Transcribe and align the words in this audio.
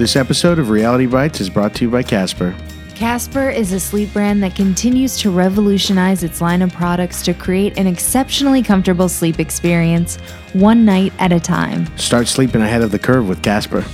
This 0.00 0.16
episode 0.16 0.58
of 0.58 0.70
Reality 0.70 1.06
Bytes 1.06 1.42
is 1.42 1.50
brought 1.50 1.74
to 1.74 1.84
you 1.84 1.90
by 1.90 2.02
Casper. 2.02 2.56
Casper 2.94 3.50
is 3.50 3.72
a 3.74 3.78
sleep 3.78 4.10
brand 4.14 4.42
that 4.42 4.56
continues 4.56 5.18
to 5.18 5.30
revolutionize 5.30 6.22
its 6.22 6.40
line 6.40 6.62
of 6.62 6.72
products 6.72 7.22
to 7.24 7.34
create 7.34 7.78
an 7.78 7.86
exceptionally 7.86 8.62
comfortable 8.62 9.10
sleep 9.10 9.38
experience, 9.38 10.16
one 10.54 10.86
night 10.86 11.12
at 11.18 11.34
a 11.34 11.38
time. 11.38 11.86
Start 11.98 12.28
sleeping 12.28 12.62
ahead 12.62 12.80
of 12.80 12.92
the 12.92 12.98
curve 12.98 13.28
with 13.28 13.42
Casper. 13.42 13.84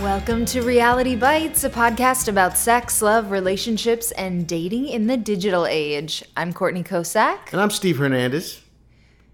Welcome 0.00 0.44
to 0.44 0.62
Reality 0.62 1.16
Bytes, 1.16 1.64
a 1.64 1.70
podcast 1.70 2.28
about 2.28 2.56
sex, 2.56 3.02
love, 3.02 3.32
relationships, 3.32 4.12
and 4.12 4.46
dating 4.46 4.86
in 4.86 5.08
the 5.08 5.16
digital 5.16 5.66
age. 5.66 6.22
I'm 6.36 6.52
Courtney 6.52 6.84
Kocak, 6.84 7.50
And 7.50 7.60
I'm 7.60 7.70
Steve 7.70 7.98
Hernandez. 7.98 8.60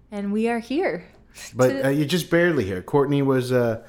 and 0.09 0.33
we 0.33 0.49
are 0.49 0.57
here. 0.57 1.05
But 1.53 1.85
uh, 1.85 1.89
you're 1.89 2.07
just 2.07 2.31
barely 2.31 2.63
here. 2.63 2.81
Courtney 2.81 3.21
was 3.21 3.51
uh, 3.51 3.83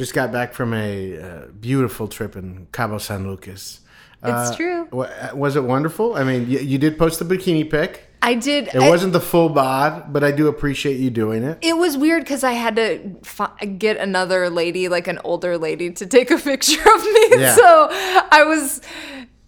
just 0.00 0.14
got 0.14 0.32
back 0.32 0.54
from 0.54 0.72
a 0.72 1.18
uh, 1.20 1.46
beautiful 1.60 2.08
trip 2.08 2.34
in 2.34 2.66
Cabo 2.72 2.96
San 2.96 3.26
Lucas. 3.28 3.80
It's 4.22 4.50
Uh, 4.50 4.56
true. 4.56 4.88
wa- 4.90 5.10
Was 5.34 5.56
it 5.56 5.64
wonderful? 5.64 6.14
I 6.16 6.24
mean, 6.24 6.48
you, 6.50 6.58
you 6.58 6.78
did 6.78 6.96
post 6.98 7.18
the 7.18 7.26
bikini 7.26 7.68
pic. 7.70 8.04
I 8.22 8.32
did. 8.34 8.68
It 8.74 8.80
wasn't 8.80 9.12
the 9.12 9.20
full 9.20 9.50
bod, 9.50 10.10
but 10.10 10.24
I 10.24 10.30
do 10.30 10.48
appreciate 10.48 10.96
you 10.98 11.10
doing 11.10 11.42
it. 11.42 11.58
It 11.60 11.76
was 11.76 11.98
weird 11.98 12.22
because 12.24 12.42
I 12.44 12.52
had 12.52 12.76
to 12.76 13.14
fi- 13.22 13.54
get 13.78 13.98
another 13.98 14.48
lady, 14.48 14.88
like 14.88 15.06
an 15.06 15.18
older 15.22 15.58
lady, 15.58 15.90
to 15.92 16.06
take 16.06 16.30
a 16.30 16.38
picture 16.50 16.80
of 16.80 17.02
me. 17.02 17.26
Yeah. 17.36 17.54
So 17.54 17.88
I 18.30 18.44
was, 18.46 18.80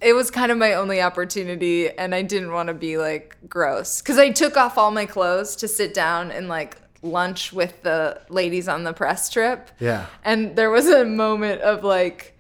it 0.02 0.12
was 0.12 0.30
kind 0.30 0.52
of 0.52 0.58
my 0.58 0.74
only 0.74 1.00
opportunity, 1.00 1.88
and 1.90 2.14
I 2.14 2.20
didn't 2.22 2.52
want 2.52 2.68
to 2.68 2.74
be 2.74 2.98
like 2.98 3.36
gross 3.48 4.02
because 4.02 4.18
I 4.18 4.30
took 4.30 4.58
off 4.58 4.76
all 4.76 4.90
my 4.90 5.06
clothes 5.06 5.56
to 5.56 5.68
sit 5.68 5.94
down 5.94 6.30
and 6.30 6.48
like 6.48 6.76
lunch 7.02 7.52
with 7.52 7.82
the 7.82 8.20
ladies 8.28 8.68
on 8.68 8.84
the 8.84 8.92
press 8.92 9.28
trip. 9.28 9.70
Yeah. 9.80 10.06
And 10.24 10.56
there 10.56 10.70
was 10.70 10.86
a 10.86 11.04
moment 11.04 11.60
of 11.62 11.84
like, 11.84 12.38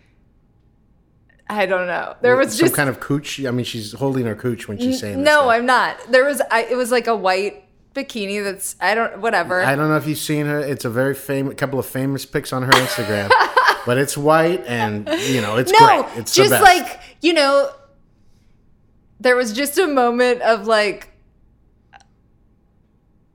I 1.48 1.66
don't 1.66 1.86
know. 1.86 2.16
There 2.22 2.36
was 2.36 2.56
Some 2.56 2.66
just 2.66 2.74
kind 2.74 2.88
of 2.88 3.00
cooch. 3.00 3.44
I 3.44 3.50
mean, 3.50 3.64
she's 3.64 3.92
holding 3.92 4.24
her 4.26 4.34
cooch 4.34 4.68
when 4.68 4.78
she's 4.78 5.00
saying 5.00 5.18
this 5.18 5.26
no. 5.26 5.50
I'm 5.50 5.66
not. 5.66 5.96
There 6.10 6.24
was, 6.24 6.40
I, 6.50 6.62
it 6.64 6.76
was 6.76 6.90
like 6.90 7.08
a 7.08 7.16
white 7.16 7.64
bikini 7.94 8.42
that's 8.42 8.76
I 8.80 8.94
don't 8.94 9.20
whatever. 9.20 9.62
I 9.62 9.76
don't 9.76 9.88
know 9.88 9.96
if 9.96 10.06
you've 10.06 10.18
seen 10.18 10.46
her. 10.46 10.60
It's 10.60 10.84
a 10.84 10.90
very 10.90 11.14
famous, 11.14 11.54
couple 11.56 11.78
of 11.78 11.86
famous 11.86 12.24
pics 12.24 12.52
on 12.52 12.62
her 12.62 12.72
Instagram, 12.72 13.30
but 13.86 13.98
it's 13.98 14.16
white 14.16 14.64
and 14.66 15.08
you 15.26 15.40
know 15.40 15.56
it's 15.56 15.72
no, 15.72 15.78
great. 15.78 16.18
It's 16.18 16.34
just 16.34 16.50
like 16.50 17.00
you 17.20 17.32
know, 17.32 17.70
there 19.20 19.36
was 19.36 19.52
just 19.52 19.78
a 19.78 19.86
moment 19.86 20.42
of 20.42 20.66
like. 20.66 21.08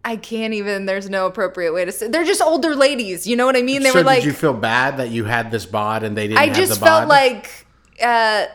I 0.07 0.15
can't 0.15 0.53
even. 0.53 0.85
There's 0.85 1.09
no 1.09 1.25
appropriate 1.25 1.73
way 1.73 1.83
to 1.83 1.91
say. 1.91 2.07
They're 2.07 2.23
just 2.23 2.41
older 2.41 2.75
ladies. 2.75 3.27
You 3.27 3.35
know 3.35 3.45
what 3.45 3.57
I 3.57 3.61
mean? 3.61 3.83
They 3.83 3.89
so 3.89 3.99
were 3.99 4.03
like. 4.05 4.19
did 4.19 4.27
you 4.27 4.33
feel 4.33 4.53
bad 4.53 4.97
that 4.97 5.09
you 5.09 5.25
had 5.25 5.51
this 5.51 5.65
bod 5.65 6.03
and 6.03 6.15
they 6.15 6.29
didn't? 6.29 6.39
I 6.39 6.49
just 6.49 6.79
felt 6.79 7.01
bod? 7.01 7.09
like. 7.09 7.67
uh 8.01 8.45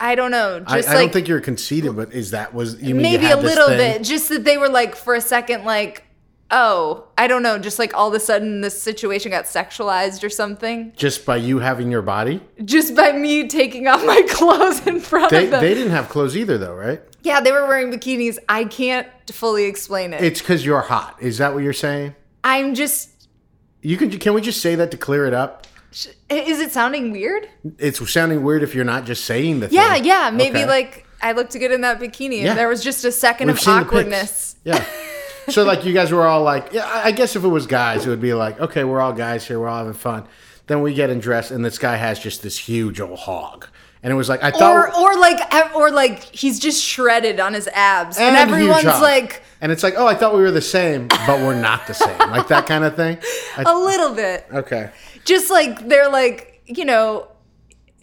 I 0.00 0.14
don't 0.14 0.30
know. 0.30 0.62
I, 0.66 0.76
Just 0.76 0.88
I 0.88 0.94
like 0.94 1.02
don't 1.06 1.12
think 1.12 1.28
you're 1.28 1.40
conceited, 1.40 1.96
but 1.96 2.12
is 2.12 2.30
that 2.30 2.54
was 2.54 2.80
you 2.80 2.94
mean 2.94 3.12
you 3.12 3.18
maybe 3.18 3.30
a 3.30 3.36
little 3.36 3.68
bit. 3.68 4.02
Just 4.02 4.28
that 4.28 4.44
they 4.44 4.56
were 4.56 4.68
like 4.68 4.94
for 4.94 5.14
a 5.16 5.20
second, 5.20 5.64
like, 5.64 6.04
oh, 6.52 7.08
I 7.18 7.26
don't 7.26 7.42
know. 7.42 7.58
Just 7.58 7.80
like 7.80 7.94
all 7.94 8.08
of 8.08 8.14
a 8.14 8.20
sudden, 8.20 8.60
this 8.60 8.80
situation 8.80 9.32
got 9.32 9.46
sexualized 9.46 10.22
or 10.22 10.30
something. 10.30 10.92
just 10.96 11.26
by 11.26 11.36
you 11.36 11.58
having 11.58 11.90
your 11.90 12.02
body? 12.02 12.40
Just 12.64 12.94
by 12.94 13.10
me 13.12 13.48
taking 13.48 13.88
off 13.88 14.04
my 14.06 14.22
clothes 14.30 14.86
in 14.86 15.00
front 15.00 15.30
They 15.30 15.46
of 15.46 15.50
them. 15.50 15.60
they 15.60 15.74
didn't 15.74 15.90
have 15.90 16.08
clothes 16.08 16.36
either, 16.36 16.58
though, 16.58 16.74
right? 16.74 17.02
Yeah, 17.28 17.40
they 17.40 17.52
were 17.52 17.66
wearing 17.66 17.92
bikinis. 17.92 18.38
I 18.48 18.64
can't 18.64 19.06
fully 19.30 19.64
explain 19.64 20.14
it. 20.14 20.22
It's 20.24 20.40
because 20.40 20.64
you're 20.64 20.80
hot. 20.80 21.16
Is 21.20 21.36
that 21.38 21.52
what 21.52 21.62
you're 21.62 21.72
saying? 21.74 22.14
I'm 22.42 22.74
just. 22.74 23.28
You 23.82 23.96
can 23.98 24.10
can 24.18 24.32
we 24.32 24.40
just 24.40 24.60
say 24.62 24.74
that 24.76 24.90
to 24.92 24.96
clear 24.96 25.26
it 25.26 25.34
up? 25.34 25.66
Is 26.30 26.60
it 26.60 26.70
sounding 26.72 27.12
weird? 27.12 27.46
It's 27.78 27.98
sounding 28.10 28.42
weird 28.42 28.62
if 28.62 28.74
you're 28.74 28.84
not 28.84 29.04
just 29.04 29.24
saying 29.26 29.60
the 29.60 29.68
Yeah, 29.70 29.94
thing. 29.94 30.04
yeah. 30.06 30.30
Maybe 30.32 30.60
Okay. 30.60 30.66
like 30.66 31.06
I 31.22 31.32
looked 31.32 31.52
good 31.52 31.70
in 31.70 31.82
that 31.82 32.00
bikini, 32.00 32.42
Yeah. 32.42 32.50
and 32.50 32.58
there 32.58 32.68
was 32.68 32.82
just 32.82 33.04
a 33.04 33.08
2nd 33.12 33.46
We've 33.46 33.50
of 33.56 33.60
seen 33.60 33.74
the 33.74 33.80
pics. 33.80 33.88
awkwardness. 33.88 34.56
Yeah. 34.64 34.84
So 35.50 35.64
like 35.64 35.84
you 35.84 35.92
guys 35.94 36.10
were 36.12 36.26
all 36.26 36.42
like, 36.42 36.72
yeah, 36.72 36.86
I 36.86 37.08
I 37.08 37.10
guess 37.10 37.36
if 37.36 37.44
it 37.44 37.48
was 37.48 37.66
guys, 37.66 38.04
it 38.06 38.08
would 38.10 38.20
be 38.20 38.34
like, 38.34 38.58
okay, 38.60 38.84
we're 38.84 39.00
all 39.00 39.12
guys 39.12 39.46
here, 39.46 39.58
we're 39.60 39.68
all 39.68 39.78
having 39.78 39.92
fun. 39.94 40.24
Then 40.66 40.82
we 40.82 40.92
get 40.94 41.08
in 41.10 41.20
dress, 41.20 41.50
and 41.50 41.64
this 41.64 41.78
guy 41.78 41.96
has 41.96 42.18
just 42.18 42.42
this 42.42 42.58
huge 42.58 43.00
old 43.00 43.18
hog, 43.20 43.66
and 44.02 44.12
it 44.12 44.16
was 44.16 44.28
like 44.28 44.42
I 44.42 44.50
thought, 44.50 44.74
Or, 44.74 44.94
or 44.96 45.18
like, 45.18 45.74
or 45.74 45.90
like, 45.90 46.22
he's 46.22 46.58
just 46.58 46.82
shredded 46.84 47.40
on 47.40 47.54
his 47.54 47.68
abs, 47.68 48.18
and, 48.18 48.36
and 48.36 48.50
everyone's 48.50 48.84
like 48.84 49.42
and 49.60 49.72
it's 49.72 49.82
like, 49.82 49.94
oh, 49.96 50.06
I 50.06 50.14
thought 50.14 50.34
we 50.36 50.42
were 50.42 50.50
the 50.52 50.60
same, 50.60 51.08
but 51.08 51.40
we're 51.40 51.60
not 51.60 51.86
the 51.86 51.94
same, 51.94 52.16
like 52.30 52.48
that 52.48 52.66
kind 52.66 52.84
of 52.84 52.94
thing. 52.96 53.18
I- 53.56 53.64
a 53.66 53.74
little 53.76 54.14
bit, 54.14 54.46
okay. 54.52 54.90
just 55.24 55.50
like 55.50 55.88
they're 55.88 56.10
like, 56.10 56.62
you 56.66 56.84
know, 56.84 57.28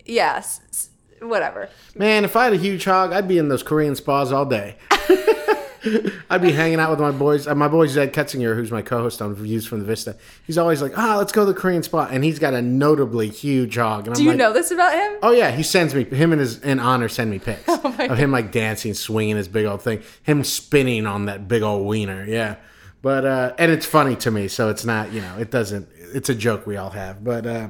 yes, 0.06 0.90
whatever. 1.22 1.70
Man, 1.96 2.26
if 2.26 2.36
I 2.36 2.46
had 2.46 2.54
a 2.54 2.58
huge 2.58 2.84
hog, 2.84 3.14
I'd 3.14 3.28
be 3.28 3.38
in 3.38 3.48
those 3.48 3.64
Korean 3.64 3.96
spas 3.96 4.32
all 4.32 4.46
day. 4.46 4.76
I'd 6.30 6.42
be 6.42 6.52
hanging 6.52 6.80
out 6.80 6.90
with 6.92 7.00
my 7.00 7.12
boys. 7.12 7.48
Uh, 7.48 7.56
my 7.56 7.68
boy 7.68 7.88
Zed 7.88 8.14
Ketzinger, 8.14 8.56
who's 8.56 8.72
my 8.72 8.82
co-host 8.82 9.22
on 9.22 9.36
Views 9.36 9.66
from 9.66 9.80
the 9.80 9.86
Vista, 9.86 10.16
he's 10.46 10.58
always 10.58 10.82
like, 10.82 10.98
"Ah, 10.98 11.18
let's 11.18 11.32
go 11.32 11.46
to 11.46 11.54
the 11.54 11.60
Korean 11.60 11.84
spa," 11.84 12.08
and 12.12 12.24
he's 12.24 12.40
got 12.40 12.54
a 12.54 12.62
notably 12.62 13.30
huge 13.30 13.76
hog. 13.76 14.08
And 14.08 14.16
Do 14.16 14.22
I'm 14.22 14.26
you 14.26 14.32
like, 14.32 14.40
know 14.40 14.54
this 14.54 14.72
about 14.72 14.94
him? 14.94 15.20
Oh 15.22 15.32
yeah, 15.32 15.52
he 15.52 15.64
sends 15.64 15.94
me 15.94 16.04
him 16.04 16.32
and 16.32 16.40
his 16.42 16.60
in 16.62 16.80
honor 16.80 17.08
send 17.10 17.30
me 17.32 17.40
pics 17.40 17.64
Oh 17.68 17.96
of 18.00 18.18
him 18.18 18.32
like 18.32 18.52
dancing, 18.52 18.94
swinging 18.94 19.36
his 19.36 19.48
big 19.48 19.66
old 19.66 19.82
thing, 19.82 20.02
him 20.24 20.44
spinning 20.44 21.06
on 21.06 21.26
that 21.26 21.48
big 21.48 21.62
old 21.62 21.86
wiener. 21.86 22.26
Yeah, 22.26 22.56
but 23.02 23.26
uh, 23.26 23.54
and 23.58 23.72
it's 23.72 23.86
funny 23.86 24.16
to 24.18 24.32
me, 24.32 24.48
so 24.48 24.70
it's 24.70 24.86
not 24.86 25.12
you 25.12 25.22
know 25.22 25.38
it 25.40 25.52
doesn't. 25.52 25.88
It's 26.14 26.30
a 26.30 26.36
joke 26.36 26.66
we 26.66 26.78
all 26.78 26.92
have, 26.92 27.24
but 27.24 27.46
uh, 27.46 27.70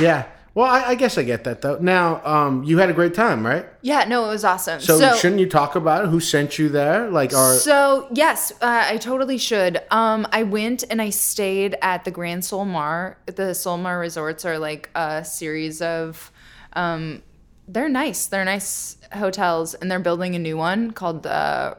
yeah. 0.00 0.26
Well, 0.54 0.66
I, 0.66 0.88
I 0.88 0.94
guess 0.96 1.16
I 1.16 1.22
get 1.22 1.44
that 1.44 1.62
though. 1.62 1.78
Now, 1.78 2.20
um, 2.26 2.62
you 2.62 2.78
had 2.78 2.90
a 2.90 2.92
great 2.92 3.14
time, 3.14 3.44
right? 3.46 3.64
Yeah, 3.80 4.04
no, 4.04 4.26
it 4.26 4.28
was 4.28 4.44
awesome. 4.44 4.80
So, 4.80 4.98
so 4.98 5.16
shouldn't 5.16 5.40
you 5.40 5.48
talk 5.48 5.76
about 5.76 6.04
it? 6.04 6.08
Who 6.08 6.20
sent 6.20 6.58
you 6.58 6.68
there? 6.68 7.08
Like, 7.08 7.34
our 7.34 7.54
So 7.54 8.08
yes, 8.12 8.52
uh, 8.60 8.84
I 8.88 8.98
totally 8.98 9.38
should. 9.38 9.80
Um, 9.90 10.28
I 10.30 10.42
went 10.42 10.84
and 10.90 11.00
I 11.00 11.08
stayed 11.10 11.76
at 11.80 12.04
the 12.04 12.10
Grand 12.10 12.42
Solmar. 12.42 13.16
The 13.26 13.54
Solmar 13.54 13.98
resorts 13.98 14.44
are 14.44 14.58
like 14.58 14.90
a 14.94 15.24
series 15.24 15.80
of, 15.80 16.30
um, 16.74 17.22
they're 17.66 17.88
nice. 17.88 18.26
They're 18.26 18.44
nice 18.44 18.98
hotels, 19.12 19.72
and 19.74 19.90
they're 19.90 20.00
building 20.00 20.34
a 20.34 20.38
new 20.38 20.58
one 20.58 20.90
called 20.90 21.22
the 21.22 21.78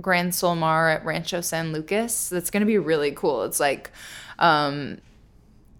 Grand 0.00 0.32
Solmar 0.32 0.94
at 0.94 1.04
Rancho 1.04 1.40
San 1.40 1.72
Lucas. 1.72 2.28
That's 2.28 2.50
going 2.50 2.60
to 2.60 2.66
be 2.66 2.78
really 2.78 3.12
cool. 3.12 3.44
It's 3.44 3.60
like 3.60 3.90
um, 4.38 4.98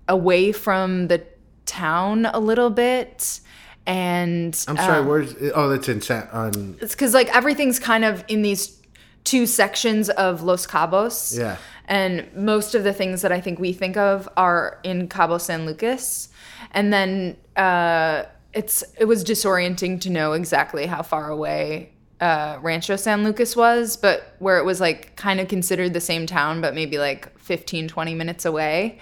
away 0.09 0.53
from 0.53 1.09
the 1.09 1.23
town 1.67 2.27
a 2.27 2.41
little 2.41 2.71
bit, 2.71 3.41
and 3.87 4.65
I'm 4.69 4.77
sorry, 4.77 5.01
um, 5.01 5.07
where's? 5.07 5.35
Oh, 5.55 5.69
that's 5.69 5.89
in 5.89 6.01
San. 6.01 6.29
On 6.33 6.77
it's 6.81 6.95
because 6.95 7.15
like 7.15 7.35
everything's 7.35 7.79
kind 7.79 8.05
of 8.05 8.25
in 8.29 8.43
these 8.43 8.81
two 9.25 9.47
sections 9.47 10.11
of 10.11 10.43
Los 10.43 10.67
Cabos. 10.67 11.39
Yeah. 11.39 11.57
And 11.87 12.33
most 12.35 12.75
of 12.75 12.85
the 12.85 12.93
things 12.93 13.23
that 13.23 13.33
I 13.33 13.41
think 13.41 13.59
we 13.59 13.73
think 13.73 13.97
of 13.97 14.29
are 14.37 14.79
in 14.83 15.09
Cabo 15.09 15.39
San 15.39 15.67
Lucas. 15.67 16.29
And 16.71 16.93
then 16.93 17.37
uh, 17.57 18.25
it's 18.53 18.85
it 18.99 19.07
was 19.07 19.25
disorienting 19.25 20.01
to 20.03 20.11
know 20.11 20.33
exactly 20.33 20.87
how 20.87 21.03
far 21.03 21.29
away 21.31 21.93
uh, 22.23 22.59
Rancho 22.63 22.95
San 22.97 23.25
Lucas 23.25 23.57
was, 23.57 23.97
but 23.97 24.37
where 24.39 24.59
it 24.59 24.65
was 24.65 24.81
like 24.81 25.17
kind 25.17 25.41
of 25.41 25.49
considered 25.49 25.93
the 25.93 26.01
same 26.01 26.25
town, 26.25 26.61
but 26.61 26.73
maybe 26.73 26.97
like 26.99 27.37
15, 27.41 27.89
20 27.89 28.15
minutes 28.15 28.45
away. 28.45 29.01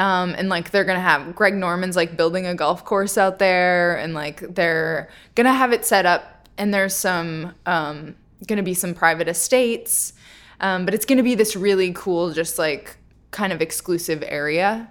Um, 0.00 0.34
and 0.38 0.48
like 0.48 0.70
they're 0.70 0.84
gonna 0.84 0.98
have 0.98 1.34
Greg 1.34 1.54
Norman's 1.54 1.94
like 1.94 2.16
building 2.16 2.46
a 2.46 2.54
golf 2.54 2.86
course 2.86 3.18
out 3.18 3.38
there, 3.38 3.98
and 3.98 4.14
like 4.14 4.54
they're 4.54 5.10
gonna 5.34 5.52
have 5.52 5.74
it 5.74 5.84
set 5.84 6.06
up. 6.06 6.48
And 6.56 6.72
there's 6.72 6.94
some 6.94 7.54
um, 7.66 8.16
gonna 8.46 8.62
be 8.62 8.72
some 8.72 8.94
private 8.94 9.28
estates, 9.28 10.14
um, 10.60 10.86
but 10.86 10.94
it's 10.94 11.04
gonna 11.04 11.22
be 11.22 11.34
this 11.34 11.54
really 11.54 11.92
cool, 11.92 12.32
just 12.32 12.58
like 12.58 12.96
kind 13.30 13.52
of 13.52 13.60
exclusive 13.60 14.24
area. 14.26 14.90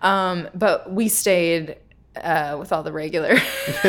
Um, 0.00 0.48
but 0.54 0.92
we 0.92 1.08
stayed 1.08 1.76
uh, 2.16 2.56
with 2.58 2.72
all 2.72 2.84
the 2.84 2.92
regular, 2.92 3.32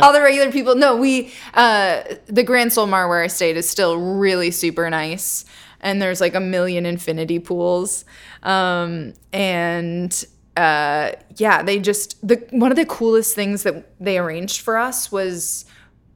all 0.00 0.12
the 0.14 0.20
regular 0.22 0.50
people. 0.50 0.74
No, 0.74 0.96
we 0.96 1.34
uh, 1.52 2.02
the 2.28 2.42
Grand 2.42 2.70
Solmar 2.70 3.10
where 3.10 3.22
I 3.22 3.26
stayed 3.26 3.58
is 3.58 3.68
still 3.68 3.98
really 3.98 4.50
super 4.52 4.88
nice, 4.88 5.44
and 5.80 6.00
there's 6.00 6.20
like 6.20 6.34
a 6.34 6.40
million 6.40 6.86
infinity 6.86 7.38
pools, 7.38 8.04
um, 8.42 9.14
and 9.32 10.26
uh, 10.56 11.12
yeah, 11.36 11.62
they 11.62 11.78
just 11.78 12.26
the 12.26 12.44
one 12.50 12.72
of 12.72 12.76
the 12.76 12.86
coolest 12.86 13.34
things 13.34 13.62
that 13.62 13.90
they 14.00 14.18
arranged 14.18 14.60
for 14.60 14.76
us 14.76 15.12
was 15.12 15.64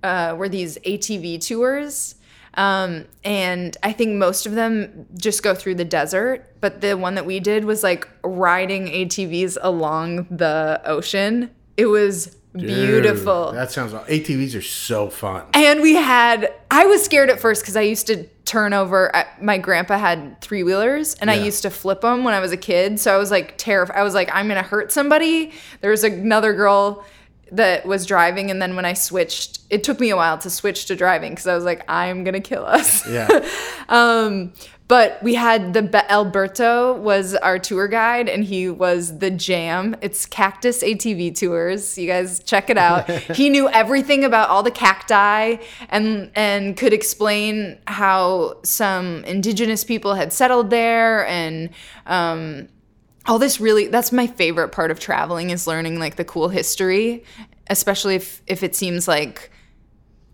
uh, 0.02 0.34
were 0.36 0.48
these 0.48 0.78
ATV 0.78 1.46
tours. 1.46 2.16
Um, 2.54 3.06
and 3.24 3.76
I 3.82 3.92
think 3.92 4.16
most 4.16 4.44
of 4.44 4.52
them 4.52 5.06
just 5.16 5.42
go 5.42 5.54
through 5.54 5.76
the 5.76 5.86
desert, 5.86 6.54
but 6.60 6.82
the 6.82 6.98
one 6.98 7.14
that 7.14 7.24
we 7.24 7.40
did 7.40 7.64
was 7.64 7.82
like 7.82 8.06
riding 8.22 8.88
ATVs 8.88 9.56
along 9.62 10.26
the 10.30 10.82
ocean. 10.84 11.50
It 11.78 11.86
was 11.86 12.36
beautiful. 12.54 13.52
That 13.52 13.70
sounds. 13.70 13.93
ATVs 13.93 14.56
are 14.56 14.62
so 14.62 15.08
fun. 15.08 15.46
And 15.54 15.81
we 15.81 15.94
had, 15.94 16.52
I 16.70 16.87
was 16.87 17.04
scared 17.04 17.31
at 17.31 17.40
first 17.40 17.62
because 17.62 17.76
I 17.76 17.82
used 17.82 18.06
to 18.08 18.25
turn 18.44 18.72
over. 18.72 19.14
I, 19.14 19.26
my 19.40 19.58
grandpa 19.58 19.99
had 19.99 20.40
three 20.40 20.62
wheelers, 20.62 21.14
and 21.14 21.31
I 21.31 21.34
used 21.34 21.62
to 21.62 21.70
flip 21.70 22.02
them 22.02 22.25
when 22.25 22.34
I 22.34 22.40
was 22.40 22.52
a 22.52 22.56
kid. 22.56 23.00
So 23.00 23.14
I 23.14 23.19
was 23.19 23.31
like 23.31 23.56
terrified. 23.58 23.96
I 23.96 24.02
was 24.02 24.14
like, 24.14 24.31
I'm 24.32 24.49
gonna 24.49 24.62
hurt 24.62 24.93
somebody. 24.93 25.52
There 25.81 25.90
was 25.90 26.04
another 26.04 26.52
girl 26.52 27.04
that 27.52 27.87
was 27.87 28.06
driving, 28.06 28.50
and 28.50 28.60
then 28.60 28.76
when 28.76 28.84
I 28.84 28.94
switched, 28.94 29.60
it 29.70 29.84
took 29.84 30.00
me 30.00 30.10
a 30.10 30.16
while 30.16 30.38
to 30.38 30.50
switch 30.50 30.87
to 30.87 30.96
driving 30.96 31.32
because 31.32 31.46
I 31.46 31.55
was 31.55 31.64
like, 31.64 31.84
I'm 31.88 32.25
gonna 32.25 32.40
kill 32.40 32.64
us. 32.64 33.08
Yeah. 33.08 33.28
Um, 33.88 34.55
but 34.92 35.22
we 35.22 35.32
had 35.32 35.72
the 35.72 35.80
Be- 35.80 36.06
Alberto 36.10 36.92
was 36.98 37.34
our 37.36 37.58
tour 37.58 37.88
guide, 37.88 38.28
and 38.28 38.44
he 38.44 38.68
was 38.68 39.20
the 39.20 39.30
jam. 39.30 39.96
It's 40.02 40.26
Cactus 40.26 40.82
ATV 40.82 41.34
Tours. 41.34 41.96
You 41.96 42.06
guys 42.06 42.42
check 42.42 42.68
it 42.68 42.76
out. 42.76 43.08
he 43.34 43.48
knew 43.48 43.70
everything 43.70 44.22
about 44.22 44.50
all 44.50 44.62
the 44.62 44.70
cacti, 44.70 45.56
and 45.88 46.30
and 46.34 46.76
could 46.76 46.92
explain 46.92 47.78
how 47.86 48.58
some 48.64 49.24
indigenous 49.24 49.82
people 49.82 50.12
had 50.12 50.30
settled 50.30 50.68
there, 50.68 51.26
and 51.26 51.70
um, 52.04 52.68
all 53.24 53.38
this 53.38 53.58
really. 53.58 53.86
That's 53.86 54.12
my 54.12 54.26
favorite 54.26 54.72
part 54.72 54.90
of 54.90 55.00
traveling 55.00 55.48
is 55.48 55.66
learning 55.66 56.00
like 56.00 56.16
the 56.16 56.24
cool 56.26 56.50
history, 56.50 57.24
especially 57.70 58.16
if 58.16 58.42
if 58.46 58.62
it 58.62 58.76
seems 58.76 59.08
like 59.08 59.50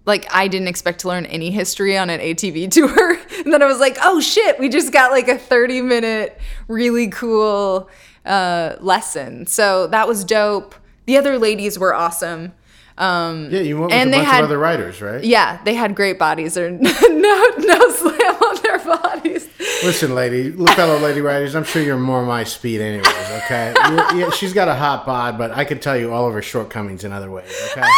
like 0.09 0.27
I 0.35 0.49
didn't 0.49 0.67
expect 0.69 1.01
to 1.01 1.09
learn 1.09 1.25
any 1.27 1.51
history 1.53 1.97
on 1.97 2.11
an 2.11 2.19
ATV 2.19 2.69
tour. 2.77 3.19
and 3.45 3.53
then 3.53 3.63
I 3.63 3.67
was 3.67 3.79
like, 3.79 3.97
oh 4.03 4.19
shit, 4.21 4.59
we 4.59 4.69
just 4.69 4.93
got 4.93 5.13
like 5.13 5.29
a 5.29 5.39
30 5.39 5.83
minute, 5.83 6.41
really 6.67 7.07
cool 7.09 7.89
uh, 8.27 8.75
lesson. 8.81 9.47
So 9.47 9.87
that 9.89 10.09
was 10.09 10.25
dope. 10.25 10.75
The 11.07 11.17
other 11.17 11.39
ladies 11.39 11.79
were 11.79 11.95
awesome. 11.95 12.53
Um, 12.99 13.49
Yeah, 13.53 13.61
you 13.61 13.77
went 13.79 13.93
with 13.93 13.95
And 13.95 14.09
a 14.09 14.11
they 14.11 14.19
bunch 14.19 14.29
had- 14.29 14.41
of 14.41 14.47
other 14.51 14.59
writers, 14.59 15.01
right? 15.01 15.23
yeah, 15.23 15.63
they 15.65 15.75
had 15.75 15.95
great 15.95 16.19
bodies. 16.19 16.59
Or 16.59 16.71
no, 16.71 16.89
no 16.89 17.91
slam 17.93 18.35
on 18.43 18.63
their 18.63 18.79
bodies. 18.81 19.49
Listen, 19.85 20.15
lady, 20.17 20.51
fellow 20.51 20.99
lady 20.99 21.21
writers, 21.21 21.55
I'm 21.55 21.63
sure 21.65 21.81
you're 21.81 21.97
more 21.97 22.25
my 22.27 22.43
speed, 22.43 22.81
anyways. 22.81 23.07
Okay, 23.45 23.73
yeah, 24.17 24.31
she's 24.31 24.53
got 24.53 24.67
a 24.67 24.75
hot 24.75 25.07
bod, 25.07 25.39
but 25.39 25.53
I 25.53 25.65
could 25.65 25.81
tell 25.81 25.97
you 25.97 26.13
all 26.13 26.27
of 26.27 26.35
her 26.35 26.43
shortcomings 26.43 27.05
in 27.05 27.13
other 27.13 27.31
ways. 27.31 27.53
Okay, 27.71 27.83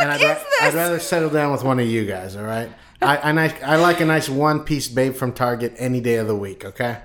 and 0.00 0.10
I'd, 0.10 0.20
is 0.20 0.26
ra- 0.26 0.34
this? 0.34 0.44
I'd 0.62 0.74
rather 0.74 0.98
settle 0.98 1.30
down 1.30 1.52
with 1.52 1.64
one 1.64 1.78
of 1.80 1.86
you 1.86 2.04
guys. 2.06 2.36
All 2.36 2.44
right, 2.44 2.70
I 3.02 3.16
I, 3.18 3.32
nice, 3.32 3.62
I 3.62 3.76
like 3.76 4.00
a 4.00 4.04
nice 4.06 4.28
one 4.28 4.60
piece 4.64 4.88
babe 4.88 5.14
from 5.14 5.32
Target 5.32 5.74
any 5.78 6.00
day 6.00 6.16
of 6.16 6.26
the 6.26 6.36
week. 6.36 6.64
Okay, 6.64 6.98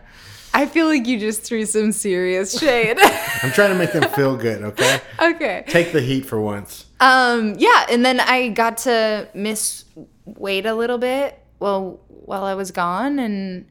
I 0.53 0.65
feel 0.65 0.85
like 0.87 1.07
you 1.07 1.19
just 1.19 1.43
threw 1.43 1.65
some 1.65 1.91
serious 1.91 2.57
shade. 2.59 2.97
I'm 3.41 3.51
trying 3.51 3.71
to 3.71 3.75
make 3.77 3.91
them 3.93 4.09
feel 4.11 4.35
good. 4.37 4.61
Okay, 4.63 5.01
okay. 5.21 5.63
take 5.67 5.91
the 5.91 6.01
heat 6.01 6.25
for 6.25 6.39
once. 6.39 6.85
Um, 6.99 7.55
yeah, 7.57 7.85
and 7.89 8.05
then 8.05 8.19
I 8.19 8.49
got 8.49 8.77
to 8.79 9.27
miss 9.33 9.85
wait 10.25 10.65
a 10.65 10.73
little 10.73 10.97
bit 10.97 11.37
well 11.59 11.99
while 12.07 12.43
I 12.43 12.53
was 12.53 12.71
gone, 12.71 13.19
and 13.19 13.65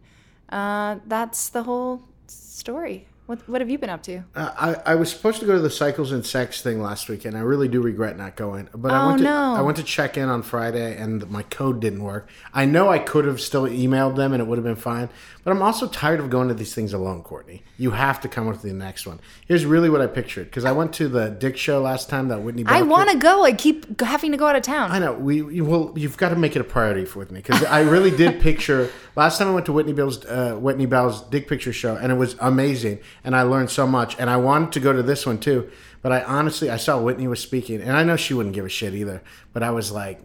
uh, 0.51 0.97
that's 1.07 1.49
the 1.51 1.63
whole 1.63 2.03
story. 2.27 3.07
What 3.27 3.49
what 3.49 3.61
have 3.61 3.71
you 3.71 3.79
been 3.79 3.89
up 3.89 4.03
to? 4.05 4.23
Uh, 4.35 4.75
I, 4.85 4.93
I 4.93 4.95
was 4.97 5.11
supposed 5.11 5.39
to 5.41 5.47
go 5.47 5.53
to 5.55 5.61
the 5.61 5.71
cycles 5.71 6.11
and 6.11 6.27
sex 6.27 6.61
thing 6.61 6.83
last 6.83 7.09
week, 7.09 7.25
and 7.25 7.37
I 7.37 7.41
really 7.41 7.69
do 7.69 7.81
regret 7.81 8.19
not 8.19 8.35
going. 8.35 8.69
But 8.75 8.91
I 8.91 9.05
Oh, 9.05 9.07
went 9.09 9.19
to 9.19 9.25
no. 9.25 9.55
I 9.55 9.61
went 9.61 9.77
to 9.77 9.85
check 9.85 10.17
in 10.19 10.29
on 10.29 10.43
Friday, 10.43 10.97
and 10.97 11.31
my 11.31 11.45
code 11.45 11.81
didn't 11.81 12.03
work. 12.03 12.29
I 12.53 12.65
know 12.65 12.89
I 12.91 12.99
could 12.99 13.25
have 13.25 13.41
still 13.41 13.63
emailed 13.63 14.17
them, 14.17 14.33
and 14.33 14.43
it 14.43 14.47
would 14.47 14.59
have 14.59 14.65
been 14.65 14.75
fine. 14.75 15.09
But 15.45 15.53
I'm 15.53 15.63
also 15.63 15.89
tired 15.89 16.21
of 16.21 16.31
going 16.31 16.49
to 16.49 16.55
these 16.55 16.75
things 16.75 16.93
alone, 16.93 17.23
Courtney. 17.23 17.63
You 17.77 17.93
have 17.93 18.21
to 18.23 18.29
come 18.29 18.47
with 18.47 18.63
the 18.63 18.73
next 18.73 19.07
one. 19.07 19.19
Here's 19.47 19.67
really 19.67 19.89
what 19.91 20.01
I 20.01 20.07
pictured 20.09 20.45
because 20.47 20.65
I 20.65 20.73
went 20.73 20.93
to 20.95 21.09
the 21.09 21.31
Dick 21.31 21.57
show 21.57 21.81
last 21.81 22.09
time 22.09 22.29
that 22.29 22.43
Whitney. 22.43 22.65
I 22.67 22.83
want 22.83 23.11
to 23.11 23.19
go. 23.19 23.45
I 23.45 23.53
keep 23.53 24.01
having 24.01 24.33
to 24.33 24.37
go 24.37 24.47
out 24.47 24.57
of 24.57 24.63
town. 24.63 24.91
I 24.91 24.99
know 24.99 25.13
we 25.15 25.43
we- 25.43 25.61
well. 25.61 25.93
You've 25.97 26.17
got 26.17 26.31
to 26.31 26.37
make 26.37 26.57
it 26.57 26.61
a 26.61 26.65
priority 26.65 27.05
for 27.05 27.21
with 27.21 27.31
me 27.31 27.39
because 27.41 27.63
I 27.65 27.83
really 27.83 28.11
did 28.11 28.41
picture. 28.41 28.91
Last 29.15 29.39
time 29.39 29.49
I 29.49 29.53
went 29.53 29.67
to 29.67 29.73
Whitney 29.73 29.93
Bell's 29.93 30.25
uh, 30.25 30.57
Whitney 30.59 30.87
Bell's 30.87 31.23
Dick 31.29 31.47
Picture 31.49 31.73
show, 31.73 31.97
and 31.97 32.11
it 32.11 32.15
was 32.17 32.35
amazing, 32.41 33.01
and 33.25 33.37
I 33.37 33.43
learned 33.43 33.71
so 33.71 33.87
much. 33.87 34.19
And 34.19 34.29
I 34.29 34.37
wanted 34.37 34.73
to 34.73 34.81
go 34.81 34.93
to 34.93 35.03
this 35.03 35.27
one 35.27 35.39
too, 35.39 35.71
but 36.01 36.13
I 36.13 36.23
honestly 36.23 36.71
I 36.71 36.77
saw 36.77 37.01
Whitney 37.01 37.29
was 37.29 37.41
speaking, 37.41 37.81
and 37.81 37.97
I 37.97 38.05
know 38.05 38.17
she 38.17 38.35
wouldn't 38.35 38.55
give 38.55 38.65
a 38.65 38.71
shit 38.71 38.95
either. 38.95 39.23
But 39.53 39.63
I 39.63 39.71
was 39.71 39.93
like. 39.93 40.21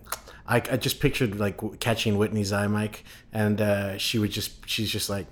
I, 0.49 0.63
I 0.71 0.77
just 0.77 1.01
pictured 1.01 1.37
like 1.37 1.59
catching 1.81 2.17
Whitney's 2.17 2.53
eye 2.53 2.67
mic, 2.67 3.03
and 3.33 3.59
uh, 3.59 3.97
she 3.97 4.17
would 4.17 4.31
just 4.31 4.65
she's 4.65 4.89
just 4.89 5.09
like, 5.09 5.27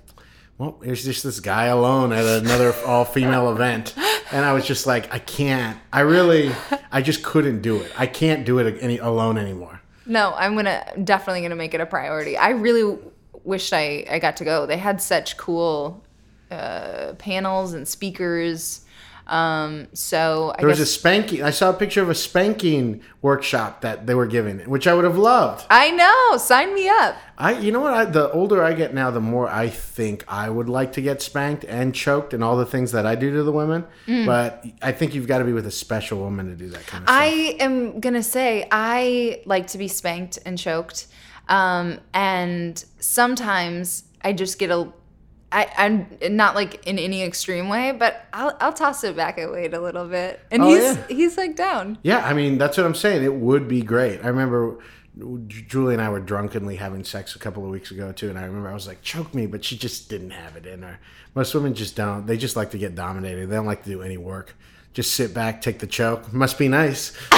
well, 0.58 0.78
here's 0.82 1.04
just 1.04 1.22
this 1.22 1.40
guy 1.40 1.66
alone 1.66 2.12
at 2.12 2.24
another 2.24 2.74
all 2.86 3.04
female 3.04 3.50
event. 3.52 3.94
And 4.32 4.44
I 4.44 4.52
was 4.52 4.66
just 4.66 4.86
like, 4.86 5.12
I 5.12 5.18
can't. 5.18 5.78
I 5.92 6.00
really, 6.00 6.52
I 6.90 7.02
just 7.02 7.22
couldn't 7.22 7.62
do 7.62 7.76
it. 7.76 7.92
I 7.96 8.06
can't 8.06 8.44
do 8.44 8.58
it 8.58 8.78
any 8.80 8.98
alone 8.98 9.38
anymore. 9.38 9.80
No, 10.06 10.32
I'm 10.36 10.54
gonna 10.54 10.84
definitely 11.02 11.42
gonna 11.42 11.56
make 11.56 11.74
it 11.74 11.80
a 11.80 11.86
priority. 11.86 12.36
I 12.36 12.50
really 12.50 12.98
wished 13.44 13.72
I 13.72 14.06
I 14.10 14.18
got 14.18 14.36
to 14.38 14.44
go. 14.44 14.66
They 14.66 14.76
had 14.76 15.02
such 15.02 15.36
cool 15.36 16.02
uh, 16.50 17.14
panels 17.18 17.74
and 17.74 17.86
speakers. 17.86 18.82
Um, 19.26 19.88
so 19.92 20.54
I 20.56 20.60
There 20.60 20.68
was 20.68 20.78
guess 20.78 20.88
a 20.88 20.92
spanking. 20.92 21.42
I 21.42 21.50
saw 21.50 21.70
a 21.70 21.72
picture 21.72 22.00
of 22.00 22.08
a 22.08 22.14
spanking 22.14 23.00
workshop 23.22 23.80
that 23.80 24.06
they 24.06 24.14
were 24.14 24.26
giving, 24.26 24.60
which 24.60 24.86
I 24.86 24.94
would 24.94 25.04
have 25.04 25.18
loved. 25.18 25.66
I 25.68 25.90
know. 25.90 26.36
Sign 26.38 26.72
me 26.72 26.88
up. 26.88 27.16
I, 27.36 27.58
you 27.58 27.72
know 27.72 27.80
what? 27.80 27.92
I, 27.92 28.04
the 28.04 28.30
older 28.30 28.62
I 28.62 28.72
get 28.72 28.94
now, 28.94 29.10
the 29.10 29.20
more 29.20 29.48
I 29.48 29.68
think 29.68 30.24
I 30.28 30.48
would 30.48 30.68
like 30.68 30.92
to 30.92 31.00
get 31.00 31.22
spanked 31.22 31.64
and 31.64 31.92
choked 31.92 32.34
and 32.34 32.44
all 32.44 32.56
the 32.56 32.64
things 32.64 32.92
that 32.92 33.04
I 33.04 33.16
do 33.16 33.32
to 33.32 33.42
the 33.42 33.50
women. 33.50 33.84
Mm. 34.06 34.26
But 34.26 34.64
I 34.80 34.92
think 34.92 35.12
you've 35.12 35.26
got 35.26 35.38
to 35.38 35.44
be 35.44 35.52
with 35.52 35.66
a 35.66 35.72
special 35.72 36.20
woman 36.20 36.46
to 36.46 36.54
do 36.54 36.68
that 36.68 36.86
kind 36.86 37.02
of 37.02 37.08
stuff. 37.08 37.20
I 37.20 37.56
am 37.58 37.98
gonna 37.98 38.22
say 38.22 38.68
I 38.70 39.42
like 39.44 39.66
to 39.68 39.78
be 39.78 39.88
spanked 39.88 40.38
and 40.46 40.56
choked, 40.56 41.08
um, 41.48 41.98
and 42.14 42.82
sometimes 43.00 44.04
I 44.22 44.32
just 44.32 44.60
get 44.60 44.70
a. 44.70 44.92
I, 45.56 45.72
I'm 45.78 46.36
not 46.36 46.54
like 46.54 46.86
in 46.86 46.98
any 46.98 47.22
extreme 47.22 47.68
way, 47.70 47.92
but 47.92 48.26
I'll, 48.32 48.54
I'll 48.60 48.72
toss 48.74 49.02
it 49.04 49.16
back 49.16 49.38
at 49.38 49.50
Wade 49.50 49.72
a 49.72 49.80
little 49.80 50.06
bit, 50.06 50.38
and 50.50 50.62
Oh, 50.62 50.68
he's 50.68 50.82
yeah. 50.82 51.06
he's 51.08 51.36
like 51.38 51.56
down. 51.56 51.96
Yeah, 52.02 52.18
I 52.24 52.34
mean 52.34 52.58
that's 52.58 52.76
what 52.76 52.84
I'm 52.84 52.94
saying. 52.94 53.24
It 53.24 53.32
would 53.34 53.66
be 53.66 53.80
great. 53.80 54.22
I 54.22 54.28
remember 54.28 54.78
Julie 55.46 55.94
and 55.94 56.02
I 56.02 56.10
were 56.10 56.20
drunkenly 56.20 56.76
having 56.76 57.02
sex 57.04 57.34
a 57.34 57.38
couple 57.38 57.64
of 57.64 57.70
weeks 57.70 57.90
ago 57.90 58.12
too, 58.12 58.28
and 58.28 58.38
I 58.38 58.44
remember 58.44 58.68
I 58.68 58.74
was 58.74 58.86
like, 58.86 59.00
"Choke 59.00 59.34
me," 59.34 59.46
but 59.46 59.64
she 59.64 59.78
just 59.78 60.10
didn't 60.10 60.32
have 60.32 60.56
it 60.56 60.66
in 60.66 60.82
her. 60.82 60.98
Most 61.34 61.54
women 61.54 61.72
just 61.74 61.96
don't. 61.96 62.26
They 62.26 62.36
just 62.36 62.54
like 62.54 62.70
to 62.72 62.78
get 62.78 62.94
dominated. 62.94 63.48
They 63.48 63.56
don't 63.56 63.64
like 63.66 63.82
to 63.84 63.90
do 63.90 64.02
any 64.02 64.18
work. 64.18 64.54
Just 64.96 65.12
sit 65.12 65.34
back, 65.34 65.60
take 65.60 65.78
the 65.78 65.86
choke. 65.86 66.32
Must 66.32 66.56
be 66.58 66.68
nice. 66.68 67.12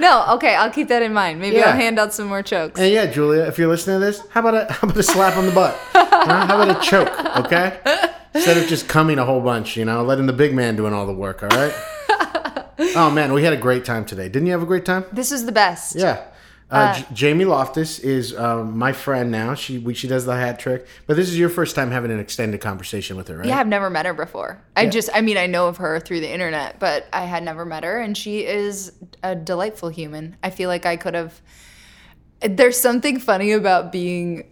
No, 0.00 0.24
okay, 0.36 0.54
I'll 0.54 0.70
keep 0.70 0.88
that 0.88 1.02
in 1.02 1.12
mind. 1.12 1.38
Maybe 1.40 1.56
Yeah. 1.56 1.70
I'll 1.70 1.76
hand 1.76 1.98
out 1.98 2.14
some 2.14 2.26
more 2.28 2.42
chokes. 2.42 2.80
And 2.80 2.90
yeah, 2.92 3.04
Julia, 3.06 3.42
if 3.42 3.58
you're 3.58 3.68
listening 3.68 4.00
to 4.00 4.06
this, 4.06 4.22
how 4.30 4.40
about 4.40 4.54
a 4.54 4.72
how 4.72 4.86
about 4.88 4.96
a 4.96 5.02
slap 5.02 5.36
on 5.36 5.44
the 5.44 5.52
butt? 5.52 5.76
Huh? 5.92 6.46
How 6.46 6.60
about 6.62 6.76
a 6.76 6.80
choke? 6.88 7.10
Okay, 7.44 7.78
instead 8.34 8.56
of 8.56 8.66
just 8.66 8.88
coming 8.88 9.18
a 9.18 9.24
whole 9.26 9.42
bunch, 9.42 9.76
you 9.76 9.84
know, 9.84 10.02
letting 10.02 10.24
the 10.26 10.32
big 10.32 10.54
man 10.54 10.74
doing 10.74 10.94
all 10.94 11.06
the 11.06 11.12
work. 11.14 11.42
All 11.42 11.48
right. 11.50 11.74
Oh 12.96 13.10
man, 13.10 13.32
we 13.32 13.44
had 13.44 13.52
a 13.52 13.56
great 13.56 13.84
time 13.84 14.04
today. 14.04 14.28
Didn't 14.28 14.46
you 14.46 14.52
have 14.52 14.62
a 14.62 14.66
great 14.66 14.84
time? 14.84 15.04
This 15.12 15.30
is 15.32 15.46
the 15.46 15.52
best. 15.52 15.94
Yeah. 15.94 16.24
Uh, 16.72 16.94
J- 16.94 17.06
Jamie 17.12 17.44
Loftus 17.44 17.98
is 17.98 18.34
um, 18.36 18.78
my 18.78 18.92
friend 18.92 19.30
now. 19.30 19.54
She 19.54 19.78
we, 19.78 19.92
she 19.92 20.08
does 20.08 20.24
the 20.24 20.34
hat 20.34 20.58
trick, 20.58 20.86
but 21.06 21.16
this 21.16 21.28
is 21.28 21.38
your 21.38 21.50
first 21.50 21.76
time 21.76 21.90
having 21.90 22.10
an 22.10 22.18
extended 22.18 22.62
conversation 22.62 23.14
with 23.14 23.28
her, 23.28 23.36
right? 23.36 23.46
Yeah, 23.46 23.58
I've 23.58 23.66
never 23.68 23.90
met 23.90 24.06
her 24.06 24.14
before. 24.14 24.58
I 24.74 24.86
just, 24.86 25.10
I 25.12 25.20
mean, 25.20 25.36
I 25.36 25.46
know 25.46 25.68
of 25.68 25.76
her 25.76 26.00
through 26.00 26.20
the 26.20 26.32
internet, 26.32 26.78
but 26.78 27.06
I 27.12 27.26
had 27.26 27.42
never 27.42 27.66
met 27.66 27.84
her, 27.84 28.00
and 28.00 28.16
she 28.16 28.46
is 28.46 28.92
a 29.22 29.34
delightful 29.34 29.90
human. 29.90 30.36
I 30.42 30.48
feel 30.48 30.70
like 30.70 30.86
I 30.86 30.96
could 30.96 31.12
have. 31.14 31.42
There's 32.40 32.80
something 32.80 33.20
funny 33.20 33.52
about 33.52 33.92
being, 33.92 34.50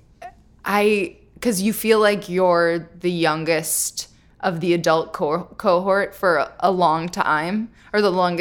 I, 0.62 1.16
because 1.34 1.62
you 1.62 1.72
feel 1.72 2.00
like 2.00 2.28
you're 2.28 2.90
the 3.00 3.10
youngest 3.10 4.08
of 4.40 4.60
the 4.60 4.74
adult 4.74 5.14
co- 5.14 5.44
cohort 5.56 6.14
for 6.14 6.36
a, 6.36 6.52
a 6.60 6.70
long 6.70 7.08
time, 7.08 7.70
or 7.94 8.02
the 8.02 8.12
long, 8.12 8.40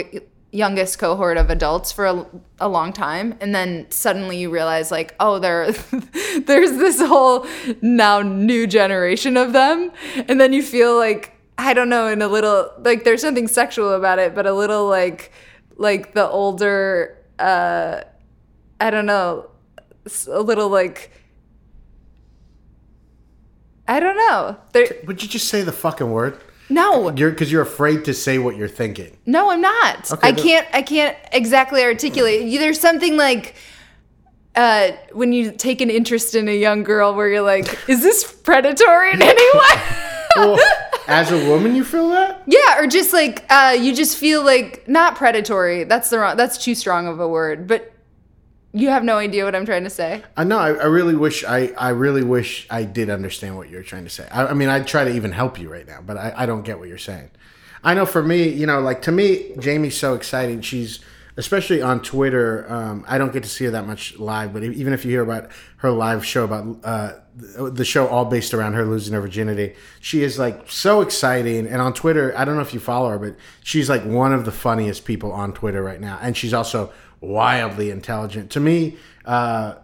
youngest 0.51 0.98
cohort 0.98 1.38
of 1.38 1.50
adults 1.50 1.91
for 1.91 2.06
a, 2.06 2.25
a 2.60 2.68
long 2.68 2.91
time, 2.94 3.36
and 3.39 3.53
then 3.53 3.86
suddenly 3.89 4.38
you 4.38 4.50
realize, 4.50 4.91
like, 4.91 5.15
oh, 5.20 5.39
there, 5.39 5.72
there's 6.46 6.72
this 6.72 7.00
whole 7.00 7.46
now 7.82 8.22
new 8.22 8.65
generation 8.68 9.38
of 9.38 9.53
them, 9.53 9.91
and 10.27 10.39
then 10.39 10.53
you 10.53 10.63
feel 10.63 10.98
like 10.98 11.36
I 11.60 11.74
don't 11.74 11.89
know, 11.89 12.08
in 12.08 12.22
a 12.22 12.27
little 12.29 12.72
like 12.79 13.03
there's 13.03 13.20
something 13.20 13.50
sexual 13.50 13.91
about 13.94 14.18
it, 14.18 14.34
but 14.34 14.46
a 14.46 14.53
little 14.53 14.88
like 14.88 15.34
like 15.75 16.13
the 16.13 16.27
older, 16.27 17.18
uh, 17.38 18.01
I 18.79 18.89
don't 18.89 19.06
know, 19.06 19.50
a 20.27 20.41
little 20.41 20.70
like. 20.70 21.12
I 23.89 24.00
don't 24.00 24.15
know. 24.15 24.56
There, 24.72 24.88
Would 25.08 25.24
you 25.24 25.27
just 25.27 25.48
say 25.48 25.63
the 25.63 25.72
fucking 25.72 26.12
word? 26.12 26.39
No, 26.69 27.11
You're 27.15 27.31
because 27.31 27.51
you're 27.51 27.61
afraid 27.61 28.05
to 28.05 28.13
say 28.13 28.38
what 28.38 28.55
you're 28.55 28.67
thinking. 28.67 29.17
No, 29.25 29.49
I'm 29.49 29.61
not. 29.61 30.11
Okay, 30.11 30.27
I 30.27 30.31
can't. 30.31 30.67
I 30.73 30.81
can't 30.81 31.17
exactly 31.31 31.83
articulate. 31.83 32.51
There's 32.59 32.79
something 32.79 33.17
like 33.17 33.55
uh, 34.55 34.91
when 35.13 35.33
you 35.33 35.51
take 35.51 35.81
an 35.81 35.89
interest 35.89 36.35
in 36.35 36.47
a 36.47 36.57
young 36.57 36.83
girl, 36.83 37.13
where 37.15 37.29
you're 37.29 37.41
like, 37.41 37.89
"Is 37.89 38.01
this 38.01 38.23
predatory 38.31 39.13
in 39.13 39.21
any 39.21 39.57
way?" 39.57 39.81
Well, 40.35 40.59
as 41.07 41.31
a 41.31 41.49
woman, 41.49 41.75
you 41.75 41.83
feel 41.83 42.09
that? 42.09 42.43
yeah, 42.45 42.77
or 42.79 42.85
just 42.85 43.13
like 43.13 43.43
uh, 43.49 43.75
you 43.77 43.95
just 43.95 44.15
feel 44.15 44.45
like 44.45 44.88
not 44.88 45.15
predatory. 45.15 45.83
That's 45.85 46.11
the 46.11 46.19
wrong. 46.19 46.38
That's 46.38 46.57
too 46.57 46.75
strong 46.75 47.07
of 47.07 47.19
a 47.19 47.27
word, 47.27 47.65
but 47.67 47.91
You 48.71 48.89
have 48.89 49.03
no 49.03 49.17
idea 49.17 49.45
what 49.45 49.55
I'm 49.55 49.65
trying 49.65 49.83
to 49.83 49.89
say. 49.89 50.23
I 50.38 50.43
know. 50.43 50.59
I, 50.59 50.85
really 50.85 51.15
wish. 51.15 51.43
I, 51.43 51.73
I 51.77 51.89
really 51.89 52.23
wish 52.23 52.67
I 52.69 52.83
did 52.83 53.09
understand 53.09 53.57
what 53.57 53.69
you're 53.69 53.81
trying 53.81 54.03
to 54.03 54.11
say. 54.11 54.27
I, 54.31 54.47
I 54.47 54.53
mean, 54.53 54.69
I'd 54.69 54.85
try 54.85 55.03
to 55.03 55.15
even 55.15 55.31
help 55.31 55.59
you 55.59 55.71
right 55.71 55.88
now, 55.88 56.01
but 56.05 56.17
I, 56.17 56.33
I 56.38 56.45
don't 56.45 56.63
get 56.63 56.77
what 56.77 56.88
you're 56.88 56.99
saying. 56.99 57.31
I 57.83 57.95
know 57.95 58.05
for 58.05 58.21
me, 58.21 58.47
you 58.47 58.67
know, 58.67 58.79
like 58.81 59.01
to 59.03 59.11
me, 59.11 59.53
Jamie's 59.57 59.97
so 59.97 60.13
exciting. 60.13 60.61
She's 60.61 60.99
especially 61.39 61.81
on 61.81 62.01
Twitter. 62.01 62.69
Um, 62.71 63.05
I 63.07 63.17
don't 63.17 63.31
get 63.31 63.43
to 63.43 63.49
see 63.49 63.63
her 63.63 63.71
that 63.71 63.88
much 63.88 64.19
live, 64.19 64.51
but 64.51 64.61
even 64.61 64.91
if 64.91 65.05
you 65.05 65.11
hear 65.11 65.23
about 65.23 65.49
her 65.77 65.89
live 65.89 66.25
show 66.25 66.43
about 66.43 66.79
uh, 66.83 67.13
the 67.35 67.85
show 67.85 68.07
all 68.07 68.25
based 68.25 68.53
around 68.53 68.73
her 68.73 68.85
losing 68.85 69.13
her 69.13 69.21
virginity, 69.21 69.73
she 70.01 70.21
is 70.21 70.38
like 70.38 70.69
so 70.69 70.99
exciting. 70.99 71.65
And 71.65 71.81
on 71.81 71.93
Twitter, 71.93 72.38
I 72.38 72.43
don't 72.43 72.55
know 72.55 72.61
if 72.61 72.73
you 72.73 72.81
follow 72.81 73.09
her, 73.09 73.17
but 73.17 73.38
she's 73.63 73.89
like 73.89 74.03
one 74.03 74.33
of 74.33 74.43
the 74.43 74.51
funniest 74.51 75.05
people 75.05 75.31
on 75.31 75.53
Twitter 75.53 75.81
right 75.81 76.01
now, 76.01 76.19
and 76.21 76.35
she's 76.35 76.53
also 76.53 76.91
wildly 77.21 77.89
intelligent. 77.91 78.51
To 78.51 78.59
me, 78.59 78.97
uh, 79.25 79.75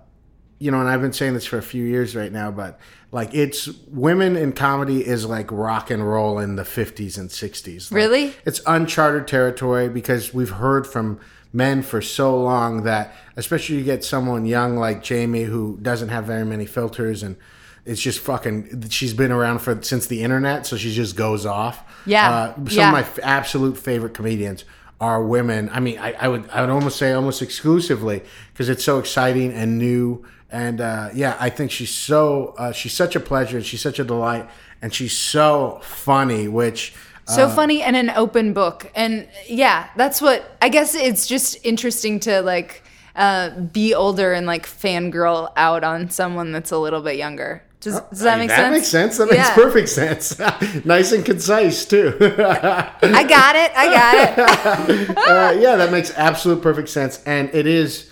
you 0.60 0.72
know, 0.72 0.80
and 0.80 0.90
I've 0.90 1.02
been 1.02 1.14
saying 1.14 1.34
this 1.34 1.46
for 1.46 1.58
a 1.58 1.62
few 1.64 1.84
years 1.84 2.16
right 2.16 2.32
now, 2.32 2.50
but 2.52 2.80
like 3.12 3.34
it's 3.34 3.68
women 3.88 4.36
in 4.36 4.54
comedy 4.54 5.06
is 5.06 5.26
like 5.26 5.52
rock 5.52 5.92
and 5.92 6.06
roll 6.08 6.40
in 6.40 6.56
the 6.56 6.64
50s 6.64 7.18
and 7.18 7.30
60s. 7.30 7.92
Like, 7.92 7.96
Really? 7.98 8.34
It's 8.46 8.62
uncharted 8.66 9.28
territory 9.28 9.90
because 9.90 10.34
we've 10.34 10.50
heard 10.52 10.88
from 10.88 11.20
men 11.54 11.82
for 11.82 12.02
so 12.02 12.42
long 12.42 12.84
that 12.84 13.14
especially 13.38 13.78
you 13.78 13.84
get 13.84 14.04
someone 14.04 14.46
young 14.46 14.76
like 14.78 15.02
Jamie 15.04 15.44
who 15.44 15.78
doesn't 15.82 16.10
have 16.10 16.26
very 16.26 16.44
many 16.46 16.66
filters 16.66 17.24
and 17.24 17.38
it's 17.86 18.02
just 18.02 18.20
fucking 18.20 18.90
she's 18.90 19.14
been 19.14 19.32
around 19.32 19.60
for 19.60 19.82
since 19.82 20.08
the 20.08 20.24
internet 20.24 20.66
so 20.66 20.76
she 20.76 20.94
just 20.94 21.16
goes 21.16 21.46
off. 21.46 21.84
Yeah. 22.06 22.30
Uh, 22.30 22.56
some 22.56 22.66
Yeah. 22.70 22.88
of 22.88 22.94
my 22.94 23.02
f- 23.02 23.20
absolute 23.24 23.78
favorite 23.78 24.14
comedians 24.14 24.66
are 25.00 25.24
women. 25.24 25.70
I 25.72 25.80
mean, 25.80 26.00
I, 26.00 26.14
I 26.14 26.28
would 26.28 26.50
I 26.50 26.62
would 26.62 26.70
almost 26.70 26.98
say 26.98 27.12
almost 27.12 27.42
exclusively 27.42 28.24
because 28.54 28.70
it's 28.70 28.84
so 28.84 29.00
exciting 29.00 29.52
and 29.52 29.78
new. 29.78 30.26
And 30.52 30.80
uh, 30.80 31.10
yeah, 31.14 31.36
I 31.40 31.50
think 31.50 31.72
she's 31.72 31.94
so 31.94 32.56
uh, 32.58 32.72
she's 32.72 32.94
such 32.94 33.16
a 33.16 33.20
pleasure. 33.20 33.62
She's 33.62 33.82
such 33.82 34.00
a 34.00 34.04
delight, 34.04 34.50
and 34.82 34.94
she's 34.94 35.18
so 35.18 35.82
funny. 35.84 36.48
Which 36.48 36.94
So 37.28 37.50
funny 37.50 37.82
and 37.82 37.96
an 37.96 38.12
open 38.12 38.54
book. 38.54 38.92
And 38.96 39.28
yeah, 39.48 39.90
that's 39.96 40.22
what 40.22 40.58
I 40.62 40.70
guess 40.70 40.94
it's 40.96 41.28
just 41.28 41.58
interesting 41.66 42.20
to 42.22 42.42
like 42.42 42.84
uh, 43.16 43.50
be 43.60 43.94
older 43.94 44.34
and 44.34 44.46
like 44.46 44.66
fangirl 44.66 45.52
out 45.58 45.84
on 45.84 46.10
someone 46.10 46.52
that's 46.52 46.72
a 46.72 46.78
little 46.78 47.02
bit 47.02 47.18
younger. 47.18 47.64
Does, 47.86 48.02
does 48.02 48.20
that 48.22 48.40
make 48.40 48.50
that 48.50 48.58
sense? 48.58 48.74
makes 48.74 48.88
sense. 48.88 49.18
That 49.20 49.30
makes 49.30 49.50
perfect 49.52 49.90
sense. 49.90 50.40
nice 50.86 51.12
and 51.12 51.24
concise 51.24 51.86
too. 51.86 52.18
I 52.20 53.24
got 53.30 53.56
it. 53.56 53.72
I 53.76 53.86
got 53.94 54.90
it. 54.90 55.10
uh, 55.18 55.60
yeah, 55.60 55.76
that 55.76 55.92
makes 55.92 56.10
absolute 56.18 56.64
perfect 56.64 56.90
sense, 56.90 57.22
and 57.28 57.54
it 57.54 57.68
is. 57.68 58.10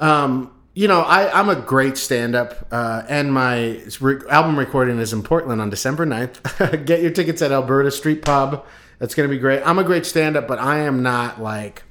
Um, 0.00 0.52
you 0.74 0.88
know, 0.88 1.00
I, 1.00 1.38
I'm 1.38 1.48
a 1.48 1.54
great 1.54 1.96
stand-up, 1.96 2.66
uh, 2.72 3.04
and 3.08 3.32
my 3.32 3.80
re- 4.00 4.20
album 4.30 4.58
recording 4.58 4.98
is 4.98 5.12
in 5.12 5.22
Portland 5.22 5.60
on 5.60 5.70
December 5.70 6.04
9th. 6.04 6.84
Get 6.86 7.00
your 7.00 7.10
tickets 7.12 7.40
at 7.40 7.52
Alberta 7.52 7.92
Street 7.92 8.22
Pub. 8.24 8.66
That's 8.98 9.14
going 9.14 9.28
to 9.28 9.34
be 9.34 9.40
great. 9.40 9.62
I'm 9.64 9.78
a 9.78 9.84
great 9.84 10.06
stand-up, 10.06 10.48
but 10.48 10.58
I 10.58 10.78
am 10.80 11.04
not 11.04 11.40
like 11.40 11.84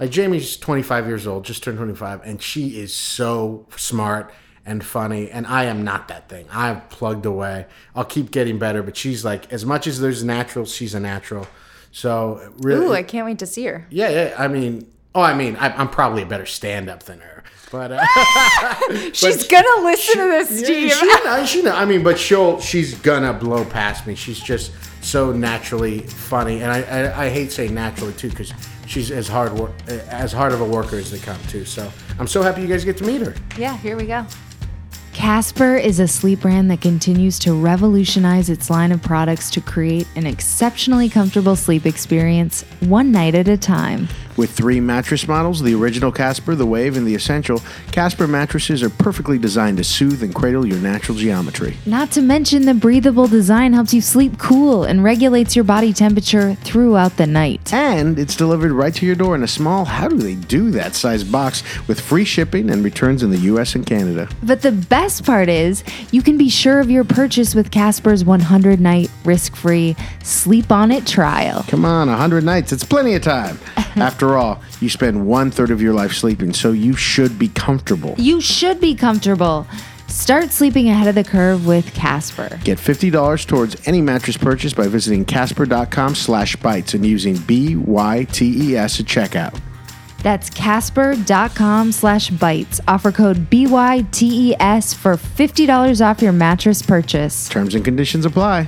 like 0.00 0.10
Jamie's 0.10 0.56
25 0.56 1.06
years 1.06 1.26
old, 1.26 1.44
just 1.44 1.62
turned 1.62 1.76
25, 1.76 2.22
and 2.24 2.40
she 2.42 2.80
is 2.80 2.94
so 2.94 3.66
smart 3.76 4.32
and 4.66 4.84
funny, 4.84 5.30
and 5.30 5.46
I 5.46 5.64
am 5.64 5.84
not 5.84 6.08
that 6.08 6.28
thing. 6.28 6.46
I've 6.52 6.88
plugged 6.90 7.26
away. 7.26 7.66
I'll 7.94 8.04
keep 8.04 8.30
getting 8.30 8.58
better, 8.58 8.82
but 8.82 8.96
she's 8.96 9.24
like 9.24 9.52
as 9.52 9.64
much 9.66 9.86
as 9.86 10.00
there's 10.00 10.24
natural, 10.24 10.64
she's 10.64 10.94
a 10.94 11.00
natural. 11.00 11.46
So 11.92 12.52
really, 12.58 12.86
Ooh, 12.86 12.92
I 12.92 13.02
can't 13.02 13.26
wait 13.26 13.38
to 13.40 13.46
see 13.46 13.64
her. 13.66 13.86
yeah, 13.90 14.08
yeah. 14.08 14.34
I 14.38 14.48
mean, 14.48 14.90
oh, 15.14 15.20
I 15.22 15.34
mean, 15.34 15.56
I, 15.56 15.68
I'm 15.70 15.88
probably 15.88 16.22
a 16.22 16.26
better 16.26 16.46
stand-up 16.46 17.04
than 17.04 17.20
her, 17.20 17.44
but 17.70 17.92
uh, 17.92 18.04
She's 19.12 19.46
gonna 19.46 19.84
listen 19.84 20.18
to 20.18 20.24
this, 20.28 20.50
yeah, 20.60 20.64
Steve. 20.64 20.92
she, 20.92 21.06
know, 21.24 21.44
she 21.46 21.62
know. 21.62 21.72
I 21.74 21.84
mean, 21.84 22.02
but 22.02 22.18
she'll 22.18 22.58
she's 22.60 22.94
gonna 22.94 23.32
blow 23.32 23.64
past 23.64 24.06
me. 24.06 24.14
She's 24.14 24.40
just 24.40 24.72
so 25.04 25.30
naturally 25.32 26.00
funny, 26.00 26.62
and 26.62 26.72
I 26.72 26.80
I, 26.82 27.24
I 27.26 27.28
hate 27.28 27.52
saying 27.52 27.74
naturally 27.74 28.14
too 28.14 28.30
because 28.30 28.52
she's 28.86 29.10
as 29.10 29.28
hard 29.28 29.52
work 29.52 29.70
as 29.88 30.32
hard 30.32 30.52
of 30.52 30.60
a 30.62 30.64
worker 30.64 30.96
as 30.96 31.10
they 31.10 31.18
come 31.18 31.38
too. 31.48 31.64
So 31.64 31.90
I'm 32.18 32.26
so 32.26 32.42
happy 32.42 32.62
you 32.62 32.68
guys 32.68 32.84
get 32.84 32.96
to 32.98 33.04
meet 33.04 33.20
her. 33.20 33.34
yeah, 33.58 33.76
here 33.76 33.96
we 33.96 34.06
go. 34.06 34.26
Casper 35.14 35.76
is 35.76 36.00
a 36.00 36.08
sleep 36.08 36.40
brand 36.40 36.68
that 36.72 36.80
continues 36.80 37.38
to 37.38 37.54
revolutionize 37.54 38.50
its 38.50 38.68
line 38.68 38.90
of 38.90 39.00
products 39.00 39.48
to 39.52 39.60
create 39.60 40.08
an 40.16 40.26
exceptionally 40.26 41.08
comfortable 41.08 41.54
sleep 41.54 41.86
experience 41.86 42.62
one 42.80 43.12
night 43.12 43.36
at 43.36 43.46
a 43.46 43.56
time. 43.56 44.08
With 44.36 44.50
three 44.50 44.80
mattress 44.80 45.28
models, 45.28 45.62
the 45.62 45.76
original 45.76 46.10
Casper, 46.10 46.56
the 46.56 46.66
Wave, 46.66 46.96
and 46.96 47.06
the 47.06 47.14
Essential, 47.14 47.62
Casper 47.92 48.26
mattresses 48.26 48.82
are 48.82 48.90
perfectly 48.90 49.38
designed 49.38 49.76
to 49.76 49.84
soothe 49.84 50.24
and 50.24 50.34
cradle 50.34 50.66
your 50.66 50.78
natural 50.78 51.16
geometry. 51.16 51.76
Not 51.86 52.10
to 52.12 52.20
mention, 52.20 52.64
the 52.64 52.74
breathable 52.74 53.28
design 53.28 53.72
helps 53.72 53.94
you 53.94 54.00
sleep 54.00 54.36
cool 54.38 54.82
and 54.82 55.04
regulates 55.04 55.54
your 55.54 55.64
body 55.64 55.92
temperature 55.92 56.56
throughout 56.56 57.16
the 57.16 57.28
night. 57.28 57.72
And 57.72 58.18
it's 58.18 58.34
delivered 58.34 58.72
right 58.72 58.92
to 58.94 59.06
your 59.06 59.14
door 59.14 59.36
in 59.36 59.44
a 59.44 59.48
small, 59.48 59.84
how 59.84 60.08
do 60.08 60.16
they 60.16 60.34
do 60.34 60.72
that 60.72 60.96
size 60.96 61.22
box 61.22 61.62
with 61.86 62.00
free 62.00 62.24
shipping 62.24 62.70
and 62.70 62.82
returns 62.82 63.22
in 63.22 63.30
the 63.30 63.38
US 63.38 63.76
and 63.76 63.86
Canada. 63.86 64.28
But 64.42 64.62
the 64.62 64.72
best 64.72 65.03
part 65.04 65.50
is, 65.50 65.84
you 66.12 66.22
can 66.22 66.38
be 66.38 66.48
sure 66.48 66.80
of 66.80 66.90
your 66.90 67.04
purchase 67.04 67.54
with 67.54 67.70
Casper's 67.70 68.24
100 68.24 68.80
night 68.80 69.10
risk 69.22 69.54
free 69.54 69.96
sleep 70.22 70.72
on 70.72 70.90
it 70.90 71.06
trial. 71.06 71.62
Come 71.68 71.84
on, 71.84 72.08
100 72.08 72.42
nights, 72.42 72.72
it's 72.72 72.84
plenty 72.84 73.14
of 73.14 73.20
time. 73.20 73.58
After 73.96 74.38
all, 74.38 74.62
you 74.80 74.88
spend 74.88 75.26
one 75.26 75.50
third 75.50 75.70
of 75.70 75.82
your 75.82 75.92
life 75.92 76.12
sleeping, 76.12 76.54
so 76.54 76.72
you 76.72 76.94
should 76.94 77.38
be 77.38 77.48
comfortable. 77.48 78.14
You 78.16 78.40
should 78.40 78.80
be 78.80 78.94
comfortable. 78.94 79.66
Start 80.06 80.50
sleeping 80.50 80.88
ahead 80.88 81.08
of 81.08 81.14
the 81.14 81.24
curve 81.24 81.66
with 81.66 81.92
Casper. 81.92 82.58
Get 82.64 82.78
$50 82.78 83.46
towards 83.46 83.76
any 83.86 84.00
mattress 84.00 84.38
purchase 84.38 84.72
by 84.72 84.88
visiting 84.88 85.26
casper.com 85.26 86.14
slash 86.14 86.56
BYTES 86.56 86.94
and 86.94 87.04
using 87.04 87.36
B-Y-T-E-S 87.36 89.00
at 89.00 89.06
checkout. 89.06 89.60
That's 90.24 90.48
casper.com 90.48 91.92
slash 91.92 92.30
BYTES. 92.30 92.80
Offer 92.88 93.12
code 93.12 93.50
BYTES 93.50 94.94
for 94.94 95.16
$50 95.16 96.04
off 96.04 96.22
your 96.22 96.32
mattress 96.32 96.80
purchase. 96.80 97.48
Terms 97.50 97.74
and 97.74 97.84
conditions 97.84 98.24
apply. 98.24 98.66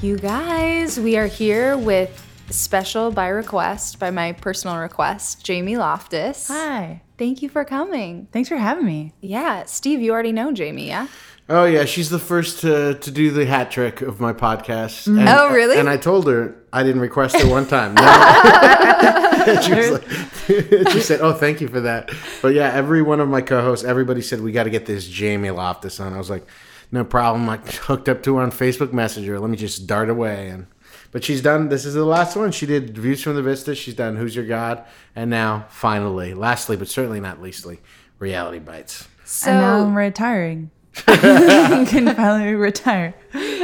You 0.00 0.16
guys, 0.16 0.98
we 0.98 1.16
are 1.16 1.26
here 1.26 1.76
with 1.76 2.24
special 2.50 3.10
by 3.10 3.28
request, 3.28 3.98
by 3.98 4.10
my 4.12 4.30
personal 4.32 4.78
request, 4.78 5.44
Jamie 5.44 5.76
Loftus. 5.76 6.46
Hi. 6.46 7.02
Thank 7.18 7.42
you 7.42 7.48
for 7.48 7.64
coming. 7.64 8.28
Thanks 8.32 8.48
for 8.48 8.56
having 8.56 8.86
me. 8.86 9.12
Yeah, 9.20 9.64
Steve, 9.64 10.00
you 10.00 10.12
already 10.12 10.32
know 10.32 10.52
Jamie, 10.52 10.86
yeah? 10.86 11.08
Oh 11.50 11.64
yeah, 11.64 11.84
she's 11.84 12.10
the 12.10 12.18
first 12.20 12.60
to, 12.60 12.94
to 12.94 13.10
do 13.10 13.32
the 13.32 13.44
hat 13.44 13.72
trick 13.72 14.02
of 14.02 14.20
my 14.20 14.32
podcast. 14.32 15.08
Mm-hmm. 15.08 15.18
And, 15.18 15.28
Oh, 15.28 15.52
really? 15.52 15.78
And 15.78 15.88
I 15.88 15.96
told 15.96 16.28
her 16.28 16.54
I 16.72 16.84
didn't 16.84 17.00
request 17.00 17.36
her 17.40 17.48
one 17.48 17.66
time. 17.66 17.94
No. 18.00 19.20
She, 19.62 19.72
was 19.72 19.90
like, 19.92 20.08
she 20.92 21.00
said, 21.00 21.20
"Oh, 21.22 21.32
thank 21.32 21.62
you 21.62 21.68
for 21.68 21.80
that." 21.80 22.10
But 22.42 22.48
yeah, 22.54 22.70
every 22.74 23.00
one 23.00 23.20
of 23.20 23.28
my 23.28 23.40
co-hosts, 23.40 23.84
everybody 23.86 24.20
said 24.20 24.42
we 24.42 24.52
got 24.52 24.64
to 24.64 24.70
get 24.70 24.84
this 24.84 25.08
Jamie 25.08 25.50
Loftus 25.50 25.98
on. 25.98 26.12
I 26.12 26.18
was 26.18 26.28
like, 26.28 26.46
"No 26.92 27.04
problem." 27.04 27.48
I 27.48 27.56
hooked 27.56 28.10
up 28.10 28.22
to 28.24 28.36
her 28.36 28.42
on 28.42 28.50
Facebook 28.52 28.92
Messenger. 28.92 29.40
Let 29.40 29.48
me 29.48 29.56
just 29.56 29.86
dart 29.86 30.10
away 30.10 30.48
and. 30.50 30.66
But 31.10 31.24
she's 31.24 31.40
done. 31.40 31.70
This 31.70 31.86
is 31.86 31.94
the 31.94 32.04
last 32.04 32.36
one. 32.36 32.52
She 32.52 32.66
did 32.66 32.96
Views 32.96 33.22
from 33.22 33.34
the 33.34 33.42
Vista. 33.42 33.74
She's 33.74 33.94
done 33.94 34.16
Who's 34.16 34.36
Your 34.36 34.46
God, 34.46 34.84
and 35.16 35.30
now 35.30 35.64
finally, 35.70 36.34
lastly, 36.34 36.76
but 36.76 36.86
certainly 36.88 37.18
not 37.20 37.40
leastly, 37.40 37.80
Reality 38.18 38.60
Bytes. 38.60 39.06
So, 39.24 39.50
and 39.50 39.60
now 39.60 39.80
I'm 39.80 39.96
retiring. 39.96 40.70
Can 41.06 42.14
finally 42.14 42.54
retire. 42.54 43.14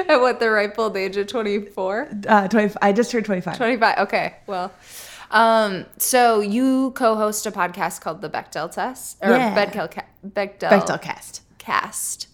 at 0.08 0.20
what, 0.20 0.38
the 0.40 0.50
ripe 0.50 0.78
old 0.78 0.96
age 0.96 1.16
of 1.16 1.26
24? 1.26 2.08
Uh, 2.28 2.48
20, 2.48 2.74
I 2.80 2.92
just 2.92 3.10
turned 3.10 3.26
25. 3.26 3.56
25, 3.56 3.98
okay, 3.98 4.36
well. 4.46 4.72
Um, 5.30 5.86
so 5.98 6.40
you 6.40 6.92
co-host 6.92 7.46
a 7.46 7.50
podcast 7.50 8.00
called 8.00 8.20
The 8.20 8.30
Bechdel 8.30 8.70
Test, 8.70 9.18
or 9.22 9.30
Yeah. 9.30 9.54
Bechdel, 9.56 9.90
Ca- 9.90 10.04
Bechdel, 10.24 10.70
Bechdel 10.70 11.02
cast. 11.02 11.42
Cast, 11.58 12.28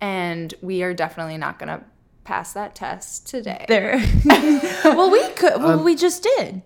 and 0.00 0.54
we 0.62 0.82
are 0.82 0.94
definitely 0.94 1.36
not 1.36 1.58
going 1.58 1.68
to 1.68 1.84
pass 2.24 2.54
that 2.54 2.74
test 2.74 3.26
today. 3.26 3.66
There. 3.68 4.02
well, 4.84 5.10
we 5.10 5.26
could. 5.30 5.60
Well, 5.62 5.82
we 5.82 5.94
just 5.94 6.22
did. 6.22 6.62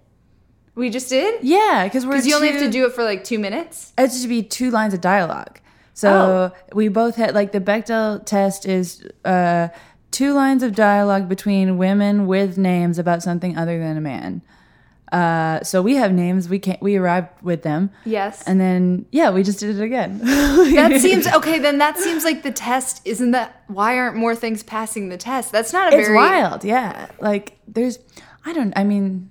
We 0.75 0.89
just 0.89 1.09
did? 1.09 1.43
Yeah, 1.43 1.85
because 1.85 2.07
we're. 2.07 2.13
Because 2.13 2.27
you 2.27 2.37
only 2.37 2.53
have 2.53 2.61
to 2.61 2.71
do 2.71 2.87
it 2.87 2.93
for 2.93 3.03
like 3.05 3.25
two 3.25 3.39
minutes? 3.39 3.93
It's 3.99 4.15
just 4.15 4.25
to 4.25 4.29
be 4.29 4.43
two 4.43 4.71
lines 4.71 4.95
of 4.95 5.01
dialogue. 5.01 5.61
So 5.95 6.53
we 6.73 6.89
both 6.89 7.17
had 7.17 7.35
like 7.35 7.53
the 7.53 7.61
Bechdel 7.61 8.25
test 8.25 8.67
is 8.67 9.07
uh, 9.25 9.69
two 10.11 10.33
lines 10.33 10.63
of 10.63 10.75
dialogue 10.75 11.29
between 11.29 11.79
women 11.79 12.27
with 12.27 12.57
names 12.59 12.99
about 12.99 13.23
something 13.23 13.57
other 13.57 13.79
than 13.79 13.97
a 13.97 14.01
man. 14.01 14.43
Uh, 15.13 15.63
so 15.63 15.83
we 15.83 15.97
have 15.97 16.11
names. 16.11 16.49
We 16.49 16.59
can't. 16.59 16.81
We 16.81 16.97
arrived 16.97 17.29
with 17.43 17.63
them. 17.63 17.91
Yes. 18.07 18.43
And 18.47 18.59
then 18.59 19.05
yeah, 19.13 19.31
we 19.31 19.43
just 19.43 19.61
did 19.61 19.77
it 19.77 19.83
again. 19.83 20.19
that 20.19 21.01
seems 21.03 21.27
okay. 21.27 21.59
Then 21.59 21.79
that 21.79 21.99
seems 21.99 22.25
like 22.25 22.43
the 22.43 22.51
test. 22.51 23.03
Isn't 23.05 23.33
that 23.33 23.63
why 23.67 23.99
aren't 23.99 24.17
more 24.17 24.35
things 24.35 24.63
passing 24.63 25.11
the 25.11 25.19
test? 25.19 25.53
That's 25.53 25.73
not 25.73 25.93
a 25.93 25.99
it's 25.99 26.09
very 26.09 26.17
wild. 26.17 26.65
Yeah, 26.65 27.09
like 27.21 27.59
there's. 27.69 27.99
I 28.47 28.55
don't. 28.55 28.73
I 28.75 28.85
mean, 28.85 29.29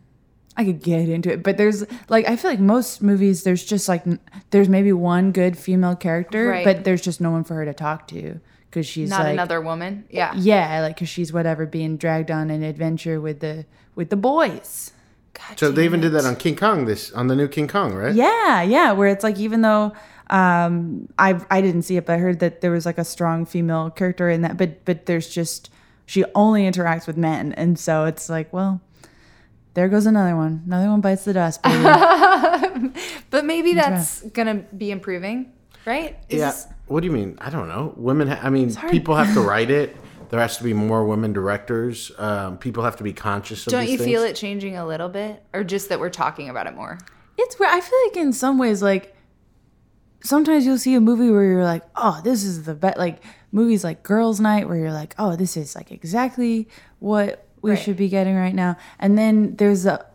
I 0.62 0.66
could 0.66 0.82
get 0.82 1.10
into 1.10 1.32
it, 1.32 1.44
but 1.44 1.58
there's 1.58 1.84
like 2.10 2.28
I 2.30 2.36
feel 2.36 2.52
like 2.52 2.60
most 2.60 3.02
movies 3.02 3.44
there's 3.44 3.64
just 3.66 3.88
like 3.90 4.04
there's 4.52 4.70
maybe 4.70 4.94
one 4.94 5.32
good 5.32 5.58
female 5.58 5.96
character, 5.96 6.48
Right. 6.50 6.64
but 6.66 6.84
there's 6.84 7.02
just 7.02 7.20
no 7.22 7.32
one 7.32 7.44
for 7.44 7.56
her 7.56 7.66
to 7.66 7.74
talk 7.74 8.08
to 8.10 8.40
because 8.70 8.86
she's 8.88 9.10
Not 9.10 9.22
like 9.24 9.34
another 9.34 9.60
woman. 9.60 10.06
Yeah. 10.10 10.34
yeah, 10.36 10.80
like 10.82 10.96
because 10.96 11.10
she's 11.10 11.34
whatever 11.34 11.66
being 11.66 11.98
dragged 11.98 12.32
on 12.32 12.50
an 12.50 12.64
adventure 12.64 13.20
with 13.20 13.40
the 13.42 13.66
with 13.96 14.10
the 14.10 14.16
boys. 14.16 14.92
God 15.34 15.58
So 15.60 15.70
they 15.72 15.76
damn 15.84 15.86
even 15.86 16.02
did 16.02 16.12
that 16.14 16.26
on 16.26 16.36
King 16.36 16.56
Kong. 16.56 16.86
This 16.86 17.12
on 17.14 17.28
the 17.28 17.36
new 17.36 17.48
King 17.48 17.68
Kong, 17.68 17.94
right? 17.94 18.14
Yeah, 18.14 18.62
yeah, 18.62 18.92
where 18.94 19.08
it's 19.10 19.24
like 19.24 19.38
even 19.40 19.62
though 19.62 19.94
um 20.30 21.08
I 21.20 21.40
I 21.50 21.62
didn't 21.62 21.82
see 21.84 21.98
it, 21.98 22.06
but 22.06 22.14
I 22.14 22.18
heard 22.18 22.40
that 22.40 22.62
there 22.62 22.72
was 22.72 22.86
like 22.86 22.98
a 22.98 23.04
strong 23.06 23.46
female 23.46 23.90
character 23.90 24.30
in 24.30 24.42
that, 24.44 24.58
but 24.58 24.86
but 24.86 25.06
there's 25.06 25.28
just 25.30 25.70
she 26.06 26.24
only 26.36 26.64
interacts 26.70 27.08
with 27.08 27.18
men, 27.18 27.54
and 27.54 27.78
so 27.80 28.06
it's 28.06 28.30
like 28.30 28.52
well. 28.54 28.82
There 29.74 29.88
goes 29.90 30.06
another 30.06 30.36
one. 30.36 30.64
Another 30.66 30.90
one 30.90 31.02
bites 31.02 31.24
the 31.26 31.34
dust. 31.34 31.62
But 33.30 33.46
maybe 33.46 33.74
that's 33.74 34.22
gonna 34.32 34.56
be 34.78 34.92
improving, 34.92 35.54
right? 35.86 36.18
Is 36.30 36.40
Yeah. 36.40 36.52
this- 36.52 36.68
What 36.88 37.00
do 37.02 37.08
you 37.08 37.14
mean? 37.14 37.38
I 37.40 37.50
don't 37.50 37.70
know. 37.70 37.94
Women. 37.96 38.28
Ha- 38.28 38.40
I 38.44 38.50
mean, 38.50 38.76
people 38.90 39.16
have 39.16 39.34
to 39.36 39.42
write 39.50 39.72
it. 39.72 39.96
There 40.30 40.40
has 40.40 40.58
to 40.58 40.64
be 40.64 40.74
more 40.74 41.06
women 41.06 41.32
directors. 41.32 42.12
Um, 42.18 42.58
people 42.58 42.84
have 42.84 42.98
to 42.98 43.04
be 43.04 43.14
conscious 43.14 43.66
of. 43.68 43.72
Don't 43.72 43.82
these 43.82 43.92
you 43.92 43.98
things. 44.00 44.10
feel 44.10 44.24
it 44.24 44.36
changing 44.36 44.76
a 44.78 44.86
little 44.86 45.08
bit, 45.10 45.42
or 45.54 45.64
just 45.64 45.88
that 45.90 46.00
we're 46.02 46.10
talking 46.10 46.50
about 46.50 46.68
it 46.68 46.76
more? 46.76 46.98
It's 47.38 47.58
where 47.60 47.70
I 47.74 47.80
feel 47.80 48.00
like 48.08 48.18
in 48.18 48.34
some 48.34 48.58
ways, 48.58 48.82
like 48.82 49.16
sometimes 50.22 50.66
you'll 50.66 50.78
see 50.78 50.96
a 50.96 51.02
movie 51.02 51.30
where 51.30 51.44
you're 51.46 51.64
like, 51.64 51.84
oh, 51.96 52.20
this 52.24 52.44
is 52.44 52.64
the 52.64 52.74
best. 52.76 52.98
Like 52.98 53.24
movies 53.54 53.84
like 53.86 54.04
Girls' 54.04 54.40
Night, 54.42 54.68
where 54.68 54.78
you're 54.78 54.92
like, 54.94 55.16
oh, 55.18 55.36
this 55.38 55.56
is 55.56 55.76
like 55.76 55.92
exactly 55.92 56.68
what 57.00 57.48
we 57.62 57.72
Right. 57.72 57.80
should 57.80 57.98
be 57.98 58.10
getting 58.10 58.36
right 58.36 58.56
now. 58.56 58.78
And 59.00 59.18
then 59.18 59.56
there's 59.58 59.86
a, 59.86 60.06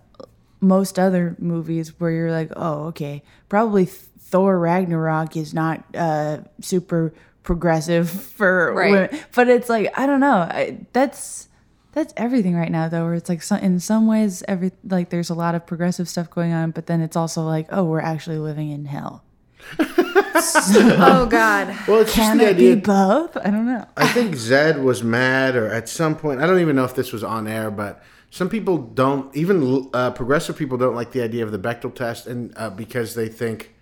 most 0.61 0.99
other 0.99 1.37
movies 1.39 1.99
where 2.01 2.11
you're 2.11 2.31
like, 2.33 2.51
oh, 2.57 2.87
okay, 2.87 3.23
probably 3.49 3.85
Thor 3.87 4.59
Ragnarok 4.59 5.37
is 5.37 5.55
not 5.55 5.85
uh, 5.95 6.39
super 6.61 7.13
progressive 7.43 8.11
for 8.37 8.73
Right. 8.75 8.91
women, 9.11 9.21
but 9.35 9.49
it's 9.49 9.69
like 9.69 9.97
I 9.99 10.07
don't 10.07 10.21
know. 10.21 10.39
I, 10.39 10.79
that's 10.93 11.49
that's 11.93 12.13
everything 12.17 12.55
right 12.57 12.71
now 12.71 12.89
though 12.89 13.05
where 13.05 13.15
it's 13.15 13.29
like 13.31 13.43
in 13.63 13.79
some 13.81 14.07
ways 14.07 14.43
every 14.49 14.73
like 14.85 15.09
there's 15.11 15.31
a 15.31 15.35
lot 15.35 15.55
of 15.55 15.65
progressive 15.67 16.07
stuff 16.09 16.29
going 16.29 16.53
on 16.53 16.71
but 16.71 16.85
then 16.87 17.01
it's 17.01 17.17
also 17.17 17.43
like 17.43 17.67
oh 17.71 17.85
we're 17.85 18.01
actually 18.01 18.37
living 18.37 18.69
in 18.71 18.85
hell 18.85 19.25
oh 19.79 21.27
God. 21.31 21.69
Well, 21.89 22.01
it's 22.01 22.15
just 22.15 22.17
can 22.17 22.39
the 22.39 22.51
it 22.51 22.57
be 22.57 22.71
idea. 22.73 22.77
both 22.83 23.37
i 23.39 23.51
don't 23.51 23.67
know 23.67 23.85
I 23.97 24.07
think 24.09 24.35
Zed 24.37 24.83
was 24.83 25.03
mad, 25.03 25.57
or 25.57 25.67
at 25.69 25.89
some 25.89 26.17
point, 26.17 26.41
I 26.41 26.47
don't 26.47 26.61
even 26.61 26.77
know 26.77 26.85
if 26.85 26.95
this 26.95 27.13
was 27.13 27.25
on 27.25 27.47
air, 27.49 27.71
but 27.71 28.03
some 28.31 28.49
people 28.49 28.77
don't, 28.79 29.35
even 29.37 29.89
uh, 29.95 30.11
progressive 30.11 30.57
people 30.57 30.77
don't 30.79 30.95
like 30.95 31.13
the 31.13 31.23
idea 31.23 31.45
of 31.45 31.53
the 31.53 31.59
Bechdel 31.59 31.95
test, 31.95 32.27
and 32.27 32.53
uh, 32.57 32.71
because 32.71 33.15
they 33.15 33.29
think 33.29 33.75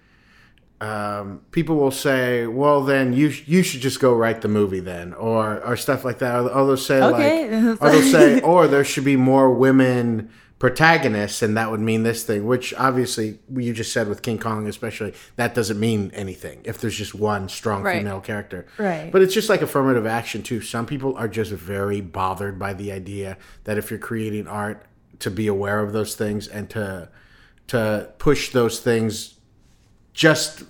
um, 0.80 1.40
people 1.50 1.76
will 1.76 1.90
say, 1.90 2.46
"Well, 2.46 2.82
then 2.82 3.12
you 3.12 3.30
sh- 3.30 3.44
you 3.46 3.62
should 3.62 3.80
just 3.80 4.00
go 4.00 4.12
write 4.14 4.42
the 4.42 4.48
movie 4.48 4.80
then," 4.80 5.14
or 5.14 5.62
or 5.64 5.76
stuff 5.76 6.04
like 6.04 6.18
that. 6.18 6.34
Or, 6.36 6.48
or 6.50 6.66
they'll 6.66 6.76
say 6.76 7.02
Okay. 7.02 7.60
like, 7.62 7.82
or 7.82 7.90
they'll 7.90 8.02
say, 8.12 8.40
or 8.52 8.66
there 8.68 8.84
should 8.84 9.04
be 9.04 9.16
more 9.16 9.50
women 9.52 10.30
protagonists, 10.64 11.42
and 11.42 11.58
that 11.58 11.70
would 11.70 11.80
mean 11.80 12.04
this 12.04 12.24
thing. 12.24 12.46
Which 12.46 12.72
obviously, 12.78 13.38
you 13.54 13.74
just 13.74 13.92
said 13.92 14.08
with 14.08 14.22
King 14.22 14.38
Kong, 14.38 14.66
especially, 14.66 15.12
that 15.36 15.54
doesn't 15.54 15.78
mean 15.78 16.10
anything 16.14 16.62
if 16.64 16.78
there's 16.78 16.96
just 16.96 17.14
one 17.14 17.50
strong 17.50 17.82
Right. 17.82 17.98
female 17.98 18.22
character. 18.22 18.64
Right. 18.78 19.12
But 19.12 19.20
it's 19.20 19.34
just 19.34 19.50
like 19.50 19.60
affirmative 19.60 20.06
action 20.06 20.42
too. 20.42 20.62
Some 20.62 20.86
people 20.86 21.16
are 21.18 21.28
just 21.28 21.52
very 21.52 22.00
bothered 22.00 22.58
by 22.58 22.72
the 22.72 22.92
idea 22.92 23.36
that 23.64 23.76
if 23.76 23.90
you're 23.90 23.98
creating 23.98 24.46
art, 24.46 24.86
to 25.18 25.30
be 25.30 25.48
aware 25.48 25.80
of 25.80 25.92
those 25.92 26.14
things 26.14 26.48
and 26.48 26.70
to 26.70 27.10
to 27.66 28.08
push 28.16 28.50
those 28.52 28.80
things 28.80 29.34
just 30.14 30.62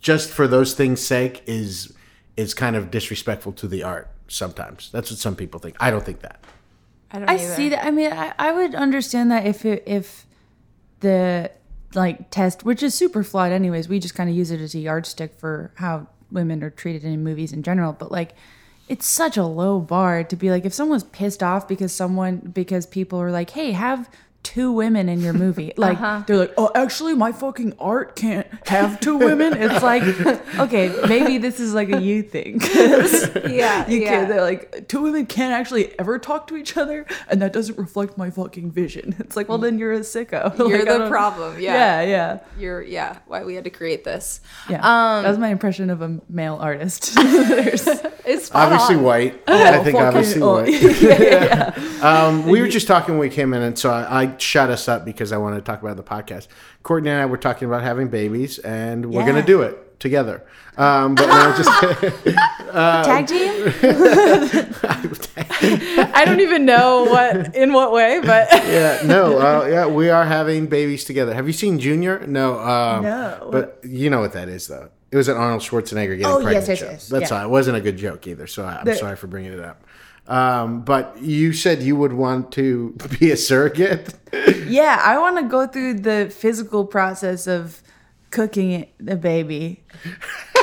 just 0.00 0.28
for 0.30 0.48
those 0.48 0.74
things' 0.74 1.00
sake 1.00 1.44
is 1.46 1.94
is 2.36 2.52
kind 2.52 2.74
of 2.74 2.90
disrespectful 2.90 3.52
to 3.52 3.68
the 3.68 3.84
art. 3.84 4.10
Sometimes 4.26 4.90
that's 4.92 5.12
what 5.12 5.20
some 5.20 5.36
people 5.36 5.60
think. 5.60 5.76
I 5.78 5.92
don't 5.92 6.04
think 6.04 6.20
that. 6.22 6.40
I 7.14 7.18
don't 7.18 7.30
i 7.30 7.34
either. 7.34 7.54
see 7.54 7.68
that 7.70 7.86
i 7.86 7.90
mean 7.90 8.12
i, 8.12 8.34
I 8.38 8.52
would 8.52 8.74
understand 8.74 9.30
that 9.30 9.46
if 9.46 9.64
it, 9.64 9.84
if 9.86 10.26
the 11.00 11.50
like 11.94 12.30
test 12.30 12.64
which 12.64 12.82
is 12.82 12.94
super 12.94 13.22
flawed 13.22 13.52
anyways 13.52 13.88
we 13.88 14.00
just 14.00 14.14
kind 14.14 14.28
of 14.28 14.34
use 14.34 14.50
it 14.50 14.60
as 14.60 14.74
a 14.74 14.80
yardstick 14.80 15.34
for 15.38 15.72
how 15.76 16.08
women 16.30 16.62
are 16.64 16.70
treated 16.70 17.04
in 17.04 17.22
movies 17.22 17.52
in 17.52 17.62
general 17.62 17.92
but 17.92 18.10
like 18.10 18.34
it's 18.88 19.06
such 19.06 19.36
a 19.36 19.44
low 19.44 19.78
bar 19.80 20.24
to 20.24 20.36
be 20.36 20.50
like 20.50 20.64
if 20.64 20.74
someone's 20.74 21.04
pissed 21.04 21.42
off 21.42 21.68
because 21.68 21.92
someone 21.92 22.38
because 22.38 22.84
people 22.84 23.20
are 23.20 23.30
like 23.30 23.50
hey 23.50 23.70
have 23.72 24.10
two 24.44 24.70
women 24.70 25.08
in 25.08 25.20
your 25.20 25.32
movie 25.32 25.72
like 25.78 25.98
they're 26.26 26.36
like 26.36 26.52
oh 26.56 26.70
actually 26.76 27.14
my 27.14 27.32
fucking 27.32 27.74
art 27.80 28.14
can't 28.14 28.46
have 28.66 29.00
two 29.00 29.16
women 29.16 29.52
it's 29.54 29.82
like 29.92 30.02
okay 30.60 30.94
maybe 31.08 31.38
this 31.38 31.58
is 31.58 31.74
like 31.74 31.90
a 31.90 32.00
you 32.00 32.22
thing. 32.22 32.60
yeah, 33.50 33.88
you 33.88 34.00
yeah. 34.00 34.08
can't 34.08 34.28
they're 34.28 34.42
like 34.42 34.86
two 34.86 35.00
women 35.02 35.24
can't 35.26 35.52
actually 35.52 35.98
ever 35.98 36.18
talk 36.18 36.46
to 36.46 36.56
each 36.56 36.76
other 36.76 37.06
and 37.28 37.40
that 37.42 37.52
doesn't 37.52 37.76
reflect 37.78 38.16
my 38.18 38.30
fucking 38.30 38.70
vision 38.70 39.16
it's 39.18 39.34
like 39.34 39.48
well 39.48 39.58
then 39.58 39.78
you're 39.78 39.94
a 39.94 40.00
sicko 40.00 40.56
You're 40.58 40.84
Like, 40.84 40.98
the 40.98 41.08
problem. 41.08 41.58
Yeah. 41.58 42.02
yeah 42.02 42.02
yeah 42.02 42.38
You're 42.58 42.82
yeah. 42.82 43.18
Why 43.26 43.44
we 43.44 43.54
had 43.54 43.64
to 43.64 43.70
create 43.70 44.04
this. 44.04 44.40
yeah 44.68 44.76
Um, 44.76 45.22
that 45.24 45.30
was 45.30 45.38
my 45.38 45.48
impression 45.48 45.88
of 45.90 46.02
a 46.02 46.20
male 46.28 46.58
artist 46.60 47.12
It's 47.16 48.50
Obviously 48.54 48.96
on. 48.96 49.02
white. 49.02 49.42
I 49.48 49.82
think 49.82 49.96
fucking- 49.96 50.00
obviously 50.06 50.42
oh, 50.42 50.62
white. 50.62 52.02
Um, 52.02 52.46
we 52.46 52.60
were 52.60 52.68
just 52.68 52.86
talking 52.86 53.14
when 53.18 53.28
we 53.28 53.34
came 53.34 53.54
in, 53.54 53.62
and 53.62 53.78
so 53.78 53.90
I, 53.90 54.22
I 54.22 54.26
shut 54.40 54.70
us 54.70 54.88
up 54.88 55.04
because 55.04 55.32
I 55.32 55.36
wanted 55.38 55.56
to 55.56 55.62
talk 55.62 55.82
about 55.82 55.96
the 55.96 56.02
podcast. 56.02 56.48
Courtney 56.82 57.10
and 57.10 57.20
I 57.20 57.26
were 57.26 57.36
talking 57.36 57.68
about 57.68 57.82
having 57.82 58.08
babies, 58.08 58.58
and 58.58 59.06
we're 59.06 59.20
Yeah. 59.20 59.26
going 59.30 59.40
to 59.40 59.46
do 59.46 59.62
it 59.62 59.98
together. 60.00 60.42
Um, 60.76 61.14
but 61.14 61.26
no, 61.26 61.56
just 61.56 61.70
tag 62.72 63.26
team 63.26 63.44
I 66.14 66.24
don't 66.24 66.40
even 66.40 66.64
know 66.64 67.04
what 67.04 67.54
in 67.54 67.72
what 67.72 67.92
way, 67.92 68.20
but 68.20 68.48
yeah, 68.52 69.00
no, 69.04 69.38
uh, 69.38 69.66
yeah, 69.66 69.86
we 69.86 70.10
are 70.10 70.24
having 70.24 70.66
babies 70.66 71.04
together. 71.04 71.32
Have 71.34 71.46
you 71.46 71.52
seen 71.52 71.78
Junior? 71.78 72.26
No, 72.26 72.58
um, 72.60 73.02
No. 73.04 73.48
But 73.50 73.78
you 73.84 74.10
know 74.10 74.20
what 74.20 74.32
that 74.32 74.48
is, 74.48 74.66
though. 74.66 74.90
It 75.10 75.16
was 75.16 75.28
an 75.28 75.36
Arnold 75.36 75.62
Schwarzenegger 75.62 76.16
getting 76.18 76.26
Oh, 76.26 76.42
pregnant 76.42 76.66
yes, 76.66 76.68
yes, 76.68 76.80
yes, 76.80 77.08
That's 77.08 77.30
yeah. 77.30 77.38
all. 77.38 77.44
It 77.44 77.50
wasn't 77.50 77.76
a 77.76 77.80
good 77.80 77.96
joke 77.96 78.26
either, 78.26 78.46
so 78.48 78.64
I'm 78.64 78.84
The- 78.84 78.96
sorry 78.96 79.16
for 79.16 79.28
bringing 79.28 79.52
it 79.52 79.60
up. 79.60 79.80
Um, 80.26 80.82
but 80.82 81.20
you 81.20 81.52
said 81.52 81.82
you 81.82 81.96
would 81.96 82.14
want 82.14 82.50
to 82.52 82.96
be 83.20 83.30
a 83.30 83.36
surrogate. 83.36 84.14
yeah 84.66 84.98
i 85.04 85.18
want 85.18 85.36
to 85.36 85.42
go 85.44 85.66
through 85.66 85.94
the 86.00 86.28
physical 86.34 86.84
process 86.86 87.46
of 87.46 87.82
cooking 88.30 88.86
the 88.98 89.16
baby 89.16 89.84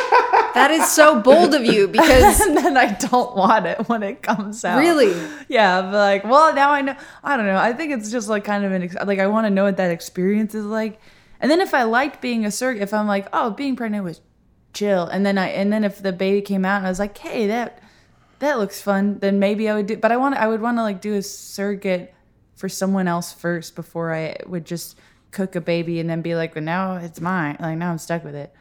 that 0.54 0.72
is 0.72 0.90
so 0.92 1.22
bold 1.22 1.54
of 1.54 1.64
you 1.64 1.88
because 1.88 2.40
and 2.42 2.58
then 2.62 2.76
i 2.76 2.92
don't 2.94 3.36
want 3.36 3.66
it 3.66 3.88
when 3.88 4.04
it 4.04 4.22
comes 4.22 4.66
out 4.66 4.78
really 4.80 5.14
Yeah, 5.48 5.82
but 5.84 5.92
like, 5.94 6.24
well, 6.24 6.54
now 6.56 6.72
I 6.72 6.82
know. 6.82 6.96
I 7.24 7.36
don't 7.38 7.46
know. 7.46 7.58
I 7.58 7.74
think 7.74 7.92
it's 7.92 8.10
just 8.10 8.30
like 8.30 8.44
kind 8.46 8.64
of 8.64 8.72
an 8.72 8.84
ex- 8.84 8.96
like 9.06 9.20
I 9.20 9.28
want 9.28 9.46
to 9.48 9.50
know 9.50 9.66
what 9.66 9.76
that 9.78 9.92
experience 9.92 10.56
is 10.56 10.64
like. 10.66 11.00
And 11.42 11.52
then 11.52 11.60
if 11.60 11.74
I 11.74 11.84
liked 11.84 12.22
being 12.22 12.46
a 12.46 12.52
surrogate, 12.52 12.84
if 12.84 12.94
I'm 12.94 13.06
like, 13.08 13.28
oh, 13.34 13.50
being 13.52 13.76
pregnant 13.76 14.06
was 14.06 14.22
chill, 14.74 15.06
and 15.08 15.26
then 15.26 15.38
I 15.38 15.48
and 15.50 15.72
then 15.74 15.84
if 15.84 16.02
the 16.02 16.14
baby 16.14 16.42
came 16.42 16.64
out 16.64 16.78
and 16.78 16.86
I 16.88 16.90
was 16.90 17.00
like, 17.00 17.18
hey, 17.18 17.48
that 17.48 17.81
that 18.42 18.60
looks 18.60 18.82
fun, 18.82 19.18
then 19.20 19.40
maybe 19.40 19.68
I 19.70 19.74
would 19.76 19.88
do. 19.88 19.98
But 19.98 20.12
I 20.12 20.18
want 20.18 20.36
I 20.36 20.48
would 20.48 20.62
want 20.62 20.78
to 20.78 20.84
like 20.84 21.02
do 21.02 21.16
a 21.16 21.22
surrogate 21.22 22.14
for 22.56 22.70
someone 22.70 23.08
else 23.08 23.32
first 23.34 23.76
before 23.76 24.14
I 24.14 24.36
would 24.46 24.66
just 24.66 25.00
cook 25.32 25.56
a 25.56 25.62
baby 25.62 26.00
and 26.00 26.10
then 26.10 26.22
be 26.22 26.36
like, 26.36 26.54
well, 26.54 26.64
now 26.64 26.96
it's 26.98 27.22
mine. 27.22 27.58
Like 27.60 27.78
now 27.78 27.92
I'm 27.92 27.98
stuck 27.98 28.24
with 28.24 28.36
it. 28.36 28.54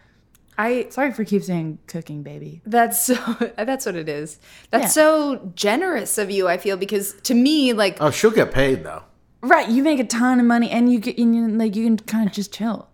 I 0.59 0.87
Sorry 0.91 1.11
for 1.13 1.25
keep 1.25 1.43
saying 1.43 1.79
cooking 1.87 2.23
baby. 2.23 2.61
that's 2.67 3.03
so 3.05 3.15
that's 3.57 3.87
what 3.87 3.97
it 3.97 4.09
is. 4.09 4.39
That's 4.71 4.85
Yeah. 4.85 5.03
so 5.03 5.53
generous 5.55 6.19
of 6.19 6.31
you, 6.31 6.49
I 6.49 6.59
feel, 6.59 6.77
because 6.77 7.15
to 7.23 7.35
me, 7.35 7.73
like 7.73 7.97
Oh, 8.01 8.11
she'll 8.11 8.31
get 8.31 8.53
paid 8.53 8.85
though. 8.85 9.05
Right, 9.43 9.71
you 9.71 9.83
make 9.83 9.99
a 9.99 10.05
ton 10.05 10.39
of 10.39 10.45
money 10.45 10.71
and 10.71 10.93
you 10.93 10.99
get 11.01 11.17
and 11.17 11.35
you, 11.35 11.49
like 11.49 11.75
you 11.75 11.85
can 11.87 11.97
kind 11.99 12.27
of 12.29 12.35
just 12.35 12.53
chill. 12.53 12.90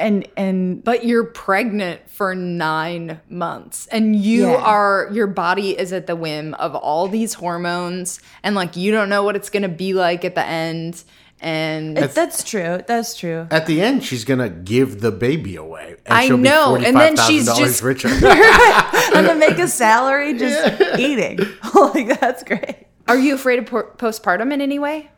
And 0.00 0.28
and 0.36 0.84
but 0.84 1.04
you're 1.04 1.24
pregnant 1.24 2.08
for 2.08 2.34
nine 2.34 3.20
months 3.28 3.86
and 3.88 4.14
you 4.14 4.48
Yeah. 4.50 4.54
are 4.56 5.08
your 5.12 5.26
body 5.26 5.76
is 5.76 5.92
at 5.92 6.06
the 6.06 6.14
whim 6.14 6.54
of 6.54 6.76
all 6.76 7.08
these 7.08 7.34
hormones 7.34 8.20
and 8.44 8.54
like 8.54 8.76
you 8.76 8.92
don't 8.92 9.08
know 9.08 9.24
what 9.24 9.34
it's 9.34 9.50
gonna 9.50 9.68
be 9.68 9.94
like 9.94 10.24
at 10.24 10.34
the 10.36 10.44
end 10.46 11.02
and 11.40 11.96
that's 11.96 12.42
true. 12.42 12.80
That's 12.86 13.16
true. 13.16 13.46
At 13.50 13.66
the 13.66 13.80
end, 13.80 14.04
she's 14.04 14.24
gonna 14.24 14.48
give 14.48 15.00
the 15.00 15.12
baby 15.12 15.54
away. 15.54 15.94
And 16.06 16.14
I 16.18 16.28
know, 16.28 16.74
and 16.74 16.96
then 16.96 17.16
she's 17.16 17.48
$45,000 17.48 17.58
just- 17.58 17.82
richer. 17.82 18.08
and 19.16 19.26
to 19.28 19.34
make 19.36 19.58
a 19.58 19.68
salary 19.68 20.36
just 20.38 20.80
eating. 20.98 21.38
like 21.74 22.20
that's 22.20 22.42
great. 22.44 22.86
are 23.06 23.18
you 23.18 23.34
afraid 23.34 23.58
of 23.60 23.66
postpartum 23.66 24.52
in 24.52 24.60
any 24.60 24.78
way 24.78 25.10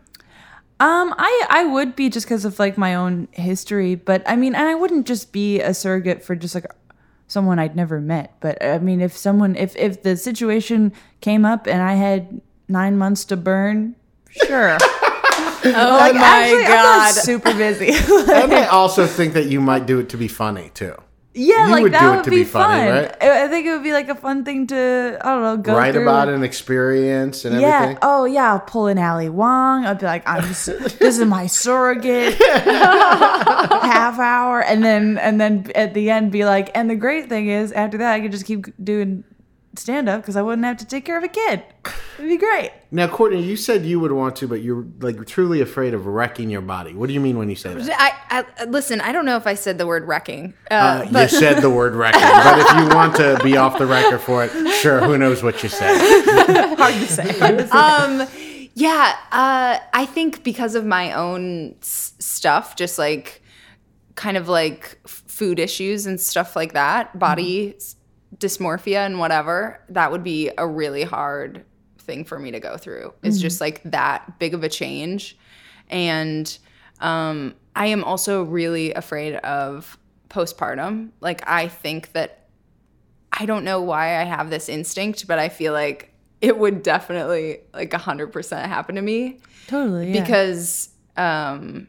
Um, 0.81 1.14
I 1.19 1.47
I 1.51 1.64
would 1.66 1.95
be 1.95 2.09
just 2.09 2.27
because 2.27 2.45
of 2.47 2.59
like 2.59 2.79
my 2.79 2.95
own 2.95 3.29
history, 3.33 3.95
but 3.95 4.23
I 4.27 4.35
mean, 4.37 4.55
and 4.55 4.66
I 4.66 4.75
wouldn't 4.75 5.07
just 5.07 5.31
be 5.31 5.61
a 5.61 5.75
surrogate 5.75 6.23
for 6.25 6.35
just 6.35 6.55
like 6.55 6.64
someone 7.29 7.59
I'd 7.59 7.77
never 7.77 8.01
met. 8.01 8.35
But 8.40 8.64
I 8.64 8.79
mean, 8.79 9.01
if 9.03 9.14
someone 9.16 9.57
if 9.57 9.77
if 9.77 10.03
the 10.03 10.16
situation 10.16 10.93
came 11.21 11.45
up 11.45 11.66
and 11.66 11.83
I 11.83 11.95
had 11.95 12.40
nine 12.66 12.97
months 12.97 13.25
to 13.27 13.37
burn, 13.37 13.95
sure. 14.47 14.79
Oh 15.62 15.99
Like, 16.01 16.14
my 16.14 16.21
actually, 16.23 16.64
I'm 16.64 16.73
god. 16.73 17.14
super 17.14 17.53
busy. 17.53 17.88
and 18.33 18.51
I 18.53 18.64
also 18.73 19.07
think 19.07 19.35
that 19.35 19.47
you 19.47 19.61
might 19.61 19.85
do 19.85 19.99
it 19.99 20.09
to 20.09 20.16
be 20.16 20.27
funny 20.27 20.71
too. 20.73 20.95
Yeah, 21.33 21.66
You 21.66 21.71
like 21.73 21.83
would 21.85 21.93
that 21.93 22.16
would 22.16 22.31
be, 22.31 22.38
be 22.38 22.45
funny, 22.45 22.90
fun. 22.90 23.03
right? 23.05 23.23
I 23.23 23.49
think 23.49 23.66
it 23.66 23.71
would 23.73 23.85
be 23.85 23.93
like 23.93 24.09
a 24.09 24.14
fun 24.16 24.45
thing 24.45 24.66
to 24.69 25.19
I 25.21 25.29
don't 25.29 25.43
know 25.43 25.57
go 25.59 25.77
Write 25.77 25.95
through. 25.95 26.03
about 26.03 26.29
an 26.29 26.43
experience 26.43 27.45
and 27.45 27.61
Yeah. 27.61 27.77
everything. 27.83 27.99
Oh 28.03 28.25
yeah. 28.25 28.53
I'll 28.53 28.61
pull 28.61 28.88
an 28.88 28.99
Ali 28.99 29.29
Wong. 29.29 29.85
I'll 29.87 29.95
be 29.95 30.07
like, 30.07 30.29
I'm. 30.29 30.43
this 30.49 30.69
is 31.01 31.25
my 31.25 31.47
surrogate 31.47 32.35
half 33.05 34.19
hour, 34.19 34.61
and 34.62 34.85
then 34.85 35.19
and 35.19 35.40
then 35.40 35.71
at 35.75 35.95
the 35.95 36.11
end 36.11 36.33
be 36.33 36.45
like, 36.45 36.71
and 36.75 36.90
the 36.90 36.97
great 36.97 37.29
thing 37.29 37.49
is 37.49 37.73
after 37.73 37.99
that 37.99 38.12
I 38.12 38.21
could 38.21 38.33
just 38.33 38.45
keep 38.47 38.66
doing 38.83 39.25
stand 39.76 40.09
up 40.09 40.20
because 40.22 40.37
I 40.37 40.42
wouldn't 40.42 40.64
have 40.64 40.76
to 40.78 40.85
take 40.85 41.04
care 41.04 41.16
of 41.16 41.24
a 41.24 41.28
kid. 41.28 41.62
It'd 42.18 42.28
be 42.28 42.37
great. 42.37 42.72
Now, 42.90 43.06
Courtney, 43.09 43.42
you 43.42 43.56
said 43.56 43.85
you 43.87 44.00
would 44.00 44.12
want 44.12 44.37
to, 44.37 44.48
but 44.48 44.62
you're 44.62 44.85
like 45.00 45.26
truly 45.26 45.61
afraid 45.61 45.94
of 45.94 46.06
wrecking 46.06 46.50
your 46.50 46.61
body. 46.61 46.92
What 46.94 47.06
do 47.06 47.12
you 47.12 47.20
mean 47.20 47.38
when 47.38 47.48
you 47.48 47.54
say 47.56 47.72
that? 47.74 47.88
I, 48.30 48.44
I 48.61 48.64
listen. 48.64 49.00
I 49.00 49.12
don't 49.12 49.24
know 49.24 49.37
if 49.37 49.46
I 49.46 49.54
said 49.54 49.78
the 49.78 49.87
word 49.87 50.06
wrecking. 50.09 50.54
Uh, 50.70 51.06
Uh, 51.14 51.20
you 51.22 51.28
said 51.28 51.62
the 51.62 51.70
word 51.70 51.94
wrecking, 51.94 52.20
but 52.20 52.59
if 52.59 52.78
you 52.90 52.94
want 52.96 53.16
to 53.16 53.38
be 53.44 53.56
off 53.56 53.78
the 53.78 53.87
record 53.87 54.20
for 54.20 54.44
it, 54.44 54.50
sure. 54.80 55.00
Who 55.00 55.16
knows 55.16 55.42
what 55.42 55.62
you 55.62 55.68
said? 55.68 55.96
Hard 56.76 56.94
to 56.94 57.06
say. 57.06 57.38
Hard 57.38 57.59
to 57.59 57.66
say. 57.68 57.72
um, 57.72 58.68
yeah. 58.74 59.14
Uh, 59.33 59.78
I 59.94 60.04
think 60.06 60.42
because 60.42 60.74
of 60.74 60.85
my 60.85 61.12
own 61.12 61.76
s- 61.80 62.14
stuff, 62.18 62.74
just 62.76 62.98
like 62.98 63.40
kind 64.16 64.37
of 64.37 64.48
like 64.48 64.98
f- 65.06 65.22
food 65.26 65.59
issues 65.59 66.06
and 66.06 66.20
stuff 66.20 66.54
like 66.56 66.72
that, 66.74 67.18
body 67.18 67.74
s- 67.76 67.96
dysmorphia 68.40 69.07
and 69.07 69.18
whatever, 69.18 69.81
that 69.90 70.11
would 70.11 70.24
be 70.24 70.50
a 70.59 70.66
really 70.66 71.05
hard 71.05 71.64
thing 71.98 72.24
for 72.24 72.38
me 72.38 72.50
to 72.50 72.59
go 72.59 72.76
through. 72.76 73.14
It's 73.22 73.38
just 73.38 73.61
like 73.61 73.83
that 73.85 74.38
big 74.38 74.55
of 74.55 74.64
a 74.64 74.68
change. 74.68 75.38
And 75.88 76.59
um, 77.00 77.55
I 77.76 77.87
am 77.87 78.03
also 78.03 78.42
really 78.42 78.92
afraid 78.94 79.37
of 79.37 79.96
postpartum. 80.29 81.11
Like, 81.20 81.46
I 81.48 81.68
think 81.68 82.12
that 82.12 82.48
I 83.33 83.46
don't 83.46 83.64
know 83.64 83.81
why 83.81 84.20
I 84.20 84.24
have 84.24 84.50
this 84.50 84.68
instinct, 84.68 85.26
but 85.26 85.38
I 85.38 85.48
feel 85.48 85.72
like 85.72 86.12
it 86.40 86.59
would 86.59 86.83
definitely 86.83 87.61
like 87.72 87.90
100% 87.90 88.66
happen 88.66 88.94
to 88.96 89.03
me 89.03 89.40
totally. 89.66 90.12
Yeah. 90.12 90.22
because 90.22 90.90
um 91.16 91.87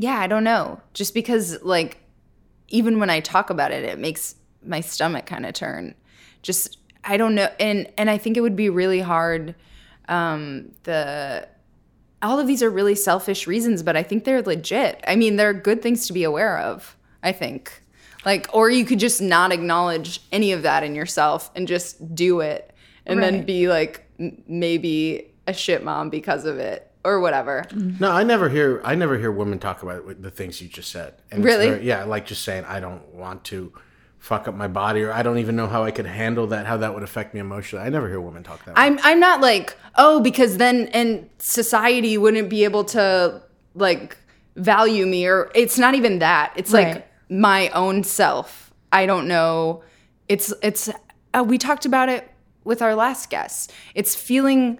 yeah, 0.00 0.18
I 0.18 0.28
don't 0.28 0.44
know. 0.44 0.80
Just 0.94 1.12
because 1.12 1.60
like 1.62 1.98
even 2.68 3.00
when 3.00 3.10
I 3.10 3.20
talk 3.20 3.50
about 3.50 3.72
it, 3.72 3.84
it 3.84 3.98
makes 3.98 4.36
my 4.64 4.80
stomach 4.80 5.26
kind 5.26 5.46
of 5.46 5.52
turn. 5.54 5.94
Just 6.42 6.78
I 7.04 7.16
don't 7.16 7.34
know 7.34 7.48
and 7.60 7.90
and 7.96 8.10
I 8.10 8.18
think 8.18 8.36
it 8.36 8.40
would 8.40 8.56
be 8.56 8.68
really 8.70 9.00
hard 9.00 9.54
um 10.08 10.72
the 10.84 11.48
all 12.20 12.40
of 12.40 12.46
these 12.48 12.62
are 12.64 12.70
really 12.70 12.96
selfish 12.96 13.46
reasons, 13.46 13.82
but 13.84 13.96
I 13.96 14.02
think 14.02 14.24
they're 14.24 14.42
legit. 14.42 15.00
I 15.06 15.14
mean, 15.14 15.36
they're 15.36 15.54
good 15.54 15.82
things 15.82 16.08
to 16.08 16.12
be 16.12 16.24
aware 16.24 16.58
of, 16.58 16.96
I 17.22 17.30
think. 17.30 17.82
Like 18.24 18.48
or 18.52 18.68
you 18.70 18.84
could 18.84 18.98
just 18.98 19.20
not 19.22 19.52
acknowledge 19.52 20.20
any 20.32 20.52
of 20.52 20.62
that 20.62 20.82
in 20.82 20.94
yourself 20.96 21.50
and 21.54 21.68
just 21.68 22.14
do 22.14 22.40
it 22.40 22.74
and 23.06 23.22
then 23.22 23.44
be 23.44 23.68
like 23.68 24.04
m- 24.18 24.42
maybe 24.48 25.30
a 25.46 25.52
shit 25.54 25.82
mom 25.84 26.10
because 26.10 26.44
of 26.44 26.58
it 26.58 26.90
or 27.04 27.20
whatever. 27.20 27.64
No, 27.72 28.10
I 28.10 28.22
never 28.24 28.48
hear. 28.50 28.82
I 28.84 28.96
never 28.96 29.16
hear 29.16 29.30
women 29.30 29.58
talk 29.60 29.82
about 29.84 30.20
the 30.20 30.30
things 30.30 30.60
you 30.60 30.68
just 30.68 30.90
said. 30.90 31.14
And 31.30 31.42
Really? 31.44 31.70
very- 31.70 31.86
yeah, 31.86 32.04
like 32.04 32.26
just 32.26 32.42
saying 32.42 32.64
I 32.64 32.80
don't 32.80 33.14
want 33.14 33.44
to 33.44 33.72
fuck 34.18 34.48
up 34.48 34.54
my 34.54 34.68
body, 34.68 35.02
or 35.02 35.12
I 35.12 35.22
don't 35.22 35.38
even 35.38 35.56
know 35.56 35.66
how 35.66 35.84
I 35.84 35.90
could 35.90 36.06
handle 36.06 36.46
that. 36.48 36.66
How 36.66 36.76
that 36.78 36.94
would 36.94 37.02
affect 37.02 37.34
me 37.34 37.40
emotionally. 37.40 37.84
I 37.84 37.88
never 37.88 38.08
hear 38.08 38.20
women 38.20 38.42
talk 38.42 38.64
that. 38.64 38.74
I'm 38.76 38.98
I'm 39.02 39.20
not 39.20 39.40
like, 39.40 39.76
oh, 39.96 40.20
because 40.20 40.56
then 40.56 40.88
and 40.88 41.28
society 41.38 42.18
wouldn't 42.18 42.48
be 42.48 42.64
able 42.64 42.84
to 42.84 43.42
like 43.74 44.16
value 44.56 45.06
me 45.06 45.26
or 45.26 45.50
it's 45.54 45.78
not 45.78 45.94
even 45.94 46.18
that. 46.18 46.52
It's 46.56 46.72
like 46.72 47.08
my 47.28 47.68
own 47.70 48.02
self. 48.04 48.72
I 48.92 49.06
don't 49.06 49.28
know. 49.28 49.82
It's 50.28 50.52
it's 50.62 50.90
uh, 51.34 51.44
we 51.46 51.58
talked 51.58 51.86
about 51.86 52.08
it 52.08 52.30
with 52.64 52.82
our 52.82 52.94
last 52.94 53.30
guest. 53.30 53.72
It's 53.94 54.14
feeling 54.14 54.78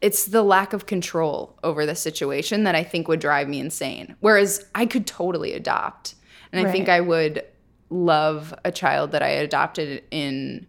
it's 0.00 0.26
the 0.26 0.42
lack 0.42 0.72
of 0.72 0.86
control 0.86 1.56
over 1.62 1.86
the 1.86 1.94
situation 1.94 2.64
that 2.64 2.74
I 2.74 2.82
think 2.82 3.06
would 3.06 3.20
drive 3.20 3.48
me 3.48 3.60
insane. 3.60 4.16
Whereas 4.18 4.64
I 4.74 4.86
could 4.86 5.06
totally 5.06 5.52
adopt. 5.52 6.16
And 6.54 6.66
I 6.66 6.70
think 6.70 6.90
I 6.90 7.00
would 7.00 7.44
love 7.92 8.54
a 8.64 8.72
child 8.72 9.12
that 9.12 9.22
I 9.22 9.28
adopted 9.28 10.02
in 10.10 10.66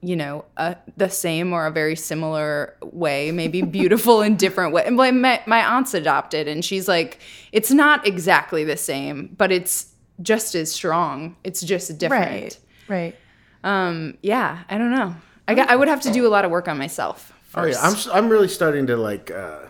you 0.00 0.14
know, 0.14 0.44
uh, 0.56 0.76
the 0.96 1.10
same 1.10 1.52
or 1.52 1.66
a 1.66 1.72
very 1.72 1.96
similar 1.96 2.76
way, 2.84 3.32
maybe 3.32 3.62
beautiful 3.80 4.22
in 4.22 4.36
different 4.36 4.72
way. 4.72 4.84
And 4.86 4.94
my, 4.96 5.10
my, 5.10 5.42
my 5.44 5.66
aunt's 5.74 5.92
adopted, 5.92 6.46
and 6.46 6.64
she's 6.64 6.86
like, 6.86 7.18
it's 7.50 7.72
not 7.72 8.06
exactly 8.06 8.62
the 8.62 8.76
same, 8.76 9.34
but 9.36 9.50
it's 9.50 9.92
just 10.22 10.54
as 10.54 10.70
strong. 10.70 11.34
It's 11.42 11.60
just 11.62 11.98
different. 11.98 12.30
right. 12.30 12.58
Right. 12.86 13.16
Um, 13.64 14.16
yeah, 14.22 14.62
I 14.70 14.78
don't 14.78 14.92
know. 14.92 15.16
I 15.48 15.54
got, 15.56 15.68
I 15.68 15.74
would 15.74 15.88
have 15.88 16.02
to 16.02 16.12
do 16.12 16.24
a 16.28 16.30
lot 16.30 16.44
of 16.44 16.52
work 16.52 16.68
on 16.68 16.78
myself. 16.78 17.32
Oh 17.56 17.64
yeah, 17.64 17.80
I'm 17.82 17.94
s- 17.94 18.08
I'm 18.12 18.28
really 18.28 18.46
starting 18.48 18.86
to 18.86 18.96
like. 18.96 19.32
uh 19.32 19.60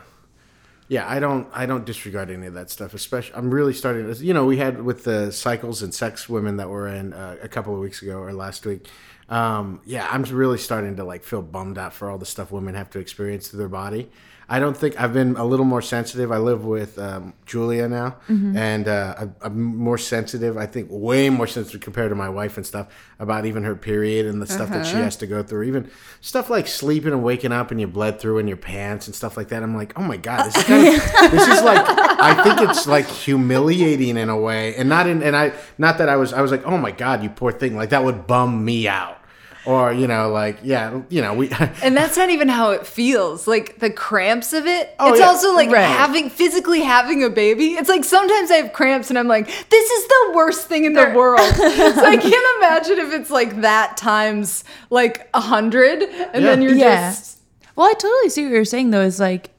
Yeah, 0.89 1.07
I 1.07 1.21
don't 1.21 1.47
I 1.53 1.67
don't 1.67 1.85
disregard 1.85 2.31
any 2.31 2.47
of 2.47 2.55
that 2.55 2.71
stuff. 2.71 2.95
Especially, 2.95 3.35
I'm 3.35 3.51
really 3.51 3.75
starting 3.75 4.13
to. 4.13 4.25
You 4.25 4.33
know, 4.33 4.47
we 4.47 4.57
had 4.57 4.83
with 4.83 5.05
the 5.05 5.31
cycles 5.31 5.83
and 5.83 5.95
sex 5.95 6.29
women 6.29 6.57
that 6.57 6.69
were 6.69 6.89
in 6.89 7.13
uh, 7.13 7.37
a 7.43 7.49
couple 7.49 7.75
of 7.75 7.81
weeks 7.81 8.01
ago 8.03 8.19
or 8.19 8.33
last 8.33 8.65
week. 8.65 8.89
Um, 9.29 9.83
yeah, 9.85 10.09
I'm 10.11 10.23
really 10.23 10.57
starting 10.57 10.97
to 10.97 11.05
like 11.05 11.23
feel 11.23 11.43
bummed 11.43 11.77
out 11.77 11.93
for 11.93 12.11
all 12.11 12.17
the 12.17 12.27
stuff 12.27 12.51
women 12.51 12.75
have 12.75 12.89
to 12.91 12.99
experience 12.99 13.49
through 13.49 13.59
their 13.59 13.69
body. 13.69 14.11
I 14.51 14.59
don't 14.61 14.75
think 14.77 14.99
I've 14.99 15.13
been 15.13 15.37
a 15.37 15.45
little 15.45 15.67
more 15.67 15.83
sensitive. 15.83 16.33
I 16.33 16.39
live 16.39 16.65
with 16.65 16.99
um, 16.99 17.35
Julia 17.45 17.87
now, 17.87 18.17
and 18.57 18.89
uh, 18.89 19.15
I'm, 19.19 19.37
I'm 19.43 19.77
more 19.77 19.99
sensitive. 19.99 20.57
I 20.57 20.65
think 20.65 20.89
way 20.91 21.29
more 21.29 21.47
sensitive 21.47 21.83
compared 21.83 22.09
to 22.11 22.15
my 22.15 22.31
wife 22.31 22.57
and 22.57 22.67
stuff 22.67 22.87
about 23.19 23.45
even 23.45 23.65
her 23.65 23.77
period 23.77 24.25
and 24.25 24.41
the 24.41 24.47
stuff 24.47 24.71
that 24.71 24.87
she 24.87 24.95
has 24.97 25.17
to 25.17 25.27
go 25.27 25.43
through. 25.43 25.65
Even 25.65 25.91
stuff 26.23 26.49
like 26.49 26.67
sleeping 26.67 27.13
and 27.13 27.23
waking 27.23 27.53
up 27.53 27.71
and 27.71 27.79
you 27.79 27.87
bled 27.87 28.21
through 28.21 28.39
in 28.39 28.49
your 28.49 28.57
pants 28.57 29.07
and 29.07 29.15
stuff 29.15 29.37
like 29.37 29.49
that. 29.49 29.63
I'm 29.63 29.77
like, 29.77 29.93
oh 29.99 30.03
my 30.03 30.17
god, 30.17 30.47
this 30.47 30.57
is 30.57 30.65
kind 30.65 30.87
of, 30.89 31.31
this 31.31 31.47
is 31.49 31.63
like 31.63 31.85
I 31.87 32.43
think 32.43 32.71
it's 32.71 32.87
like 32.97 33.07
humiliating 33.07 34.17
in 34.17 34.29
a 34.31 34.39
way, 34.39 34.75
and 34.77 34.89
not 34.89 35.07
in 35.07 35.23
and 35.23 35.37
I 35.37 35.53
not 35.77 35.99
that 35.99 36.09
I 36.09 36.17
was 36.17 36.33
I 36.33 36.41
was 36.41 36.51
like, 36.51 36.65
oh 36.65 36.79
my 36.79 36.91
god, 36.91 37.23
you 37.23 37.29
poor 37.29 37.53
thing, 37.53 37.77
like 37.77 37.91
that 37.91 38.03
would 38.03 38.27
bum 38.27 38.65
me 38.65 38.89
out. 38.89 39.19
Or 39.69 39.93
you 39.93 40.07
know, 40.07 40.31
like 40.31 40.57
yeah, 40.63 41.03
you 41.11 41.21
know, 41.21 41.35
we 41.35 41.51
and 41.83 41.95
that's 41.95 42.17
not 42.17 42.31
even 42.31 42.49
how 42.49 42.71
it 42.71 42.87
feels. 42.87 43.47
Like 43.47 43.79
the 43.81 43.91
cramps 43.91 44.55
of 44.55 44.67
it. 44.67 44.95
Oh, 44.99 45.11
it's 45.11 45.21
yeah. 45.21 45.27
also 45.27 45.55
like 45.55 45.71
Right. 45.71 45.83
having 45.83 46.31
physically 46.31 46.81
having 46.81 47.23
a 47.23 47.29
baby. 47.29 47.75
It's 47.75 47.91
like 47.91 48.03
sometimes 48.05 48.51
I 48.51 48.55
have 48.57 48.73
cramps 48.73 49.11
and 49.11 49.19
I'm 49.19 49.29
like, 49.29 49.47
this 49.47 49.91
is 49.91 50.09
the 50.09 50.33
worst 50.35 50.69
thing 50.69 50.87
in 50.87 50.95
the 50.95 51.13
world. 51.15 51.41
so 51.55 52.05
I 52.05 52.17
can't 52.17 52.57
imagine 52.59 52.99
if 52.99 53.13
it's 53.13 53.29
like 53.29 53.61
that 53.61 53.99
times 53.99 54.65
like 54.89 55.29
a 55.35 55.41
hundred, 55.41 56.03
and 56.03 56.43
then 56.47 56.63
you're 56.63 56.73
Yeah. 56.73 57.11
just 57.11 57.39
Well, 57.77 57.87
I 57.89 57.93
totally 57.93 58.31
see 58.31 58.45
what 58.45 58.53
you're 58.53 58.65
saying 58.65 58.89
though. 58.91 59.03
Is 59.03 59.21
like 59.21 59.51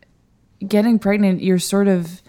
getting 0.67 0.97
pregnant, 0.97 1.43
you're 1.43 1.59
sort 1.59 1.87
of 1.87 2.23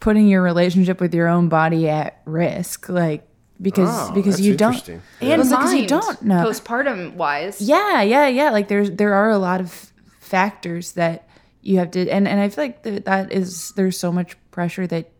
putting 0.00 0.28
your 0.28 0.42
relationship 0.42 1.00
with 1.00 1.14
your 1.14 1.28
own 1.28 1.48
body 1.48 1.88
at 1.88 2.20
risk, 2.26 2.90
like 2.90 3.26
because 3.62 3.88
Oh, 4.10 4.12
because 4.12 4.36
that's 4.36 4.46
you 4.46 4.56
don't. 4.56 4.88
and 4.88 5.00
Well, 5.20 5.40
it's 5.40 5.50
like, 5.50 5.60
'cause 5.60 5.68
mind 5.70 5.80
you 5.82 5.86
don't 5.88 6.22
know. 6.22 6.44
postpartum 6.44 7.14
wise. 7.14 7.60
Yeah, 7.60 8.02
yeah, 8.02 8.26
yeah. 8.28 8.50
Like 8.50 8.68
there's 8.68 8.90
there 8.90 9.14
are 9.14 9.30
a 9.30 9.38
lot 9.38 9.60
of 9.60 9.92
factors 10.20 10.92
that 10.92 11.28
you 11.62 11.78
have 11.78 11.90
to, 11.92 12.08
and 12.10 12.26
and 12.26 12.40
I 12.40 12.48
feel 12.48 12.64
like 12.64 12.82
that 12.82 13.04
that 13.04 13.32
is 13.32 13.72
there's 13.76 13.98
so 13.98 14.10
much 14.12 14.36
pressure 14.50 14.86
that 14.88 15.10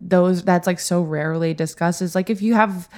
those 0.00 0.42
that's 0.42 0.66
like 0.66 0.80
so 0.80 1.02
rarely 1.02 1.54
discussed. 1.54 2.02
Is 2.02 2.14
like 2.14 2.30
if 2.30 2.40
you 2.42 2.54
have. 2.54 2.88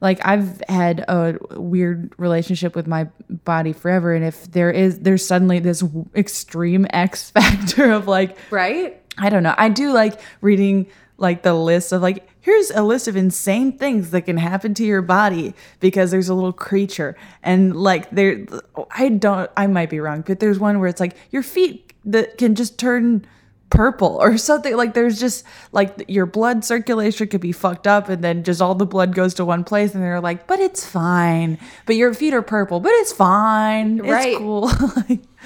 Like 0.00 0.24
I've 0.24 0.62
had 0.68 1.04
a 1.08 1.38
weird 1.58 2.12
relationship 2.18 2.76
with 2.76 2.86
my 2.86 3.08
body 3.28 3.72
forever, 3.72 4.14
and 4.14 4.24
if 4.24 4.48
there 4.52 4.70
is, 4.70 5.00
there's 5.00 5.26
suddenly 5.26 5.58
this 5.58 5.82
extreme 6.14 6.86
X 6.90 7.30
factor 7.36 7.90
of 7.90 8.06
like, 8.06 8.36
Right? 8.52 9.02
I 9.18 9.28
don't 9.28 9.42
know. 9.42 9.56
I 9.58 9.68
do 9.70 9.90
like 9.92 10.20
reading 10.40 10.86
like 11.16 11.42
the 11.42 11.52
list 11.52 11.90
of 11.90 12.00
like 12.00 12.27
here's 12.48 12.70
a 12.70 12.82
list 12.82 13.06
of 13.08 13.14
insane 13.14 13.76
things 13.76 14.10
that 14.10 14.22
can 14.22 14.38
happen 14.38 14.72
to 14.72 14.82
your 14.82 15.02
body 15.02 15.52
because 15.80 16.10
there's 16.10 16.30
a 16.30 16.34
little 16.34 16.52
creature. 16.52 17.14
And 17.42 17.76
like 17.76 18.08
there 18.10 18.46
I 18.92 19.10
don't 19.10 19.50
I 19.54 19.66
might 19.66 19.90
be 19.90 20.00
wrong, 20.00 20.24
but 20.26 20.40
there's 20.40 20.58
one 20.58 20.80
where 20.80 20.88
it's 20.88 20.98
like 21.00 21.14
your 21.30 21.42
feet 21.42 21.92
that 22.06 22.38
can 22.38 22.54
just 22.54 22.78
turn 22.78 23.26
purple 23.68 24.16
or 24.18 24.38
something. 24.38 24.74
Like 24.78 24.94
there's 24.94 25.20
just 25.20 25.44
like 25.72 26.06
your 26.08 26.24
blood 26.24 26.64
circulation 26.64 27.28
could 27.28 27.42
be 27.42 27.52
fucked 27.52 27.86
up 27.86 28.08
and 28.08 28.24
then 28.24 28.44
just 28.44 28.62
all 28.62 28.74
the 28.74 28.86
blood 28.86 29.14
goes 29.14 29.34
to 29.34 29.44
one 29.44 29.62
place 29.62 29.94
and 29.94 30.02
they're 30.02 30.22
like 30.22 30.46
but 30.46 30.58
it's 30.58 30.86
fine. 30.86 31.58
But 31.84 31.96
your 31.96 32.14
feet 32.14 32.32
are 32.32 32.40
purple 32.40 32.80
but 32.80 32.92
it's 32.92 33.12
fine. 33.12 33.98
Right. 33.98 34.28
it's 34.28 34.38
cool 34.38 34.70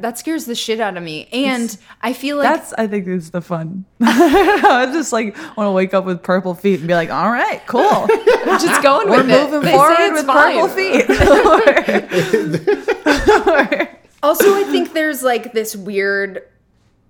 That 0.00 0.18
scares 0.18 0.44
the 0.46 0.54
shit 0.54 0.80
out 0.80 0.96
of 0.96 1.02
me. 1.02 1.28
And 1.32 1.76
I 2.00 2.12
feel 2.12 2.36
like 2.38 2.48
That's 2.48 2.72
I 2.74 2.86
think 2.86 3.06
is 3.06 3.30
the 3.30 3.42
fun. 3.42 3.84
I 4.00 4.88
just 4.92 5.12
like 5.12 5.36
want 5.56 5.68
to 5.68 5.72
wake 5.72 5.92
up 5.94 6.04
with 6.04 6.22
purple 6.22 6.54
feet 6.54 6.78
and 6.78 6.88
be 6.88 6.94
like, 6.94 7.10
all 7.10 7.30
right, 7.30 7.60
cool. 7.66 8.06
just 8.58 8.82
going 8.82 9.08
We're 9.10 9.18
with 9.18 9.30
it. 9.30 9.50
moving 9.50 9.70
forward 9.70 10.12
with 10.12 10.26
fine. 10.26 10.54
purple 10.54 10.68
feet. 10.68 11.06
Also, 14.24 14.54
I 14.54 14.62
think 14.62 14.92
there's 14.92 15.24
like 15.24 15.52
this 15.52 15.74
weird 15.74 16.42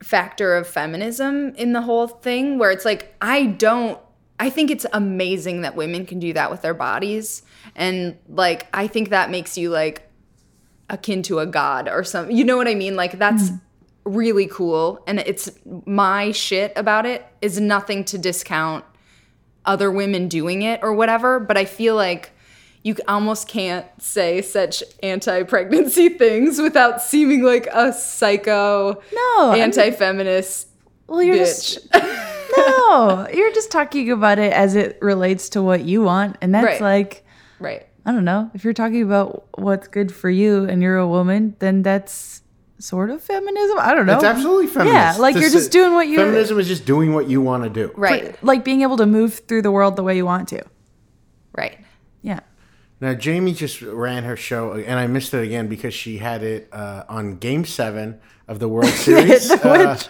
factor 0.02 0.56
of 0.56 0.66
feminism 0.66 1.54
in 1.56 1.74
the 1.74 1.82
whole 1.82 2.08
thing 2.08 2.58
where 2.58 2.70
it's 2.70 2.86
like 2.86 3.14
I 3.20 3.46
don't 3.46 3.98
I 4.40 4.48
think 4.50 4.70
it's 4.70 4.86
amazing 4.92 5.60
that 5.60 5.76
women 5.76 6.06
can 6.06 6.18
do 6.18 6.32
that 6.32 6.50
with 6.50 6.62
their 6.62 6.74
bodies 6.74 7.42
and 7.76 8.16
like 8.28 8.66
I 8.74 8.86
think 8.86 9.10
that 9.10 9.30
makes 9.30 9.56
you 9.58 9.68
like 9.70 10.08
akin 10.92 11.22
to 11.24 11.40
a 11.40 11.46
god 11.46 11.88
or 11.88 12.04
something. 12.04 12.36
You 12.36 12.44
know 12.44 12.56
what 12.56 12.68
I 12.68 12.74
mean? 12.76 12.94
Like 12.94 13.18
that's 13.18 13.48
hmm. 13.48 13.56
really 14.04 14.46
cool 14.46 15.02
and 15.08 15.18
it's 15.18 15.50
my 15.86 16.30
shit 16.30 16.72
about 16.76 17.06
it 17.06 17.26
is 17.40 17.58
nothing 17.58 18.04
to 18.04 18.18
discount 18.18 18.84
other 19.64 19.90
women 19.90 20.28
doing 20.28 20.62
it 20.62 20.80
or 20.82 20.92
whatever, 20.92 21.40
but 21.40 21.56
I 21.56 21.64
feel 21.64 21.96
like 21.96 22.30
you 22.82 22.96
almost 23.06 23.46
can't 23.48 23.86
say 24.00 24.42
such 24.42 24.82
anti-pregnancy 25.02 26.08
things 26.18 26.60
without 26.60 27.00
seeming 27.00 27.42
like 27.42 27.68
a 27.72 27.92
psycho 27.92 29.00
No, 29.12 29.36
I 29.38 29.52
mean- 29.54 29.62
anti-feminist 29.62 30.68
Well, 31.06 31.22
you're 31.22 31.36
bitch. 31.36 31.74
just 31.74 31.88
no, 32.56 33.28
you're 33.32 33.52
just 33.52 33.70
talking 33.70 34.10
about 34.10 34.38
it 34.38 34.52
as 34.52 34.74
it 34.74 34.98
relates 35.00 35.48
to 35.50 35.62
what 35.62 35.84
you 35.84 36.02
want, 36.02 36.36
and 36.42 36.54
that's 36.54 36.66
Right. 36.66 36.80
like 36.80 37.24
right. 37.60 37.86
I 38.04 38.12
don't 38.12 38.24
know. 38.24 38.50
If 38.54 38.64
you're 38.64 38.72
talking 38.72 39.02
about 39.02 39.46
what's 39.58 39.86
good 39.88 40.12
for 40.12 40.28
you 40.28 40.64
and 40.64 40.82
you're 40.82 40.96
a 40.98 41.06
woman, 41.06 41.54
then 41.60 41.82
that's 41.82 42.42
sort 42.78 43.10
of 43.10 43.22
feminism. 43.22 43.78
I 43.78 43.94
don't 43.94 44.06
know. 44.06 44.16
It's 44.16 44.24
absolutely 44.24 44.66
feminist. 44.66 44.94
Yeah, 44.94 45.16
like 45.22 45.36
you're 45.36 45.50
just 45.50 45.70
doing 45.70 45.92
what 45.92 46.08
you 46.08 46.16
Feminism 46.16 46.58
is 46.58 46.66
just 46.66 46.84
doing 46.84 47.14
what 47.14 47.28
you 47.28 47.40
want 47.40 47.62
to 47.62 47.70
do. 47.70 47.92
Right. 47.96 48.42
like 48.42 48.64
being 48.64 48.82
able 48.82 48.96
to 48.96 49.06
move 49.06 49.34
through 49.46 49.62
the 49.62 49.70
world 49.70 49.94
the 49.96 50.02
way 50.02 50.16
you 50.16 50.24
want 50.26 50.48
to. 50.48 50.62
Right. 51.56 51.78
Yeah. 52.22 52.40
Now 53.00 53.14
Jamie 53.14 53.52
just 53.52 53.82
ran 53.82 54.24
her 54.24 54.36
show, 54.36 54.72
and 54.72 54.98
I 54.98 55.06
missed 55.06 55.32
it 55.34 55.42
again 55.44 55.68
because 55.68 55.94
she 55.94 56.18
had 56.18 56.42
it 56.42 56.68
uh, 56.72 57.04
on 57.08 57.36
Game 57.36 57.64
Seven 57.64 58.20
of 58.48 58.58
the 58.58 58.68
World 58.68 58.86
Series, 58.90 59.48
Which 59.50 59.62
uh, 59.62 60.02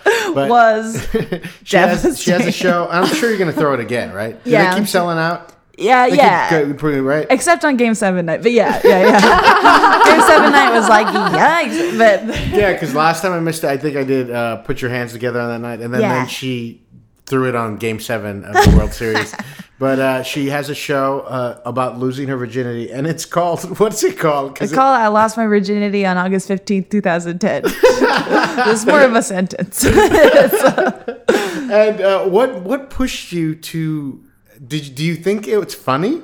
Was 0.48 1.07
she 1.64 1.76
has 1.76 2.20
she 2.20 2.31
has 2.31 2.46
a 2.46 2.52
show. 2.52 2.88
I'm 2.90 3.07
sure 3.07 3.28
you're 3.28 3.38
gonna 3.38 3.52
throw 3.52 3.74
it 3.74 3.81
again, 3.81 4.12
right? 4.12 4.42
Do 4.44 4.50
Yeah. 4.50 4.72
they 4.74 4.81
keep 4.81 4.88
selling 4.88 5.18
out? 5.18 5.52
Yeah, 5.79 6.09
They 6.09 6.17
yeah. 6.17 6.65
keep 6.67 6.77
go- 6.79 7.01
right. 7.01 7.27
Except 7.31 7.65
on 7.65 7.77
game 7.77 7.95
seven 7.95 8.27
night. 8.27 8.43
But 8.43 8.53
yeah, 8.53 8.81
yeah, 8.85 9.01
yeah. 9.01 10.05
game 10.05 10.21
seven 10.27 10.53
night 10.53 10.73
was 10.73 10.89
like, 10.89 11.07
yikes. 11.07 11.99
But 11.99 12.25
Yeah, 12.51 12.73
because 12.73 12.95
last 12.95 13.23
time 13.23 13.33
I 13.33 13.41
missed 13.41 13.65
it, 13.65 13.69
I 13.71 13.77
think 13.77 13.97
I 13.97 14.05
did 14.05 14.31
uh, 14.31 14.59
put 14.59 14.81
your 14.83 14.91
hands 14.91 15.13
together 15.13 15.41
on 15.41 15.49
that 15.49 15.61
night, 15.67 15.81
and 15.81 15.93
then, 15.93 16.01
Yeah. 16.03 16.15
then 16.15 16.29
she 16.29 16.83
threw 17.27 17.49
it 17.49 17.55
on 17.55 17.77
Game 17.77 18.01
Seven 18.01 18.45
of 18.45 18.53
the 18.55 18.75
World 18.77 18.93
Series. 18.93 19.35
But 19.79 19.99
uh, 19.99 20.23
she 20.23 20.49
has 20.51 20.71
a 20.71 20.77
show 20.77 21.21
uh, 21.23 21.61
about 21.65 21.99
losing 21.99 22.29
her 22.29 22.37
virginity, 22.37 22.93
and 22.93 23.05
it's 23.05 23.25
called 23.25 23.65
what's 23.81 24.05
it 24.05 24.17
called? 24.17 24.57
I 24.63 24.69
call 24.69 24.95
it 24.95 24.99
I 24.99 25.09
lost 25.09 25.37
my 25.37 25.45
virginity 25.47 26.07
on 26.07 26.17
August 26.17 26.49
15th, 26.49 26.89
2010. 26.89 27.63
It's 27.67 28.87
more 28.87 29.01
of 29.01 29.13
a 29.17 29.23
sentence. 29.25 29.83
it- 29.85 31.33
and 31.73 32.01
uh, 32.01 32.27
what 32.27 32.63
what 32.63 32.91
pushed 32.91 33.33
you 33.33 33.57
to? 33.57 34.23
Did 34.66 34.94
do 34.94 35.05
you 35.05 35.16
think 35.16 35.48
it 35.48 35.59
was 35.59 35.75
funny? 35.75 36.22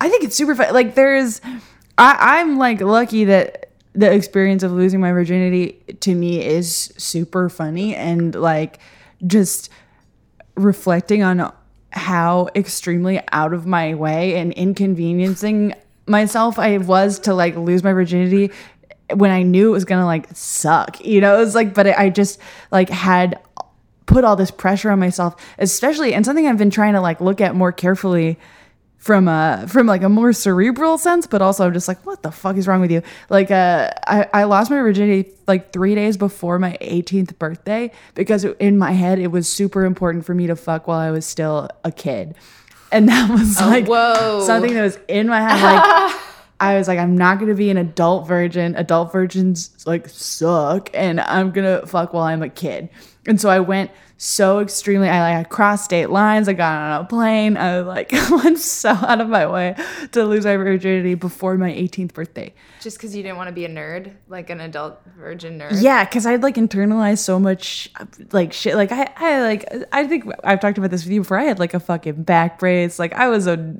I 0.00 0.08
think 0.08 0.24
it's 0.24 0.36
super 0.36 0.54
fun. 0.54 0.72
Like 0.72 0.94
there's, 0.94 1.40
I, 1.98 2.40
I'm 2.40 2.58
like 2.58 2.80
lucky 2.80 3.24
that 3.24 3.70
the 3.92 4.10
experience 4.10 4.62
of 4.62 4.72
losing 4.72 5.00
my 5.00 5.12
virginity 5.12 5.82
to 6.00 6.14
me 6.14 6.44
is 6.44 6.92
super 6.96 7.48
funny 7.48 7.94
and 7.94 8.34
like 8.34 8.78
just 9.26 9.70
reflecting 10.54 11.22
on 11.22 11.52
how 11.90 12.48
extremely 12.54 13.20
out 13.32 13.52
of 13.52 13.66
my 13.66 13.94
way 13.94 14.36
and 14.36 14.52
inconveniencing 14.52 15.74
myself 16.06 16.58
I 16.58 16.78
was 16.78 17.18
to 17.20 17.34
like 17.34 17.56
lose 17.56 17.82
my 17.82 17.92
virginity 17.92 18.52
when 19.12 19.30
I 19.30 19.42
knew 19.42 19.68
it 19.68 19.72
was 19.72 19.84
gonna 19.84 20.06
like 20.06 20.28
suck. 20.34 21.04
You 21.04 21.20
know, 21.20 21.36
it 21.36 21.40
was 21.40 21.54
like, 21.54 21.74
but 21.74 21.86
I 21.86 22.10
just 22.10 22.38
like 22.70 22.88
had 22.88 23.40
put 24.10 24.24
all 24.24 24.36
this 24.36 24.50
pressure 24.50 24.90
on 24.90 24.98
myself, 24.98 25.36
especially 25.58 26.12
and 26.12 26.26
something 26.26 26.46
I've 26.46 26.58
been 26.58 26.70
trying 26.70 26.94
to 26.94 27.00
like 27.00 27.20
look 27.20 27.40
at 27.40 27.54
more 27.54 27.70
carefully 27.70 28.38
from 28.98 29.28
a 29.28 29.64
from 29.68 29.86
like 29.86 30.02
a 30.02 30.08
more 30.08 30.32
cerebral 30.32 30.98
sense, 30.98 31.26
but 31.26 31.40
also 31.40 31.66
I'm 31.66 31.72
just 31.72 31.86
like, 31.88 32.04
what 32.04 32.22
the 32.22 32.32
fuck 32.32 32.56
is 32.56 32.66
wrong 32.66 32.80
with 32.80 32.90
you? 32.90 33.02
Like, 33.30 33.50
uh, 33.50 33.90
I 34.06 34.28
I 34.34 34.44
lost 34.44 34.70
my 34.70 34.78
virginity 34.78 35.32
like 35.46 35.72
three 35.72 35.94
days 35.94 36.16
before 36.16 36.58
my 36.58 36.76
18th 36.82 37.38
birthday 37.38 37.92
because 38.14 38.44
in 38.44 38.76
my 38.76 38.92
head 38.92 39.18
it 39.18 39.28
was 39.28 39.48
super 39.48 39.84
important 39.84 40.26
for 40.26 40.34
me 40.34 40.48
to 40.48 40.56
fuck 40.56 40.86
while 40.86 40.98
I 40.98 41.12
was 41.12 41.24
still 41.24 41.70
a 41.84 41.92
kid, 41.92 42.34
and 42.90 43.08
that 43.08 43.30
was 43.30 43.60
like 43.60 43.86
whoa. 43.86 44.42
something 44.44 44.74
that 44.74 44.82
was 44.82 44.98
in 45.08 45.28
my 45.28 45.40
head. 45.40 45.62
Like, 45.62 46.20
I 46.60 46.76
was 46.76 46.86
like, 46.86 46.98
I'm 46.98 47.16
not 47.16 47.40
gonna 47.40 47.54
be 47.54 47.70
an 47.70 47.78
adult 47.78 48.28
virgin. 48.28 48.76
Adult 48.76 49.12
virgins 49.12 49.74
like 49.86 50.08
suck, 50.08 50.90
and 50.92 51.20
I'm 51.20 51.50
gonna 51.50 51.86
fuck 51.86 52.12
while 52.12 52.24
I'm 52.24 52.42
a 52.42 52.50
kid. 52.50 52.90
And 53.26 53.40
so 53.40 53.48
I 53.48 53.60
went 53.60 53.90
so 54.18 54.60
extremely. 54.60 55.08
I 55.08 55.20
like 55.22 55.46
I 55.46 55.48
crossed 55.48 55.86
state 55.86 56.10
lines. 56.10 56.46
I 56.46 56.52
got 56.52 56.74
on 56.74 57.00
a 57.00 57.04
plane. 57.06 57.56
I 57.56 57.80
like 57.80 58.12
went 58.30 58.58
so 58.58 58.90
out 58.90 59.22
of 59.22 59.30
my 59.30 59.46
way 59.46 59.74
to 60.12 60.24
lose 60.24 60.44
my 60.44 60.56
virginity 60.56 61.14
before 61.14 61.56
my 61.56 61.70
18th 61.70 62.12
birthday. 62.12 62.52
Just 62.82 62.98
because 62.98 63.16
you 63.16 63.22
didn't 63.22 63.38
want 63.38 63.48
to 63.48 63.54
be 63.54 63.64
a 63.64 63.68
nerd, 63.68 64.12
like 64.28 64.50
an 64.50 64.60
adult 64.60 65.00
virgin 65.16 65.58
nerd. 65.58 65.82
Yeah, 65.82 66.04
because 66.04 66.26
I'd 66.26 66.42
like 66.42 66.56
internalized 66.56 67.20
so 67.20 67.40
much 67.40 67.90
like 68.32 68.52
shit. 68.52 68.74
Like 68.74 68.92
I, 68.92 69.10
I 69.16 69.40
like 69.40 69.64
I 69.92 70.06
think 70.06 70.26
I've 70.44 70.60
talked 70.60 70.76
about 70.76 70.90
this 70.90 71.04
with 71.04 71.12
you 71.12 71.22
before. 71.22 71.38
I 71.38 71.44
had 71.44 71.58
like 71.58 71.72
a 71.72 71.80
fucking 71.80 72.22
back 72.24 72.58
brace. 72.58 72.98
Like 72.98 73.14
I 73.14 73.28
was 73.28 73.46
a 73.46 73.74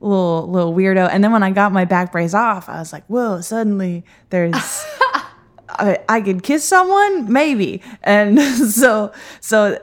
little 0.00 0.48
little 0.50 0.74
weirdo. 0.74 1.08
And 1.12 1.22
then 1.22 1.32
when 1.32 1.42
I 1.42 1.50
got 1.50 1.72
my 1.72 1.84
back 1.84 2.12
brace 2.12 2.34
off, 2.34 2.68
I 2.68 2.78
was 2.78 2.92
like, 2.92 3.04
whoa! 3.06 3.40
Suddenly 3.40 4.04
there's. 4.30 4.54
I, 5.72 5.98
I 6.08 6.20
could 6.20 6.42
kiss 6.42 6.64
someone, 6.64 7.32
maybe, 7.32 7.80
and 8.02 8.40
so 8.70 9.12
so 9.40 9.78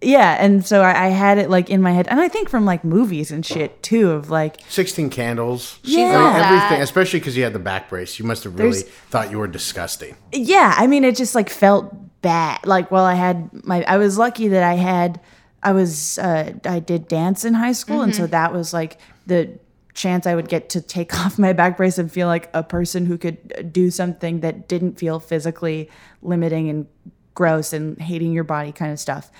yeah, 0.00 0.36
and 0.38 0.64
so 0.64 0.82
I, 0.82 1.06
I 1.06 1.08
had 1.08 1.38
it 1.38 1.50
like 1.50 1.68
in 1.68 1.82
my 1.82 1.90
head, 1.92 2.06
and 2.08 2.20
I 2.20 2.28
think 2.28 2.48
from 2.48 2.64
like 2.64 2.84
movies 2.84 3.32
and 3.32 3.44
shit 3.44 3.82
too, 3.82 4.10
of 4.12 4.30
like 4.30 4.60
Sixteen 4.68 5.10
Candles. 5.10 5.80
Yeah. 5.82 6.04
I 6.04 6.32
mean, 6.32 6.44
everything. 6.44 6.82
Especially 6.82 7.18
because 7.18 7.36
you 7.36 7.42
had 7.42 7.52
the 7.52 7.58
back 7.58 7.88
brace, 7.90 8.18
you 8.20 8.24
must 8.24 8.44
have 8.44 8.54
really 8.56 8.70
There's- 8.82 8.88
thought 9.10 9.30
you 9.32 9.38
were 9.38 9.48
disgusting. 9.48 10.16
yeah 10.32 10.74
i 10.76 10.86
mean 10.86 11.02
it 11.04 11.16
just 11.16 11.34
like 11.34 11.50
felt 11.50 11.92
bad 12.22 12.60
like 12.64 12.90
well 12.92 13.04
i 13.04 13.14
had 13.14 13.50
my 13.64 13.82
i 13.84 13.96
was 13.98 14.16
lucky 14.16 14.46
that 14.48 14.62
i 14.62 14.74
had 14.74 15.20
i 15.62 15.72
was 15.72 16.18
uh 16.18 16.52
i 16.64 16.78
did 16.78 17.08
dance 17.08 17.44
in 17.44 17.54
high 17.54 17.72
school 17.72 18.00
and 18.02 18.14
so 18.14 18.26
that 18.26 18.52
was 18.52 18.72
like 18.72 18.98
the 19.26 19.58
chance 19.94 20.26
i 20.26 20.34
would 20.34 20.48
get 20.48 20.68
to 20.68 20.80
take 20.80 21.14
off 21.24 21.38
my 21.38 21.52
back 21.52 21.76
brace 21.76 21.98
and 21.98 22.10
feel 22.10 22.26
like 22.26 22.48
a 22.54 22.62
person 22.62 23.06
who 23.06 23.18
could 23.18 23.72
do 23.72 23.90
something 23.90 24.40
that 24.40 24.68
didn't 24.68 24.98
feel 24.98 25.20
physically 25.20 25.88
limiting 26.22 26.68
and 26.68 26.86
gross 27.34 27.72
and 27.72 27.98
hating 27.98 28.30
your 28.30 28.44
body 28.44 28.72
kind 28.72 28.92
of 28.92 29.00
stuff. 29.00 29.30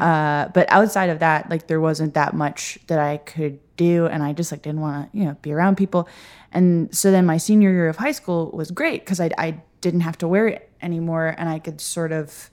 Uh 0.00 0.48
but 0.54 0.66
outside 0.70 1.10
of 1.10 1.18
that 1.18 1.50
like 1.50 1.66
there 1.66 1.80
wasn't 1.80 2.14
that 2.14 2.32
much 2.34 2.78
that 2.86 2.98
i 2.98 3.18
could 3.18 3.58
do 3.76 4.06
and 4.06 4.22
i 4.22 4.32
just 4.32 4.50
like 4.52 4.62
didn't 4.62 4.80
want 4.80 5.12
to 5.12 5.18
you 5.18 5.24
know 5.26 5.36
be 5.42 5.52
around 5.52 5.76
people. 5.76 6.08
And 6.50 6.94
so 6.94 7.10
then 7.10 7.26
my 7.26 7.36
senior 7.36 7.70
year 7.70 7.88
of 7.88 7.96
high 7.96 8.12
school 8.12 8.50
was 8.52 8.70
great 8.70 9.04
because 9.04 9.20
I, 9.20 9.30
I 9.38 9.62
didn't 9.82 10.00
have 10.00 10.16
to 10.18 10.28
wear 10.28 10.48
it 10.48 10.70
anymore 10.80 11.34
and 11.36 11.48
i 11.48 11.58
could 11.58 11.80
sort 11.80 12.12
of 12.12 12.50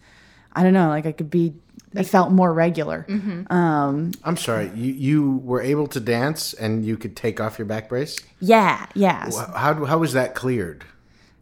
i 0.53 0.63
don't 0.63 0.73
know 0.73 0.89
like 0.89 1.05
i 1.05 1.11
could 1.11 1.29
be 1.29 1.53
it 1.95 2.03
felt 2.03 2.31
more 2.31 2.53
regular 2.53 3.05
um 3.49 4.11
I'm 4.23 4.37
sorry. 4.37 4.71
You 4.75 4.93
you 4.93 5.37
were 5.43 5.61
able 5.61 5.87
to 5.87 5.99
dance 5.99 6.53
and 6.53 6.85
you 6.85 6.97
could 6.97 7.15
take 7.15 7.39
off 7.39 7.57
your 7.59 7.65
back 7.65 7.89
brace. 7.89 8.17
yeah 8.39 8.85
yeah 8.95 9.29
How 9.55 9.85
how 9.85 9.97
was 9.97 10.13
that 10.13 10.35
cleared? 10.35 10.85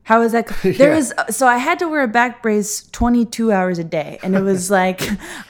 How 0.03 0.19
was 0.21 0.31
that? 0.31 0.47
There 0.63 0.95
was 0.95 1.11
so 1.29 1.47
I 1.47 1.57
had 1.57 1.79
to 1.79 1.87
wear 1.89 2.03
a 2.03 2.07
back 2.07 2.41
brace 2.41 2.87
22 2.91 3.51
hours 3.51 3.77
a 3.77 3.83
day, 3.83 4.19
and 4.23 4.35
it 4.35 4.41
was 4.41 4.71
like 4.79 5.01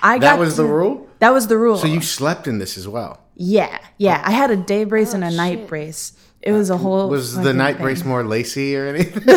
I 0.01 0.17
got 0.17 0.21
That 0.21 0.39
was 0.39 0.57
the 0.57 0.65
rule. 0.65 1.07
That 1.19 1.31
was 1.31 1.45
the 1.47 1.57
rule. 1.57 1.77
So 1.77 1.85
you 1.87 2.01
slept 2.01 2.47
in 2.47 2.57
this 2.57 2.75
as 2.77 2.87
well. 2.87 3.21
yeah, 3.35 3.77
yeah. 3.97 4.21
I 4.25 4.31
had 4.31 4.49
a 4.49 4.55
day 4.55 4.83
brace 4.83 5.13
and 5.13 5.23
a 5.23 5.29
night 5.31 5.67
brace. 5.67 6.13
It 6.41 6.53
was 6.53 6.69
a 6.69 6.77
whole. 6.77 7.09
Was 7.09 7.35
the 7.35 7.53
night 7.53 7.75
thing. 7.77 7.83
brace 7.85 8.03
more 8.05 8.23
lacy 8.23 8.75
or 8.77 8.87
anything? 8.87 9.23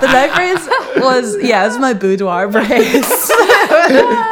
The 0.00 0.08
night 0.18 0.32
brace 0.34 0.64
was 1.02 1.36
yeah, 1.42 1.64
it 1.64 1.68
was 1.68 1.78
my 1.78 1.94
boudoir 1.94 2.48
brace. 2.48 3.30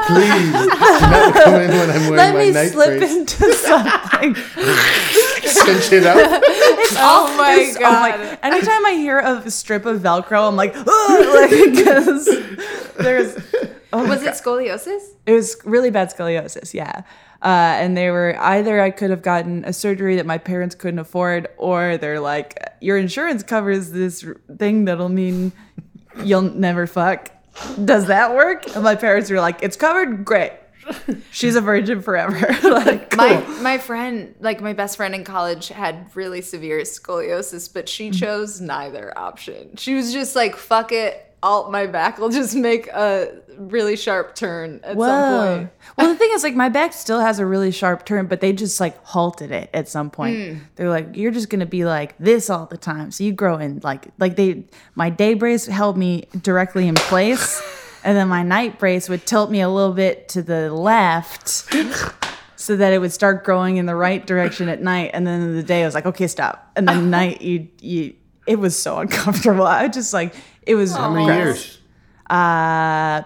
Please, 0.07 0.53
do 0.53 0.67
not 0.67 1.35
come 1.35 1.55
in 1.55 1.71
when 1.71 1.91
I'm 1.91 2.01
wearing 2.11 2.17
Let 2.17 2.35
my 2.35 2.41
me 2.45 2.51
night 2.51 2.71
slip 2.73 2.99
brace. 2.99 3.17
into 3.17 3.53
something. 3.55 4.35
Cinch 5.49 5.93
it 5.93 6.07
up. 6.07 6.43
Oh 7.01 7.35
my 7.39 7.53
It's- 7.55 7.77
I'm 7.77 7.83
god. 7.83 8.21
like, 8.21 8.45
anytime 8.45 8.87
I 8.87 8.93
hear 8.93 9.19
a 9.19 9.51
strip 9.51 9.87
of 9.87 10.01
Velcro, 10.01 10.49
I'm 10.49 10.57
like, 10.57 10.75
"Ugh," 10.77 10.87
like 10.87 11.51
because 11.75 12.25
there's 12.97 13.35
was 13.93 14.23
it 14.23 14.35
scoliosis? 14.35 15.03
It 15.27 15.33
was 15.33 15.57
really 15.65 15.91
bad 15.91 16.11
scoliosis, 16.15 16.75
yeah. 16.75 17.03
Uh, 17.41 17.47
and 17.79 17.97
they 17.97 18.11
were 18.11 18.37
either 18.41 18.81
I 18.81 18.91
could 18.91 19.11
have 19.11 19.23
gotten 19.23 19.65
a 19.65 19.73
surgery 19.73 20.17
that 20.17 20.27
my 20.27 20.39
parents 20.39 20.75
couldn't 20.75 20.99
afford, 20.99 21.49
or 21.57 21.97
they're 21.97 22.21
like, 22.21 22.59
your 22.81 22.99
insurance 22.99 23.43
covers 23.43 23.91
this 23.93 24.25
r- 24.25 24.37
thing 24.59 24.85
that'll 24.87 25.09
mean 25.09 25.53
you'll 26.25 26.43
never 26.43 26.87
fuck. 26.87 27.31
Does 27.85 28.07
that 28.07 28.35
work? 28.35 28.75
And 28.75 28.85
my 28.85 28.95
parents 28.95 29.31
were 29.31 29.41
like, 29.41 29.63
it's 29.63 29.77
covered, 29.77 30.25
great. 30.25 30.53
She's 31.31 31.55
a 31.55 31.61
virgin 31.61 32.01
forever. 32.01 32.39
like, 32.63 33.11
cool. 33.11 33.19
My 33.19 33.41
my 33.61 33.79
friend, 33.79 34.35
like 34.41 34.61
my 34.61 34.73
best 34.73 34.97
friend 34.97 35.15
in 35.15 35.25
college, 35.25 35.69
had 35.69 36.15
really 36.15 36.41
severe 36.41 36.81
scoliosis, 36.81 37.73
but 37.73 37.89
she 37.89 38.11
mm. 38.11 38.19
chose 38.19 38.61
neither 38.61 39.17
option. 39.17 39.77
She 39.77 39.95
was 39.95 40.13
just 40.13 40.35
like, 40.35 40.57
"Fuck 40.57 40.93
it, 40.93 41.28
alt 41.43 41.71
my 41.71 41.87
back 41.87 42.19
will 42.19 42.31
just 42.31 42.55
make 42.55 42.89
a 42.89 43.41
really 43.57 43.97
sharp 43.97 44.35
turn 44.35 44.81
at 44.83 44.97
some 44.99 45.59
point. 45.59 45.71
Well, 45.97 46.09
the 46.09 46.17
thing 46.17 46.31
is, 46.33 46.43
like, 46.43 46.55
my 46.55 46.69
back 46.69 46.93
still 46.93 47.21
has 47.21 47.39
a 47.39 47.47
really 47.47 47.71
sharp 47.71 48.07
turn, 48.07 48.27
but 48.27 48.41
they 48.41 48.53
just 48.53 48.81
like 48.81 49.03
halted 49.05 49.51
it 49.51 49.71
at 49.75 49.89
some 49.89 50.11
point. 50.11 50.37
Hmm. 50.37 50.59
They're 50.77 50.91
like, 50.91 51.17
you're 51.17 51.33
just 51.33 51.51
gonna 51.51 51.67
be 51.67 51.85
like 51.85 52.17
this 52.19 52.51
all 52.51 52.67
the 52.67 52.77
time. 52.77 53.11
So 53.11 53.25
you 53.25 53.33
grow 53.33 53.59
in 53.59 53.81
like, 53.83 54.09
like 54.19 54.37
they, 54.37 54.65
my 54.95 55.11
day 55.11 55.35
brace 55.35 55.67
held 55.67 55.97
me 55.97 56.25
directly 56.41 56.89
in 56.89 56.95
place, 56.95 57.63
and 58.05 58.17
then 58.17 58.29
my 58.29 58.43
night 58.43 58.79
brace 58.79 59.09
would 59.09 59.27
tilt 59.27 59.51
me 59.51 59.61
a 59.61 59.69
little 59.69 59.95
bit 59.95 60.29
to 60.31 60.43
the 60.43 60.73
left, 60.73 61.49
so 62.57 62.77
that 62.77 62.93
it 62.93 62.99
would 62.99 63.13
start 63.13 63.45
growing 63.45 63.77
in 63.77 63.87
the 63.87 63.95
right 63.95 64.27
direction 64.27 64.69
at 64.69 64.83
night. 64.83 65.13
And 65.15 65.27
then 65.27 65.41
in 65.41 65.55
the 65.55 65.63
day, 65.63 65.83
I 65.83 65.85
was 65.85 65.95
like, 65.95 66.07
okay, 66.07 66.27
stop. 66.27 66.73
And 66.75 66.89
then 66.89 67.11
night, 67.19 67.41
you, 67.41 67.69
you, 67.81 68.15
it 68.47 68.59
was 68.59 68.77
so 68.77 68.99
uncomfortable. 68.99 69.65
I 69.65 69.89
just 69.89 70.13
like, 70.13 70.35
it 70.69 70.75
was 70.75 70.95
How 70.95 71.11
many 71.11 71.27
years? 71.27 71.79
uh, 72.31 73.23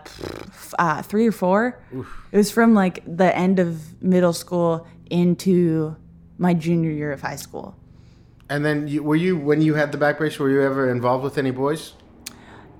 uh 0.78 1.02
three 1.02 1.26
or 1.26 1.32
four. 1.32 1.82
It 2.30 2.36
was 2.36 2.50
from 2.50 2.72
like 2.74 3.02
the 3.04 3.36
end 3.36 3.58
of 3.58 4.00
middle 4.02 4.32
school 4.32 4.86
into 5.10 5.96
my 6.38 6.54
junior 6.54 6.90
year 6.90 7.12
of 7.12 7.20
high 7.20 7.36
school. 7.36 7.76
And 8.48 8.64
then 8.64 8.88
you, 8.88 9.02
were 9.02 9.16
you 9.16 9.36
when 9.36 9.60
you 9.60 9.74
had 9.74 9.92
the 9.92 9.98
back 9.98 10.18
brace? 10.18 10.38
Were 10.38 10.50
you 10.50 10.62
ever 10.62 10.90
involved 10.90 11.24
with 11.24 11.36
any 11.36 11.50
boys? 11.50 11.94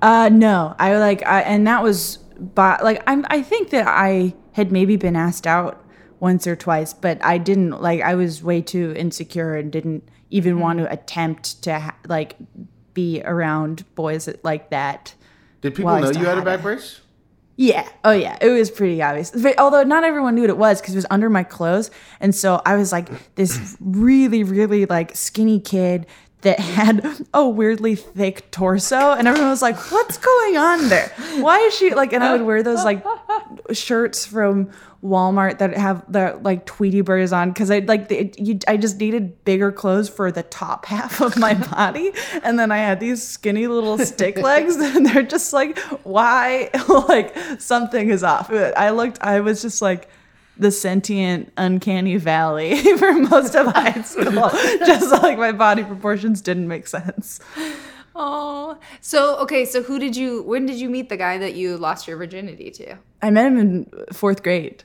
Uh, 0.03 0.29
no, 0.31 0.75
I 0.79 0.97
like, 0.97 1.25
I, 1.25 1.43
and 1.43 1.67
that 1.69 1.83
was, 1.83 2.19
but 2.39 2.83
like, 2.83 3.03
I'm, 3.07 3.25
I 3.31 3.41
think 3.41 3.71
that 3.71 3.87
I 3.87 4.35
had 4.53 4.73
maybe 4.73 4.97
been 4.97 5.15
asked 5.15 5.47
out 5.47 5.83
once 6.19 6.45
or 6.45 6.57
twice, 6.57 6.93
but 6.93 7.25
I 7.25 7.39
didn't 7.39 7.81
like, 7.81 8.01
I 8.01 8.17
was 8.17 8.43
way 8.43 8.61
too 8.61 8.93
insecure 8.97 9.55
and 9.55 9.71
didn't 9.71 10.09
even 10.31 10.59
want 10.59 10.81
to 10.81 10.91
attempt 10.91 11.63
to 11.63 11.79
ha- 11.79 11.97
like 12.09 12.37
be 12.95 13.23
around 13.25 13.85
boys 13.95 14.29
like 14.43 14.71
that. 14.71 15.15
Did 15.61 15.75
people 15.75 15.99
know 15.99 16.11
you 16.11 16.25
had 16.25 16.39
a 16.39 16.43
back 16.43 16.63
brace? 16.63 17.01
Yeah. 17.57 17.89
Oh, 18.03 18.13
yeah. 18.13 18.39
It 18.41 18.49
was 18.49 18.71
pretty 18.71 19.03
obvious. 19.03 19.31
But, 19.31 19.59
although 19.59 19.83
not 19.83 20.05
everyone 20.05 20.35
knew 20.35 20.41
what 20.43 20.51
it 20.51 20.59
was 20.59 20.81
because 20.81 20.95
it 20.95 20.99
was 20.99 21.07
under 21.11 21.29
my 21.29 21.45
clothes. 21.45 21.91
And 22.19 22.35
so 22.35 22.63
I 22.65 22.77
was 22.77 22.93
like 22.93 23.35
this 23.35 23.77
really, 23.81 24.43
really 24.43 24.87
like 24.87 25.15
skinny 25.15 25.61
kid 25.61 26.07
that 26.41 26.59
had 26.59 27.07
a 27.33 27.49
weirdly 27.49 27.95
thick 27.95 28.51
torso. 28.51 29.13
And 29.13 29.29
everyone 29.29 29.51
was 29.51 29.63
like, 29.63 29.77
what's 29.93 30.19
going 30.19 30.57
on 30.57 30.89
there? 30.89 31.13
Why 31.37 31.59
is 31.59 31.75
she 31.75 31.95
like, 31.95 32.13
and 32.13 32.25
I 32.25 32.33
would 32.33 32.43
wear 32.43 32.63
those 32.63 32.85
like 32.85 33.05
shirts 33.73 34.27
from 34.27 34.71
Walmart 35.03 35.59
that 35.59 35.77
have 35.77 36.05
the 36.11 36.39
like 36.43 36.65
Tweety 36.65 37.01
Birds 37.01 37.33
on 37.33 37.51
because 37.51 37.71
I 37.71 37.81
like 37.81 38.09
the, 38.09 38.33
you, 38.39 38.59
I 38.69 38.77
just 38.77 38.99
needed 38.99 39.45
bigger 39.45 39.73
clothes 39.73 40.09
for 40.09 40.31
the 40.31 40.45
top 40.45 40.87
half 40.87 41.21
of 41.21 41.37
my 41.37 41.55
body, 41.71 42.13
and 42.43 42.59
then 42.59 42.71
I 42.71 42.79
had 42.79 43.01
these 43.01 43.27
skinny 43.27 43.67
little 43.67 43.99
stick 43.99 44.39
legs, 44.43 44.77
and 44.77 45.07
they're 45.07 45.23
just 45.23 45.53
like, 45.53 45.79
why? 46.05 46.71
like 47.09 47.37
something 47.59 48.11
is 48.11 48.23
off. 48.23 48.51
I 48.51 48.91
looked, 48.91 49.21
I 49.21 49.41
was 49.41 49.61
just 49.63 49.83
like 49.83 50.09
the 50.57 50.71
sentient 50.71 51.53
uncanny 51.57 52.17
valley 52.17 52.77
for 52.99 53.13
most 53.15 53.57
of 53.57 53.67
high 53.69 54.03
school. 54.03 54.51
just 54.87 55.11
like 55.23 55.39
my 55.39 55.51
body 55.51 55.83
proportions 55.83 56.41
didn't 56.41 56.69
make 56.69 56.87
sense. 56.87 57.41
Oh, 58.15 58.79
so 59.01 59.37
okay. 59.39 59.65
So 59.65 59.83
who 59.83 59.99
did 59.99 60.15
you? 60.17 60.43
When 60.43 60.67
did 60.67 60.77
you 60.77 60.91
meet 60.91 61.09
the 61.09 61.17
guy 61.17 61.39
that 61.39 61.55
you 61.55 61.77
lost 61.77 62.07
your 62.07 62.17
virginity 62.19 62.71
to? 62.73 62.97
I 63.23 63.31
met 63.31 63.47
him 63.47 63.59
in 63.59 63.91
fourth 64.13 64.43
grade. 64.43 64.85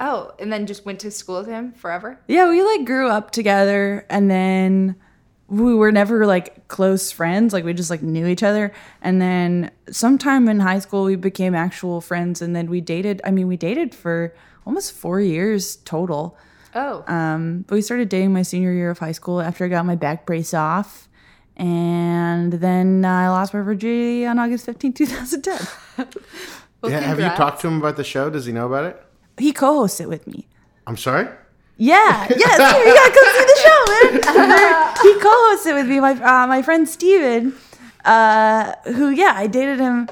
Oh, 0.00 0.32
and 0.38 0.52
then 0.52 0.66
just 0.66 0.84
went 0.86 1.00
to 1.00 1.10
school 1.10 1.38
with 1.40 1.48
him 1.48 1.72
forever. 1.72 2.20
Yeah, 2.28 2.48
we 2.48 2.62
like 2.62 2.84
grew 2.84 3.08
up 3.08 3.30
together 3.32 4.06
and 4.08 4.30
then 4.30 4.94
we 5.48 5.74
were 5.74 5.90
never 5.90 6.26
like 6.26 6.68
close 6.68 7.10
friends. 7.10 7.52
Like 7.52 7.64
we 7.64 7.72
just 7.74 7.90
like 7.90 8.02
knew 8.02 8.26
each 8.26 8.42
other. 8.42 8.72
And 9.02 9.20
then 9.20 9.70
sometime 9.90 10.48
in 10.48 10.60
high 10.60 10.78
school 10.78 11.04
we 11.04 11.16
became 11.16 11.54
actual 11.54 12.00
friends 12.00 12.40
and 12.42 12.54
then 12.54 12.68
we 12.70 12.80
dated. 12.80 13.20
I 13.24 13.30
mean, 13.30 13.48
we 13.48 13.56
dated 13.56 13.94
for 13.94 14.34
almost 14.66 14.92
4 14.92 15.20
years 15.20 15.76
total. 15.76 16.36
Oh, 16.74 17.02
Um, 17.08 17.64
but 17.66 17.74
we 17.76 17.80
started 17.82 18.08
dating 18.08 18.32
my 18.32 18.42
senior 18.42 18.72
year 18.72 18.90
of 18.90 18.98
high 18.98 19.12
school 19.12 19.40
after 19.40 19.64
I 19.64 19.68
got 19.68 19.86
my 19.86 19.96
back 19.96 20.26
brace 20.26 20.52
off. 20.54 21.08
And 21.56 22.52
then 22.52 23.04
I 23.04 23.30
lost 23.30 23.52
my 23.52 23.62
virginity 23.62 24.26
on 24.26 24.38
August 24.38 24.66
15, 24.66 24.92
2010. 24.92 25.66
well, 26.82 26.92
yeah, 26.92 27.00
have 27.00 27.18
you 27.18 27.28
talked 27.30 27.62
to 27.62 27.66
him 27.66 27.78
about 27.78 27.96
the 27.96 28.04
show? 28.04 28.30
Does 28.30 28.46
he 28.46 28.52
know 28.52 28.66
about 28.66 28.84
it? 28.84 29.02
He 29.38 29.52
co-hosts 29.52 30.00
it 30.00 30.08
with 30.08 30.26
me. 30.26 30.46
I'm 30.86 30.96
sorry. 30.96 31.28
Yeah, 31.80 32.26
yes, 32.28 32.58
you 32.58 32.92
gotta 32.92 33.14
come 33.14 33.28
see 33.34 33.46
the 33.46 33.58
show, 33.62 34.36
man. 34.36 34.94
he 35.02 35.20
co-hosts 35.20 35.66
it 35.66 35.74
with 35.74 35.86
me. 35.86 36.00
My 36.00 36.12
uh, 36.12 36.46
my 36.48 36.60
friend 36.60 36.88
Steven, 36.88 37.54
uh, 38.04 38.72
who 38.84 39.10
yeah, 39.10 39.34
I 39.36 39.46
dated 39.46 39.78
him 39.78 40.08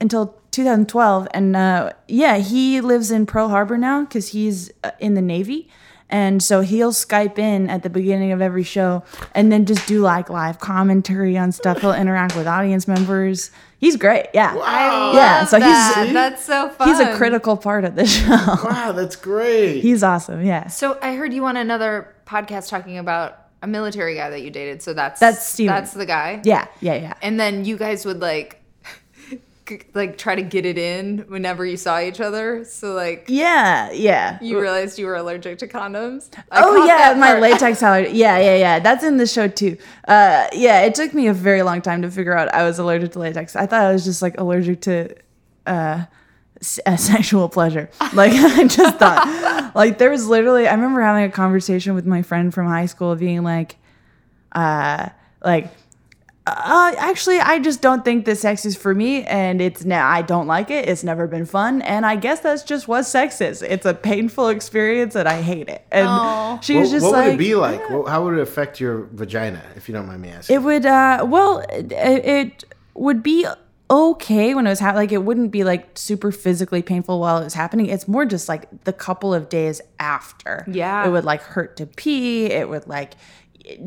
until 0.00 0.34
2012, 0.52 1.28
and 1.34 1.54
uh, 1.54 1.92
yeah, 2.08 2.38
he 2.38 2.80
lives 2.80 3.10
in 3.10 3.26
Pearl 3.26 3.50
Harbor 3.50 3.76
now 3.76 4.04
because 4.04 4.28
he's 4.28 4.70
uh, 4.84 4.92
in 5.00 5.12
the 5.12 5.20
Navy, 5.20 5.68
and 6.12 6.40
so 6.40 6.60
he'll 6.60 6.92
Skype 6.92 7.38
in 7.38 7.68
at 7.68 7.82
the 7.82 7.90
beginning 7.90 8.30
of 8.30 8.40
every 8.40 8.62
show, 8.62 9.02
and 9.34 9.50
then 9.50 9.66
just 9.66 9.88
do 9.88 10.00
like 10.00 10.30
live 10.30 10.60
commentary 10.60 11.36
on 11.36 11.50
stuff. 11.50 11.80
He'll 11.80 11.92
interact 11.94 12.36
with 12.36 12.46
audience 12.46 12.86
members. 12.86 13.50
He's 13.78 13.96
great. 13.96 14.26
Yeah, 14.32 14.54
Wow. 14.54 15.12
yeah. 15.14 15.44
So 15.44 15.58
that. 15.58 16.04
he's 16.04 16.12
that's 16.14 16.44
so 16.44 16.68
fun. 16.68 16.86
he's 16.86 17.00
a 17.00 17.16
critical 17.16 17.56
part 17.56 17.84
of 17.84 17.96
the 17.96 18.06
show. 18.16 18.28
Wow, 18.30 18.92
that's 18.94 19.16
great. 19.16 19.80
he's 19.80 20.04
awesome. 20.04 20.44
Yeah. 20.44 20.68
So 20.68 20.96
I 21.02 21.16
heard 21.16 21.32
you 21.34 21.44
on 21.46 21.56
another 21.56 22.14
podcast 22.24 22.68
talking 22.68 22.98
about 22.98 23.38
a 23.60 23.66
military 23.66 24.14
guy 24.14 24.30
that 24.30 24.42
you 24.42 24.50
dated. 24.50 24.82
So 24.82 24.92
that's 24.94 25.18
That's 25.18 25.44
Steven. 25.44 25.74
That's 25.74 25.92
the 25.94 26.06
guy. 26.06 26.42
Yeah, 26.44 26.66
yeah, 26.80 26.94
yeah. 26.94 27.14
And 27.22 27.40
then 27.40 27.64
you 27.64 27.76
guys 27.76 28.06
would 28.06 28.20
like, 28.20 28.61
like 29.94 30.18
try 30.18 30.34
to 30.34 30.42
get 30.42 30.66
it 30.66 30.76
in 30.76 31.18
whenever 31.28 31.64
you 31.64 31.76
saw 31.76 32.00
each 32.00 32.20
other. 32.20 32.64
So 32.64 32.94
like. 32.94 33.26
Yeah, 33.28 33.90
yeah. 33.92 34.38
You 34.42 34.60
realized 34.60 34.98
you 34.98 35.06
were 35.06 35.14
allergic 35.16 35.58
to 35.58 35.68
condoms. 35.68 36.30
I 36.50 36.62
oh 36.62 36.84
yeah, 36.84 37.14
my 37.16 37.38
latex 37.38 37.82
allergy. 37.82 38.10
Yeah, 38.16 38.38
yeah, 38.38 38.56
yeah. 38.56 38.78
That's 38.80 39.04
in 39.04 39.16
the 39.18 39.26
show 39.26 39.48
too. 39.48 39.76
Uh, 40.08 40.48
yeah, 40.52 40.80
it 40.82 40.94
took 40.94 41.14
me 41.14 41.28
a 41.28 41.32
very 41.32 41.62
long 41.62 41.80
time 41.80 42.02
to 42.02 42.10
figure 42.10 42.36
out 42.36 42.52
I 42.52 42.64
was 42.64 42.78
allergic 42.78 43.12
to 43.12 43.18
latex. 43.20 43.54
I 43.56 43.66
thought 43.66 43.82
I 43.82 43.92
was 43.92 44.04
just 44.04 44.20
like 44.22 44.38
allergic 44.38 44.80
to 44.82 45.14
uh, 45.66 46.04
s- 46.60 46.80
uh, 46.84 46.96
sexual 46.96 47.48
pleasure. 47.48 47.88
Like 48.12 48.32
I 48.34 48.66
just 48.66 48.98
thought. 48.98 49.72
like 49.74 49.98
there 49.98 50.10
was 50.10 50.26
literally. 50.26 50.66
I 50.66 50.74
remember 50.74 51.00
having 51.02 51.24
a 51.24 51.30
conversation 51.30 51.94
with 51.94 52.04
my 52.06 52.22
friend 52.22 52.52
from 52.52 52.66
high 52.66 52.86
school, 52.86 53.14
being 53.16 53.42
like, 53.44 53.76
uh, 54.52 55.08
like. 55.44 55.70
Uh, 56.44 56.92
actually, 56.98 57.38
I 57.38 57.60
just 57.60 57.80
don't 57.80 58.04
think 58.04 58.24
that 58.24 58.36
sex 58.36 58.64
is 58.64 58.76
for 58.76 58.94
me, 58.94 59.22
and 59.24 59.60
it's 59.60 59.84
now 59.84 60.08
I 60.08 60.22
don't 60.22 60.48
like 60.48 60.70
it. 60.72 60.88
It's 60.88 61.04
never 61.04 61.28
been 61.28 61.46
fun, 61.46 61.82
and 61.82 62.04
I 62.04 62.16
guess 62.16 62.40
that's 62.40 62.64
just 62.64 62.88
what 62.88 63.04
sex 63.04 63.40
is. 63.40 63.62
It's 63.62 63.86
a 63.86 63.94
painful 63.94 64.48
experience, 64.48 65.14
and 65.14 65.28
I 65.28 65.40
hate 65.40 65.68
it. 65.68 65.86
And 65.92 66.08
Aw. 66.08 66.58
she 66.58 66.74
what 66.74 66.80
was 66.80 66.90
just 66.90 67.04
like, 67.06 67.12
what 67.12 67.18
like, 67.18 67.26
would 67.26 67.34
it 67.34 67.38
be 67.38 67.54
like? 67.54 67.90
What- 67.90 68.08
How 68.08 68.24
would 68.24 68.34
it 68.38 68.40
affect 68.40 68.80
your 68.80 69.08
vagina, 69.12 69.62
if 69.76 69.88
you 69.88 69.94
don't 69.94 70.06
mind 70.08 70.20
me 70.22 70.30
asking? 70.30 70.56
It 70.56 70.62
would, 70.64 70.84
uh, 70.84 71.24
well, 71.28 71.60
it, 71.70 71.92
it 71.92 72.64
would 72.94 73.22
be 73.22 73.46
okay 73.88 74.54
when 74.54 74.66
it 74.66 74.70
was 74.70 74.80
happening. 74.80 75.02
Like, 75.02 75.12
it 75.12 75.22
wouldn't 75.22 75.50
be 75.52 75.64
like 75.64 75.90
super 75.96 76.32
physically 76.32 76.82
painful 76.82 77.20
while 77.20 77.38
it 77.38 77.44
was 77.44 77.54
happening. 77.54 77.86
It's 77.86 78.08
more 78.08 78.24
just 78.24 78.48
like 78.48 78.84
the 78.84 78.92
couple 78.92 79.32
of 79.34 79.48
days 79.48 79.80
after. 80.00 80.64
Yeah. 80.66 81.06
It 81.06 81.10
would 81.10 81.24
like 81.24 81.42
hurt 81.42 81.76
to 81.76 81.86
pee. 81.86 82.46
It 82.46 82.68
would 82.70 82.86
like, 82.88 83.12
it 83.12 83.18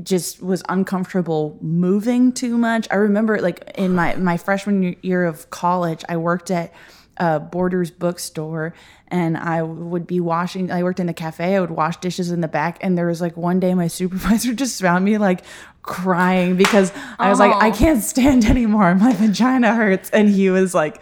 just 0.04 0.42
was 0.42 0.64
uncomfortable 0.70 1.58
moving 1.62 2.32
too 2.32 2.58
much. 2.58 2.88
I 2.92 2.96
remember 2.96 3.40
like 3.40 3.72
in 3.76 3.96
my, 3.96 4.16
my 4.16 4.38
freshman 4.38 4.96
year 5.02 5.26
of 5.26 5.50
college, 5.50 6.04
I 6.08 6.18
worked 6.18 6.52
at 6.52 6.74
a 7.18 7.40
Borders 7.40 7.92
bookstore 7.92 8.74
and 9.08 9.38
I 9.38 9.64
would 9.64 10.06
be 10.06 10.20
washing, 10.20 10.72
I 10.72 10.84
worked 10.84 11.00
in 11.00 11.08
the 11.08 11.14
cafe, 11.14 11.56
I 11.56 11.60
would 11.60 11.72
wash 11.72 11.98
dishes 11.98 12.32
in 12.32 12.42
the 12.42 12.48
back. 12.48 12.78
And 12.82 12.98
there 12.98 13.08
was 13.08 13.22
like 13.22 13.38
one 13.38 13.60
day 13.60 13.74
my 13.74 13.88
supervisor 14.00 14.54
just 14.54 14.82
found 14.82 15.06
me 15.06 15.18
like 15.18 15.44
crying 15.82 16.58
because 16.58 16.92
I 17.20 17.30
was 17.30 17.40
like, 17.40 17.54
I 17.54 17.72
can't 17.72 18.04
stand 18.04 18.46
anymore. 18.46 18.96
My 18.96 19.14
vagina 19.14 19.76
hurts. 19.76 20.10
And 20.10 20.30
he 20.30 20.50
was 20.50 20.74
like, 20.74 21.02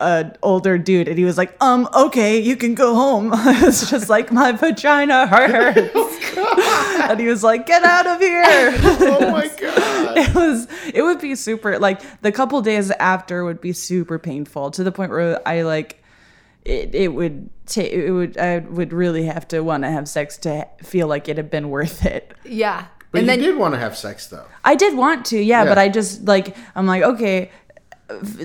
an 0.00 0.36
older 0.42 0.78
dude 0.78 1.08
and 1.08 1.18
he 1.18 1.24
was 1.24 1.36
like, 1.36 1.56
um, 1.62 1.88
okay, 1.94 2.38
you 2.38 2.56
can 2.56 2.74
go 2.74 2.94
home. 2.94 3.30
I 3.34 3.64
was 3.64 3.88
just 3.90 4.08
like, 4.08 4.30
my 4.32 4.52
vagina 4.52 5.26
hurts. 5.26 5.94
and 7.10 7.20
he 7.20 7.26
was 7.26 7.42
like, 7.42 7.66
get 7.66 7.82
out 7.84 8.06
of 8.06 8.20
here. 8.20 8.42
oh 8.82 9.30
my 9.30 9.48
god! 9.48 10.18
it 10.18 10.34
was 10.34 10.66
it 10.94 11.02
would 11.02 11.20
be 11.20 11.34
super 11.34 11.78
like 11.78 12.00
the 12.22 12.32
couple 12.32 12.60
days 12.62 12.90
after 12.92 13.44
would 13.44 13.60
be 13.60 13.72
super 13.72 14.18
painful 14.18 14.70
to 14.72 14.84
the 14.84 14.92
point 14.92 15.10
where 15.10 15.40
I 15.48 15.62
like 15.62 16.02
it, 16.64 16.94
it 16.94 17.08
would 17.14 17.48
take 17.66 17.92
it 17.92 18.10
would 18.12 18.36
I 18.38 18.58
would 18.58 18.92
really 18.92 19.24
have 19.24 19.46
to 19.48 19.60
want 19.60 19.84
to 19.84 19.90
have 19.90 20.08
sex 20.08 20.36
to 20.38 20.66
feel 20.82 21.06
like 21.08 21.28
it 21.28 21.36
had 21.36 21.50
been 21.50 21.70
worth 21.70 22.04
it. 22.04 22.32
Yeah. 22.44 22.86
But 23.10 23.20
and 23.20 23.26
you 23.26 23.32
then 23.36 23.38
did 23.40 23.56
want 23.58 23.72
to 23.72 23.78
have 23.80 23.96
sex, 23.96 24.26
though. 24.26 24.44
I 24.64 24.74
did 24.74 24.94
want 24.94 25.24
to, 25.26 25.38
yeah, 25.38 25.62
Yeah. 25.62 25.68
but 25.70 25.78
I 25.78 25.88
just 25.88 26.24
like 26.26 26.54
I'm 26.74 26.86
like 26.86 27.02
okay, 27.02 27.44
f- 27.44 27.50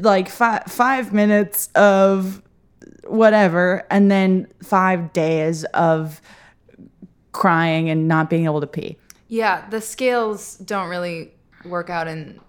like 0.02 0.30
five 0.30 0.64
five 0.64 1.14
minutes 1.14 1.70
of 1.76 2.42
whatever, 3.06 3.86
and 3.90 4.10
then 4.10 4.48
five 4.62 5.14
days 5.14 5.64
of 5.74 6.22
crying 7.32 7.90
and 7.90 8.08
not 8.08 8.30
being 8.30 8.46
able 8.46 8.62
to 8.62 8.68
pee. 8.68 8.98
yeah, 9.28 9.68
the 9.70 9.82
scales 9.82 10.58
don't 10.58 10.90
really 10.90 11.32
work 11.66 11.90
out 11.90 12.08
in 12.08 12.40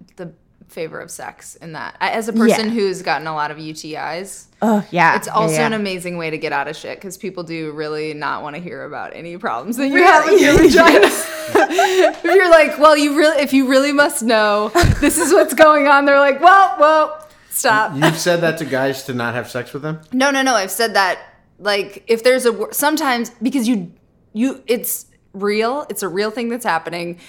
favor 0.69 0.99
of 1.01 1.11
sex 1.11 1.55
in 1.57 1.73
that. 1.73 1.97
As 2.01 2.29
a 2.29 2.33
person 2.33 2.67
Yeah. 2.67 2.73
who's 2.73 3.03
gotten 3.03 3.27
a 3.27 3.35
lot 3.35 3.51
of 3.51 3.59
UTIs, 3.59 4.47
Oh 4.63 4.85
yeah. 4.91 5.15
it's 5.17 5.29
also 5.29 5.55
yeah, 5.55 5.61
yeah. 5.61 5.67
an 5.69 5.73
amazing 5.75 6.17
way 6.17 6.31
to 6.31 6.39
get 6.39 6.53
out 6.53 6.69
of 6.69 6.77
shit 6.77 6.97
because 6.99 7.17
people 7.17 7.43
do 7.43 7.71
really 7.73 8.15
not 8.15 8.43
want 8.43 8.57
to 8.57 8.63
hear 8.63 8.85
about 8.85 9.15
any 9.15 9.37
problems 9.37 9.77
that 9.77 9.89
you 9.89 10.03
have 10.03 10.25
with 10.25 10.41
your 10.41 10.57
vagina. 10.59 11.07
if 11.09 12.25
you're 12.25 12.51
like, 12.51 12.79
well, 12.79 12.97
you 12.97 13.17
really, 13.17 13.43
if 13.43 13.53
you 13.53 13.69
really 13.69 13.93
must 13.93 14.23
know, 14.23 14.71
this 15.01 15.19
is 15.19 15.33
what's 15.33 15.55
going 15.55 15.87
on. 15.87 16.05
They're 16.07 16.19
like, 16.21 16.41
well, 16.41 16.77
well, 16.81 17.29
stop. 17.51 17.95
You've 17.95 18.17
said 18.19 18.41
that 18.41 18.59
to 18.59 18.65
guys 18.65 19.05
to 19.05 19.15
not 19.15 19.35
have 19.35 19.51
sex 19.51 19.73
with 19.73 19.83
them. 19.83 20.01
No, 20.13 20.31
no, 20.31 20.43
no. 20.43 20.55
I've 20.55 20.71
said 20.71 20.95
that 20.95 21.19
like 21.59 22.03
if 22.09 22.25
there's 22.25 22.47
a 22.47 22.73
sometimes 22.73 23.31
because 23.43 23.69
you 23.69 23.93
you 24.33 24.63
it's 24.67 25.07
real. 25.33 25.87
It's 25.91 26.03
a 26.03 26.09
real 26.09 26.31
thing 26.31 26.49
that's 26.49 26.65
happening. 26.65 27.21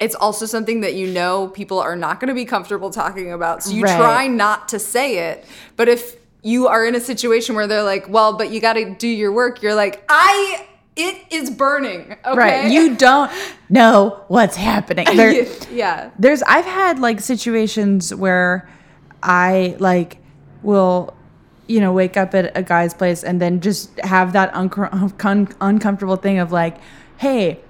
It's 0.00 0.14
also 0.14 0.44
something 0.46 0.80
that 0.80 0.94
you 0.94 1.06
know 1.06 1.48
people 1.48 1.78
are 1.78 1.96
not 1.96 2.18
going 2.20 2.28
to 2.28 2.34
be 2.34 2.44
comfortable 2.44 2.90
talking 2.90 3.32
about. 3.32 3.62
So 3.62 3.72
you 3.72 3.84
Right. 3.84 3.96
try 3.96 4.26
not 4.26 4.68
to 4.70 4.78
say 4.78 5.30
it. 5.30 5.44
But 5.76 5.88
if 5.88 6.16
you 6.42 6.66
are 6.66 6.84
in 6.84 6.94
a 6.94 7.00
situation 7.00 7.54
where 7.54 7.66
they're 7.66 7.82
like, 7.84 8.08
"Well, 8.08 8.36
but 8.36 8.50
you 8.50 8.60
got 8.60 8.74
to 8.74 8.90
do 8.94 9.08
your 9.08 9.32
work." 9.32 9.62
You're 9.62 9.74
like, 9.74 10.04
"I 10.08 10.66
it 10.96 11.16
is 11.30 11.48
burning." 11.50 12.16
Okay? 12.24 12.36
Right. 12.38 12.70
You 12.72 12.96
don't 12.96 13.30
know 13.70 14.20
what's 14.28 14.56
happening. 14.56 15.06
There, 15.16 15.46
yeah. 15.72 16.10
there's 16.18 16.42
I've 16.42 16.66
had 16.66 16.98
like 16.98 17.20
situations 17.20 18.14
where 18.14 18.68
I 19.22 19.76
like 19.78 20.18
will 20.62 21.14
you 21.66 21.80
know 21.80 21.92
wake 21.92 22.16
up 22.16 22.34
at 22.34 22.54
a 22.56 22.62
guy's 22.62 22.92
place 22.92 23.22
and 23.24 23.40
then 23.40 23.60
just 23.60 23.98
have 24.00 24.32
that 24.34 24.52
uncom- 24.60 25.14
un- 25.24 25.48
uncomfortable 25.60 26.16
thing 26.16 26.38
of 26.38 26.52
like 26.52 26.76
hey 27.16 27.60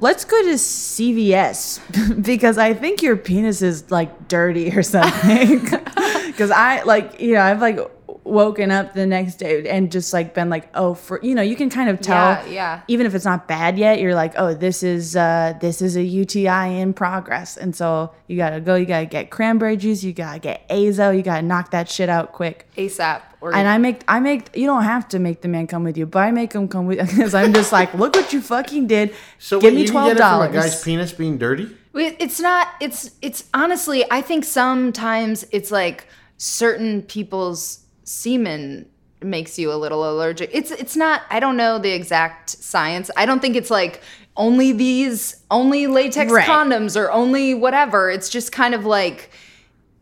let's 0.00 0.24
go 0.24 0.40
to 0.42 0.54
CVS 0.54 2.22
because 2.24 2.58
I 2.58 2.74
think 2.74 3.02
your 3.02 3.16
penis 3.16 3.62
is 3.62 3.90
like 3.90 4.28
dirty 4.28 4.76
or 4.76 4.82
something 4.82 5.60
because 6.26 6.50
I 6.50 6.82
like 6.82 7.20
you 7.20 7.34
know 7.34 7.40
I've 7.40 7.60
like 7.60 7.78
woken 8.24 8.72
up 8.72 8.92
the 8.92 9.06
next 9.06 9.36
day 9.36 9.68
and 9.68 9.92
just 9.92 10.12
like 10.12 10.34
been 10.34 10.50
like 10.50 10.68
oh 10.74 10.94
for 10.94 11.20
you 11.22 11.32
know 11.32 11.42
you 11.42 11.54
can 11.54 11.70
kind 11.70 11.88
of 11.88 12.00
tell 12.00 12.16
Yeah, 12.16 12.46
yeah. 12.46 12.80
even 12.88 13.06
if 13.06 13.14
it's 13.14 13.24
not 13.24 13.46
bad 13.46 13.78
yet, 13.78 14.00
you're 14.00 14.16
like, 14.16 14.34
oh, 14.36 14.52
this 14.52 14.82
is 14.82 15.14
uh, 15.14 15.54
this 15.60 15.80
is 15.80 15.96
a 15.96 16.02
UTI 16.02 16.80
in 16.80 16.92
progress, 16.92 17.56
and 17.56 17.74
so 17.74 18.12
you 18.26 18.36
gotta 18.36 18.60
go. 18.60 18.74
You 18.74 18.84
gotta 18.86 19.06
get 19.06 19.30
cranberry 19.30 19.76
juice. 19.76 20.02
You 20.02 20.12
gotta 20.12 20.40
get 20.40 20.64
Azo. 20.70 21.10
You 21.10 21.22
gotta 21.22 21.42
knock 21.42 21.70
that 21.70 21.88
shit 21.88 22.08
out 22.08 22.32
quick. 22.32 22.66
ASAP 22.76 23.22
or 23.46 23.54
And 23.54 23.66
I 23.68 23.78
make 23.78 24.02
I 24.08 24.20
make 24.20 24.54
you 24.56 24.66
don't 24.66 24.82
have 24.84 25.08
to 25.08 25.18
make 25.18 25.40
the 25.40 25.48
man 25.48 25.66
come 25.66 25.84
with 25.84 25.96
you, 25.96 26.06
but 26.06 26.20
I 26.20 26.30
make 26.30 26.52
him 26.52 26.68
come 26.68 26.86
with 26.86 26.98
because 27.10 27.34
I'm 27.34 27.52
just 27.52 27.72
like, 27.72 27.94
look 27.94 28.14
what 28.14 28.32
you 28.32 28.40
fucking 28.40 28.86
did. 28.86 29.14
So 29.38 29.60
give 29.60 29.72
wait, 29.72 29.76
me 29.76 29.82
you 29.82 29.88
twelve 29.88 30.08
get 30.08 30.16
it 30.16 30.20
from 30.20 30.42
a 30.42 30.48
dollars. 30.48 30.54
guy's 30.54 30.82
penis 30.84 31.12
being 31.12 31.38
dirty. 31.38 31.68
It's 31.94 32.40
not. 32.40 32.68
It's 32.80 33.12
it's 33.22 33.44
honestly. 33.54 34.04
I 34.10 34.20
think 34.20 34.44
sometimes 34.44 35.46
it's 35.52 35.70
like 35.70 36.06
certain 36.36 37.02
people's 37.02 37.80
semen 38.04 38.86
makes 39.22 39.58
you 39.58 39.72
a 39.72 39.76
little 39.76 40.08
allergic. 40.10 40.50
It's 40.52 40.70
it's 40.70 40.96
not. 40.96 41.22
I 41.30 41.40
don't 41.40 41.56
know 41.56 41.78
the 41.78 41.90
exact 41.92 42.50
science. 42.50 43.10
I 43.16 43.24
don't 43.26 43.40
think 43.40 43.56
it's 43.56 43.70
like 43.70 44.02
only 44.36 44.72
these 44.72 45.42
only 45.50 45.86
latex 45.86 46.30
Right. 46.30 46.46
condoms 46.46 47.00
or 47.00 47.10
only 47.10 47.54
whatever. 47.54 48.10
It's 48.10 48.28
just 48.28 48.52
kind 48.52 48.74
of 48.74 48.84
like 48.84 49.30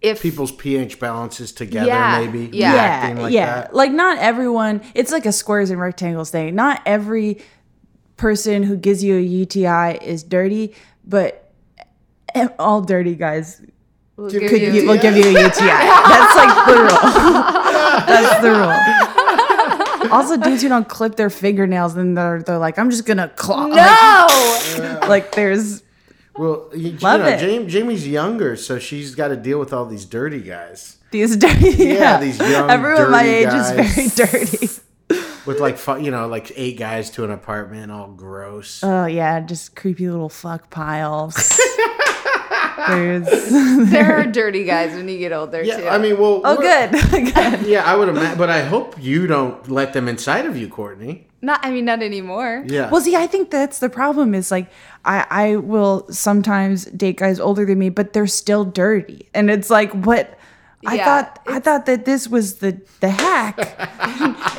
if 0.05 0.23
People's 0.23 0.53
pH 0.53 1.01
balances 1.01 1.51
together, 1.53 1.87
Yeah, 1.89 2.21
maybe. 2.25 2.57
yeah. 2.57 3.09
yeah, 3.15 3.21
like 3.23 3.33
yeah. 3.33 3.47
that. 3.63 3.75
Like 3.75 3.91
not 3.93 4.19
everyone. 4.19 4.83
It's 4.95 5.11
like 5.11 5.27
a 5.27 5.33
squares 5.33 5.71
and 5.71 5.81
rectangles 5.81 6.31
thing. 6.31 6.55
Not 6.55 6.81
every 6.87 7.41
person 8.17 8.63
who 8.63 8.77
gives 8.77 9.03
you 9.03 9.17
a 9.17 9.21
UTI 9.21 9.99
is 10.01 10.23
dirty, 10.23 10.75
but 11.05 11.51
all 12.59 12.81
dirty 12.81 13.15
guys 13.15 13.61
we'll 14.17 14.31
Give 14.31 14.43
give 14.43 14.53
you- 14.63 14.73
you, 14.83 14.89
will 14.89 14.99
give 14.99 15.17
you 15.17 15.25
a 15.25 15.33
UTI. 15.33 15.67
That's 15.67 16.37
like 16.37 16.67
the 16.67 16.77
rule. 16.79 16.89
That's 18.07 18.41
the 18.43 18.51
rule. 18.51 20.11
Also, 20.13 20.37
dudes 20.37 20.63
who 20.63 20.69
don't 20.69 20.89
clip 20.89 21.17
their 21.17 21.31
fingernails 21.31 21.97
and 21.97 22.17
they're, 22.17 22.43
they're 22.43 22.59
like, 22.59 22.79
I'm 22.79 22.91
just 22.91 23.07
gonna 23.07 23.29
claw. 23.31 23.67
no. 23.67 24.27
Like, 24.79 25.09
like 25.15 25.33
there's 25.33 25.83
Well, 26.37 26.69
you, 26.75 26.91
you 26.91 26.99
Love 26.99 27.21
know, 27.21 27.29
it. 27.29 27.39
Jamie, 27.39 27.67
Jamie's 27.67 28.07
younger, 28.09 28.57
so 28.57 28.79
she's 28.79 29.15
got 29.15 29.29
to 29.29 29.37
deal 29.37 29.59
with 29.61 29.73
all 29.73 29.87
these 29.87 30.05
dirty 30.05 30.41
guys 30.41 30.99
these 31.15 31.37
dirty. 31.37 31.71
Yeah, 31.71 32.19
these 32.19 32.39
young, 32.39 32.69
Everyone 32.69 33.11
my 33.13 33.23
age 33.23 33.47
guys. 33.47 33.97
is 33.97 34.15
very 34.15 34.29
dirty. 34.29 34.69
with 35.47 35.61
like 35.61 35.79
you 36.03 36.11
know 36.11 36.27
like 36.27 36.53
eight 36.57 36.77
guys 36.77 37.11
to 37.11 37.25
an 37.25 37.31
apartment, 37.31 37.93
all 37.93 38.09
gross. 38.09 38.83
Oh 38.83 39.07
yeah, 39.07 39.39
just 39.41 39.77
creepy 39.77 40.09
little 40.11 40.29
fuck 40.29 40.71
piles. 40.71 41.35
there's 42.89 43.27
there 43.91 44.19
are 44.19 44.27
dirty 44.41 44.65
guys 44.65 44.95
when 44.97 45.09
you 45.09 45.19
get 45.19 45.33
older 45.33 45.65
too. 45.65 45.87
I 45.89 45.99
mean, 45.99 46.19
well, 46.19 46.41
oh 46.45 46.57
good, 46.57 46.91
good. 46.91 47.67
Yeah, 47.67 47.85
I 47.85 47.95
would 47.95 48.09
imagine, 48.09 48.37
but 48.37 48.51
I 48.51 48.65
hope 48.65 49.01
you 49.01 49.29
don't 49.29 49.71
let 49.71 49.93
them 49.93 50.09
inside 50.09 50.47
of 50.47 50.57
you, 50.57 50.69
Courtney. 50.69 51.29
Not. 51.45 51.61
I 51.65 51.71
mean, 51.71 51.85
not 51.85 52.03
anymore. 52.03 52.65
Yeah. 52.67 52.91
Well, 52.91 53.01
see, 53.01 53.15
I 53.17 53.27
think 53.27 53.51
that's 53.51 53.79
the 53.79 53.89
problem. 53.89 54.35
Is 54.35 54.51
like 54.51 54.69
I 55.05 55.27
I 55.31 55.57
will 55.57 56.07
sometimes 56.11 56.87
date 56.87 57.19
guys 57.19 57.39
older 57.39 57.65
than 57.65 57.79
me, 57.79 57.91
but 57.91 58.13
they're 58.13 58.27
still 58.27 58.65
dirty, 58.65 59.29
and 59.35 59.51
it's 59.51 59.71
like 59.71 59.93
what. 59.93 60.39
I 60.87 60.97
Yeah, 60.97 61.05
thought 61.07 61.41
I 61.47 61.61
thought 61.61 61.87
that 61.87 62.05
this 62.05 62.29
was 62.29 62.57
the 62.57 62.79
the 63.01 63.09
hack. 63.09 63.57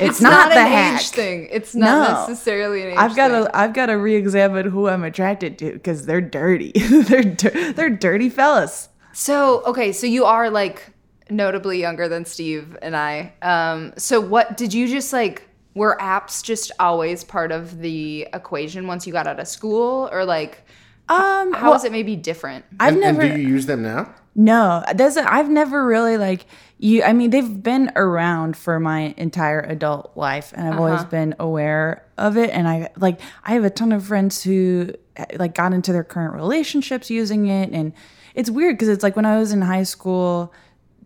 It's 0.00 0.20
not, 0.20 0.30
not, 0.30 0.48
the 0.54 0.58
an 0.58 0.66
hack. 0.66 1.00
age 1.00 1.10
thing. 1.10 1.48
It's 1.52 1.72
not 1.76 1.86
No. 1.86 2.26
necessarily 2.26 2.82
an 2.82 2.88
age 2.88 2.98
I've 2.98 3.14
got 3.14 3.30
thing. 3.30 3.44
to 3.44 3.56
I've 3.56 3.72
got 3.72 3.86
to 3.86 3.92
re-examine 3.94 4.66
who 4.70 4.88
I'm 4.88 5.04
attracted 5.04 5.56
to 5.60 5.70
because 5.72 6.04
they're 6.04 6.20
dirty. 6.20 6.72
they're 6.90 7.22
dir- 7.22 7.72
they're 7.74 7.90
dirty 7.90 8.28
fellas. 8.28 8.88
So 9.12 9.62
okay, 9.66 9.92
so 9.92 10.08
you 10.08 10.24
are 10.24 10.50
like 10.50 10.90
notably 11.30 11.78
younger 11.80 12.08
than 12.08 12.24
Steve 12.24 12.76
and 12.82 12.96
I. 12.96 13.32
Um, 13.40 13.92
so 13.96 14.18
what 14.20 14.56
did 14.56 14.74
you 14.74 14.88
just 14.88 15.12
like? 15.12 15.45
Were 15.76 15.96
apps 16.00 16.42
just 16.42 16.72
always 16.80 17.22
part 17.22 17.52
of 17.52 17.78
the 17.78 18.26
equation 18.32 18.86
once 18.88 19.06
you 19.06 19.12
got 19.12 19.26
out 19.26 19.38
of 19.38 19.46
school, 19.46 20.08
or 20.10 20.24
like 20.24 20.66
Um, 21.08 21.52
how 21.52 21.68
well, 21.70 21.74
is 21.74 21.84
it 21.84 21.92
maybe 21.92 22.16
different? 22.16 22.64
I've 22.80 22.94
and, 22.94 23.00
never. 23.02 23.22
and 23.22 23.34
do 23.36 23.40
you 23.40 23.48
use 23.48 23.66
them 23.66 23.82
now? 23.82 24.12
No, 24.34 24.82
that's 24.94 25.16
I've 25.16 25.48
never 25.48 25.86
really 25.86 26.16
like 26.18 26.46
you. 26.78 27.02
I 27.02 27.12
mean, 27.12 27.30
they've 27.30 27.62
been 27.62 27.92
around 27.94 28.56
for 28.56 28.80
my 28.80 29.14
entire 29.16 29.60
adult 29.60 30.16
life, 30.16 30.52
and 30.54 30.66
I've 30.66 30.80
always 30.80 31.04
been 31.04 31.34
aware 31.38 32.04
of 32.18 32.36
it. 32.36 32.50
And 32.50 32.66
I 32.66 32.90
like 32.96 33.20
I 33.44 33.52
have 33.52 33.64
a 33.64 33.70
ton 33.70 33.92
of 33.92 34.04
friends 34.04 34.42
who 34.42 34.92
like 35.34 35.54
got 35.54 35.72
into 35.72 35.92
their 35.92 36.04
current 36.04 36.34
relationships 36.34 37.08
using 37.08 37.46
it, 37.46 37.70
and 37.70 37.92
it's 38.34 38.50
weird 38.50 38.76
because 38.76 38.88
it's 38.88 39.02
like 39.02 39.16
when 39.16 39.24
I 39.26 39.38
was 39.38 39.52
in 39.52 39.62
high 39.62 39.84
school, 39.84 40.52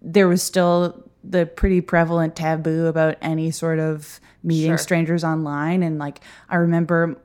there 0.01 0.27
was 0.27 0.43
still 0.43 1.05
the 1.23 1.45
pretty 1.47 1.81
prevalent 1.81 2.35
taboo 2.35 2.87
about 2.87 3.16
any 3.21 3.51
sort 3.51 3.79
of 3.79 4.21
meeting 4.43 4.70
Sure. 4.70 4.78
strangers 4.78 5.24
online, 5.24 5.82
and 5.82 5.99
like 5.99 6.20
I 6.49 6.57
remember 6.57 7.16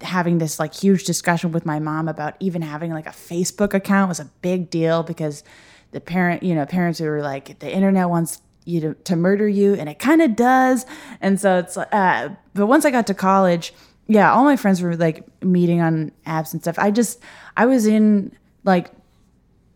having 0.00 0.38
this 0.38 0.58
like 0.58 0.74
huge 0.74 1.04
discussion 1.04 1.52
with 1.52 1.64
my 1.64 1.78
mom 1.78 2.08
about 2.08 2.34
even 2.40 2.60
having 2.62 2.92
like 2.92 3.06
a 3.06 3.10
Facebook 3.10 3.72
account 3.72 4.08
was 4.08 4.18
a 4.18 4.24
big 4.42 4.68
deal 4.68 5.02
because 5.04 5.44
the 5.92 6.00
parent, 6.00 6.42
you 6.42 6.54
know, 6.54 6.66
parents 6.66 6.98
who 6.98 7.04
were 7.04 7.22
like, 7.22 7.58
the 7.60 7.72
internet 7.72 8.08
wants 8.08 8.40
you 8.64 8.80
to, 8.80 8.94
to 8.94 9.14
murder 9.16 9.46
you, 9.48 9.74
and 9.74 9.88
it 9.88 9.98
kind 9.98 10.20
of 10.22 10.34
does. 10.34 10.86
And 11.20 11.38
so 11.40 11.58
it's, 11.58 11.76
uh, 11.76 12.30
but 12.54 12.66
once 12.66 12.84
I 12.84 12.90
got 12.90 13.06
to 13.08 13.14
college, 13.14 13.72
yeah, 14.08 14.32
all 14.32 14.44
my 14.44 14.56
friends 14.56 14.82
were 14.82 14.96
like 14.96 15.24
meeting 15.44 15.80
on 15.80 16.10
apps 16.26 16.52
and 16.52 16.62
stuff. 16.62 16.78
I 16.78 16.90
just, 16.90 17.20
I 17.56 17.66
was 17.66 17.86
in 17.86 18.36
like 18.64 18.90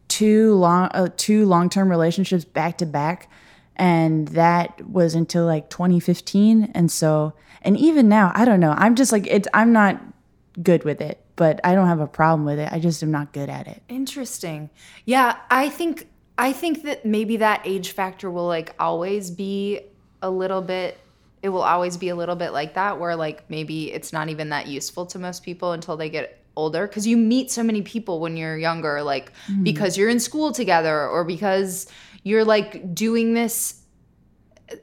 two 0.08 0.54
long, 0.54 0.88
uh, 0.94 1.08
two 1.16 1.46
long 1.46 1.68
term 1.68 1.88
relationships 1.88 2.44
back 2.44 2.78
to 2.78 2.86
back. 2.86 3.30
And 3.76 4.28
that 4.28 4.88
was 4.88 5.14
until 5.14 5.44
like 5.44 5.70
2015. 5.70 6.72
And 6.74 6.90
so, 6.90 7.34
and 7.62 7.76
even 7.76 8.08
now, 8.08 8.32
I 8.34 8.44
don't 8.44 8.60
know. 8.60 8.74
I'm 8.76 8.94
just 8.94 9.12
like, 9.12 9.26
it's, 9.26 9.48
I'm 9.54 9.72
not 9.72 10.00
good 10.62 10.84
with 10.84 11.00
it, 11.00 11.22
but 11.36 11.60
I 11.62 11.74
don't 11.74 11.86
have 11.86 12.00
a 12.00 12.06
problem 12.06 12.44
with 12.44 12.58
it. 12.58 12.72
I 12.72 12.78
just 12.78 13.02
am 13.02 13.10
not 13.10 13.32
good 13.32 13.48
at 13.48 13.66
it. 13.68 13.82
Interesting. 13.88 14.70
Yeah, 15.04 15.36
I 15.50 15.68
think 15.68 16.08
I 16.38 16.52
think 16.52 16.82
that 16.82 17.06
maybe 17.06 17.38
that 17.38 17.62
age 17.64 17.92
factor 17.92 18.30
will 18.30 18.46
like 18.46 18.74
always 18.78 19.30
be 19.30 19.80
a 20.22 20.30
little 20.30 20.62
bit 20.62 20.98
it 21.42 21.50
will 21.50 21.62
always 21.62 21.96
be 21.96 22.08
a 22.08 22.16
little 22.16 22.34
bit 22.34 22.50
like 22.50 22.74
that 22.74 22.98
where 22.98 23.14
like 23.14 23.48
maybe 23.48 23.92
it's 23.92 24.12
not 24.12 24.28
even 24.28 24.48
that 24.48 24.66
useful 24.66 25.06
to 25.06 25.18
most 25.18 25.44
people 25.44 25.72
until 25.72 25.96
they 25.96 26.08
get 26.08 26.42
older 26.56 26.88
cuz 26.88 27.06
you 27.06 27.16
meet 27.16 27.50
so 27.50 27.62
many 27.62 27.82
people 27.82 28.18
when 28.20 28.36
you're 28.36 28.56
younger 28.56 29.02
like 29.02 29.32
mm-hmm. 29.46 29.62
because 29.62 29.96
you're 29.96 30.08
in 30.08 30.18
school 30.18 30.52
together 30.52 31.06
or 31.06 31.24
because 31.24 31.86
you're 32.26 32.44
like 32.44 32.92
doing 32.92 33.34
this 33.34 33.82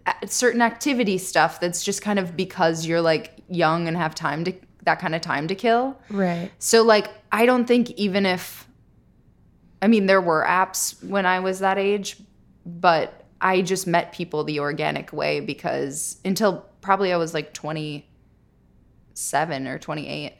uh, 0.06 0.14
certain 0.26 0.62
activity 0.62 1.18
stuff 1.18 1.60
that's 1.60 1.84
just 1.84 2.02
kind 2.02 2.18
of 2.18 2.38
because 2.38 2.86
you're 2.86 3.02
like 3.02 3.34
young 3.50 3.89
and 3.89 3.98
have 3.98 4.16
time 4.16 4.46
to 4.46 4.54
that 4.84 5.00
kind 5.00 5.14
of 5.14 5.20
time 5.20 5.50
to 5.50 5.56
kill. 5.56 6.00
Right. 6.10 6.50
So 6.60 6.84
like 6.84 7.10
I 7.34 7.46
don't 7.46 7.66
think 7.66 7.91
even 7.91 8.26
if 8.26 8.66
I 9.82 9.89
mean 9.89 10.06
there 10.06 10.22
were 10.22 10.46
apps 10.48 11.04
when 11.04 11.26
I 11.26 11.41
was 11.41 11.60
that 11.60 11.78
age, 11.78 12.16
but 12.66 13.26
I 13.41 13.62
just 13.62 13.88
met 13.88 14.14
people 14.14 14.46
the 14.46 14.62
organic 14.62 15.12
way 15.12 15.41
because 15.41 16.16
until 16.24 16.66
probably 16.80 17.12
I 17.12 17.18
was 17.18 17.34
like 17.34 17.54
27 17.54 19.68
or 19.68 19.80
28. 19.80 20.34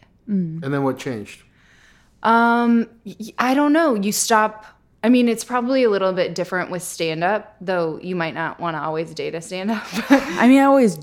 And 0.64 0.74
then 0.74 0.84
what 0.84 1.00
changed? 1.00 1.44
Um 2.24 2.88
I 3.38 3.56
don't 3.56 3.74
know, 3.74 3.96
you 3.96 4.14
stop 4.14 4.73
I 5.04 5.10
mean, 5.10 5.28
it's 5.28 5.44
probably 5.44 5.84
a 5.84 5.90
little 5.90 6.14
bit 6.14 6.34
different 6.34 6.72
with 6.72 6.82
stand 6.82 7.24
up, 7.24 7.56
though 7.60 8.00
you 8.02 8.16
might 8.16 8.34
not 8.34 8.60
want 8.60 8.78
to 8.78 8.82
always 8.82 9.14
date 9.14 9.36
a 9.36 9.42
stand 9.42 9.70
up. 9.72 9.84
I 10.10 10.48
mean, 10.48 10.60
I 10.60 10.64
always 10.64 10.98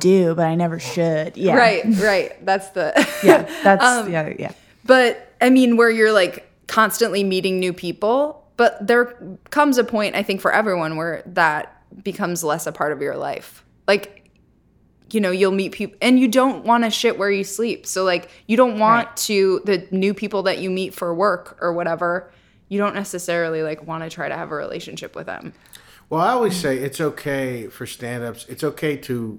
do, 0.00 0.34
but 0.34 0.44
I 0.46 0.54
never 0.56 0.78
should. 0.80 1.36
Yeah. 1.36 1.54
right, 1.56 1.84
right. 2.00 2.44
That's 2.44 2.70
the. 2.70 2.92
Yeah. 3.22 3.42
That's 3.62 3.84
Um, 3.84 4.12
yeah. 4.12 4.32
Yeah. 4.38 4.52
But 4.84 5.32
I 5.40 5.50
mean, 5.50 5.76
where 5.76 5.88
you're 5.90 6.12
like 6.12 6.50
constantly 6.66 7.22
meeting 7.24 7.58
new 7.60 7.72
people, 7.72 8.44
but 8.56 8.84
there 8.84 9.16
comes 9.50 9.78
a 9.78 9.84
point, 9.84 10.16
I 10.16 10.22
think, 10.24 10.40
for 10.40 10.52
everyone 10.52 10.96
where 10.96 11.22
that 11.26 11.74
becomes 12.02 12.42
less 12.42 12.66
a 12.66 12.72
part 12.72 12.92
of 12.92 13.00
your 13.00 13.16
life. 13.16 13.64
Like, 13.86 14.30
you 15.12 15.20
know, 15.20 15.30
you'll 15.30 15.52
meet 15.52 15.72
people 15.72 15.96
and 16.02 16.18
you 16.18 16.28
don't 16.28 16.64
want 16.64 16.84
to 16.84 16.90
shit 16.90 17.18
where 17.18 17.30
you 17.30 17.44
sleep. 17.44 17.86
So, 17.86 18.04
like, 18.04 18.28
you 18.46 18.56
don't 18.56 18.78
want 18.78 19.06
Right. 19.08 19.16
to, 19.16 19.60
the 19.64 19.86
new 19.90 20.12
people 20.12 20.42
that 20.42 20.58
you 20.58 20.70
meet 20.70 20.92
for 20.92 21.14
work 21.14 21.56
or 21.62 21.72
whatever, 21.72 22.30
you 22.68 22.78
don't 22.78 22.94
necessarily 22.94 23.62
like 23.62 23.86
want 23.86 24.04
to 24.04 24.10
try 24.10 24.28
to 24.28 24.36
have 24.36 24.50
a 24.50 24.54
relationship 24.54 25.14
with 25.14 25.26
them. 25.26 25.52
Well, 26.10 26.20
I 26.20 26.30
always 26.30 26.56
say 26.56 26.78
it's 26.78 27.00
okay 27.00 27.66
for 27.66 27.86
stand-ups. 27.86 28.46
It's 28.48 28.64
okay 28.64 28.96
to 28.98 29.38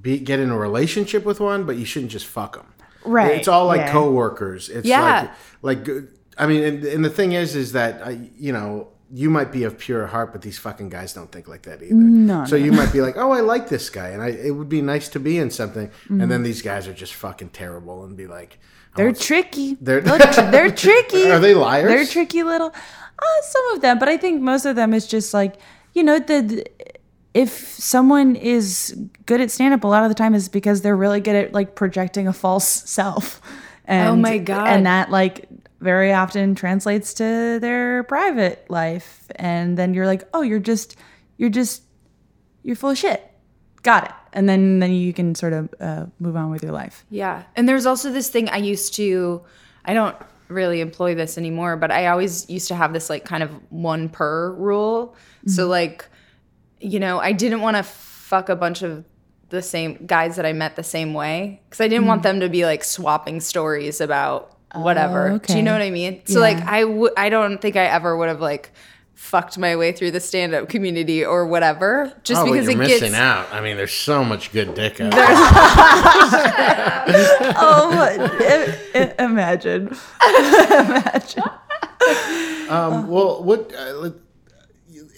be 0.00 0.18
get 0.18 0.40
in 0.40 0.50
a 0.50 0.58
relationship 0.58 1.24
with 1.24 1.38
one, 1.40 1.64
but 1.64 1.76
you 1.76 1.84
shouldn't 1.84 2.12
just 2.12 2.26
fuck 2.26 2.56
them. 2.56 2.66
Right, 3.04 3.36
It's 3.36 3.48
all 3.48 3.66
like 3.66 3.80
yeah. 3.80 3.92
coworkers. 3.92 4.68
It's 4.68 4.86
Yeah. 4.86 5.34
like 5.62 5.86
like 5.86 6.08
I 6.38 6.46
mean, 6.46 6.62
and, 6.62 6.84
and 6.84 7.04
the 7.04 7.10
thing 7.10 7.32
is, 7.32 7.54
is 7.54 7.72
that 7.72 8.06
I, 8.06 8.30
you 8.36 8.52
know. 8.52 8.88
You 9.14 9.28
might 9.28 9.52
be 9.52 9.64
of 9.64 9.76
pure 9.76 10.06
heart, 10.06 10.32
but 10.32 10.40
these 10.40 10.58
fucking 10.58 10.88
guys 10.88 11.12
don't 11.12 11.30
think 11.30 11.46
like 11.46 11.64
that 11.64 11.82
either. 11.82 11.94
No, 11.94 12.46
so 12.46 12.56
you 12.56 12.72
might 12.72 12.94
be 12.94 13.02
like, 13.02 13.18
"Oh, 13.18 13.30
I 13.30 13.40
like 13.40 13.68
this 13.68 13.90
guy, 13.90 14.08
and 14.08 14.22
I, 14.22 14.28
it 14.28 14.52
would 14.52 14.70
be 14.70 14.80
nice 14.80 15.10
to 15.10 15.20
be 15.20 15.36
in 15.36 15.50
something." 15.50 15.90
And 16.08 16.18
mm-hmm. 16.18 16.28
then 16.30 16.42
these 16.42 16.62
guys 16.62 16.88
are 16.88 16.94
just 16.94 17.12
fucking 17.12 17.50
terrible, 17.50 18.06
and 18.06 18.16
be 18.16 18.26
like, 18.26 18.58
I 18.58 18.81
They're 18.96 19.06
want- 19.06 19.20
tricky. 19.20 19.76
They're- 19.80 20.00
They're, 20.00 20.18
tr- 20.32 20.50
they're 20.50 20.70
tricky. 20.70 21.30
Are 21.30 21.38
they 21.40 21.54
liars? 21.54 21.88
They're 21.88 22.06
tricky 22.06 22.42
little. 22.42 22.68
Uh, 22.68 23.42
some 23.42 23.66
of 23.74 23.80
them, 23.82 23.98
but 23.98 24.08
I 24.08 24.16
think 24.16 24.42
most 24.42 24.64
of 24.66 24.74
them 24.76 24.92
is 24.94 25.06
just 25.06 25.32
like 25.34 25.56
you 25.94 26.02
know 26.02 26.18
the. 26.18 26.40
the- 26.42 26.66
if 27.34 27.50
someone 27.50 28.36
is 28.36 28.94
good 29.24 29.40
at 29.40 29.50
stand 29.50 29.72
up, 29.72 29.84
a 29.84 29.86
lot 29.86 30.02
of 30.02 30.10
the 30.10 30.14
time 30.14 30.34
is 30.34 30.50
because 30.50 30.82
they're 30.82 30.94
really 30.94 31.18
good 31.20 31.34
at 31.34 31.54
like 31.54 31.74
projecting 31.74 32.28
a 32.28 32.32
false 32.34 32.66
self. 32.68 33.40
And, 33.86 34.08
Oh 34.10 34.16
my 34.16 34.36
God. 34.36 34.68
And 34.68 34.84
that 34.84 35.10
like 35.10 35.48
very 35.80 36.12
often 36.12 36.54
translates 36.54 37.14
to 37.14 37.58
their 37.58 38.02
private 38.02 38.66
life, 38.68 39.24
and 39.36 39.78
then 39.78 39.94
you're 39.94 40.04
like, 40.04 40.28
oh, 40.34 40.42
you're 40.42 40.58
just, 40.58 40.96
you're 41.38 41.48
just, 41.48 41.84
you're 42.64 42.76
full 42.76 42.90
of 42.90 42.98
shit. 42.98 43.26
Got 43.82 44.04
it. 44.04 44.12
And 44.32 44.48
then 44.48 44.78
then 44.78 44.92
you 44.92 45.12
can 45.12 45.34
sort 45.34 45.52
of 45.52 45.74
uh, 45.80 46.06
move 46.18 46.36
on 46.36 46.50
with 46.50 46.62
your 46.62 46.72
life. 46.72 47.04
Yeah. 47.10 47.42
And 47.54 47.68
there's 47.68 47.86
also 47.86 48.10
this 48.10 48.30
thing 48.30 48.48
I 48.48 48.56
used 48.56 48.94
to, 48.94 49.42
I 49.84 49.94
don't 49.94 50.16
really 50.48 50.80
employ 50.80 51.14
this 51.14 51.36
anymore, 51.38 51.76
but 51.76 51.90
I 51.90 52.06
always 52.06 52.48
used 52.48 52.68
to 52.68 52.74
have 52.74 52.92
this 52.92 53.10
like 53.10 53.24
kind 53.24 53.42
of 53.42 53.50
one 53.70 54.08
per 54.08 54.52
rule. 54.52 55.14
So, 55.46 55.66
like, 55.66 56.06
you 56.80 57.00
know, 57.00 57.18
I 57.18 57.32
didn't 57.32 57.60
want 57.60 57.76
to 57.76 57.82
fuck 57.82 58.48
a 58.48 58.56
bunch 58.56 58.82
of 58.82 59.04
the 59.48 59.60
same 59.62 60.06
guys 60.06 60.36
that 60.36 60.46
I 60.46 60.52
met 60.52 60.76
the 60.76 60.82
same 60.82 61.12
way 61.14 61.60
because 61.68 61.80
I 61.80 61.88
didn't 61.88 62.06
want 62.06 62.22
them 62.22 62.40
to 62.40 62.48
be 62.48 62.64
like 62.64 62.84
swapping 62.84 63.40
stories 63.40 64.00
about 64.00 64.56
whatever. 64.74 65.28
Do 65.30 65.34
okay. 65.36 65.56
you 65.56 65.62
know 65.62 65.72
what 65.72 65.82
I 65.82 65.90
mean? 65.90 66.22
So, 66.24 66.40
like, 66.40 66.56
Yeah. 66.58 66.66
I 66.68 66.84
would, 66.84 67.12
I 67.16 67.28
don't 67.28 67.60
think 67.60 67.76
I 67.76 67.84
ever 67.84 68.16
would 68.16 68.28
have 68.28 68.40
like 68.40 68.72
fucked 69.22 69.56
my 69.56 69.76
way 69.76 69.92
through 69.92 70.10
the 70.10 70.18
stand 70.20 70.52
up 70.52 70.68
community 70.68 71.24
or 71.24 71.46
whatever 71.46 72.12
just 72.24 72.42
oh, 72.42 72.44
because 72.44 72.64
you're 72.66 72.72
it 72.74 72.78
missing 72.78 73.12
gets. 73.12 73.14
out. 73.14 73.46
I 73.52 73.60
mean, 73.60 73.76
there's 73.76 73.92
so 73.94 74.24
much 74.24 74.50
good 74.52 74.74
dick 74.74 75.00
out 75.00 75.12
Oh, 77.54 77.92
i- 77.96 78.78
i- 78.98 79.14
imagine. 79.24 79.96
Um, 82.68 83.06
well, 83.08 83.42
what 83.44 83.72
uh, 83.74 84.10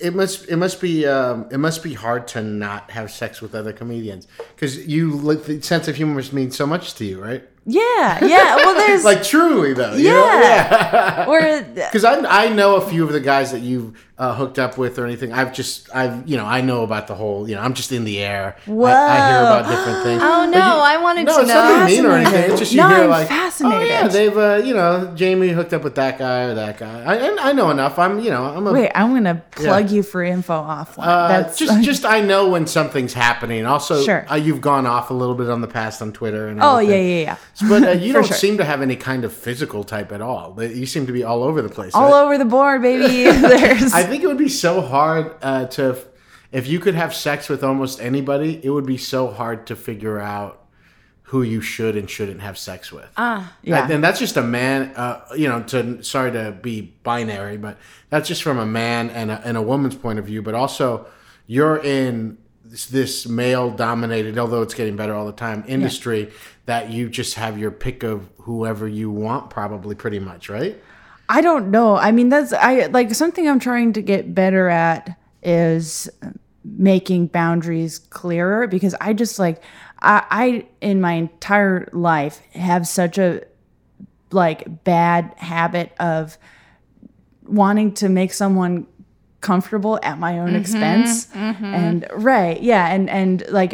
it 0.00 0.14
must 0.14 0.48
it 0.48 0.56
must 0.56 0.80
be 0.80 1.06
um, 1.06 1.46
it 1.50 1.58
must 1.58 1.82
be 1.82 1.94
hard 1.94 2.28
to 2.28 2.42
not 2.42 2.90
have 2.90 3.10
sex 3.10 3.40
with 3.40 3.54
other 3.54 3.72
comedians 3.72 4.26
because 4.54 4.86
you 4.86 5.18
the 5.46 5.62
sense 5.62 5.88
of 5.88 5.96
humor 5.96 6.22
means 6.32 6.56
so 6.56 6.66
much 6.66 6.94
to 6.96 7.04
you, 7.04 7.22
right? 7.22 7.42
Yeah, 7.66 8.24
yeah. 8.24 8.56
Well, 8.56 8.74
there's 8.74 9.04
Like 9.10 9.22
truly 9.22 9.72
though, 9.74 9.94
you 9.94 10.08
yeah, 10.08 11.24
or 11.26 11.62
Because 11.74 12.04
I 12.04 12.44
I 12.44 12.48
know 12.48 12.76
a 12.76 12.80
few 12.86 13.04
of 13.04 13.12
the 13.12 13.20
guys 13.20 13.52
that 13.52 13.60
you've 13.60 13.98
uh, 14.16 14.32
hooked 14.34 14.58
up 14.60 14.78
with 14.78 14.96
or 14.98 15.06
anything. 15.06 15.32
I've 15.32 15.52
just 15.52 15.88
I've 15.94 16.28
you 16.28 16.36
know 16.36 16.44
I 16.44 16.60
know 16.60 16.84
about 16.84 17.06
the 17.08 17.14
whole 17.14 17.48
you 17.48 17.54
know 17.56 17.62
I'm 17.62 17.74
just 17.74 17.90
in 17.90 18.04
the 18.04 18.18
air. 18.20 18.56
I, 18.66 18.70
I 18.70 19.28
hear 19.28 19.40
about 19.40 19.68
different 19.68 20.02
things. 20.04 20.22
Oh, 20.34 20.48
no, 20.50 20.60
I 20.60 20.98
wanted 20.98 21.24
no, 21.26 21.36
to 21.36 21.40
it's 21.40 21.48
know. 21.48 21.54
nothing 21.78 21.96
mean 21.96 22.06
or 22.06 22.12
anything. 22.16 22.50
It's 22.50 22.60
just 22.60 22.72
you 22.72 22.78
No, 22.78 22.88
hear 22.88 23.04
I'm 23.04 23.10
like, 23.10 23.28
fascinated. 23.28 23.82
oh 23.82 23.84
yeah, 23.90 24.08
they've 24.08 24.36
uh, 24.36 24.60
you 24.64 24.74
know 24.74 25.12
Jamie 25.16 25.48
hooked 25.48 25.72
up 25.72 25.82
with 25.82 25.94
that 25.96 26.18
guy 26.18 26.42
or 26.44 26.54
that 26.54 26.78
guy. 26.78 27.02
I 27.02 27.14
and 27.16 27.40
I 27.40 27.52
know 27.52 27.70
enough. 27.70 27.98
I'm 27.98 28.20
you 28.20 28.30
know 28.30 28.44
I'm 28.44 28.66
a 28.66 28.72
wait. 28.72 28.92
I'm 28.94 29.14
gonna 29.14 29.42
plug 29.52 29.90
you 29.90 30.02
for 30.02 30.22
info 30.22 30.52
offline. 30.52 31.06
Uh, 31.06 31.28
That's 31.28 31.58
just, 31.58 31.82
just 31.82 32.04
I 32.04 32.20
know 32.20 32.48
when 32.50 32.66
something's 32.66 33.14
happening. 33.14 33.64
Also, 33.66 34.02
Sure. 34.04 34.26
uh, 34.30 34.34
you've 34.36 34.60
gone 34.60 34.86
off 34.86 35.10
a 35.10 35.14
little 35.14 35.34
bit 35.34 35.48
on 35.50 35.60
the 35.60 35.66
past 35.68 36.00
on 36.02 36.12
Twitter 36.12 36.46
and 36.48 36.60
oh 36.62 36.78
yeah, 36.78 36.94
yeah, 36.96 37.20
yeah. 37.24 37.36
But 37.68 37.82
uh, 37.84 37.90
you 37.92 38.12
don't 38.12 38.26
sure. 38.26 38.36
seem 38.36 38.58
to 38.58 38.64
have 38.64 38.82
any 38.82 38.96
kind 38.96 39.24
of 39.24 39.32
physical 39.32 39.84
type 39.84 40.10
at 40.12 40.20
all. 40.20 40.60
You 40.62 40.86
seem 40.86 41.06
to 41.06 41.12
be 41.12 41.22
all 41.22 41.42
over 41.42 41.62
the 41.62 41.68
place. 41.68 41.94
All 41.94 42.12
over 42.12 42.36
the 42.36 42.44
board, 42.44 42.82
baby. 42.82 43.24
There's 43.40 43.92
I 43.92 44.02
think 44.02 44.22
it 44.22 44.26
would 44.26 44.38
be 44.38 44.48
so 44.48 44.80
hard 44.80 45.34
uh, 45.42 45.66
to, 45.66 45.98
if 46.52 46.66
you 46.66 46.80
could 46.80 46.94
have 46.94 47.14
sex 47.14 47.48
with 47.48 47.62
almost 47.62 48.00
anybody, 48.00 48.60
it 48.62 48.70
would 48.70 48.86
be 48.86 48.98
so 48.98 49.28
hard 49.30 49.66
to 49.68 49.76
figure 49.76 50.18
out 50.18 50.60
who 51.28 51.42
you 51.42 51.60
should 51.60 51.96
and 51.96 52.08
shouldn't 52.08 52.40
have 52.42 52.58
sex 52.58 52.92
with. 52.92 53.08
Ah, 53.16 53.52
Yeah. 53.62 53.88
and 53.90 54.04
that's 54.04 54.18
just 54.18 54.36
a 54.36 54.42
man. 54.42 54.92
Uh, 54.94 55.20
you 55.36 55.48
know, 55.48 55.62
to 55.64 56.02
sorry 56.02 56.30
to 56.32 56.52
be 56.52 56.80
binary, 57.02 57.56
but 57.56 57.78
that's 58.10 58.28
just 58.28 58.42
from 58.42 58.58
a 58.58 58.66
man 58.66 59.10
and 59.10 59.30
a, 59.30 59.40
and 59.44 59.56
a 59.56 59.62
woman's 59.62 59.94
point 59.96 60.18
of 60.18 60.26
view. 60.26 60.42
But 60.42 60.54
also, 60.54 61.06
you're 61.46 61.78
in 61.78 62.38
this, 62.74 62.86
this 62.86 63.28
male-dominated, 63.28 64.36
although 64.36 64.62
it's 64.62 64.74
getting 64.74 64.96
better 64.96 65.14
all 65.14 65.26
the 65.26 65.32
time, 65.32 65.62
industry 65.68 66.32
that 66.66 66.90
you 66.90 67.08
just 67.08 67.34
have 67.34 67.56
your 67.56 67.70
pick 67.70 68.02
of 68.02 68.28
whoever 68.38 68.88
you 68.88 69.12
want, 69.12 69.48
probably 69.48 69.94
pretty 69.94 70.18
much, 70.18 70.48
right? 70.48 70.76
I 71.28 71.40
don't 71.40 71.70
know. 71.70 71.94
I 71.96 72.10
mean, 72.10 72.30
that's 72.30 72.52
I 72.52 72.86
like 72.86 73.14
something 73.14 73.48
I'm 73.48 73.60
trying 73.60 73.92
to 73.92 74.02
get 74.02 74.34
better 74.34 74.68
at 74.68 75.16
is 75.42 76.10
making 76.64 77.28
boundaries 77.28 78.00
clearer 78.00 78.66
because 78.66 78.94
I 79.00 79.12
just 79.12 79.38
like 79.38 79.62
I, 80.02 80.24
I 80.30 80.66
in 80.80 81.00
my 81.00 81.12
entire 81.12 81.88
life 81.92 82.40
have 82.54 82.88
such 82.88 83.18
a 83.18 83.42
like 84.32 84.82
bad 84.82 85.32
habit 85.36 85.92
of 86.00 86.36
wanting 87.44 87.94
to 87.94 88.08
make 88.08 88.32
someone 88.32 88.86
comfortable 89.44 89.94
at 90.02 90.16
my 90.18 90.38
own 90.38 90.54
expense. 90.62 91.28
and 91.34 92.06
right 92.30 92.58
yeah 92.62 92.92
and 92.94 93.08
and 93.10 93.44
like 93.50 93.72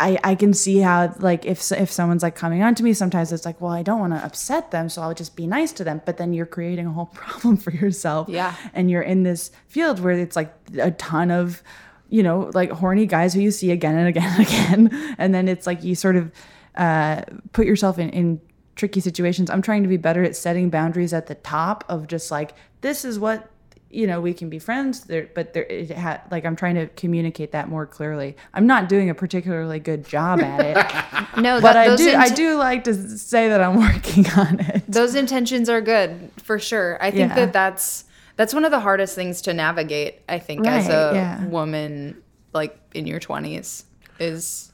I, 0.00 0.16
I 0.22 0.34
can 0.36 0.52
see 0.54 0.78
how 0.78 1.12
like 1.18 1.44
if 1.44 1.58
if 1.72 1.90
someone's 1.90 2.22
like 2.22 2.36
coming 2.36 2.62
on 2.62 2.74
to 2.76 2.82
me 2.84 2.92
sometimes 2.92 3.32
it's 3.32 3.44
like 3.44 3.60
well 3.60 3.72
I 3.72 3.82
don't 3.82 4.00
want 4.00 4.12
to 4.12 4.24
upset 4.24 4.70
them 4.70 4.88
so 4.88 5.02
I'll 5.02 5.14
just 5.14 5.34
be 5.34 5.46
nice 5.46 5.72
to 5.78 5.84
them. 5.84 6.00
But 6.06 6.18
then 6.18 6.32
you're 6.32 6.46
creating 6.46 6.86
a 6.86 6.92
whole 6.92 7.06
problem 7.22 7.56
for 7.56 7.72
yourself. 7.72 8.28
Yeah. 8.28 8.54
and 8.74 8.90
you're 8.90 9.02
in 9.02 9.22
this 9.24 9.50
field 9.66 9.98
where 10.00 10.12
it's 10.12 10.36
like 10.36 10.54
a 10.78 10.92
ton 10.92 11.30
of 11.30 11.62
you 12.10 12.22
know 12.22 12.50
like 12.54 12.70
horny 12.70 13.06
guys 13.06 13.34
who 13.34 13.40
you 13.40 13.50
see 13.50 13.70
again 13.72 13.96
and 13.96 14.08
again 14.08 14.30
and 14.38 14.46
again. 14.48 15.14
And 15.18 15.34
then 15.34 15.48
it's 15.48 15.66
like 15.66 15.82
you 15.82 15.94
sort 15.94 16.16
of 16.16 16.30
uh, 16.76 17.22
put 17.52 17.66
yourself 17.66 17.98
in, 17.98 18.10
in 18.10 18.40
tricky 18.76 19.00
situations. 19.00 19.50
I'm 19.50 19.62
trying 19.62 19.82
to 19.82 19.88
be 19.88 19.96
better 19.96 20.22
at 20.22 20.36
setting 20.36 20.70
boundaries 20.70 21.12
at 21.12 21.26
the 21.26 21.34
top 21.34 21.84
of 21.88 22.06
just 22.06 22.30
like 22.30 22.50
this 22.82 23.04
is 23.04 23.18
what 23.18 23.50
you 23.90 24.06
know 24.06 24.20
we 24.20 24.34
can 24.34 24.50
be 24.50 24.58
friends 24.58 25.04
there 25.04 25.30
but 25.34 25.54
there 25.54 25.64
it 25.64 25.90
ha- 25.90 26.20
like 26.30 26.44
i'm 26.44 26.54
trying 26.56 26.74
to 26.74 26.86
communicate 26.88 27.52
that 27.52 27.68
more 27.68 27.86
clearly 27.86 28.36
i'm 28.52 28.66
not 28.66 28.88
doing 28.88 29.08
a 29.08 29.14
particularly 29.14 29.78
good 29.78 30.06
job 30.06 30.40
at 30.40 30.60
it 30.60 30.76
No, 31.42 31.60
but 31.60 31.72
that, 31.72 31.76
i 31.76 31.88
those 31.88 31.98
do 32.00 32.14
i 32.14 32.28
do 32.28 32.56
like 32.56 32.84
to 32.84 32.94
say 33.18 33.48
that 33.48 33.62
i'm 33.62 33.76
working 33.94 34.28
on 34.30 34.60
it 34.60 34.84
those 34.88 35.14
intentions 35.14 35.68
are 35.68 35.80
good 35.80 36.30
for 36.42 36.58
sure. 36.58 36.96
I 37.02 37.10
think 37.10 37.28
Yeah. 37.30 37.34
that 37.36 37.52
that's 37.52 38.04
that's 38.36 38.54
one 38.54 38.64
of 38.64 38.70
the 38.70 38.80
hardest 38.80 39.14
things 39.14 39.42
to 39.42 39.52
navigate. 39.52 40.20
I 40.28 40.38
think 40.38 40.66
as 40.66 40.88
a 40.88 41.10
yeah. 41.14 41.44
woman, 41.46 42.22
like 42.54 42.78
in 42.94 43.06
your 43.06 43.20
twenties, 43.20 43.84
is 44.18 44.72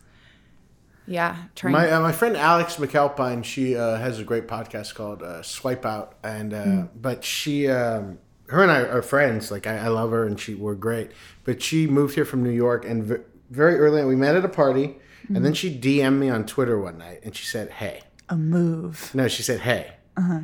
yeah 1.06 1.36
trying. 1.56 1.72
My 1.72 1.90
uh, 1.90 2.00
my 2.00 2.12
friend 2.12 2.36
Alex 2.36 2.76
McAlpine, 2.76 3.44
she 3.44 3.76
uh, 3.76 3.96
has 3.96 4.20
a 4.20 4.24
great 4.24 4.46
podcast 4.46 4.94
called 4.94 5.22
uh, 5.22 5.42
Swipe 5.42 5.84
Out, 5.84 6.14
and 6.22 6.54
uh, 6.54 6.82
but 6.94 7.24
she, 7.24 7.68
um, 7.68 8.18
her 8.55 8.62
and 8.62 8.72
I 8.72 8.80
are 8.82 9.02
friends. 9.02 9.50
Like 9.50 9.66
I, 9.66 9.76
I 9.78 9.88
love 9.88 10.11
her, 10.11 10.26
and 10.26 10.38
she 10.38 10.55
we're 10.55 10.74
great. 10.74 11.11
But 11.44 11.62
she 11.62 11.86
moved 11.86 12.14
here 12.14 12.24
from 12.24 12.42
New 12.42 12.50
York, 12.50 12.84
and 12.84 13.05
v- 13.05 13.16
very 13.50 13.76
early 13.78 14.00
on, 14.00 14.09
we 14.09 14.16
met 14.16 14.34
at 14.34 14.44
a 14.44 14.48
party, 14.48 14.96
and 15.28 15.44
then 15.44 15.55
she 15.55 15.76
DM'd 15.78 16.18
me 16.18 16.30
on 16.30 16.46
Twitter 16.46 16.78
one 16.78 16.98
night, 16.98 17.20
and 17.22 17.34
she 17.36 17.44
said, 17.44 17.70
"Hey." 17.70 18.02
a 18.28 18.36
move 18.36 19.14
No, 19.14 19.28
she 19.28 19.42
said, 19.42 19.61
"Hey, 19.61 19.92
uh-huh. 20.16 20.40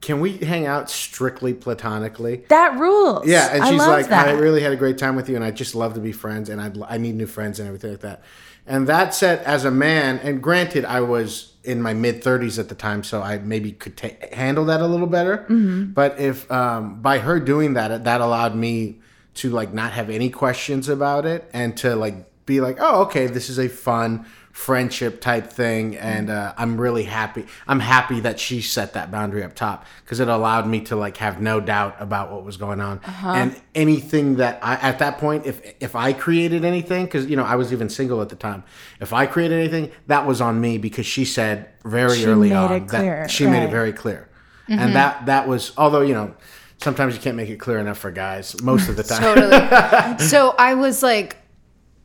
can 0.00 0.20
we 0.20 0.38
hang 0.38 0.66
out 0.66 0.90
strictly 0.90 1.54
platonically? 1.54 2.44
That 2.48 2.78
rules. 2.78 3.26
Yeah, 3.26 3.48
and 3.52 3.64
she's 3.64 3.78
love 3.78 3.88
like, 3.88 4.08
that. 4.08 4.28
I 4.28 4.32
really 4.32 4.60
had 4.60 4.72
a 4.72 4.76
great 4.76 4.98
time 4.98 5.16
with 5.16 5.28
you, 5.28 5.36
and 5.36 5.44
I 5.44 5.50
just 5.50 5.74
love 5.74 5.94
to 5.94 6.00
be 6.00 6.12
friends, 6.12 6.48
and 6.48 6.60
I 6.60 6.72
I 6.94 6.98
need 6.98 7.14
new 7.14 7.26
friends 7.26 7.58
and 7.58 7.68
everything 7.68 7.92
like 7.92 8.00
that. 8.00 8.22
And 8.66 8.86
that 8.86 9.14
said, 9.14 9.40
as 9.40 9.64
a 9.64 9.70
man, 9.70 10.18
and 10.22 10.42
granted, 10.42 10.84
I 10.84 11.00
was 11.00 11.51
in 11.64 11.80
my 11.80 11.94
mid 11.94 12.22
thirties 12.22 12.58
at 12.58 12.68
the 12.68 12.74
time, 12.74 13.04
so 13.04 13.22
I 13.22 13.38
maybe 13.38 13.72
could 13.72 13.96
ta- 13.96 14.08
handle 14.32 14.64
that 14.66 14.80
a 14.80 14.86
little 14.86 15.06
better. 15.06 15.38
Mm-hmm. 15.38 15.92
But 15.92 16.18
if 16.18 16.50
um, 16.50 17.00
by 17.00 17.18
her 17.18 17.38
doing 17.40 17.74
that, 17.74 18.04
that 18.04 18.20
allowed 18.20 18.54
me 18.54 19.00
to 19.34 19.50
like 19.50 19.72
not 19.72 19.92
have 19.92 20.10
any 20.10 20.30
questions 20.30 20.88
about 20.88 21.24
it, 21.26 21.48
and 21.52 21.76
to 21.78 21.94
like 21.94 22.14
be 22.46 22.60
like, 22.60 22.78
oh, 22.80 23.02
okay, 23.02 23.26
this 23.26 23.48
is 23.48 23.58
a 23.58 23.68
fun 23.68 24.26
friendship 24.52 25.20
type 25.20 25.46
thing 25.46 25.96
and 25.96 26.28
uh, 26.28 26.52
i'm 26.58 26.78
really 26.78 27.04
happy 27.04 27.46
i'm 27.66 27.80
happy 27.80 28.20
that 28.20 28.38
she 28.38 28.60
set 28.60 28.92
that 28.92 29.10
boundary 29.10 29.42
up 29.42 29.54
top 29.54 29.86
because 30.04 30.20
it 30.20 30.28
allowed 30.28 30.66
me 30.66 30.80
to 30.80 30.94
like 30.94 31.16
have 31.16 31.40
no 31.40 31.58
doubt 31.58 31.96
about 31.98 32.30
what 32.30 32.44
was 32.44 32.58
going 32.58 32.80
on. 32.80 33.00
And 33.24 33.60
anything 33.74 34.36
that 34.36 34.58
i 34.62 34.74
at 34.74 34.98
that 34.98 35.16
point 35.18 35.46
if 35.46 35.74
if 35.80 35.96
i 35.96 36.12
created 36.12 36.64
anything 36.64 37.06
because 37.06 37.26
you 37.26 37.36
know 37.36 37.44
i 37.44 37.56
was 37.56 37.72
even 37.72 37.88
single 37.88 38.20
at 38.20 38.28
the 38.28 38.36
time 38.36 38.62
if 39.00 39.12
i 39.14 39.26
created 39.26 39.58
anything 39.58 39.90
that 40.06 40.26
was 40.26 40.40
on 40.42 40.60
me 40.60 40.76
because 40.76 41.06
she 41.06 41.24
said 41.24 41.70
very 41.84 42.18
She 42.18 42.26
early 42.26 42.52
on 42.52 42.86
clear, 42.86 43.22
that 43.22 43.30
she 43.30 43.46
made 43.46 43.64
it 43.64 43.70
very 43.70 43.92
clear. 43.92 44.28
And 44.68 44.94
that 44.94 45.26
that 45.26 45.48
was 45.48 45.72
although 45.76 46.02
you 46.02 46.14
know 46.14 46.34
sometimes 46.82 47.14
you 47.14 47.20
can't 47.20 47.36
make 47.36 47.48
it 47.48 47.56
clear 47.58 47.78
enough 47.78 47.98
for 47.98 48.10
guys 48.10 48.60
most 48.62 48.88
of 48.88 48.96
the 48.96 49.02
time. 49.02 49.22
Totally. 49.22 50.18
so 50.28 50.54
I 50.58 50.74
was 50.74 51.02
like, 51.02 51.36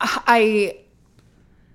I 0.00 0.78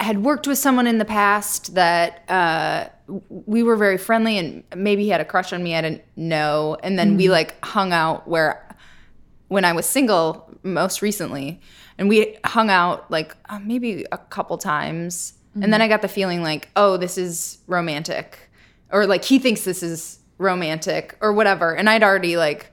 had 0.03 0.23
worked 0.23 0.47
with 0.47 0.57
someone 0.57 0.85
in 0.85 0.97
the 0.97 1.05
past 1.05 1.73
that 1.75 2.29
uh, 2.29 2.89
we 3.29 3.63
were 3.63 3.75
very 3.75 3.97
friendly, 3.97 4.37
and 4.37 4.63
maybe 4.75 5.03
he 5.03 5.09
had 5.09 5.21
a 5.21 5.25
crush 5.25 5.53
on 5.53 5.63
me. 5.63 5.75
I 5.75 5.81
didn't 5.81 6.03
know, 6.15 6.77
and 6.83 6.99
then 6.99 7.17
we 7.17 7.29
like 7.29 7.63
hung 7.65 7.93
out 7.93 8.27
where 8.27 8.75
when 9.47 9.65
I 9.65 9.73
was 9.73 9.85
single 9.85 10.49
most 10.63 11.01
recently, 11.01 11.59
and 11.97 12.09
we 12.09 12.37
hung 12.45 12.69
out 12.69 13.09
like 13.09 13.35
uh, 13.49 13.59
maybe 13.59 14.05
a 14.11 14.17
couple 14.17 14.57
times, 14.57 15.33
and 15.55 15.71
then 15.71 15.81
I 15.81 15.87
got 15.87 16.01
the 16.01 16.07
feeling 16.07 16.43
like, 16.43 16.69
oh, 16.75 16.97
this 16.97 17.17
is 17.17 17.59
romantic, 17.67 18.49
or 18.91 19.05
like 19.05 19.23
he 19.23 19.39
thinks 19.39 19.63
this 19.63 19.83
is 19.83 20.19
romantic, 20.37 21.17
or 21.21 21.33
whatever, 21.33 21.75
and 21.75 21.89
I'd 21.89 22.03
already 22.03 22.37
like. 22.37 22.69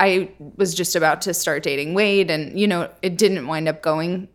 I 0.00 0.32
was 0.56 0.74
just 0.74 0.96
about 0.96 1.22
to 1.22 1.32
start 1.32 1.62
dating 1.62 1.94
Wade, 1.94 2.28
and 2.30 2.58
you 2.58 2.66
know, 2.66 2.90
it 3.00 3.16
didn't 3.16 3.46
wind 3.46 3.68
up 3.68 3.80
going. 3.80 4.28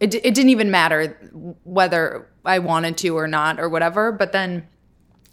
It, 0.00 0.14
it 0.14 0.34
didn't 0.34 0.50
even 0.50 0.70
matter 0.70 1.16
whether 1.64 2.28
I 2.44 2.58
wanted 2.58 2.98
to 2.98 3.16
or 3.16 3.26
not 3.26 3.58
or 3.58 3.68
whatever. 3.68 4.12
But 4.12 4.32
then 4.32 4.66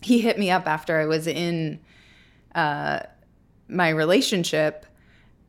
he 0.01 0.21
hit 0.21 0.39
me 0.39 0.49
up 0.51 0.67
after 0.67 0.99
I 0.99 1.05
was 1.05 1.27
in 1.27 1.79
uh, 2.55 2.99
my 3.67 3.89
relationship, 3.89 4.85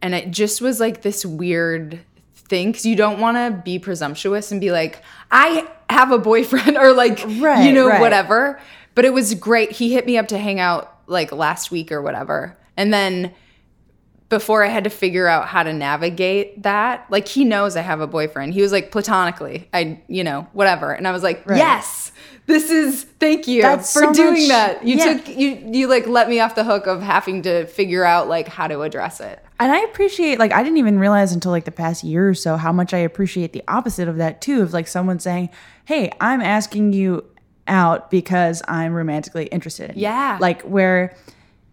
and 0.02 0.14
it 0.14 0.30
just 0.30 0.60
was 0.60 0.80
like 0.80 1.02
this 1.02 1.24
weird 1.24 2.00
thing 2.34 2.72
because 2.72 2.84
you 2.86 2.96
don't 2.96 3.20
want 3.20 3.36
to 3.36 3.62
be 3.64 3.78
presumptuous 3.78 4.52
and 4.52 4.60
be 4.60 4.70
like, 4.70 5.02
I 5.30 5.66
have 5.88 6.10
a 6.10 6.18
boyfriend 6.18 6.76
or 6.78 6.92
like, 6.92 7.24
Right, 7.38 7.64
you 7.64 7.72
know, 7.72 7.88
right. 7.88 8.00
whatever. 8.00 8.60
But 8.94 9.04
it 9.04 9.12
was 9.12 9.34
great. 9.34 9.72
He 9.72 9.92
hit 9.92 10.06
me 10.06 10.18
up 10.18 10.28
to 10.28 10.38
hang 10.38 10.60
out 10.60 10.98
like 11.06 11.32
last 11.32 11.70
week 11.70 11.90
or 11.90 12.00
whatever. 12.00 12.56
And 12.76 12.92
then 12.92 13.34
before 14.34 14.64
I 14.64 14.68
had 14.68 14.82
to 14.84 14.90
figure 14.90 15.28
out 15.28 15.46
how 15.46 15.62
to 15.62 15.72
navigate 15.72 16.64
that, 16.64 17.06
like 17.08 17.28
he 17.28 17.44
knows 17.44 17.76
I 17.76 17.82
have 17.82 18.00
a 18.00 18.06
boyfriend. 18.08 18.52
He 18.52 18.62
was 18.62 18.72
like 18.72 18.90
platonically, 18.90 19.68
I, 19.72 20.02
you 20.08 20.24
know, 20.24 20.48
whatever. 20.52 20.92
And 20.92 21.06
I 21.06 21.12
was 21.12 21.22
like, 21.22 21.44
yes, 21.46 22.10
this 22.46 22.68
is 22.68 23.04
thank 23.20 23.46
you 23.46 23.62
That's 23.62 23.92
for 23.92 24.00
so 24.00 24.12
doing 24.12 24.48
much- 24.48 24.48
that. 24.48 24.84
You 24.84 24.96
yeah. 24.96 25.14
took 25.18 25.28
you 25.28 25.50
you 25.72 25.86
like 25.86 26.06
let 26.08 26.28
me 26.28 26.40
off 26.40 26.56
the 26.56 26.64
hook 26.64 26.86
of 26.88 27.00
having 27.00 27.42
to 27.42 27.66
figure 27.66 28.04
out 28.04 28.28
like 28.28 28.48
how 28.48 28.66
to 28.66 28.80
address 28.82 29.20
it. 29.20 29.40
And 29.60 29.70
I 29.70 29.78
appreciate, 29.82 30.40
like, 30.40 30.50
I 30.52 30.64
didn't 30.64 30.78
even 30.78 30.98
realize 30.98 31.32
until 31.32 31.52
like 31.52 31.64
the 31.64 31.70
past 31.70 32.02
year 32.02 32.28
or 32.28 32.34
so 32.34 32.56
how 32.56 32.72
much 32.72 32.92
I 32.92 32.98
appreciate 32.98 33.52
the 33.52 33.62
opposite 33.68 34.08
of 34.08 34.16
that 34.16 34.40
too. 34.40 34.62
Of 34.62 34.72
like 34.72 34.88
someone 34.88 35.20
saying, 35.20 35.48
"Hey, 35.84 36.10
I'm 36.20 36.40
asking 36.40 36.92
you 36.92 37.24
out 37.68 38.10
because 38.10 38.62
I'm 38.66 38.92
romantically 38.92 39.46
interested." 39.46 39.90
in 39.90 39.96
you." 39.96 40.02
Yeah. 40.02 40.38
like 40.40 40.62
where 40.62 41.14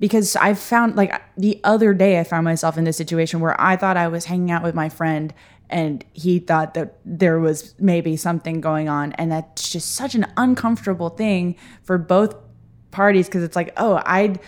because 0.02 0.36
I 0.36 0.56
found 0.56 0.96
like 0.96 1.14
the 1.38 1.62
other 1.64 1.94
day 1.94 2.20
I 2.20 2.24
found 2.24 2.44
myself 2.44 2.76
in 2.76 2.86
this 2.86 2.98
situation 2.98 3.40
where 3.40 3.56
I 3.62 3.76
thought 3.76 3.98
I 3.98 4.08
was 4.08 4.26
hanging 4.26 4.50
out 4.50 4.64
with 4.64 4.74
my 4.74 4.90
friend 4.90 5.32
and 5.70 6.04
he 6.12 6.40
thought 6.40 6.74
that 6.74 6.98
there 7.06 7.40
was 7.40 7.76
maybe 7.80 8.18
something 8.18 8.62
going 8.62 8.90
on. 8.90 9.14
And 9.14 9.32
that's 9.32 9.70
just 9.70 9.92
such 9.92 10.16
an 10.16 10.26
uncomfortable 10.36 11.10
thing 11.10 11.56
for 11.84 12.00
both 12.00 12.36
parties 12.90 13.28
because 13.28 13.44
it's 13.44 13.56
like 13.56 13.74
oh 13.78 14.02
I'd 14.04 14.40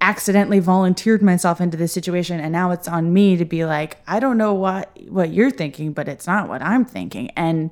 accidentally 0.00 0.58
volunteered 0.58 1.22
myself 1.22 1.60
into 1.60 1.76
this 1.76 1.92
situation 1.92 2.40
and 2.40 2.52
now 2.52 2.72
it's 2.72 2.88
on 2.88 3.12
me 3.12 3.36
to 3.36 3.44
be 3.44 3.64
like 3.64 3.98
I 4.08 4.18
don't 4.18 4.36
know 4.36 4.52
what 4.52 4.90
what 5.08 5.30
you're 5.30 5.50
thinking 5.52 5.92
but 5.92 6.08
it's 6.08 6.26
not 6.26 6.48
what 6.48 6.60
I'm 6.60 6.84
thinking. 6.84 7.30
And 7.36 7.70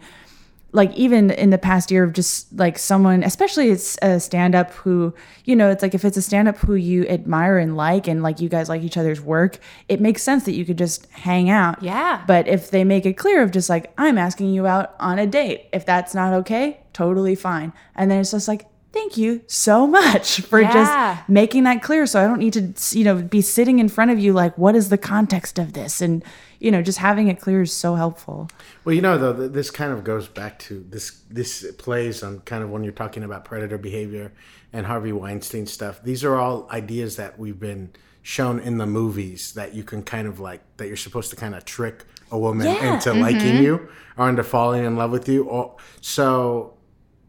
like 0.75 0.93
even 0.95 1.31
in 1.31 1.51
the 1.51 1.57
past 1.59 1.91
year 1.91 2.03
of 2.05 2.13
just 2.13 2.53
like 2.59 2.79
someone 2.79 3.23
especially 3.23 3.71
it's 3.71 3.97
a 4.03 4.19
stand 4.19 4.55
up 4.55 4.73
who 4.73 5.15
you 5.45 5.55
know 5.55 5.71
it's 5.71 5.83
like 5.83 5.95
if 5.95 6.05
it's 6.05 6.17
a 6.17 6.23
stand 6.23 6.49
up 6.49 6.59
who 6.59 6.75
you 6.75 7.07
admire 7.07 7.59
and 7.59 7.77
like 7.77 8.09
and 8.09 8.23
like 8.23 8.41
you 8.41 8.49
guys 8.49 8.69
like 8.69 8.83
each 8.83 8.97
other's 8.97 9.21
work 9.21 9.59
it 9.89 10.01
makes 10.01 10.21
sense 10.23 10.45
that 10.45 10.53
you 10.53 10.65
could 10.65 10.77
just 10.77 11.07
hang 11.13 11.49
out 11.49 11.81
Yeah. 11.83 12.23
but 12.27 12.49
if 12.49 12.71
they 12.71 12.83
make 12.85 13.07
it 13.07 13.15
clear 13.15 13.43
of 13.43 13.53
just 13.53 13.71
like 13.71 13.93
i'm 13.97 14.19
asking 14.19 14.53
you 14.53 14.67
out 14.67 14.95
on 14.99 15.19
a 15.19 15.27
date 15.29 15.69
if 15.73 15.87
that's 15.87 16.13
not 16.15 16.35
okay 16.41 16.81
totally 16.93 17.37
fine 17.37 17.73
and 17.95 18.11
then 18.11 18.19
it's 18.21 18.33
just 18.33 18.49
like 18.49 18.67
thank 18.93 19.17
you 19.17 19.43
so 19.47 19.87
much 19.87 20.41
for 20.51 20.61
Yeah. 20.61 20.73
just 20.73 21.29
making 21.29 21.65
that 21.65 21.83
clear 21.83 22.05
so 22.07 22.21
i 22.23 22.27
don't 22.27 22.39
need 22.41 22.53
to 22.55 22.99
you 22.99 23.05
know 23.05 23.23
be 23.23 23.41
sitting 23.43 23.79
in 23.79 23.89
front 23.89 24.11
of 24.11 24.19
you 24.19 24.33
like 24.33 24.59
what 24.59 24.75
is 24.75 24.89
the 24.89 24.99
context 24.99 25.59
of 25.59 25.73
this 25.73 26.01
and 26.01 26.25
you 26.61 26.71
know 26.71 26.83
just 26.83 26.99
having 26.99 27.29
it 27.29 27.41
clear 27.41 27.63
is 27.63 27.73
so 27.73 27.95
helpful 27.95 28.49
Well, 28.85 28.95
you 28.95 29.01
know, 29.03 29.17
though, 29.19 29.33
this 29.33 29.71
kind 29.71 29.93
of 29.93 30.05
goes 30.05 30.29
back 30.29 30.59
to 30.61 30.85
this. 30.89 31.23
This 31.31 31.65
plays 31.79 32.23
on 32.23 32.41
kind 32.41 32.63
of 32.63 32.71
when 32.71 32.85
you're 32.85 32.93
talking 32.93 33.23
about 33.25 33.45
predator 33.45 33.79
behavior 33.79 34.33
and 34.73 34.87
Harvey 34.87 35.13
Weinstein 35.13 35.67
stuff. 35.67 36.03
These 36.03 36.23
are 36.25 36.37
all 36.37 36.69
ideas 36.71 37.17
that 37.17 37.39
we've 37.39 37.59
been 37.59 37.91
shown 38.23 38.59
in 38.61 38.79
the 38.79 38.87
movies 38.87 39.53
that 39.55 39.75
you 39.75 39.85
can 39.85 40.03
kind 40.03 40.27
of 40.29 40.41
like 40.41 40.61
that 40.77 40.87
you're 40.87 40.97
supposed 40.97 41.31
to 41.31 41.37
kind 41.37 41.55
of 41.55 41.65
trick 41.65 42.05
a 42.31 42.39
woman 42.39 42.67
Yeah. 42.67 42.95
into 42.95 43.11
mm-hmm. 43.11 43.21
liking 43.23 43.63
you 43.63 43.89
or 44.19 44.29
into 44.29 44.43
falling 44.43 44.85
in 44.85 44.97
love 44.97 45.11
with 45.11 45.29
you. 45.29 45.45
Or 45.45 45.77
so, 46.01 46.75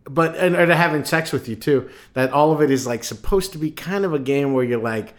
but 0.06 0.36
and 0.36 0.56
or 0.56 0.66
to 0.66 0.76
having 0.76 1.04
sex 1.06 1.32
with 1.32 1.48
you 1.48 1.56
too. 1.56 1.90
That 2.14 2.32
all 2.32 2.52
of 2.52 2.62
it 2.62 2.70
is 2.72 2.86
like 2.86 3.04
supposed 3.04 3.52
to 3.54 3.58
be 3.58 3.72
kind 3.72 4.06
of 4.06 4.14
a 4.14 4.20
game 4.20 4.54
where 4.54 4.64
you're 4.64 4.82
like 4.82 5.14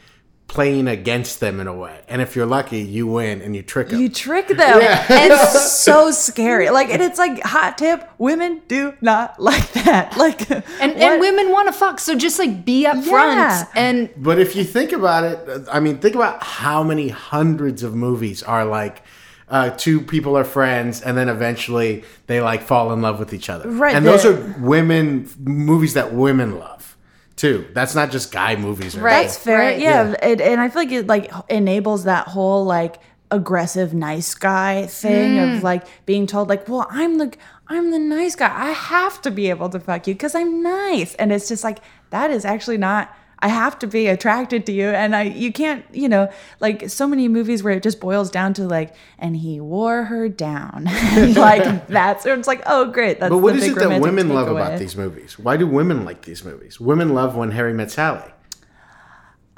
playing 0.48 0.86
against 0.86 1.40
them 1.40 1.58
in 1.60 1.66
a 1.66 1.74
way. 1.74 2.00
And 2.08 2.22
if 2.22 2.36
you're 2.36 2.46
lucky, 2.46 2.78
you 2.80 3.06
win 3.06 3.42
and 3.42 3.54
you 3.56 3.62
trick 3.62 3.88
them. 3.88 4.00
You 4.00 4.08
trick 4.08 4.46
them. 4.48 4.78
It's 4.80 5.72
so 5.82 6.10
scary. 6.12 6.70
Like, 6.70 6.88
and 6.88 7.02
it's 7.02 7.18
like 7.18 7.42
hot 7.42 7.78
tip: 7.78 8.08
women 8.18 8.62
do 8.68 8.94
not 9.00 9.40
like 9.40 9.72
that. 9.72 10.16
Like, 10.16 10.48
And 10.50 10.62
what- 10.62 10.80
and 11.02 11.20
women 11.20 11.50
want 11.50 11.66
to 11.68 11.72
fuck, 11.72 11.98
so 12.00 12.14
just 12.14 12.38
like 12.38 12.64
be 12.64 12.86
up 12.86 12.96
Yeah. 12.96 13.02
front 13.10 13.68
and 13.76 14.08
But 14.16 14.38
if 14.38 14.54
you 14.56 14.64
think 14.64 14.92
about 14.92 15.24
it, 15.24 15.66
I 15.70 15.80
mean, 15.80 15.98
think 15.98 16.14
about 16.14 16.42
how 16.42 16.82
many 16.82 17.08
hundreds 17.08 17.82
of 17.82 17.94
movies 17.94 18.42
are 18.42 18.64
like 18.64 19.02
uh, 19.48 19.70
two 19.70 20.00
people 20.00 20.36
are 20.36 20.42
friends 20.44 21.00
and 21.02 21.16
then 21.16 21.28
eventually 21.28 22.02
they 22.26 22.40
like 22.40 22.62
fall 22.62 22.92
in 22.92 23.00
love 23.02 23.18
with 23.18 23.32
each 23.32 23.48
other. 23.48 23.68
Right, 23.68 23.94
And 23.94 24.04
those 24.06 24.24
are 24.24 24.34
women 24.58 25.28
movies 25.44 25.94
that 25.94 26.12
women 26.12 26.58
love 26.58 26.95
too. 27.36 27.66
That's 27.74 27.94
not 27.94 28.10
just 28.10 28.32
guy 28.32 28.56
movies. 28.56 28.96
Or 28.96 29.00
Right. 29.02 29.22
That's 29.22 29.38
fair. 29.38 29.58
Right. 29.58 29.78
Yeah, 29.80 30.14
It, 30.22 30.40
and 30.40 30.60
I 30.60 30.68
feel 30.68 30.82
like 30.82 30.92
it 30.92 31.06
like 31.06 31.30
enables 31.48 32.04
that 32.04 32.26
whole 32.28 32.64
like 32.64 32.96
aggressive 33.30 33.92
nice 33.92 34.34
guy 34.34 34.86
thing 34.86 35.34
Mm. 35.36 35.56
of 35.56 35.62
like 35.62 35.84
being 36.06 36.26
told 36.26 36.48
like, 36.48 36.68
well, 36.68 36.86
I'm 36.90 37.18
the 37.18 37.32
I'm 37.68 37.90
the 37.90 37.98
nice 37.98 38.36
guy. 38.36 38.52
I 38.54 38.70
have 38.70 39.20
to 39.22 39.30
be 39.30 39.50
able 39.50 39.68
to 39.70 39.80
fuck 39.80 40.06
you 40.06 40.14
because 40.14 40.34
I'm 40.36 40.62
nice, 40.62 41.14
and 41.16 41.32
it's 41.32 41.48
just 41.48 41.64
like 41.64 41.78
that 42.10 42.30
is 42.30 42.44
actually 42.44 42.78
not. 42.78 43.14
I 43.40 43.48
have 43.48 43.78
to 43.80 43.86
be 43.86 44.06
attracted 44.08 44.64
to 44.66 44.72
you, 44.72 44.86
and 44.88 45.14
I 45.14 45.22
you 45.24 45.52
can't 45.52 45.84
you 45.92 46.08
know 46.08 46.30
like 46.60 46.88
so 46.88 47.06
many 47.06 47.28
movies 47.28 47.62
where 47.62 47.74
it 47.74 47.82
just 47.82 48.00
boils 48.00 48.30
down 48.30 48.54
to 48.54 48.64
like, 48.66 48.94
and 49.18 49.36
he 49.36 49.60
wore 49.60 50.04
her 50.04 50.28
down, 50.28 50.84
like 51.34 51.86
that's 51.88 52.24
it's 52.24 52.48
like 52.48 52.62
oh 52.66 52.90
great. 52.90 53.20
That's 53.20 53.30
But 53.30 53.38
what 53.38 53.52
the 53.54 53.58
is 53.58 53.68
big 53.74 53.76
it 53.82 53.88
that 53.88 54.00
women 54.00 54.30
love 54.30 54.48
takeaway. 54.48 54.52
about 54.66 54.78
these 54.78 54.96
movies? 54.96 55.38
Why 55.38 55.56
do 55.56 55.66
women 55.66 56.04
like 56.04 56.22
these 56.22 56.44
movies? 56.44 56.80
Women 56.80 57.14
love 57.14 57.36
when 57.36 57.50
Harry 57.50 57.74
met 57.74 57.90
Sally. 57.90 58.32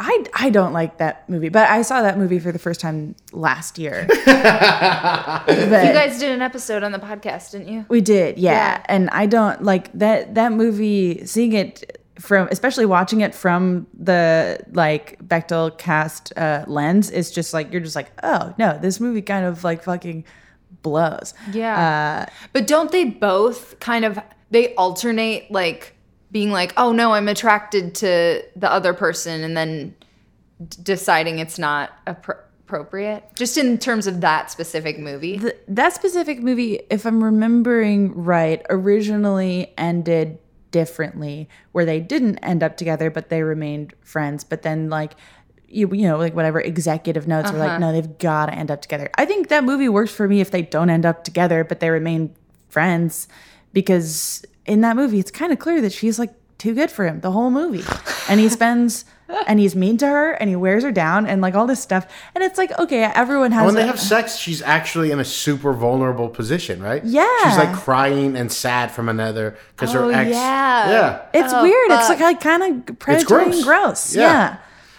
I, 0.01 0.25
I 0.33 0.51
don't 0.51 0.73
like 0.73 0.99
that 0.99 1.29
movie, 1.29 1.49
but 1.49 1.69
I 1.69 1.83
saw 1.83 2.03
that 2.03 2.17
movie 2.19 2.39
for 2.39 2.53
the 2.53 2.59
first 2.61 2.81
time 2.81 3.17
last 3.33 3.79
year. 3.81 4.07
you 4.11 4.17
guys 4.25 6.21
did 6.21 6.31
an 6.31 6.41
episode 6.41 6.85
on 6.85 6.93
the 6.93 7.01
podcast, 7.01 7.51
didn't 7.51 7.67
you? 7.67 7.85
we 7.89 8.01
did, 8.01 8.39
yeah. 8.39 8.53
Yeah. 8.53 8.83
And 8.89 9.11
I 9.11 9.27
don't 9.27 9.65
like 9.65 9.93
that 9.95 10.37
that 10.37 10.53
movie. 10.53 11.27
Seeing 11.27 11.53
it 11.53 11.98
from, 12.19 12.49
especially 12.51 12.87
watching 12.87 13.21
it 13.21 13.35
from 13.35 13.87
the 13.99 14.59
like 14.73 15.19
Bechdel 15.27 15.77
cast 15.79 16.33
uh, 16.37 16.65
lens, 16.67 17.11
is 17.11 17.31
just 17.31 17.55
like 17.55 17.73
you're 17.73 17.81
just 17.81 17.97
like, 17.97 18.11
oh 18.23 18.55
no, 18.59 18.79
this 18.79 19.01
movie 19.01 19.23
kind 19.23 19.45
of 19.45 19.65
like 19.65 19.83
fucking 19.85 20.25
blows. 20.83 21.35
Yeah. 21.53 22.27
but 22.53 22.67
don't 22.67 22.91
they 22.93 23.05
both 23.05 23.79
kind 23.81 24.05
of 24.05 24.19
they 24.51 24.75
alternate 24.75 25.51
like 25.51 25.95
being 26.31 26.51
like, 26.51 26.73
"Oh 26.77 26.93
no, 26.93 27.13
I'm 27.13 27.29
attracted 27.29 27.95
to 27.97 28.43
the 28.57 28.71
other 28.71 28.93
person," 28.95 29.43
and 29.45 29.57
then 29.57 29.95
d- 30.67 30.79
deciding 30.83 31.39
it's 31.39 31.59
not 31.59 31.91
appro- 32.07 32.39
appropriate, 32.67 33.25
just 33.35 33.57
in 33.57 33.79
terms 33.79 34.07
of 34.07 34.21
that 34.21 34.51
specific 34.51 34.99
movie. 34.99 35.39
Th- 35.39 35.57
that 35.69 35.95
specific 35.95 36.41
movie, 36.43 36.81
if 36.91 37.07
I'm 37.07 37.23
remembering 37.23 38.13
right, 38.15 38.65
originally 38.69 39.73
ended 39.79 40.39
differently, 40.71 41.49
where 41.73 41.85
they 41.85 42.01
didn't 42.01 42.39
end 42.39 42.63
up 42.63 42.77
together, 42.77 43.11
but 43.11 43.29
they 43.29 43.43
remained 43.43 43.95
friends. 44.03 44.45
But 44.45 44.63
then, 44.63 44.91
like, 44.91 45.15
you, 45.69 45.93
you 45.93 46.07
know, 46.07 46.17
like 46.17 46.35
whatever 46.35 46.61
executive 46.61 47.27
notes 47.27 47.53
were 47.53 47.59
like, 47.59 47.71
uh-huh. 47.71 47.79
no, 47.79 47.93
they've 47.93 48.19
got 48.19 48.47
to 48.47 48.55
end 48.55 48.71
up 48.71 48.81
together. 48.81 49.11
I 49.17 49.25
think 49.25 49.49
that 49.49 49.65
movie 49.65 49.89
works 49.89 50.13
for 50.13 50.27
me 50.29 50.41
if 50.41 50.51
they 50.51 50.63
don't 50.63 50.91
end 50.91 51.05
up 51.05 51.25
together, 51.25 51.65
but 51.65 51.81
they 51.81 51.91
remain 51.91 52.35
friends, 52.69 53.29
because 53.73 54.45
in 54.67 54.81
that 54.83 54.97
movie, 54.97 55.19
it's 55.19 55.31
kind 55.31 55.53
of 55.53 55.59
clear 55.59 55.81
that 55.81 55.93
she's 55.93 56.19
like 56.19 56.33
too 56.59 56.75
good 56.75 56.91
for 56.91 57.07
him 57.07 57.21
the 57.21 57.33
whole 57.33 57.51
movie, 57.51 57.85
and 58.29 58.41
he 58.41 58.49
spends. 58.49 59.05
And 59.47 59.61
he's 59.61 59.77
mean 59.77 59.99
to 59.99 60.07
her, 60.07 60.33
and 60.33 60.49
he 60.49 60.57
wears 60.57 60.83
her 60.85 60.91
down, 60.93 61.27
and 61.27 61.43
like 61.43 61.55
all 61.55 61.67
this 61.67 61.81
stuff, 61.83 62.07
and 62.35 62.43
it's 62.43 62.57
like 62.57 62.77
okay, 62.79 63.03
everyone 63.05 63.53
has. 63.53 63.67
when 63.67 63.75
they 63.75 63.83
a- 63.83 63.87
have 63.87 64.01
sex, 64.01 64.37
she's 64.37 64.63
actually 64.63 65.11
in 65.11 65.21
a 65.21 65.25
super 65.25 65.73
vulnerable 65.75 66.29
position, 66.31 66.83
right? 66.83 67.05
Yeah. 67.05 67.27
She's 67.45 67.59
like 67.59 67.75
crying 67.75 68.37
and 68.37 68.51
sad 68.51 68.91
from 68.91 69.09
another 69.09 69.57
because 69.77 69.95
Oh, 69.95 70.09
her 70.09 70.13
ex. 70.13 70.31
yeah. 70.31 70.91
Yeah. 70.91 71.23
It's 71.35 71.53
Oh, 71.53 71.63
weird. 71.63 71.91
It's 71.91 72.09
fuck. 72.09 72.21
like 72.21 72.41
kind 72.41 72.63
of 72.89 72.99
predatory 72.99 73.45
and 73.45 73.53
gross. 73.53 73.65
gross. 73.65 74.17
Yeah. 74.17 74.23
Yeah. 74.23 74.57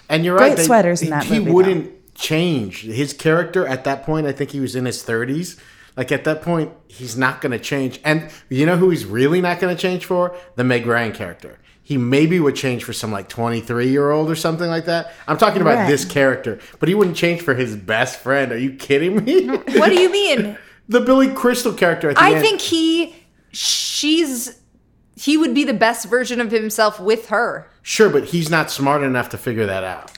And 0.10 0.24
you're 0.26 0.38
Great 0.38 0.50
right. 0.50 0.58
they- 0.58 0.64
sweaters 0.64 1.02
in 1.02 1.10
that 1.10 1.24
he 1.24 1.40
movie, 1.40 1.52
wouldn't 1.52 2.16
change 2.16 2.82
his 2.84 3.14
character 3.14 3.66
at 3.66 3.84
that 3.86 4.04
point. 4.06 4.28
I 4.28 4.32
think 4.32 4.52
he 4.52 4.60
was 4.60 4.76
in 4.76 4.86
his 4.86 5.04
30s. 5.04 5.58
Like 5.98 6.12
at 6.12 6.24
that 6.26 6.42
point, 6.44 6.72
he's 6.88 7.18
not 7.18 7.42
going 7.42 7.52
to 7.52 7.60
change. 7.60 8.00
And 8.06 8.30
you 8.48 8.66
know 8.66 8.78
who 8.78 8.90
he's 8.92 9.06
really 9.06 9.42
not 9.42 9.60
going 9.60 9.76
to 9.76 9.82
change 9.82 10.06
for? 10.06 10.36
The 10.56 10.64
Meg 10.64 10.86
Ryan 10.86 11.12
character. 11.14 11.58
He 11.90 11.98
maybe 11.98 12.40
would 12.40 12.56
change 12.56 12.84
for 12.84 12.94
some 12.94 13.12
like 13.12 13.30
23 13.30 13.90
year 13.90 14.12
old 14.12 14.30
or 14.30 14.36
something 14.36 14.68
like 14.70 14.86
that. 14.86 15.12
I'm 15.28 15.38
talking 15.40 15.64
about 15.64 15.74
Right. 15.76 15.88
this 15.88 16.06
character, 16.06 16.60
but 16.80 16.88
he 16.88 16.94
wouldn't 16.94 17.18
change 17.18 17.42
for 17.42 17.56
his 17.56 17.76
best 17.76 18.20
friend. 18.20 18.52
Are 18.52 18.60
you 18.60 18.74
kidding 18.74 19.24
me? 19.26 19.48
what 19.48 19.90
do 19.90 20.00
you 20.00 20.12
mean? 20.12 20.56
the 20.88 21.02
Billy 21.02 21.30
Crystal 21.34 21.74
character. 21.74 22.14
I 22.16 22.34
end. 22.34 22.42
think 22.42 22.62
he, 22.62 23.16
she's, 23.52 24.60
he 25.16 25.36
would 25.36 25.56
be 25.56 25.64
the 25.64 25.74
best 25.74 26.06
version 26.06 26.40
of 26.40 26.52
himself 26.52 27.00
with 27.00 27.30
her. 27.30 27.68
Sure, 27.82 28.12
but 28.12 28.26
he's 28.26 28.52
not 28.52 28.70
smart 28.70 29.02
enough 29.02 29.30
to 29.30 29.38
figure 29.40 29.66
that 29.66 29.84
out. 29.84 30.12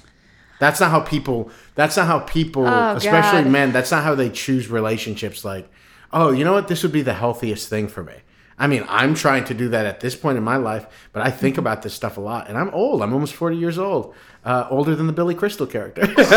That's 0.60 0.82
not 0.82 0.92
how 0.92 1.00
people. 1.00 1.52
That's 1.76 1.96
not 1.96 2.06
how 2.06 2.20
people, 2.20 2.68
Oh, 2.68 2.96
especially 2.98 3.44
God. 3.44 3.52
men. 3.52 3.72
That's 3.72 3.92
not 3.92 4.04
how 4.04 4.14
they 4.14 4.30
choose 4.30 4.68
relationships. 4.70 5.46
Like, 5.46 5.72
oh, 6.12 6.32
you 6.34 6.44
know 6.44 6.52
what? 6.52 6.68
This 6.68 6.84
would 6.84 6.92
be 6.92 7.02
the 7.02 7.14
healthiest 7.14 7.70
thing 7.70 7.88
for 7.88 8.04
me. 8.04 8.16
I 8.62 8.68
mean, 8.68 8.86
I'm 8.88 9.16
trying 9.16 9.45
to 9.45 9.55
do 9.55 9.70
that 9.70 9.88
at 9.88 10.01
this 10.01 10.16
point 10.16 10.38
in 10.38 10.43
my 10.43 10.57
life, 10.57 10.86
but 11.14 11.26
I 11.26 11.32
think 11.32 11.57
about 11.57 11.82
this 11.82 11.95
stuff 11.95 12.18
a 12.18 12.22
lot, 12.22 12.47
and 12.47 12.55
I'm 12.59 12.70
old. 12.76 13.01
I'm 13.01 13.12
almost 13.12 13.34
40 13.34 13.57
years 13.57 13.80
old, 13.80 14.14
uh, 14.45 14.68
older 14.70 14.95
than 14.95 15.07
the 15.07 15.14
Billy 15.14 15.34
Crystal 15.34 15.66
character. 15.66 16.01
but 16.16 16.28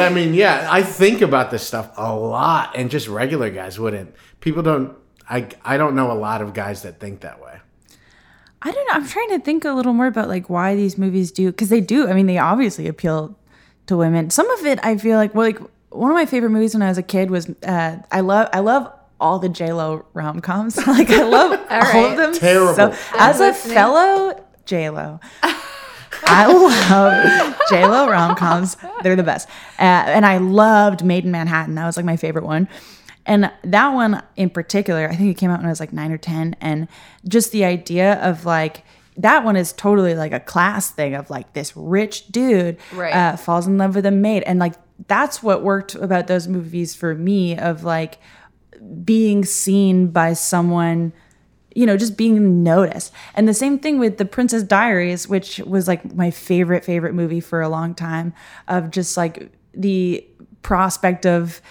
I 0.00 0.10
mean, 0.12 0.34
yeah, 0.34 0.66
I 0.68 0.82
think 0.82 1.20
about 1.20 1.52
this 1.52 1.64
stuff 1.64 1.92
a 1.96 2.12
lot, 2.12 2.72
and 2.74 2.90
just 2.90 3.06
regular 3.06 3.50
guys 3.50 3.78
wouldn't. 3.78 4.12
People 4.40 4.64
don't. 4.64 4.96
I 5.30 5.46
I 5.64 5.76
don't 5.76 5.94
know 5.94 6.10
a 6.10 6.18
lot 6.18 6.42
of 6.42 6.54
guys 6.54 6.82
that 6.82 6.98
think 6.98 7.20
that 7.20 7.40
way. 7.40 7.60
I 8.60 8.72
don't 8.72 8.84
know. 8.88 8.94
I'm 8.94 9.06
trying 9.06 9.28
to 9.28 9.38
think 9.38 9.64
a 9.64 9.70
little 9.70 9.92
more 9.92 10.08
about 10.08 10.26
like 10.26 10.50
why 10.50 10.74
these 10.74 10.98
movies 10.98 11.30
do 11.30 11.52
because 11.52 11.68
they 11.68 11.80
do. 11.80 12.08
I 12.08 12.14
mean, 12.14 12.26
they 12.26 12.38
obviously 12.38 12.88
appeal 12.88 13.38
to 13.86 13.96
women. 13.96 14.30
Some 14.30 14.50
of 14.50 14.66
it, 14.66 14.80
I 14.82 14.96
feel 14.96 15.18
like, 15.18 15.36
well, 15.36 15.46
like 15.46 15.60
one 15.90 16.10
of 16.10 16.16
my 16.16 16.26
favorite 16.26 16.50
movies 16.50 16.74
when 16.74 16.82
I 16.82 16.88
was 16.88 16.98
a 16.98 17.04
kid 17.04 17.30
was 17.30 17.48
uh, 17.62 17.98
I 18.10 18.20
love 18.22 18.48
I 18.52 18.58
love 18.58 18.92
all 19.20 19.38
the 19.38 19.48
J 19.48 19.72
Lo 19.72 20.04
rom 20.14 20.40
coms. 20.40 20.76
like 20.86 21.10
I 21.10 21.22
love 21.22 21.52
all, 21.70 21.80
right. 21.80 22.10
of 22.12 22.16
them. 22.16 22.32
Terrible. 22.34 22.74
So, 22.74 22.94
as 23.18 23.40
a 23.40 23.52
fellow 23.52 24.44
J 24.64 24.90
Lo. 24.90 25.20
I 26.24 26.46
love 26.46 27.56
J 27.70 27.86
Lo 27.86 28.08
rom 28.08 28.34
coms. 28.34 28.76
They're 29.02 29.16
the 29.16 29.22
best. 29.22 29.48
Uh, 29.78 29.82
and 29.82 30.26
I 30.26 30.38
loved 30.38 31.04
Maid 31.04 31.24
in 31.24 31.30
Manhattan. 31.30 31.74
That 31.74 31.86
was 31.86 31.96
like 31.96 32.06
my 32.06 32.16
favorite 32.16 32.44
one. 32.44 32.68
And 33.26 33.50
that 33.62 33.88
one 33.92 34.22
in 34.36 34.50
particular, 34.50 35.08
I 35.08 35.14
think 35.14 35.30
it 35.30 35.38
came 35.38 35.50
out 35.50 35.58
when 35.58 35.66
I 35.66 35.70
was 35.70 35.80
like 35.80 35.92
nine 35.92 36.10
or 36.12 36.18
10. 36.18 36.56
And 36.60 36.88
just 37.26 37.52
the 37.52 37.64
idea 37.64 38.14
of 38.22 38.46
like, 38.46 38.84
that 39.18 39.44
one 39.44 39.54
is 39.56 39.72
totally 39.72 40.14
like 40.14 40.32
a 40.32 40.40
class 40.40 40.90
thing 40.90 41.14
of 41.14 41.28
like 41.28 41.52
this 41.52 41.76
rich 41.76 42.28
dude 42.28 42.78
Right. 42.92 43.14
uh, 43.14 43.36
falls 43.36 43.66
in 43.66 43.76
love 43.76 43.94
with 43.94 44.06
a 44.06 44.10
maid. 44.10 44.44
And 44.44 44.58
like, 44.58 44.74
that's 45.08 45.42
what 45.42 45.62
worked 45.62 45.94
about 45.94 46.26
those 46.26 46.48
movies 46.48 46.94
for 46.94 47.14
me 47.14 47.56
of 47.56 47.84
like 47.84 48.18
being 49.04 49.44
seen 49.44 50.08
by 50.08 50.32
someone 50.32 51.12
you 51.78 51.86
know, 51.86 51.96
just 51.96 52.16
being 52.16 52.64
noticed. 52.64 53.12
And 53.34 53.46
the 53.46 53.54
same 53.54 53.78
thing 53.78 54.00
with 54.00 54.18
The 54.18 54.24
Princess 54.24 54.64
Diaries, 54.64 55.28
which 55.28 55.58
was 55.60 55.86
like 55.86 56.12
my 56.12 56.32
favorite, 56.32 56.84
favorite 56.84 57.14
movie 57.14 57.38
for 57.38 57.60
a 57.60 57.68
long 57.68 57.94
time, 57.94 58.34
of 58.66 58.90
just 58.90 59.16
like 59.16 59.52
the 59.72 60.26
prospect 60.62 61.24
of, 61.24 61.62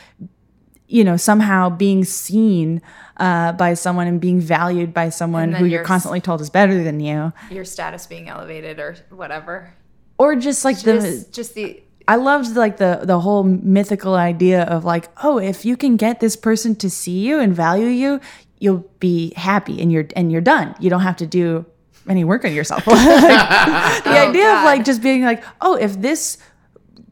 you 0.87 1.03
know, 1.03 1.17
somehow 1.17 1.69
being 1.69 2.05
seen 2.05 2.81
uh, 3.17 3.51
by 3.51 3.73
someone 3.73 4.07
and 4.07 4.21
being 4.21 4.39
valued 4.39 4.93
by 4.93 5.09
someone 5.09 5.51
who 5.51 5.65
you're 5.65 5.83
constantly 5.83 6.21
told 6.21 6.39
is 6.39 6.49
better 6.49 6.83
than 6.83 7.01
you. 7.01 7.33
Your 7.51 7.65
status 7.65 8.07
being 8.07 8.29
elevated 8.29 8.79
or 8.79 8.95
whatever. 9.09 9.73
Or 10.17 10.37
just 10.37 10.63
like 10.63 10.79
the. 10.79 10.93
Just, 10.93 11.33
just 11.33 11.53
the, 11.53 11.83
I 12.07 12.15
loved 12.15 12.55
like 12.55 12.77
the 12.77 13.01
the 13.03 13.19
whole 13.19 13.43
mythical 13.43 14.15
idea 14.15 14.63
of 14.63 14.85
like, 14.85 15.09
oh, 15.23 15.37
if 15.39 15.65
you 15.65 15.75
can 15.75 15.97
get 15.97 16.19
this 16.19 16.35
person 16.35 16.75
to 16.77 16.89
see 16.89 17.19
you 17.19 17.39
and 17.39 17.53
value 17.53 17.87
you, 17.87 18.21
you'll 18.59 18.89
be 18.99 19.33
happy 19.35 19.81
and 19.81 19.91
you're 19.91 20.07
and 20.15 20.31
you're 20.31 20.41
done. 20.41 20.75
You 20.79 20.89
don't 20.89 21.01
have 21.01 21.17
to 21.17 21.27
do 21.27 21.65
any 22.07 22.23
work 22.23 22.45
on 22.45 22.53
yourself. 22.53 22.85
Like, 22.87 24.03
the 24.03 24.09
oh, 24.11 24.29
idea 24.29 24.57
of 24.57 24.63
like 24.63 24.85
just 24.85 25.01
being 25.01 25.23
like, 25.23 25.43
oh, 25.61 25.75
if 25.75 25.99
this 25.99 26.37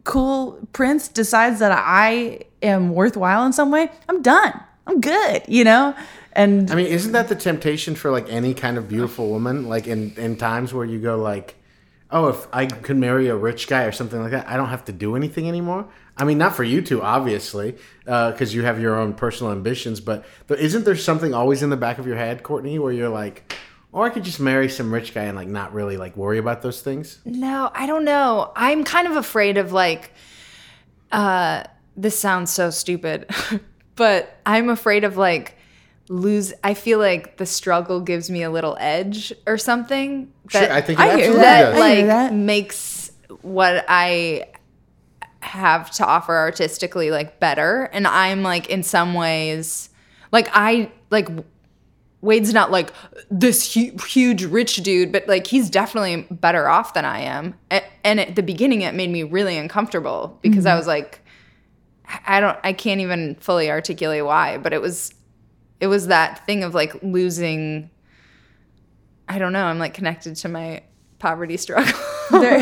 cool 0.03 0.59
prince 0.71 1.07
decides 1.07 1.59
that 1.59 1.71
I 1.73 2.41
am 2.61 2.93
worthwhile 2.93 3.45
in 3.45 3.53
some 3.53 3.71
way, 3.71 3.89
I'm 4.07 4.21
done. 4.21 4.53
I'm 4.87 5.01
good, 5.01 5.43
you 5.47 5.63
know? 5.63 5.95
And 6.33 6.69
I 6.71 6.75
mean, 6.75 6.87
isn't 6.87 7.11
that 7.13 7.27
the 7.27 7.35
temptation 7.35 7.95
for 7.95 8.11
like 8.11 8.29
any 8.29 8.53
kind 8.53 8.77
of 8.77 8.87
beautiful 8.87 9.29
woman? 9.29 9.67
Like 9.67 9.87
in 9.87 10.13
in 10.17 10.37
times 10.37 10.73
where 10.73 10.85
you 10.85 10.99
go 10.99 11.17
like, 11.17 11.55
oh, 12.15 12.29
if 12.29 12.47
I 12.53 12.65
could 12.65 12.95
marry 12.95 13.27
a 13.27 13.35
rich 13.35 13.67
guy 13.67 13.83
or 13.83 13.91
something 13.91 14.19
like 14.21 14.31
that, 14.31 14.47
I 14.47 14.55
don't 14.55 14.69
have 14.69 14.85
to 14.85 14.93
do 14.93 15.17
anything 15.17 15.49
anymore. 15.49 15.85
I 16.15 16.23
mean, 16.23 16.37
not 16.37 16.55
for 16.55 16.63
you 16.63 16.81
two, 16.81 17.01
obviously, 17.01 17.75
because 18.05 18.55
you 18.55 18.63
have 18.63 18.79
your 18.79 18.95
own 18.95 19.13
personal 19.13 19.51
ambitions. 19.51 19.99
But 19.99 20.23
but 20.47 20.59
isn't 20.59 20.85
there 20.85 20.95
something 20.95 21.33
always 21.33 21.61
in 21.61 21.69
the 21.69 21.77
back 21.77 21.97
of 21.97 22.07
your 22.07 22.15
head, 22.15 22.41
Courtney, 22.41 22.79
where 22.79 22.93
you're 22.93 23.09
like, 23.09 23.53
or 23.91 24.05
I 24.05 24.09
could 24.09 24.23
just 24.23 24.39
marry 24.39 24.69
some 24.69 24.93
rich 24.93 25.13
guy 25.13 25.23
and 25.23 25.35
like 25.35 25.49
not 25.49 25.73
really 25.73 25.97
like 25.97 26.15
worry 26.15 26.37
about 26.37 26.61
those 26.61 26.81
things? 26.81 27.19
No, 27.25 27.69
I 27.75 27.85
don't 27.85 28.05
know. 28.05 28.53
I'm 28.55 28.85
kind 28.85 29.07
of 29.07 29.17
afraid 29.17 29.57
of 29.57 29.73
like 29.73 30.13
uh 31.11 31.63
this 31.97 32.17
sounds 32.17 32.49
so 32.49 32.69
stupid, 32.69 33.29
but 33.95 34.37
I'm 34.45 34.69
afraid 34.69 35.03
of 35.03 35.17
like 35.17 35.57
lose 36.07 36.53
I 36.63 36.73
feel 36.73 36.99
like 36.99 37.37
the 37.37 37.45
struggle 37.45 37.99
gives 37.99 38.29
me 38.29 38.43
a 38.43 38.49
little 38.49 38.77
edge 38.79 39.33
or 39.47 39.57
something 39.57 40.31
Sure, 40.49 40.71
I 40.71 40.81
think 40.81 40.99
it 40.99 41.03
I 41.03 41.15
hear 41.17 41.33
that. 41.33 41.71
does. 41.71 41.79
I 41.81 41.89
hear 41.95 41.97
like 41.97 42.05
that. 42.07 42.33
makes 42.33 43.11
what 43.41 43.85
I 43.87 44.47
have 45.41 45.91
to 45.91 46.05
offer 46.05 46.35
artistically 46.35 47.11
like 47.11 47.39
better 47.39 47.89
and 47.93 48.07
I'm 48.07 48.43
like 48.43 48.69
in 48.69 48.83
some 48.83 49.13
ways 49.13 49.89
like 50.31 50.47
I 50.53 50.91
like 51.09 51.29
Wade's 52.21 52.53
not 52.53 52.71
like 52.71 52.91
this 53.29 53.75
hu- 53.75 53.95
huge 54.07 54.43
rich 54.45 54.77
dude, 54.77 55.11
but 55.11 55.27
like 55.27 55.45
he's 55.45 55.69
definitely 55.69 56.25
better 56.31 56.67
off 56.67 56.95
than 56.95 57.05
I 57.05 57.19
am. 57.19 57.53
A- 57.69 57.83
And 58.03 58.19
at 58.19 58.35
the 58.35 58.41
beginning, 58.41 58.81
it 58.81 58.95
made 58.95 59.11
me 59.11 59.21
really 59.21 59.55
uncomfortable 59.57 60.39
because 60.41 60.65
I 60.65 60.71
mm-hmm. 60.71 60.79
was 60.79 60.87
like, 60.87 61.21
I 62.25 62.39
don't, 62.39 62.57
I 62.63 62.73
can't 62.73 62.99
even 62.99 63.35
fully 63.35 63.69
articulate 63.69 64.25
why, 64.25 64.57
but 64.57 64.73
it 64.73 64.81
was, 64.81 65.13
it 65.79 65.87
was 65.87 66.07
that 66.07 66.45
thing 66.45 66.63
of 66.63 66.73
like 66.73 67.01
losing. 67.03 67.89
I 69.27 69.39
don't 69.39 69.53
know. 69.53 69.65
I'm 69.65 69.79
like 69.79 69.93
connected 69.93 70.35
to 70.37 70.49
my 70.49 70.83
poverty 71.19 71.57
struggle. 71.57 71.99
There- 72.31 72.57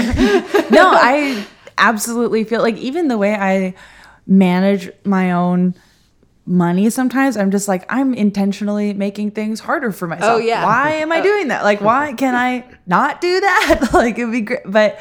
no, 0.71 0.91
I 0.93 1.45
absolutely 1.77 2.43
feel 2.43 2.61
like 2.61 2.75
even 2.75 3.07
the 3.07 3.17
way 3.17 3.33
I 3.33 3.75
manage 4.27 4.91
my 5.05 5.31
own 5.31 5.73
money 6.45 6.89
sometimes 6.89 7.37
I'm 7.37 7.51
just 7.51 7.69
like 7.69 7.85
I'm 7.87 8.13
intentionally 8.13 8.93
making 8.93 9.31
things 9.31 9.61
harder 9.61 9.91
for 9.91 10.07
myself. 10.07 10.33
Oh, 10.33 10.37
yeah. 10.37 10.65
Why 10.65 10.95
am 10.95 11.11
I 11.11 11.21
doing 11.21 11.47
that? 11.47 11.63
Like 11.63 11.79
why 11.81 12.13
can 12.13 12.35
I 12.35 12.65
not 12.85 13.21
do 13.21 13.39
that? 13.39 13.89
like 13.93 14.17
it'd 14.19 14.31
be 14.31 14.41
great 14.41 14.63
but 14.65 14.99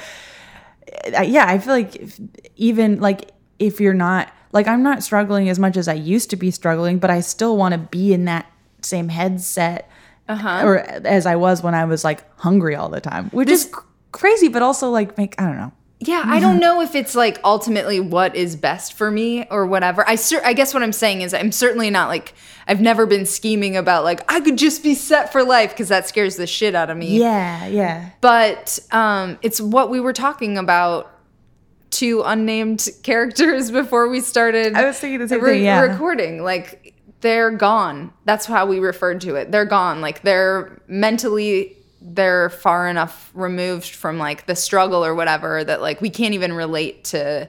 uh, 1.16 1.22
yeah, 1.22 1.46
I 1.48 1.58
feel 1.58 1.72
like 1.72 1.96
if, 1.96 2.20
even 2.56 3.00
like 3.00 3.32
if 3.58 3.80
you're 3.80 3.94
not 3.94 4.32
like 4.52 4.68
I'm 4.68 4.82
not 4.82 5.02
struggling 5.02 5.48
as 5.48 5.58
much 5.58 5.76
as 5.76 5.88
I 5.88 5.94
used 5.94 6.30
to 6.30 6.36
be 6.36 6.50
struggling, 6.50 6.98
but 6.98 7.10
I 7.10 7.20
still 7.20 7.56
want 7.56 7.72
to 7.72 7.78
be 7.78 8.12
in 8.12 8.26
that 8.26 8.50
same 8.82 9.08
headset 9.08 9.88
uh-huh. 10.28 10.62
or 10.64 10.78
as 10.78 11.26
I 11.26 11.36
was 11.36 11.62
when 11.62 11.74
I 11.74 11.84
was 11.84 12.04
like 12.04 12.24
hungry 12.38 12.74
all 12.74 12.88
the 12.88 13.00
time, 13.00 13.30
which 13.30 13.48
is 13.48 13.66
cr- 13.66 13.84
crazy, 14.12 14.48
but 14.48 14.62
also 14.62 14.90
like 14.90 15.16
make 15.16 15.40
I 15.40 15.46
don't 15.46 15.56
know. 15.56 15.72
yeah, 16.00 16.22
I 16.24 16.40
don't 16.40 16.58
know 16.58 16.80
if 16.80 16.94
it's 16.94 17.14
like 17.14 17.40
ultimately 17.44 18.00
what 18.00 18.34
is 18.36 18.56
best 18.56 18.94
for 18.94 19.10
me 19.10 19.46
or 19.50 19.66
whatever. 19.66 20.08
I 20.08 20.16
cer- 20.16 20.44
I 20.44 20.52
guess 20.52 20.74
what 20.74 20.82
I'm 20.82 20.92
saying 20.92 21.22
is 21.22 21.32
I'm 21.34 21.52
certainly 21.52 21.90
not 21.90 22.08
like 22.08 22.34
I've 22.66 22.80
never 22.80 23.06
been 23.06 23.26
scheming 23.26 23.76
about 23.76 24.04
like 24.04 24.20
I 24.32 24.40
could 24.40 24.58
just 24.58 24.82
be 24.82 24.94
set 24.94 25.32
for 25.32 25.42
life 25.44 25.70
because 25.70 25.88
that 25.88 26.08
scares 26.08 26.36
the 26.36 26.46
shit 26.46 26.74
out 26.74 26.90
of 26.90 26.96
me. 26.96 27.18
Yeah, 27.18 27.66
yeah. 27.66 28.10
But 28.20 28.78
um, 28.90 29.38
it's 29.42 29.60
what 29.60 29.90
we 29.90 30.00
were 30.00 30.12
talking 30.12 30.58
about 30.58 31.11
two 31.92 32.22
unnamed 32.24 32.88
characters 33.04 33.70
before 33.70 34.08
we 34.08 34.20
started. 34.20 34.74
I 34.74 34.84
was 34.86 34.98
thinking 34.98 35.20
the 35.20 35.28
same 35.28 35.40
re- 35.40 35.52
thing, 35.52 35.64
yeah. 35.64 35.80
recording 35.82 36.42
like 36.42 36.94
they're 37.20 37.52
gone. 37.52 38.12
That's 38.24 38.46
how 38.46 38.66
we 38.66 38.80
referred 38.80 39.20
to 39.20 39.36
it. 39.36 39.52
They're 39.52 39.64
gone. 39.64 40.00
Like 40.00 40.22
they're 40.22 40.82
mentally 40.88 41.76
they're 42.04 42.50
far 42.50 42.88
enough 42.88 43.30
removed 43.32 43.90
from 43.94 44.18
like 44.18 44.46
the 44.46 44.56
struggle 44.56 45.04
or 45.04 45.14
whatever 45.14 45.62
that 45.62 45.80
like 45.80 46.00
we 46.00 46.10
can't 46.10 46.34
even 46.34 46.52
relate 46.52 47.04
to 47.04 47.48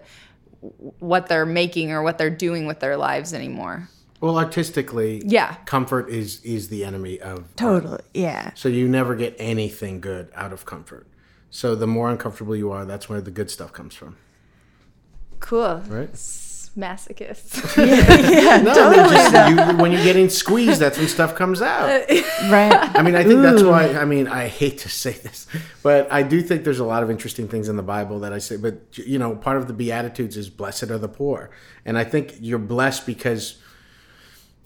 what 1.00 1.28
they're 1.28 1.46
making 1.46 1.92
or 1.92 2.04
what 2.04 2.20
they're 2.20 2.30
doing 2.30 2.68
with 2.68 2.80
their 2.80 2.96
lives 2.96 3.34
anymore. 3.34 3.90
Well, 4.22 4.38
artistically, 4.38 5.22
Yeah. 5.26 5.56
comfort 5.66 6.10
is 6.10 6.40
is 6.44 6.70
the 6.70 6.86
enemy 6.86 7.20
of 7.20 7.40
art. 7.40 7.58
Totally. 7.58 8.02
Yeah. 8.14 8.52
So 8.54 8.70
you 8.70 8.88
never 8.88 9.16
get 9.16 9.36
anything 9.40 10.00
good 10.00 10.30
out 10.36 10.54
of 10.54 10.66
comfort. 10.66 11.08
So 11.50 11.76
the 11.76 11.88
more 11.88 12.10
uncomfortable 12.10 12.56
you 12.56 12.72
are, 12.72 12.86
that's 12.86 13.10
where 13.10 13.22
the 13.22 13.32
good 13.32 13.50
stuff 13.52 13.74
comes 13.74 13.94
from, 13.96 14.16
Cool. 15.44 15.84
right? 15.90 16.14
Masochists. 16.78 17.54
No, 18.64 18.72
I 18.72 18.90
mean, 18.96 19.10
just 19.10 19.50
you, 19.50 19.78
when 19.82 19.92
you're 19.92 20.04
getting 20.04 20.30
squeezed, 20.30 20.80
that's 20.80 20.98
when 20.98 21.08
stuff 21.08 21.36
comes 21.36 21.62
out. 21.62 22.06
Right. 22.50 22.74
I 22.74 23.02
mean, 23.04 23.16
I 23.16 23.24
think 23.24 23.42
that's 23.42 23.62
why. 23.64 23.90
I 23.96 24.06
mean, 24.06 24.28
I 24.28 24.48
hate 24.48 24.80
to 24.80 24.90
say 24.90 25.12
this, 25.14 25.48
but 25.82 26.12
I 26.12 26.24
do 26.24 26.42
think 26.42 26.64
there's 26.66 26.80
a 26.80 26.86
lot 26.86 27.04
of 27.04 27.10
interesting 27.10 27.48
things 27.48 27.70
in 27.70 27.78
the 27.78 27.84
Bible 27.84 28.20
that 28.22 28.34
I 28.34 28.40
say. 28.40 28.58
But 28.58 28.98
you 28.98 29.18
know, 29.18 29.36
part 29.36 29.58
of 29.58 29.68
the 29.68 29.74
Beatitudes 29.74 30.36
is 30.36 30.50
"Blessed 30.50 30.90
are 30.92 30.98
the 30.98 31.08
poor," 31.08 31.52
and 31.86 31.98
I 31.98 32.04
think 32.04 32.36
you're 32.42 32.60
blessed 32.60 33.06
because 33.06 33.62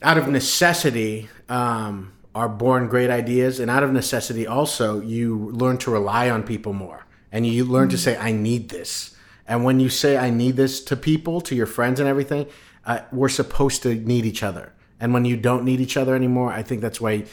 out 0.02 0.18
of 0.18 0.28
necessity 0.28 1.30
um, 1.50 2.14
are 2.34 2.50
born 2.50 2.88
great 2.88 3.12
ideas, 3.12 3.60
and 3.60 3.70
out 3.70 3.84
of 3.84 3.92
necessity 3.92 4.48
also 4.48 5.00
you 5.02 5.50
learn 5.52 5.78
to 5.80 5.92
rely 5.92 6.30
on 6.32 6.42
people 6.42 6.74
more, 6.74 7.06
and 7.32 7.46
you 7.46 7.64
learn 7.66 7.90
to 7.90 7.98
say, 7.98 8.18
"I 8.18 8.32
need 8.32 8.70
this." 8.70 9.16
And 9.48 9.64
when 9.64 9.80
you 9.80 9.90
say 9.90 10.18
"I 10.18 10.30
need 10.30 10.56
this" 10.56 10.84
to 10.86 10.96
people, 10.96 11.42
to 11.42 11.56
your 11.56 11.66
friends 11.66 12.00
and 12.00 12.08
everything, 12.08 12.48
uh, 12.86 13.00
we're 13.12 13.30
supposed 13.30 13.84
to 13.84 13.96
need 13.96 14.26
each 14.26 14.44
other. 14.44 14.74
And 15.00 15.14
when 15.14 15.26
you 15.26 15.38
don't 15.38 15.64
need 15.64 15.80
each 15.80 15.98
other 15.98 16.16
anymore, 16.16 16.52
I 16.52 16.64
think 16.64 16.82
that's 16.82 17.00
why 17.00 17.26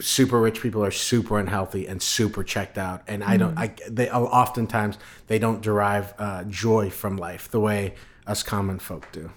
super 0.00 0.40
rich 0.40 0.60
people 0.60 0.84
are 0.84 0.90
super 0.90 1.38
unhealthy 1.38 1.86
and 1.86 2.00
super 2.02 2.44
checked 2.44 2.78
out. 2.78 3.02
And 3.08 3.24
I 3.24 3.36
don't, 3.36 3.58
I 3.58 3.74
they 3.88 4.10
oftentimes 4.10 4.98
they 5.26 5.38
don't 5.38 5.60
derive 5.60 6.14
uh, 6.18 6.44
joy 6.44 6.90
from 6.90 7.16
life 7.16 7.50
the 7.50 7.60
way 7.60 7.94
us 8.26 8.42
common 8.42 8.78
folk 8.78 9.10
do. 9.12 9.30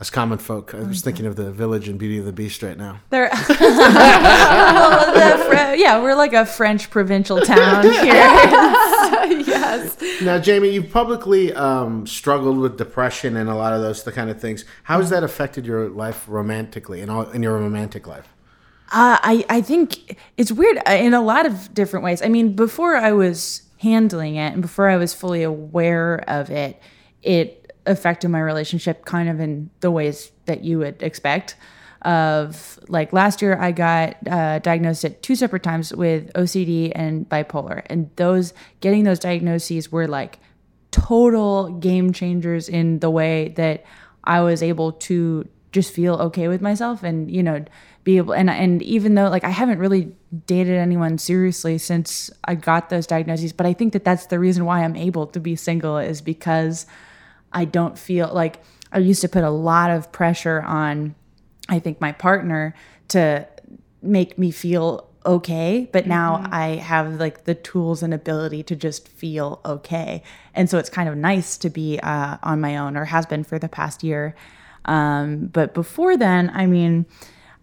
Us 0.00 0.10
common 0.10 0.36
folk. 0.36 0.74
I 0.74 0.80
was 0.80 1.00
thinking 1.00 1.24
of 1.24 1.36
the 1.36 1.50
village 1.50 1.88
in 1.88 1.96
Beauty 1.96 2.18
of 2.18 2.26
the 2.26 2.32
Beast 2.32 2.62
right 2.62 2.76
now. 2.76 3.00
They're 3.08 3.30
well, 3.48 5.14
the 5.14 5.44
Fre- 5.44 5.74
yeah, 5.76 6.02
we're 6.02 6.14
like 6.14 6.34
a 6.34 6.44
French 6.44 6.90
provincial 6.90 7.40
town 7.40 7.82
here. 8.02 8.12
yes. 9.46 9.96
Now, 10.22 10.38
Jamie, 10.38 10.70
you've 10.70 10.90
publicly 10.90 11.52
um, 11.54 12.06
struggled 12.06 12.58
with 12.58 12.76
depression 12.76 13.36
and 13.36 13.48
a 13.48 13.54
lot 13.54 13.72
of 13.72 13.82
those 13.82 14.02
the 14.04 14.12
kind 14.12 14.30
of 14.30 14.40
things. 14.40 14.64
How 14.84 14.98
has 14.98 15.10
that 15.10 15.22
affected 15.22 15.66
your 15.66 15.88
life 15.88 16.24
romantically 16.28 17.00
in 17.00 17.10
all 17.10 17.28
in 17.30 17.42
your 17.42 17.54
romantic 17.58 18.06
life? 18.06 18.28
Uh, 18.92 19.18
I 19.22 19.44
I 19.48 19.60
think 19.60 20.18
it's 20.36 20.52
weird 20.52 20.78
uh, 20.86 20.92
in 20.92 21.14
a 21.14 21.20
lot 21.20 21.46
of 21.46 21.74
different 21.74 22.04
ways. 22.04 22.22
I 22.22 22.28
mean, 22.28 22.54
before 22.54 22.96
I 22.96 23.12
was 23.12 23.62
handling 23.78 24.36
it 24.36 24.52
and 24.52 24.62
before 24.62 24.88
I 24.88 24.96
was 24.96 25.12
fully 25.12 25.42
aware 25.42 26.24
of 26.28 26.50
it, 26.50 26.80
it 27.22 27.72
affected 27.84 28.28
my 28.28 28.40
relationship 28.40 29.04
kind 29.04 29.28
of 29.28 29.40
in 29.40 29.70
the 29.80 29.90
ways 29.90 30.32
that 30.46 30.64
you 30.64 30.78
would 30.78 31.02
expect. 31.02 31.56
Of 32.02 32.78
like 32.88 33.12
last 33.12 33.42
year, 33.42 33.56
I 33.58 33.72
got 33.72 34.16
uh, 34.28 34.58
diagnosed 34.60 35.04
at 35.04 35.22
two 35.22 35.34
separate 35.34 35.62
times 35.62 35.94
with 35.94 36.32
OCD 36.34 36.92
and 36.94 37.28
bipolar, 37.28 37.82
and 37.86 38.10
those 38.16 38.52
getting 38.80 39.04
those 39.04 39.18
diagnoses 39.18 39.90
were 39.90 40.06
like 40.06 40.38
total 40.90 41.70
game 41.70 42.12
changers 42.12 42.68
in 42.68 43.00
the 43.00 43.10
way 43.10 43.48
that 43.56 43.84
I 44.24 44.40
was 44.40 44.62
able 44.62 44.92
to 44.92 45.48
just 45.72 45.92
feel 45.92 46.14
okay 46.14 46.48
with 46.48 46.62
myself 46.62 47.02
and 47.02 47.30
you 47.30 47.42
know 47.42 47.62
be 48.02 48.16
able 48.16 48.32
and 48.32 48.48
and 48.48 48.82
even 48.82 49.14
though 49.14 49.28
like 49.28 49.44
I 49.44 49.50
haven't 49.50 49.78
really 49.78 50.14
dated 50.46 50.78
anyone 50.78 51.18
seriously 51.18 51.76
since 51.76 52.30
I 52.44 52.54
got 52.54 52.88
those 52.88 53.06
diagnoses 53.06 53.52
but 53.52 53.66
I 53.66 53.74
think 53.74 53.92
that 53.92 54.04
that's 54.04 54.26
the 54.26 54.38
reason 54.38 54.64
why 54.64 54.82
I'm 54.82 54.96
able 54.96 55.26
to 55.28 55.40
be 55.40 55.54
single 55.54 55.98
is 55.98 56.22
because 56.22 56.86
I 57.52 57.66
don't 57.66 57.98
feel 57.98 58.32
like 58.32 58.62
I 58.90 58.98
used 58.98 59.20
to 59.20 59.28
put 59.28 59.44
a 59.44 59.50
lot 59.50 59.90
of 59.90 60.10
pressure 60.12 60.62
on 60.62 61.14
I 61.68 61.78
think 61.78 62.00
my 62.00 62.12
partner 62.12 62.74
to 63.08 63.46
make 64.02 64.38
me 64.38 64.50
feel 64.50 65.08
okay 65.24 65.88
but 65.90 66.06
now 66.06 66.46
i 66.52 66.76
have 66.76 67.14
like 67.18 67.44
the 67.44 67.54
tools 67.54 68.02
and 68.02 68.14
ability 68.14 68.62
to 68.62 68.76
just 68.76 69.08
feel 69.08 69.60
okay. 69.64 70.22
And 70.54 70.70
so 70.70 70.78
it's 70.78 70.88
kind 70.88 71.08
of 71.08 71.16
nice 71.16 71.58
to 71.58 71.68
be 71.68 71.98
uh, 72.00 72.38
on 72.42 72.60
my 72.60 72.76
own 72.76 72.96
or 72.96 73.04
has 73.04 73.26
been 73.26 73.44
for 73.44 73.58
the 73.58 73.68
past 73.68 74.02
year. 74.04 74.34
Um, 74.84 75.46
but 75.46 75.74
before 75.74 76.16
then 76.16 76.50
i 76.54 76.66
mean 76.66 77.06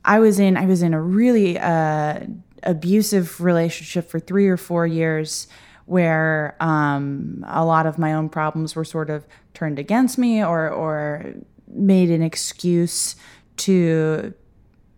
i 0.03 0.19
was 0.19 0.39
in 0.39 0.57
i 0.57 0.65
was 0.65 0.81
in 0.83 0.93
a 0.93 1.01
really 1.01 1.57
uh, 1.57 2.19
abusive 2.63 3.39
relationship 3.39 4.09
for 4.09 4.19
three 4.19 4.47
or 4.47 4.57
four 4.57 4.85
years 4.85 5.47
where 5.85 6.55
um, 6.59 7.43
a 7.47 7.63
lot 7.63 7.85
of 7.85 7.97
my 7.97 8.13
own 8.13 8.29
problems 8.29 8.75
were 8.75 8.85
sort 8.85 9.09
of 9.09 9.25
turned 9.53 9.79
against 9.79 10.17
me 10.17 10.43
or 10.43 10.69
or 10.69 11.33
made 11.67 12.11
an 12.11 12.21
excuse 12.21 13.15
to 13.57 14.33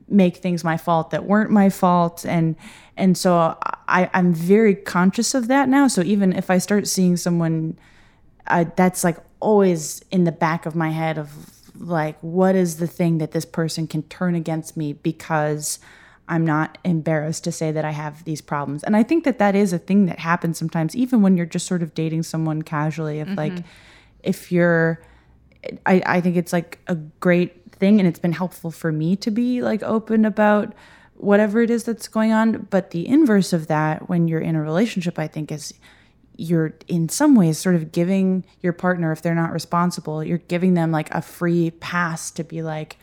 make 0.07 0.37
things 0.37 0.63
my 0.63 0.77
fault 0.77 1.09
that 1.09 1.25
weren't 1.25 1.49
my 1.49 1.69
fault 1.69 2.25
and 2.25 2.55
and 2.97 3.17
so 3.17 3.57
I, 3.87 4.09
I'm 4.13 4.33
very 4.33 4.73
conscious 4.73 5.33
of 5.33 5.47
that 5.49 5.67
now. 5.67 5.87
So 5.87 6.01
even 6.01 6.33
if 6.33 6.49
I 6.49 6.59
start 6.59 6.87
seeing 6.87 7.17
someone 7.17 7.77
uh, 8.47 8.65
that's 8.75 9.03
like 9.03 9.17
always 9.39 10.03
in 10.11 10.23
the 10.23 10.31
back 10.31 10.65
of 10.65 10.75
my 10.75 10.91
head 10.91 11.17
of 11.17 11.29
like 11.77 12.17
what 12.21 12.55
is 12.55 12.77
the 12.77 12.87
thing 12.87 13.17
that 13.17 13.31
this 13.31 13.43
person 13.43 13.87
can 13.87 14.03
turn 14.03 14.33
against 14.33 14.77
me 14.77 14.93
because 14.93 15.79
I'm 16.27 16.45
not 16.45 16.77
embarrassed 16.83 17.43
to 17.43 17.51
say 17.51 17.71
that 17.71 17.83
I 17.85 17.91
have 17.91 18.23
these 18.23 18.41
problems. 18.41 18.83
And 18.83 18.95
I 18.95 19.03
think 19.03 19.25
that 19.25 19.39
that 19.39 19.55
is 19.55 19.73
a 19.73 19.77
thing 19.77 20.05
that 20.05 20.19
happens 20.19 20.57
sometimes 20.57 20.95
even 20.95 21.21
when 21.21 21.35
you're 21.35 21.45
just 21.45 21.67
sort 21.67 21.83
of 21.83 21.93
dating 21.93 22.23
someone 22.23 22.61
casually 22.61 23.19
if 23.19 23.35
like 23.35 23.53
if 24.23 24.51
you're 24.51 25.01
I, 25.85 26.01
I 26.05 26.21
think 26.21 26.37
it's 26.37 26.53
like 26.53 26.79
a 26.87 26.95
great 26.95 27.64
thing 27.75 27.99
and 27.99 28.07
it's 28.07 28.19
been 28.19 28.33
helpful 28.33 28.71
for 28.71 28.91
me 28.91 29.15
to 29.17 29.31
be 29.31 29.61
like 29.61 29.83
open 29.83 30.25
about 30.25 30.73
whatever 31.15 31.61
it 31.61 31.69
is 31.69 31.83
that's 31.85 32.07
going 32.07 32.31
on. 32.31 32.67
But 32.69 32.91
the 32.91 33.07
inverse 33.07 33.53
of 33.53 33.67
that 33.67 34.09
when 34.09 34.27
you're 34.27 34.41
in 34.41 34.55
a 34.55 34.61
relationship 34.61 35.17
i 35.19 35.27
think 35.27 35.51
is 35.51 35.73
you're 36.37 36.73
in 36.87 37.09
some 37.09 37.35
ways 37.35 37.57
sort 37.57 37.75
of 37.75 37.91
giving 37.91 38.45
your 38.61 38.73
partner 38.73 39.11
if 39.11 39.21
they're 39.21 39.35
not 39.35 39.53
responsible 39.53 40.23
you're 40.23 40.37
giving 40.37 40.73
them 40.73 40.91
like 40.91 41.09
a 41.11 41.21
free 41.21 41.71
pass 41.71 42.29
to 42.31 42.43
be 42.43 42.61
like 42.61 42.97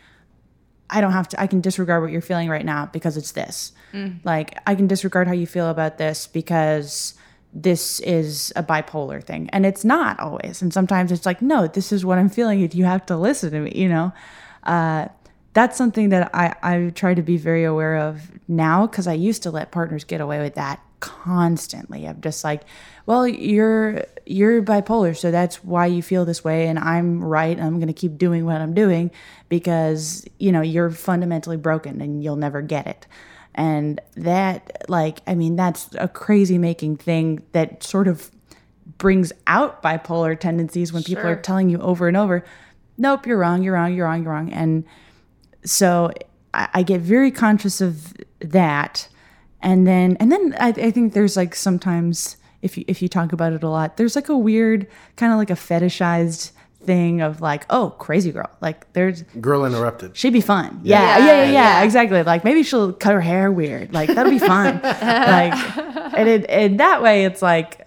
i 0.91 1.01
don't 1.01 1.13
have 1.13 1.29
to 1.29 1.41
i 1.41 1.47
can 1.47 1.61
disregard 1.61 2.03
what 2.03 2.13
you're 2.13 2.21
feeling 2.21 2.49
right 2.49 2.65
now 2.65 2.87
because 2.87 3.17
it's 3.17 3.33
this. 3.33 3.73
Mm. 3.93 4.21
Like 4.25 4.59
i 4.67 4.75
can 4.75 4.87
disregard 4.87 5.27
how 5.27 5.35
you 5.35 5.47
feel 5.47 5.69
about 5.69 5.99
this 5.99 6.27
because 6.27 7.15
this 7.55 8.01
is 8.01 8.51
a 8.57 8.63
bipolar 8.63 9.23
thing. 9.23 9.51
And 9.51 9.67
it's 9.67 9.85
not 9.85 10.19
always. 10.19 10.63
And 10.63 10.73
sometimes 10.73 11.13
it's 11.13 11.27
like 11.27 11.43
no 11.43 11.67
this 11.67 11.93
is 11.93 12.05
what 12.05 12.19
i'm 12.19 12.29
feeling. 12.29 12.63
And 12.63 12.75
you 12.75 12.85
have 12.85 13.07
to 13.07 13.17
listen 13.17 13.53
to 13.53 13.61
me 13.61 13.73
you 13.75 13.89
know 13.89 14.13
uh, 14.63 15.09
that's 15.55 15.77
something 15.77 16.09
that 16.11 16.31
I, 16.35 16.55
I 16.63 16.91
try 16.91 17.15
to 17.15 17.23
be 17.23 17.37
very 17.37 17.65
aware 17.65 17.97
of 17.97 18.31
now 18.49 18.87
because 18.87 19.07
I 19.07 19.13
used 19.13 19.43
to 19.43 19.51
let 19.51 19.71
partners 19.71 20.05
get 20.05 20.21
away 20.21 20.41
with 20.41 20.55
that 20.55 20.81
constantly. 21.01 22.07
I'm 22.07 22.21
just 22.21 22.43
like, 22.45 22.63
well, 23.07 23.27
you're 23.27 24.05
you're 24.25 24.63
bipolar, 24.63 25.17
so 25.17 25.31
that's 25.31 25.63
why 25.65 25.87
you 25.87 26.03
feel 26.03 26.25
this 26.25 26.43
way, 26.45 26.69
and 26.69 26.79
I'm 26.79 27.23
right. 27.23 27.59
I'm 27.59 27.77
going 27.77 27.89
to 27.89 27.93
keep 27.93 28.17
doing 28.17 28.47
what 28.47 28.61
I'm 28.61 28.73
doing 28.73 29.11
because 29.49 30.25
you 30.39 30.53
know 30.53 30.63
you're 30.63 30.91
fundamentally 30.91 31.57
broken 31.57 32.01
and 32.01 32.23
you'll 32.23 32.37
never 32.37 32.63
get 32.63 32.87
it. 32.87 33.07
And 33.55 34.01
that, 34.17 34.89
like, 34.89 35.21
I 35.27 35.35
mean, 35.35 35.57
that's 35.57 35.91
a 35.99 36.09
crazy 36.09 36.57
making 36.57 36.97
thing 36.97 37.43
that 37.53 37.83
sort 37.83 38.09
of 38.09 38.31
brings 38.97 39.33
out 39.47 39.83
bipolar 39.83 40.39
tendencies 40.39 40.93
when 40.93 41.03
people 41.03 41.27
are 41.27 41.37
telling 41.37 41.69
you 41.69 41.79
over 41.81 42.09
and 42.09 42.17
over, 42.17 42.45
nope, 42.99 43.27
you're 43.27 43.39
wrong, 43.39 43.63
you're 43.63 43.75
wrong, 43.75 43.95
you're 43.95 44.07
wrong, 44.07 44.23
you're 44.23 44.33
wrong. 44.33 44.51
And 44.51 44.85
so 45.65 46.11
I, 46.55 46.69
I 46.75 46.83
get 46.83 47.01
very 47.01 47.31
conscious 47.31 47.81
of 47.81 48.15
that. 48.41 49.09
And 49.61 49.87
then, 49.87 50.17
and 50.19 50.31
then 50.33 50.55
I, 50.59 50.69
I 50.69 50.91
think 50.91 51.13
there's 51.13 51.37
like 51.37 51.55
sometimes 51.55 52.37
if 52.63 52.79
you, 52.79 52.85
if 52.87 53.03
you 53.03 53.09
talk 53.09 53.33
about 53.33 53.53
it 53.53 53.63
a 53.63 53.69
lot, 53.69 53.97
there's 53.97 54.17
like 54.17 54.29
a 54.29 54.37
weird 54.37 54.87
kind 55.17 55.33
of 55.33 55.39
like 55.39 55.51
a 55.51 55.55
fetishized 55.55 56.53
thing 56.85 57.21
of 57.21 57.41
like, 57.41 57.65
oh, 57.71 57.91
crazy 57.99 58.33
girl. 58.33 58.51
Like 58.61 58.93
there's, 58.93 59.23
Girl 59.23 59.65
interrupted. 59.65 60.17
she'd 60.17 60.33
be 60.33 60.41
fun. 60.41 60.81
Yeah, 60.83 61.19
yeah, 61.19 61.27
yeah, 61.27 61.53
yeah, 61.53 61.83
exactly. 61.83 62.23
Like 62.23 62.45
maybe 62.45 62.63
she'll 62.63 62.93
cut 62.93 63.13
her 63.13 63.21
hair 63.21 63.51
weird. 63.53 63.93
Like 63.93 64.09
that'll 64.09 64.33
be 64.33 64.39
fun. 64.39 64.81
like, 64.83 65.55
and 66.17 66.29
it, 66.29 66.47
and 66.49 66.81
that 66.81 67.03
way, 67.03 67.25
it's 67.25 67.43
like 67.43 67.81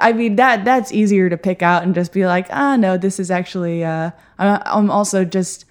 I 0.00 0.12
mean 0.12 0.36
that 0.36 0.64
that's 0.64 0.92
easier 0.92 1.28
to 1.28 1.36
pick 1.36 1.62
out 1.62 1.82
and 1.82 1.94
just 1.94 2.12
be 2.12 2.26
like, 2.26 2.46
ah, 2.50 2.76
no, 2.76 2.96
this 2.96 3.20
is 3.20 3.30
actually. 3.30 3.84
Uh, 3.84 4.10
I'm, 4.38 4.90
also 4.90 5.24
just 5.24 5.66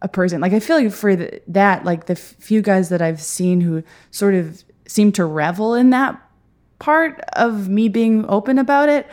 a 0.00 0.08
person. 0.08 0.40
Like 0.40 0.52
I 0.52 0.60
feel 0.60 0.76
like 0.76 0.92
for 0.92 1.16
th- 1.16 1.42
that, 1.48 1.84
like 1.84 2.06
the 2.06 2.14
few 2.14 2.62
guys 2.62 2.88
that 2.90 3.02
I've 3.02 3.20
seen 3.20 3.60
who 3.60 3.82
sort 4.10 4.34
of 4.34 4.62
seem 4.86 5.12
to 5.12 5.24
revel 5.24 5.74
in 5.74 5.90
that 5.90 6.20
part 6.78 7.20
of 7.32 7.68
me 7.68 7.88
being 7.88 8.26
open 8.28 8.58
about 8.58 8.88
it. 8.88 9.08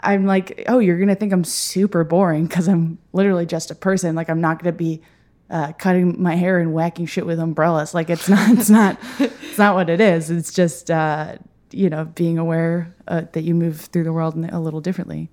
I'm 0.00 0.26
like, 0.26 0.64
oh, 0.68 0.78
you're 0.78 0.98
gonna 0.98 1.14
think 1.14 1.32
I'm 1.32 1.44
super 1.44 2.04
boring 2.04 2.46
because 2.46 2.68
I'm 2.68 2.98
literally 3.12 3.46
just 3.46 3.70
a 3.70 3.74
person. 3.74 4.14
Like 4.14 4.28
I'm 4.28 4.40
not 4.40 4.62
gonna 4.62 4.72
be 4.72 5.00
uh, 5.48 5.72
cutting 5.72 6.20
my 6.20 6.34
hair 6.34 6.58
and 6.58 6.74
whacking 6.74 7.06
shit 7.06 7.24
with 7.24 7.38
umbrellas. 7.38 7.94
Like 7.94 8.10
it's 8.10 8.28
not, 8.28 8.50
it's 8.50 8.70
not, 8.70 8.98
it's 9.18 9.58
not 9.58 9.74
what 9.74 9.88
it 9.88 10.00
is. 10.00 10.30
It's 10.30 10.52
just, 10.52 10.90
uh, 10.90 11.36
you 11.72 11.90
know, 11.90 12.04
being 12.04 12.38
aware 12.38 12.94
uh, 13.08 13.22
that 13.32 13.42
you 13.42 13.54
move 13.54 13.80
through 13.80 14.04
the 14.04 14.12
world 14.12 14.36
a 14.50 14.60
little 14.60 14.80
differently. 14.80 15.30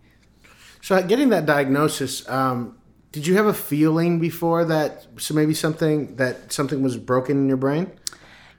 So, 0.82 1.02
getting 1.04 1.30
that 1.30 1.46
diagnosis, 1.46 2.28
um, 2.30 2.78
did 3.12 3.26
you 3.26 3.36
have 3.36 3.46
a 3.46 3.54
feeling 3.54 4.20
before 4.20 4.66
that? 4.66 5.08
So 5.18 5.34
maybe 5.34 5.54
something 5.54 6.16
that 6.18 6.54
something 6.54 6.84
was 6.84 6.98
broken 6.98 7.38
in 7.38 7.48
your 7.48 7.58
brain. 7.58 7.92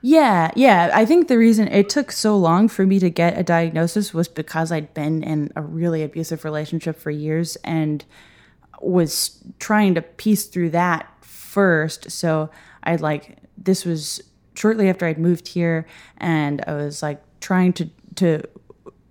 Yeah, 0.01 0.49
yeah. 0.55 0.89
I 0.93 1.05
think 1.05 1.27
the 1.27 1.37
reason 1.37 1.67
it 1.67 1.89
took 1.89 2.11
so 2.11 2.35
long 2.35 2.67
for 2.67 2.85
me 2.85 2.99
to 2.99 3.09
get 3.09 3.37
a 3.37 3.43
diagnosis 3.43 4.13
was 4.13 4.27
because 4.27 4.71
I'd 4.71 4.93
been 4.93 5.23
in 5.23 5.51
a 5.55 5.61
really 5.61 6.01
abusive 6.03 6.43
relationship 6.43 6.99
for 6.99 7.11
years 7.11 7.55
and 7.57 8.03
was 8.81 9.43
trying 9.59 9.93
to 9.95 10.01
piece 10.01 10.45
through 10.45 10.71
that 10.71 11.07
first. 11.21 12.09
So 12.09 12.49
I 12.83 12.95
like 12.95 13.37
this 13.57 13.85
was 13.85 14.21
shortly 14.55 14.89
after 14.89 15.05
I'd 15.05 15.19
moved 15.19 15.49
here 15.49 15.85
and 16.17 16.63
I 16.65 16.73
was 16.73 17.03
like 17.03 17.21
trying 17.41 17.73
to 17.73 17.89
to 18.15 18.41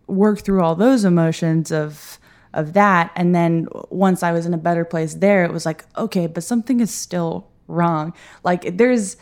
work 0.06 0.40
through 0.40 0.62
all 0.62 0.74
those 0.74 1.04
emotions 1.04 1.70
of 1.70 2.18
of 2.52 2.72
that 2.72 3.12
and 3.14 3.34
then 3.34 3.68
once 3.90 4.22
I 4.22 4.32
was 4.32 4.44
in 4.46 4.54
a 4.54 4.58
better 4.58 4.84
place 4.84 5.14
there 5.14 5.44
it 5.44 5.52
was 5.52 5.64
like 5.66 5.84
okay, 5.96 6.26
but 6.26 6.42
something 6.42 6.80
is 6.80 6.90
still 6.92 7.48
wrong. 7.68 8.12
Like 8.42 8.76
there's 8.76 9.16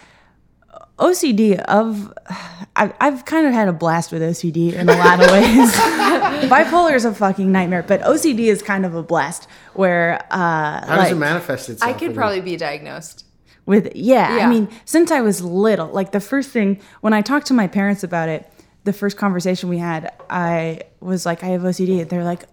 OCD 0.99 1.59
of 1.65 2.13
I, 2.77 2.93
I've 3.01 3.25
kind 3.25 3.47
of 3.47 3.53
had 3.53 3.69
a 3.69 3.73
blast 3.73 4.13
with 4.13 4.23
OCD 4.23 4.73
in 4.73 4.89
a 4.89 4.97
lot 4.97 5.23
of 5.23 5.31
ways. 5.33 5.73
Bipolar 6.51 6.95
is 6.95 7.05
a 7.05 7.15
fucking 7.15 7.51
nightmare, 7.51 7.83
but 7.83 8.01
OCD 8.03 8.47
is 8.47 8.63
kind 8.63 8.87
of 8.87 8.95
a 8.95 9.03
blast 9.03 9.49
where 9.75 10.21
uh 10.31 10.87
How 10.87 10.97
does 10.97 11.13
it 11.13 11.17
manifest 11.17 11.69
itself? 11.69 11.95
I 11.95 11.99
could 11.99 12.15
probably 12.15 12.41
be 12.41 12.57
diagnosed. 12.57 13.25
with 13.67 13.95
yeah, 13.95 14.37
Yeah. 14.37 14.47
I 14.47 14.49
mean, 14.49 14.69
since 14.85 15.11
I 15.11 15.21
was 15.21 15.43
little, 15.43 15.89
like 15.89 16.13
the 16.13 16.21
first 16.21 16.51
thing 16.51 16.81
when 17.01 17.13
I 17.13 17.21
talked 17.21 17.47
to 17.49 17.55
my 17.55 17.67
parents 17.67 18.03
about 18.03 18.29
it, 18.29 18.51
the 18.89 18.93
first 18.95 19.19
conversation 19.19 19.69
we 19.69 19.77
had, 19.77 20.15
I 20.31 20.81
was 21.01 21.27
like, 21.27 21.45
I 21.45 21.49
have 21.49 21.61
OCD. 21.61 22.09
They're 22.09 22.25
like, 22.25 22.45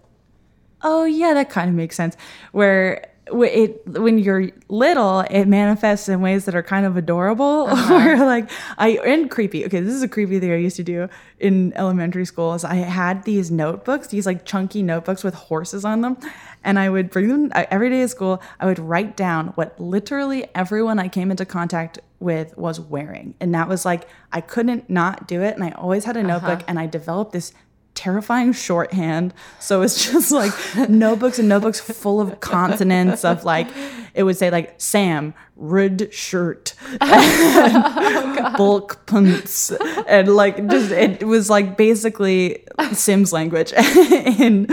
oh 0.82 1.04
yeah, 1.04 1.32
that 1.32 1.48
kind 1.48 1.70
of 1.70 1.74
makes 1.74 1.96
sense. 1.96 2.14
Where 2.52 3.08
it 3.32 3.82
when 3.88 4.18
you're 4.18 4.50
little, 4.68 5.20
it 5.20 5.46
manifests 5.46 6.10
in 6.10 6.20
ways 6.20 6.44
that 6.44 6.54
are 6.54 6.62
kind 6.62 6.84
of 6.84 6.98
adorable 6.98 7.66
uh-huh. 7.70 7.94
or 7.94 8.16
like 8.18 8.50
I 8.76 8.98
and 8.98 9.30
creepy. 9.30 9.64
Okay, 9.64 9.80
this 9.80 9.94
is 9.94 10.02
a 10.02 10.08
creepy 10.08 10.38
thing 10.38 10.52
I 10.52 10.56
used 10.56 10.76
to 10.76 10.84
do 10.84 11.08
in 11.40 11.72
elementary 11.72 12.26
school. 12.26 12.52
Is 12.52 12.64
I 12.64 12.74
had 12.74 13.24
these 13.24 13.50
notebooks, 13.50 14.08
these 14.08 14.26
like 14.26 14.44
chunky 14.44 14.82
notebooks 14.82 15.24
with 15.24 15.34
horses 15.34 15.86
on 15.86 16.02
them, 16.02 16.18
and 16.62 16.78
I 16.78 16.90
would 16.90 17.08
bring 17.08 17.28
them 17.28 17.50
every 17.54 17.88
day 17.88 18.02
at 18.02 18.10
school. 18.10 18.42
I 18.60 18.66
would 18.66 18.78
write 18.78 19.16
down 19.16 19.48
what 19.54 19.80
literally 19.80 20.46
everyone 20.54 20.98
I 20.98 21.08
came 21.08 21.30
into 21.30 21.46
contact 21.46 21.98
with 22.20 22.56
was 22.56 22.80
wearing, 22.80 23.34
and 23.40 23.54
that 23.54 23.68
was 23.68 23.84
like 23.84 24.08
I 24.32 24.40
couldn't 24.40 24.88
not 24.88 25.28
do 25.28 25.42
it, 25.42 25.54
and 25.54 25.64
I 25.64 25.70
always 25.70 26.04
had 26.04 26.16
a 26.16 26.20
uh-huh. 26.20 26.28
notebook, 26.28 26.64
and 26.68 26.78
I 26.78 26.86
developed 26.86 27.32
this 27.32 27.52
terrifying 27.96 28.52
shorthand. 28.52 29.34
So 29.58 29.82
it's 29.82 30.04
just 30.12 30.30
like 30.30 30.52
notebooks 30.88 31.38
and 31.40 31.48
notebooks 31.48 31.80
full 31.80 32.20
of 32.20 32.40
consonants 32.40 33.24
of 33.24 33.44
like 33.44 33.68
it 34.14 34.22
would 34.22 34.36
say 34.36 34.50
like 34.50 34.74
Sam 34.80 35.34
red 35.56 36.12
shirt 36.12 36.74
oh, 37.00 38.44
and 38.44 38.56
bulk 38.56 39.06
pants 39.06 39.72
and 40.06 40.28
like 40.28 40.68
just 40.68 40.92
it 40.92 41.26
was 41.26 41.50
like 41.50 41.76
basically 41.76 42.64
Sims 42.92 43.32
language 43.32 43.72
in 43.76 44.68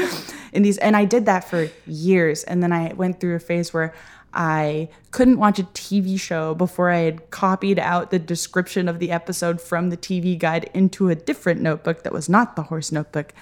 in 0.54 0.62
these. 0.62 0.78
And 0.78 0.96
I 0.96 1.06
did 1.06 1.26
that 1.26 1.50
for 1.50 1.70
years. 1.86 2.44
And 2.44 2.62
then 2.62 2.72
I 2.72 2.94
went 2.94 3.20
through 3.20 3.36
a 3.36 3.40
phase 3.40 3.74
where 3.74 3.94
I 4.34 4.90
couldn't 5.12 5.38
watch 5.38 5.60
a 5.60 5.64
TV 5.64 6.20
show 6.20 6.56
before 6.56 6.90
I 6.90 7.00
had 7.00 7.30
copied 7.30 7.78
out 7.78 8.10
the 8.12 8.20
description 8.20 8.90
of 8.90 9.00
the 9.00 9.12
episode 9.12 9.62
from 9.62 9.90
the 9.90 9.98
TV 9.98 10.38
guide 10.38 10.70
into 10.74 11.10
a 11.10 11.16
different 11.16 11.62
notebook 11.62 12.04
that 12.04 12.12
was 12.14 12.28
not 12.28 12.56
the 12.56 12.64
horse 12.64 12.92
notebook. 12.92 13.34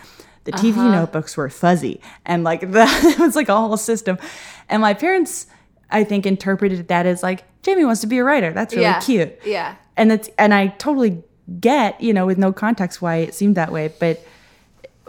The 0.43 0.51
TV 0.51 0.71
uh-huh. 0.71 0.91
notebooks 0.91 1.37
were 1.37 1.49
fuzzy 1.49 2.01
and 2.25 2.43
like 2.43 2.61
that 2.71 3.03
it 3.03 3.19
was 3.19 3.35
like 3.35 3.47
a 3.47 3.55
whole 3.55 3.77
system. 3.77 4.17
And 4.67 4.81
my 4.81 4.93
parents, 4.93 5.47
I 5.89 6.03
think, 6.03 6.25
interpreted 6.25 6.87
that 6.89 7.05
as 7.05 7.23
like, 7.23 7.43
Jamie 7.61 7.85
wants 7.85 8.01
to 8.01 8.07
be 8.07 8.17
a 8.17 8.23
writer. 8.23 8.51
That's 8.51 8.73
really 8.73 8.83
Yeah. 8.83 8.99
cute. 8.99 9.39
Yeah. 9.45 9.75
And 9.95 10.11
that's 10.11 10.29
and 10.37 10.53
I 10.53 10.67
totally 10.67 11.23
get, 11.59 12.01
you 12.01 12.13
know, 12.13 12.25
with 12.25 12.37
no 12.37 12.51
context 12.51 13.01
why 13.01 13.17
it 13.17 13.33
seemed 13.35 13.55
that 13.55 13.71
way. 13.71 13.93
But 13.99 14.25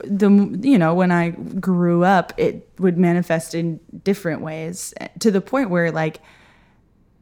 the 0.05 0.31
you 0.63 0.79
know 0.79 0.95
when 0.95 1.11
i 1.11 1.31
grew 1.31 2.03
up 2.03 2.33
it 2.39 2.69
would 2.79 2.97
manifest 2.97 3.55
in 3.55 3.79
different 4.03 4.41
ways 4.41 4.95
to 5.19 5.31
the 5.31 5.41
point 5.41 5.71
where 5.71 5.93
like 5.93 6.21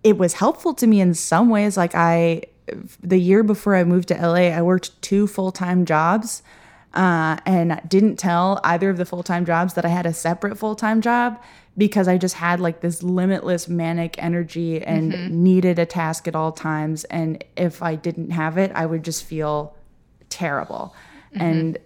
it 0.03 0.18
was 0.18 0.35
helpful 0.35 0.75
to 0.75 0.87
me 0.87 1.01
in 1.01 1.14
some 1.14 1.49
ways. 1.49 1.77
Like 1.77 1.95
i 1.95 2.43
the 3.03 3.18
year 3.18 3.43
before 3.43 3.75
i 3.75 3.83
moved 3.83 4.09
to 4.09 4.14
la 4.14 4.35
i 4.35 4.62
worked 4.62 5.01
two 5.03 5.27
full-time 5.27 5.85
jobs 5.85 6.43
uh, 6.95 7.37
and 7.45 7.81
didn't 7.89 8.16
tell 8.16 8.61
either 8.62 8.91
of 8.91 8.97
the 8.97 9.05
full-time 9.05 9.45
jobs 9.45 9.75
that 9.75 9.85
i 9.85 9.89
had 9.89 10.07
a 10.07 10.12
separate 10.12 10.57
full-time 10.57 11.01
job 11.01 11.41
because 11.77 12.07
i 12.07 12.16
just 12.16 12.37
had 12.37 12.61
like 12.61 12.81
this 12.81 13.03
limitless 13.03 13.68
manic 13.68 14.14
energy 14.23 14.81
and 14.83 15.31
needed 15.31 15.79
a 15.79 15.87
task 15.87 16.29
at 16.29 16.37
all 16.37 16.53
times. 16.53 17.05
And 17.05 17.43
if 17.57 17.83
i 17.83 17.97
didn't 17.97 18.31
have 18.31 18.57
it 18.57 18.71
i 18.75 18.87
would 18.87 19.05
just 19.05 19.25
feel 19.25 19.75
terrible. 20.29 20.95
And 21.33 21.79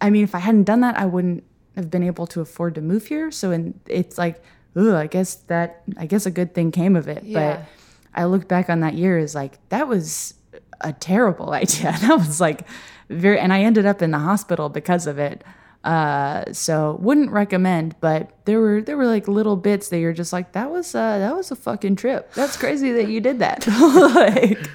I 0.00 0.10
mean, 0.10 0.24
if 0.24 0.34
I 0.34 0.38
hadn't 0.38 0.64
done 0.64 0.80
that, 0.80 0.98
I 0.98 1.06
wouldn't 1.06 1.44
have 1.76 1.90
been 1.90 2.02
able 2.02 2.26
to 2.28 2.40
afford 2.40 2.74
to 2.76 2.80
move 2.80 3.06
here. 3.06 3.30
So, 3.30 3.50
and 3.50 3.78
it's 3.86 4.18
like, 4.18 4.42
ooh, 4.76 4.96
I 4.96 5.06
guess 5.06 5.36
that, 5.46 5.82
I 5.96 6.06
guess 6.06 6.26
a 6.26 6.30
good 6.30 6.54
thing 6.54 6.72
came 6.72 6.96
of 6.96 7.08
it. 7.08 7.24
Yeah. 7.24 7.56
But 7.56 7.68
I 8.14 8.24
look 8.24 8.48
back 8.48 8.68
on 8.70 8.80
that 8.80 8.94
year 8.94 9.18
as 9.18 9.34
like, 9.34 9.58
that 9.68 9.88
was 9.88 10.34
a 10.80 10.92
terrible 10.92 11.50
idea. 11.62 11.96
That 12.00 12.18
was 12.18 12.40
like 12.40 12.66
very, 13.08 13.38
and 13.38 13.52
I 13.52 13.62
ended 13.62 13.86
up 13.86 14.02
in 14.02 14.10
the 14.10 14.18
hospital 14.18 14.68
because 14.68 15.06
of 15.06 15.18
it. 15.18 15.44
Uh, 15.84 16.52
so 16.52 16.98
wouldn't 17.00 17.30
recommend, 17.30 17.94
but 18.00 18.30
there 18.44 18.60
were, 18.60 18.82
there 18.82 18.96
were 18.96 19.06
like 19.06 19.28
little 19.28 19.56
bits 19.56 19.88
that 19.88 19.98
you're 20.00 20.12
just 20.12 20.32
like, 20.32 20.52
that 20.52 20.70
was, 20.70 20.94
uh, 20.94 21.18
that 21.18 21.34
was 21.36 21.50
a 21.52 21.56
fucking 21.56 21.96
trip. 21.96 22.32
That's 22.34 22.56
crazy 22.56 22.92
that 22.92 23.08
you 23.08 23.20
did 23.20 23.38
that. 23.38 23.66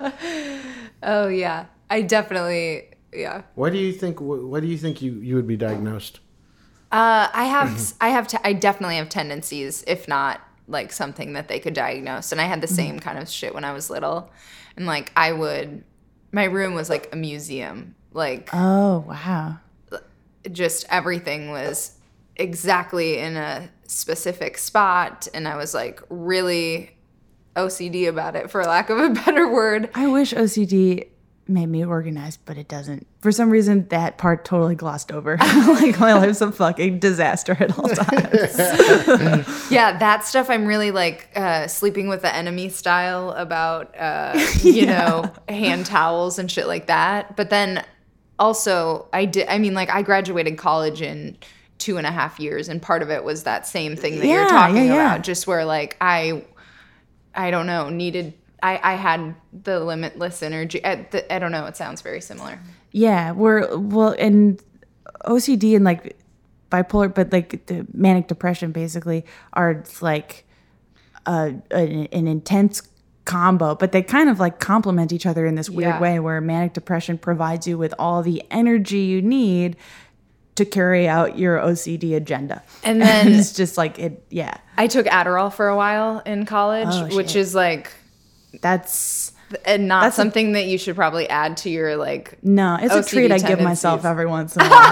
like, 0.00 0.12
Oh 1.02 1.28
yeah. 1.28 1.66
I 1.90 2.02
definitely 2.02 2.87
yeah. 3.12 3.42
What 3.54 3.72
do 3.72 3.78
you 3.78 3.92
think? 3.92 4.20
What, 4.20 4.42
what 4.42 4.60
do 4.60 4.66
you 4.66 4.78
think 4.78 5.02
you, 5.02 5.14
you 5.14 5.36
would 5.36 5.46
be 5.46 5.56
diagnosed? 5.56 6.20
Uh, 6.90 7.28
I 7.32 7.44
have 7.44 7.94
I 8.00 8.08
have 8.08 8.28
te- 8.28 8.38
I 8.44 8.52
definitely 8.52 8.96
have 8.96 9.08
tendencies, 9.08 9.84
if 9.86 10.08
not 10.08 10.40
like 10.66 10.92
something 10.92 11.32
that 11.32 11.48
they 11.48 11.58
could 11.58 11.74
diagnose. 11.74 12.32
And 12.32 12.40
I 12.40 12.44
had 12.44 12.60
the 12.60 12.66
same 12.68 12.98
kind 12.98 13.18
of 13.18 13.28
shit 13.28 13.54
when 13.54 13.64
I 13.64 13.72
was 13.72 13.90
little, 13.90 14.30
and 14.76 14.86
like 14.86 15.12
I 15.16 15.32
would, 15.32 15.84
my 16.32 16.44
room 16.44 16.74
was 16.74 16.90
like 16.90 17.08
a 17.12 17.16
museum. 17.16 17.94
Like 18.12 18.50
oh, 18.52 19.04
wow. 19.08 19.58
just 20.50 20.86
everything 20.90 21.50
was 21.50 21.98
exactly 22.36 23.18
in 23.18 23.36
a 23.36 23.70
specific 23.86 24.58
spot, 24.58 25.28
and 25.32 25.48
I 25.48 25.56
was 25.56 25.74
like 25.74 26.02
really 26.08 26.96
OCD 27.56 28.08
about 28.08 28.36
it, 28.36 28.50
for 28.50 28.64
lack 28.64 28.90
of 28.90 28.98
a 28.98 29.10
better 29.24 29.48
word. 29.48 29.90
I 29.94 30.06
wish 30.06 30.32
OCD 30.32 31.08
made 31.48 31.66
me 31.66 31.84
organized, 31.84 32.40
but 32.44 32.56
it 32.58 32.68
doesn't. 32.68 33.06
For 33.20 33.32
some 33.32 33.50
reason, 33.50 33.88
that 33.88 34.18
part 34.18 34.44
totally 34.44 34.74
glossed 34.74 35.10
over. 35.10 35.36
like 35.40 35.98
my 35.98 36.14
life's 36.14 36.40
a 36.40 36.52
fucking 36.52 36.98
disaster 36.98 37.56
at 37.58 37.78
all 37.78 37.88
times. 37.88 39.48
Yeah, 39.70 39.98
that 39.98 40.24
stuff 40.24 40.48
I'm 40.50 40.66
really 40.66 40.90
like 40.90 41.28
uh, 41.36 41.66
sleeping 41.68 42.08
with 42.08 42.22
the 42.22 42.34
enemy 42.34 42.68
style 42.68 43.30
about, 43.32 43.94
uh, 43.98 44.38
you 44.62 44.86
know, 44.94 45.32
hand 45.48 45.86
towels 45.86 46.38
and 46.38 46.50
shit 46.50 46.66
like 46.66 46.86
that. 46.86 47.36
But 47.36 47.50
then 47.50 47.84
also, 48.38 49.08
I 49.12 49.24
did, 49.24 49.48
I 49.48 49.58
mean, 49.58 49.74
like, 49.74 49.90
I 49.90 50.02
graduated 50.02 50.56
college 50.58 51.02
in 51.02 51.36
two 51.78 51.96
and 51.96 52.06
a 52.06 52.10
half 52.10 52.40
years, 52.40 52.68
and 52.68 52.80
part 52.82 53.02
of 53.02 53.10
it 53.10 53.24
was 53.24 53.44
that 53.44 53.66
same 53.66 53.94
thing 53.96 54.18
that 54.18 54.26
Yeah, 54.26 54.34
you're 54.40 54.48
talking 54.48 54.76
yeah, 54.76 54.82
yeah. 54.84 55.12
about, 55.14 55.22
just 55.24 55.46
where 55.46 55.64
like 55.64 55.96
I, 56.00 56.44
I 57.34 57.50
don't 57.50 57.66
know, 57.66 57.88
needed. 57.88 58.34
I, 58.62 58.80
I 58.82 58.94
had 58.94 59.34
the 59.52 59.80
limitless 59.80 60.42
energy. 60.42 60.84
I, 60.84 61.06
the, 61.10 61.32
I 61.32 61.38
don't 61.38 61.52
know. 61.52 61.66
It 61.66 61.76
sounds 61.76 62.00
very 62.02 62.20
similar. 62.20 62.58
yeah, 62.92 63.32
we're 63.32 63.76
well, 63.76 64.14
and 64.18 64.62
OCD 65.24 65.76
and 65.76 65.84
like 65.84 66.16
bipolar, 66.70 67.12
but 67.14 67.32
like 67.32 67.66
the 67.66 67.86
manic 67.92 68.26
depression 68.28 68.72
basically 68.72 69.24
are 69.52 69.84
like 70.00 70.44
a, 71.26 71.54
an, 71.70 72.08
an 72.12 72.26
intense 72.26 72.82
combo, 73.24 73.74
but 73.74 73.92
they 73.92 74.02
kind 74.02 74.28
of 74.30 74.40
like 74.40 74.58
complement 74.58 75.12
each 75.12 75.26
other 75.26 75.44
in 75.46 75.54
this 75.54 75.68
weird 75.70 75.94
Yeah. 75.94 76.00
way 76.00 76.18
where 76.18 76.40
manic 76.40 76.72
depression 76.72 77.18
provides 77.18 77.66
you 77.66 77.76
with 77.78 77.94
all 77.98 78.22
the 78.22 78.42
energy 78.50 79.00
you 79.00 79.20
need 79.22 79.76
to 80.56 80.64
carry 80.64 81.06
out 81.06 81.38
your 81.38 81.58
OCD 81.58 82.16
agenda. 82.16 82.62
And 82.82 83.00
then- 83.00 83.28
it's 83.32 83.52
just 83.52 83.76
like 83.78 83.98
it 83.98 84.24
yeah. 84.30 84.56
I 84.76 84.86
took 84.88 85.06
Adderall 85.06 85.52
for 85.52 85.68
a 85.68 85.76
while 85.76 86.20
in 86.26 86.44
college, 86.46 86.88
Oh, 86.90 87.14
which 87.16 87.36
is 87.36 87.54
like 87.54 87.92
That's 88.60 89.32
and 89.64 89.88
not 89.88 90.02
That's 90.02 90.16
a- 90.16 90.20
something 90.20 90.52
that 90.52 90.66
you 90.66 90.78
should 90.78 90.96
probably 90.96 91.28
add 91.28 91.56
to 91.58 91.70
your 91.70 91.96
like 91.96 92.42
no, 92.42 92.76
it's 92.80 92.92
a 92.94 93.00
OCD 93.00 93.08
treat 93.08 93.32
I 93.32 93.38
give 93.38 93.60
myself 93.60 94.04
every 94.04 94.26
once 94.26 94.56
in 94.56 94.62
a 94.62 94.68
while. 94.68 94.88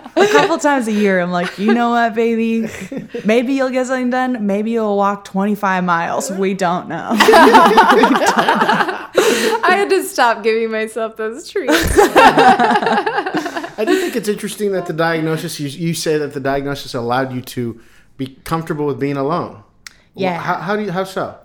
a 0.16 0.28
couple 0.32 0.58
times 0.58 0.88
a 0.88 0.92
year, 0.92 1.20
I'm 1.20 1.30
like, 1.30 1.58
you 1.58 1.72
know 1.74 1.90
what, 1.90 2.14
baby? 2.14 2.68
Maybe 3.24 3.54
you'll 3.54 3.70
get 3.70 3.86
something 3.86 4.10
done. 4.10 4.46
Maybe 4.46 4.70
you'll 4.72 4.96
walk 4.96 5.24
25 5.24 5.84
miles. 5.84 6.30
We 6.30 6.54
don't 6.54 6.88
know. 6.88 7.10
I 9.62 9.76
had 9.76 9.90
to 9.90 10.02
stop 10.04 10.42
giving 10.42 10.70
myself 10.70 11.16
those 11.16 11.48
treats. 11.48 11.72
I 13.78 13.84
do 13.86 14.00
think 14.00 14.16
it's 14.16 14.28
interesting 14.28 14.72
that 14.72 14.86
the 14.86 14.92
diagnosis 14.92 15.60
you, 15.60 15.68
you 15.68 15.94
say 15.94 16.18
that 16.18 16.34
the 16.34 16.40
diagnosis 16.40 16.94
allowed 16.94 17.32
you 17.32 17.40
to 17.42 17.80
be 18.16 18.38
comfortable 18.44 18.86
with 18.86 18.98
being 19.00 19.16
alone. 19.16 19.62
Yeah. 20.14 20.38
How, 20.38 20.56
how 20.56 20.76
do 20.76 20.82
you 20.82 20.90
how 20.90 21.04
so? 21.04 21.38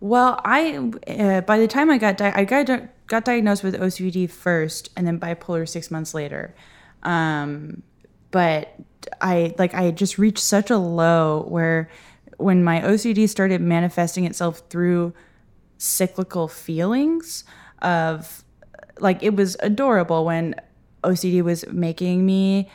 Well, 0.00 0.40
I 0.44 0.90
uh, 1.06 1.42
by 1.42 1.58
the 1.58 1.68
time 1.68 1.90
I 1.90 1.98
got 1.98 2.16
di- 2.16 2.32
I 2.34 2.44
got 2.44 2.66
di- 2.66 2.88
got 3.06 3.24
diagnosed 3.24 3.62
with 3.62 3.74
OCD 3.74 4.30
first, 4.30 4.90
and 4.96 5.06
then 5.06 5.20
bipolar 5.20 5.68
six 5.68 5.90
months 5.90 6.14
later. 6.14 6.54
Um, 7.02 7.82
but 8.30 8.74
I 9.20 9.54
like 9.58 9.74
I 9.74 9.90
just 9.90 10.18
reached 10.18 10.38
such 10.38 10.70
a 10.70 10.78
low 10.78 11.44
where 11.48 11.90
when 12.38 12.64
my 12.64 12.80
OCD 12.80 13.28
started 13.28 13.60
manifesting 13.60 14.24
itself 14.24 14.62
through 14.70 15.12
cyclical 15.76 16.48
feelings 16.48 17.44
of 17.82 18.44
like 18.98 19.22
it 19.22 19.34
was 19.34 19.56
adorable 19.60 20.24
when 20.24 20.54
OCD 21.04 21.42
was 21.42 21.66
making 21.68 22.24
me 22.24 22.70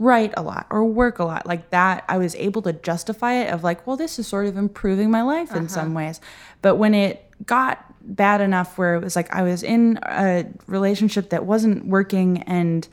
write 0.00 0.32
a 0.34 0.42
lot 0.42 0.66
or 0.70 0.82
work 0.82 1.18
a 1.18 1.24
lot 1.24 1.44
like 1.44 1.68
that 1.68 2.02
i 2.08 2.16
was 2.16 2.34
able 2.36 2.62
to 2.62 2.72
justify 2.72 3.34
it 3.34 3.52
of 3.52 3.62
like 3.62 3.86
well 3.86 3.98
this 3.98 4.18
is 4.18 4.26
sort 4.26 4.46
of 4.46 4.56
improving 4.56 5.10
my 5.10 5.20
life 5.20 5.54
in 5.54 5.68
some 5.68 5.88
uh-huh. 5.88 6.06
ways. 6.06 6.20
But 6.62 6.76
when 6.76 6.94
it 6.94 7.30
got 7.44 7.84
bad 8.00 8.40
enough 8.40 8.78
where 8.78 8.94
it 8.94 9.02
was 9.02 9.14
like 9.14 9.32
i 9.34 9.42
was 9.42 9.62
in 9.62 9.98
a 10.06 10.46
relationship 10.66 11.28
that 11.30 11.44
wasn't 11.44 11.84
working 11.84 12.42
and 12.44 12.88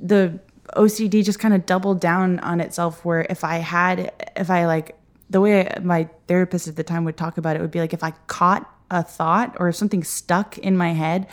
the 0.00 0.40
OCD 0.74 1.22
just 1.22 1.38
kind 1.38 1.52
of 1.52 1.66
doubled 1.66 2.00
down 2.00 2.38
on 2.40 2.60
itself 2.60 3.04
where 3.04 3.26
if 3.28 3.44
I 3.44 3.56
had 3.56 4.12
if 4.36 4.50
I 4.50 4.66
like 4.66 4.96
the 5.28 5.40
way 5.40 5.70
my 5.82 6.08
therapist 6.28 6.68
at 6.68 6.76
the 6.76 6.84
time 6.84 7.04
would 7.04 7.16
talk 7.16 7.36
about 7.38 7.56
it 7.56 7.60
would 7.60 7.70
be 7.70 7.80
like 7.80 7.92
if 7.92 8.02
I 8.02 8.12
caught 8.26 8.70
a 8.90 9.02
thought 9.02 9.56
or 9.58 9.68
if 9.68 9.76
something 9.76 10.02
stuck 10.02 10.56
in 10.58 10.76
my 10.76 10.92
head 10.92 11.26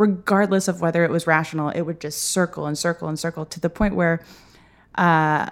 regardless 0.00 0.66
of 0.66 0.80
whether 0.80 1.04
it 1.04 1.10
was 1.10 1.26
rational 1.26 1.68
it 1.68 1.82
would 1.82 2.00
just 2.00 2.22
circle 2.22 2.66
and 2.66 2.78
circle 2.78 3.06
and 3.08 3.18
circle 3.18 3.44
to 3.44 3.60
the 3.60 3.70
point 3.70 3.94
where 3.94 4.24
uh, 4.96 5.48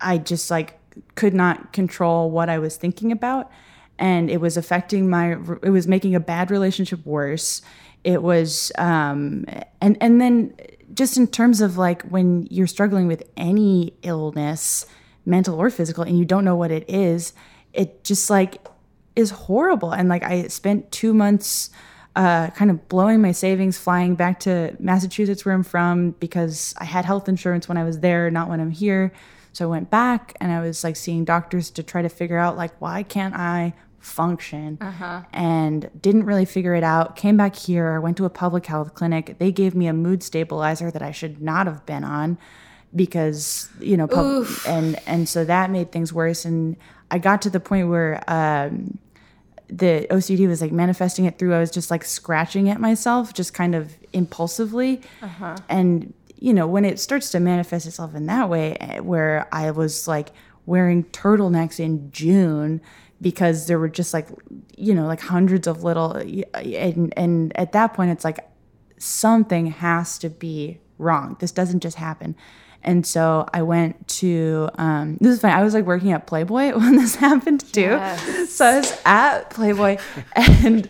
I 0.00 0.18
just 0.18 0.50
like 0.50 0.78
could 1.14 1.34
not 1.34 1.72
control 1.72 2.30
what 2.30 2.48
I 2.48 2.58
was 2.58 2.76
thinking 2.76 3.10
about. 3.10 3.50
And 3.98 4.30
it 4.30 4.40
was 4.40 4.56
affecting 4.56 5.08
my 5.08 5.32
it 5.62 5.70
was 5.70 5.86
making 5.86 6.14
a 6.14 6.20
bad 6.20 6.50
relationship 6.50 7.04
worse. 7.06 7.62
It 8.02 8.22
was 8.22 8.70
um 8.76 9.46
and 9.80 9.96
and 10.00 10.20
then 10.20 10.54
just 10.92 11.16
in 11.16 11.26
terms 11.26 11.60
of 11.60 11.78
like 11.78 12.02
when 12.02 12.46
you're 12.50 12.66
struggling 12.66 13.06
with 13.06 13.22
any 13.36 13.94
illness 14.02 14.86
mental 15.24 15.56
or 15.56 15.70
physical 15.70 16.04
and 16.04 16.18
you 16.18 16.24
don't 16.24 16.44
know 16.44 16.54
what 16.54 16.70
it 16.70 16.88
is 16.88 17.32
it 17.72 18.04
just 18.04 18.30
like 18.30 18.64
is 19.16 19.30
horrible. 19.30 19.92
And 19.92 20.08
like 20.08 20.22
I 20.22 20.48
spent 20.48 20.90
2 20.92 21.14
months 21.14 21.70
uh, 22.16 22.50
kind 22.50 22.70
of 22.70 22.88
blowing 22.88 23.20
my 23.20 23.32
savings, 23.32 23.76
flying 23.76 24.14
back 24.14 24.40
to 24.40 24.76
Massachusetts, 24.78 25.44
where 25.44 25.54
I'm 25.54 25.64
from, 25.64 26.12
because 26.12 26.74
I 26.78 26.84
had 26.84 27.04
health 27.04 27.28
insurance 27.28 27.68
when 27.68 27.76
I 27.76 27.84
was 27.84 28.00
there, 28.00 28.30
not 28.30 28.48
when 28.48 28.60
I'm 28.60 28.70
here. 28.70 29.12
So 29.52 29.66
I 29.66 29.68
went 29.68 29.90
back 29.90 30.36
and 30.40 30.50
I 30.50 30.60
was 30.60 30.82
like 30.82 30.96
seeing 30.96 31.24
doctors 31.24 31.70
to 31.70 31.82
try 31.82 32.02
to 32.02 32.08
figure 32.08 32.38
out 32.38 32.56
like 32.56 32.72
why 32.80 33.04
can't 33.04 33.34
I 33.34 33.74
function? 34.00 34.78
And 35.32 35.90
didn't 36.00 36.24
really 36.24 36.44
figure 36.44 36.74
it 36.74 36.82
out. 36.84 37.16
Came 37.16 37.36
back 37.36 37.54
here 37.56 38.00
went 38.00 38.16
to 38.18 38.24
a 38.24 38.30
public 38.30 38.66
health 38.66 38.94
clinic. 38.94 39.36
They 39.38 39.52
gave 39.52 39.74
me 39.74 39.86
a 39.86 39.92
mood 39.92 40.22
stabilizer 40.22 40.90
that 40.90 41.02
i 41.02 41.10
should 41.12 41.40
not 41.40 41.66
have 41.66 41.86
been 41.86 42.04
on 42.04 42.36
because 42.94 43.68
you 43.80 43.96
know 43.96 44.06
pub- 44.06 44.46
and 44.68 45.00
and 45.06 45.28
so 45.28 45.44
that 45.44 45.70
made 45.70 45.90
things 45.92 46.12
worse. 46.12 46.44
And 46.44 46.76
i 47.10 47.18
got 47.18 47.40
to 47.42 47.50
the 47.50 47.60
point 47.60 47.88
where 47.88 48.22
um 48.28 48.98
the 49.68 50.06
OCD 50.10 50.46
was 50.46 50.60
like 50.60 50.72
manifesting 50.72 51.24
it 51.24 51.38
through 51.38 51.54
I 51.54 51.60
was 51.60 51.70
just 51.70 51.90
like 51.90 52.04
scratching 52.04 52.68
at 52.68 52.80
myself 52.80 53.32
just 53.32 53.54
kind 53.54 53.74
of 53.74 53.96
impulsively 54.12 55.00
and 55.68 56.12
you 56.36 56.52
know 56.52 56.66
when 56.66 56.84
it 56.84 57.00
starts 57.00 57.30
to 57.30 57.40
manifest 57.40 57.86
itself 57.86 58.14
in 58.14 58.26
that 58.26 58.48
way 58.48 58.76
eh, 58.80 59.00
where 59.00 59.48
I 59.52 59.70
was 59.70 60.06
like 60.06 60.30
wearing 60.66 61.04
turtlenecks 61.04 61.80
in 61.80 62.10
June 62.10 62.80
because 63.20 63.66
there 63.66 63.78
were 63.78 63.88
just 63.88 64.12
like 64.12 64.28
you 64.76 64.94
know 64.94 65.06
like 65.06 65.20
hundreds 65.20 65.66
of 65.66 65.82
little 65.82 66.12
and 66.12 67.12
and 67.16 67.56
at 67.56 67.72
that 67.72 67.94
point 67.94 68.10
it's 68.10 68.24
like 68.24 68.40
something 68.98 69.66
has 69.66 70.18
to 70.18 70.30
be 70.30 70.80
wrong. 70.98 71.36
This 71.40 71.52
doesn't 71.52 71.80
just 71.80 71.96
happen. 71.96 72.36
And 72.84 73.06
so 73.06 73.46
I 73.52 73.62
went 73.62 74.06
to 74.08 74.68
um, 74.76 75.16
this 75.20 75.34
is 75.34 75.40
funny. 75.40 75.54
I 75.54 75.62
was 75.62 75.74
like 75.74 75.84
working 75.84 76.12
at 76.12 76.26
Playboy 76.26 76.72
when 76.78 76.96
this 76.96 77.16
happened 77.16 77.60
too. 77.72 77.80
Yes. 77.80 78.50
So 78.50 78.66
I 78.66 78.76
was 78.78 79.00
at 79.04 79.50
Playboy, 79.50 79.98
and 80.36 80.84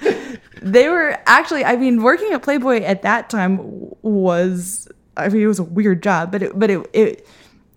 they 0.61 0.89
were 0.89 1.17
actually. 1.27 1.65
I 1.65 1.77
mean, 1.77 2.03
working 2.03 2.33
at 2.33 2.43
Playboy 2.43 2.83
at 2.83 3.03
that 3.03 3.31
time 3.31 3.59
was. 4.03 4.89
I 5.17 5.29
mean, 5.29 5.43
it 5.43 5.47
was 5.47 5.61
a 5.61 5.65
weird 5.65 6.03
job, 6.03 6.33
but 6.33 6.43
it 6.43 6.59
but 6.59 6.71
it 6.71 6.91
it 6.93 7.29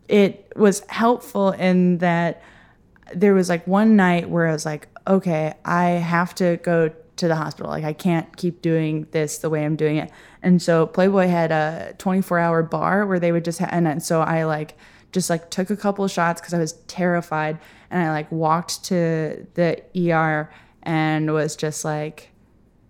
it 0.07 0.51
was 0.55 0.81
helpful 0.89 1.51
in 1.51 1.99
that 1.99 2.41
there 3.13 3.33
was 3.33 3.49
like 3.49 3.65
one 3.67 3.95
night 3.95 4.29
where 4.29 4.47
I 4.47 4.51
was 4.51 4.65
like, 4.65 4.87
okay, 5.07 5.53
I 5.63 5.85
have 5.85 6.33
to 6.35 6.57
go 6.57 6.91
to 7.17 7.27
the 7.27 7.35
hospital. 7.35 7.71
Like 7.71 7.83
I 7.83 7.93
can't 7.93 8.35
keep 8.37 8.61
doing 8.61 9.07
this 9.11 9.39
the 9.39 9.49
way 9.49 9.65
I'm 9.65 9.75
doing 9.75 9.97
it. 9.97 10.11
And 10.41 10.61
so 10.61 10.85
Playboy 10.87 11.27
had 11.27 11.51
a 11.51 11.95
24 11.97 12.39
hour 12.39 12.63
bar 12.63 13.05
where 13.05 13.19
they 13.19 13.31
would 13.31 13.45
just, 13.45 13.59
ha- 13.59 13.69
and 13.71 14.01
so 14.01 14.21
I 14.21 14.45
like 14.45 14.77
just 15.11 15.29
like 15.29 15.49
took 15.49 15.69
a 15.69 15.77
couple 15.77 16.07
shots 16.07 16.41
because 16.41 16.53
I 16.53 16.59
was 16.59 16.73
terrified, 16.87 17.59
and 17.89 18.01
I 18.01 18.11
like 18.11 18.31
walked 18.31 18.83
to 18.85 19.47
the 19.53 19.81
ER 19.95 20.51
and 20.83 21.33
was 21.33 21.55
just 21.55 21.83
like, 21.85 22.31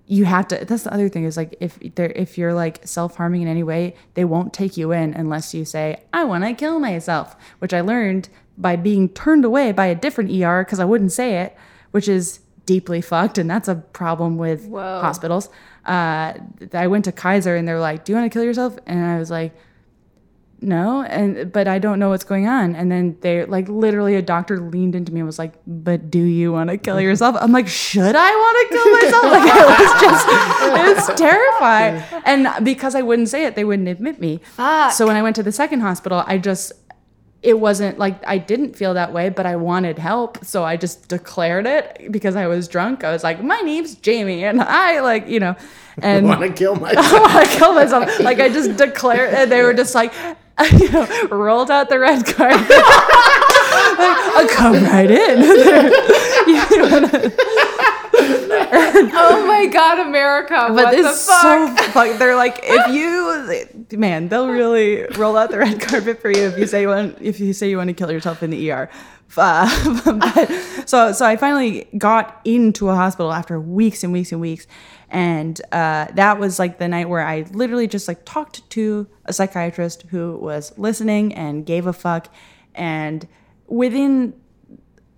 you 0.10 0.24
have 0.24 0.48
to 0.48 0.64
that's 0.64 0.84
the 0.84 0.94
other 0.94 1.10
thing 1.10 1.26
is 1.26 1.36
like 1.36 1.56
if 1.60 1.78
they're 1.96 2.12
if 2.12 2.38
you're 2.38 2.54
like 2.54 2.80
self-harming 2.88 3.42
in 3.42 3.48
any 3.50 3.62
way 3.62 3.94
they 4.14 4.24
won't 4.24 4.54
take 4.54 4.78
you 4.78 4.94
in 4.94 5.14
unless 5.14 5.54
you 5.54 5.66
say 5.66 6.02
i 6.14 6.24
want 6.24 6.46
to 6.46 6.54
kill 6.54 6.80
myself 6.80 7.36
which 7.60 7.74
i 7.74 7.82
learned 7.82 8.30
by 8.58 8.78
being 8.78 9.10
turned 9.10 9.44
away 9.44 9.74
by 9.74 9.86
a 9.86 9.94
different 9.94 10.32
er 10.32 10.64
because 10.64 10.80
i 10.80 10.86
wouldn't 10.86 11.12
say 11.12 11.42
it 11.42 11.58
which 11.92 12.08
is 12.08 12.40
deeply 12.68 13.02
fucked 13.02 13.38
and 13.40 13.50
that's 13.50 13.68
a 13.68 13.76
problem 13.76 14.38
with 14.38 14.68
Whoa. 14.68 15.02
hospitals. 15.02 15.50
Uh, 15.86 16.34
i 16.74 16.86
went 16.86 17.06
to 17.06 17.14
kaiser 17.14 17.56
and 17.56 17.66
they're 17.66 17.80
like 17.80 18.04
do 18.04 18.12
you 18.12 18.18
want 18.18 18.30
to 18.32 18.34
kill 18.36 18.44
yourself? 18.44 18.78
And 18.86 19.00
i 19.14 19.18
was 19.18 19.32
like 19.32 19.54
no 20.60 21.04
and 21.04 21.52
but 21.52 21.68
i 21.68 21.78
don't 21.80 22.00
know 22.00 22.10
what's 22.10 22.24
going 22.24 22.48
on. 22.48 22.76
And 22.76 22.92
then 22.92 23.16
they 23.22 23.46
like 23.46 23.70
literally 23.70 24.16
a 24.16 24.22
doctor 24.22 24.60
leaned 24.60 24.96
into 24.96 25.14
me 25.14 25.20
and 25.22 25.28
was 25.28 25.40
like 25.40 25.54
but 25.68 26.10
do 26.12 26.20
you 26.40 26.52
want 26.52 26.70
to 26.72 26.78
kill 26.78 27.00
yourself? 27.08 27.36
I'm 27.40 27.52
like 27.52 27.68
should 27.70 28.16
i 28.16 28.32
want 28.44 28.56
to 28.60 28.66
kill 28.76 28.88
myself? 29.00 29.24
Like 29.38 29.48
it 29.62 29.68
was 29.74 29.94
just 30.06 30.26
it 30.78 30.96
was 31.12 31.20
terrifying. 31.26 32.04
And 32.26 32.66
because 32.66 32.94
i 32.96 33.02
wouldn't 33.02 33.30
say 33.30 33.46
it 33.46 33.56
they 33.56 33.64
wouldn't 33.64 33.88
admit 33.88 34.20
me. 34.20 34.40
Fuck. 34.44 34.92
so 34.92 35.08
when 35.08 35.16
i 35.16 35.22
went 35.22 35.36
to 35.38 35.44
the 35.44 35.52
second 35.64 35.80
hospital 35.82 36.24
i 36.28 36.38
just 36.38 36.74
it 37.44 37.60
wasn't 37.60 38.00
like 38.00 38.26
I 38.26 38.40
didn't 38.40 38.76
feel 38.76 38.96
that 38.96 39.14
way, 39.14 39.30
but 39.30 39.46
I 39.46 39.56
wanted 39.56 40.00
help. 40.00 40.44
So 40.44 40.64
I 40.64 40.76
just 40.76 41.08
declared 41.08 41.68
it 41.68 42.12
because 42.12 42.36
I 42.36 42.48
was 42.48 42.68
drunk. 42.68 43.04
I 43.04 43.12
was 43.12 43.24
like, 43.24 43.44
my 43.44 43.60
name's 43.62 43.96
Jamie. 43.96 44.44
And 44.44 44.62
I 44.62 45.02
like, 45.02 45.28
you 45.28 45.40
know, 45.40 45.56
and 46.02 46.26
I 46.32 46.38
want 46.38 46.42
to 46.42 46.58
kill 46.58 46.76
myself. 46.76 47.06
I 47.06 47.20
want 47.22 47.50
to 47.50 47.58
kill 47.58 47.74
myself. 47.74 48.20
Like 48.20 48.40
I 48.40 48.50
just 48.50 48.78
declared, 48.78 49.34
and 49.34 49.52
they 49.52 49.62
were 49.62 49.74
just 49.74 49.94
like, 49.94 50.14
you 50.72 50.92
know, 50.92 51.28
rolled 51.30 51.70
out 51.70 51.90
the 51.90 52.00
red 52.00 52.26
carpet. 52.26 52.70
like, 52.70 52.80
I'll 54.36 54.48
come 54.50 54.84
right 54.84 55.12
in. 55.12 55.42
You 56.48 56.56
know, 56.90 57.32
oh 59.14 59.46
my 59.48 59.66
god, 59.68 60.00
America! 60.00 60.66
but 60.70 60.74
what 60.74 60.92
the 60.92 61.10
it's 61.10 61.22
so 61.22 61.76
fuck. 61.92 62.18
They're 62.18 62.36
like, 62.36 62.60
if 62.64 62.88
you, 63.92 63.98
man, 63.98 64.28
they'll 64.28 64.50
really 64.50 65.06
roll 65.18 65.38
out 65.38 65.52
the 65.52 65.60
red 65.60 65.82
carpet 65.82 66.22
for 66.22 66.32
you 66.32 66.44
if 66.44 66.58
you 66.58 66.68
say 66.68 66.82
you 66.82 66.88
want, 66.90 67.18
if 67.22 67.40
you 67.40 67.54
say 67.54 67.70
you 67.70 67.78
want 67.78 67.90
to 67.90 67.94
kill 67.94 68.12
yourself 68.12 68.44
in 68.44 68.50
the 68.50 68.72
ER. 68.72 68.90
Uh, 69.36 70.02
but, 70.20 70.50
so, 70.86 71.12
so 71.12 71.26
I 71.26 71.36
finally 71.36 71.88
got 71.98 72.40
into 72.46 72.90
a 72.90 72.96
hospital 72.96 73.34
after 73.34 73.60
weeks 73.60 74.04
and 74.04 74.14
weeks 74.14 74.32
and 74.32 74.42
weeks, 74.42 74.68
and 75.10 75.60
uh, 75.72 76.08
that 76.16 76.40
was 76.40 76.60
like 76.60 76.80
the 76.80 76.88
night 76.88 77.10
where 77.10 77.26
I 77.26 77.46
literally 77.52 77.88
just 77.88 78.08
like 78.08 78.26
talked 78.26 78.68
to 78.72 79.08
a 79.26 79.34
psychiatrist 79.34 80.04
who 80.04 80.38
was 80.38 80.76
listening 80.78 81.34
and 81.34 81.66
gave 81.66 81.88
a 81.88 81.94
fuck, 81.94 82.34
and 82.74 83.28
within 83.68 84.34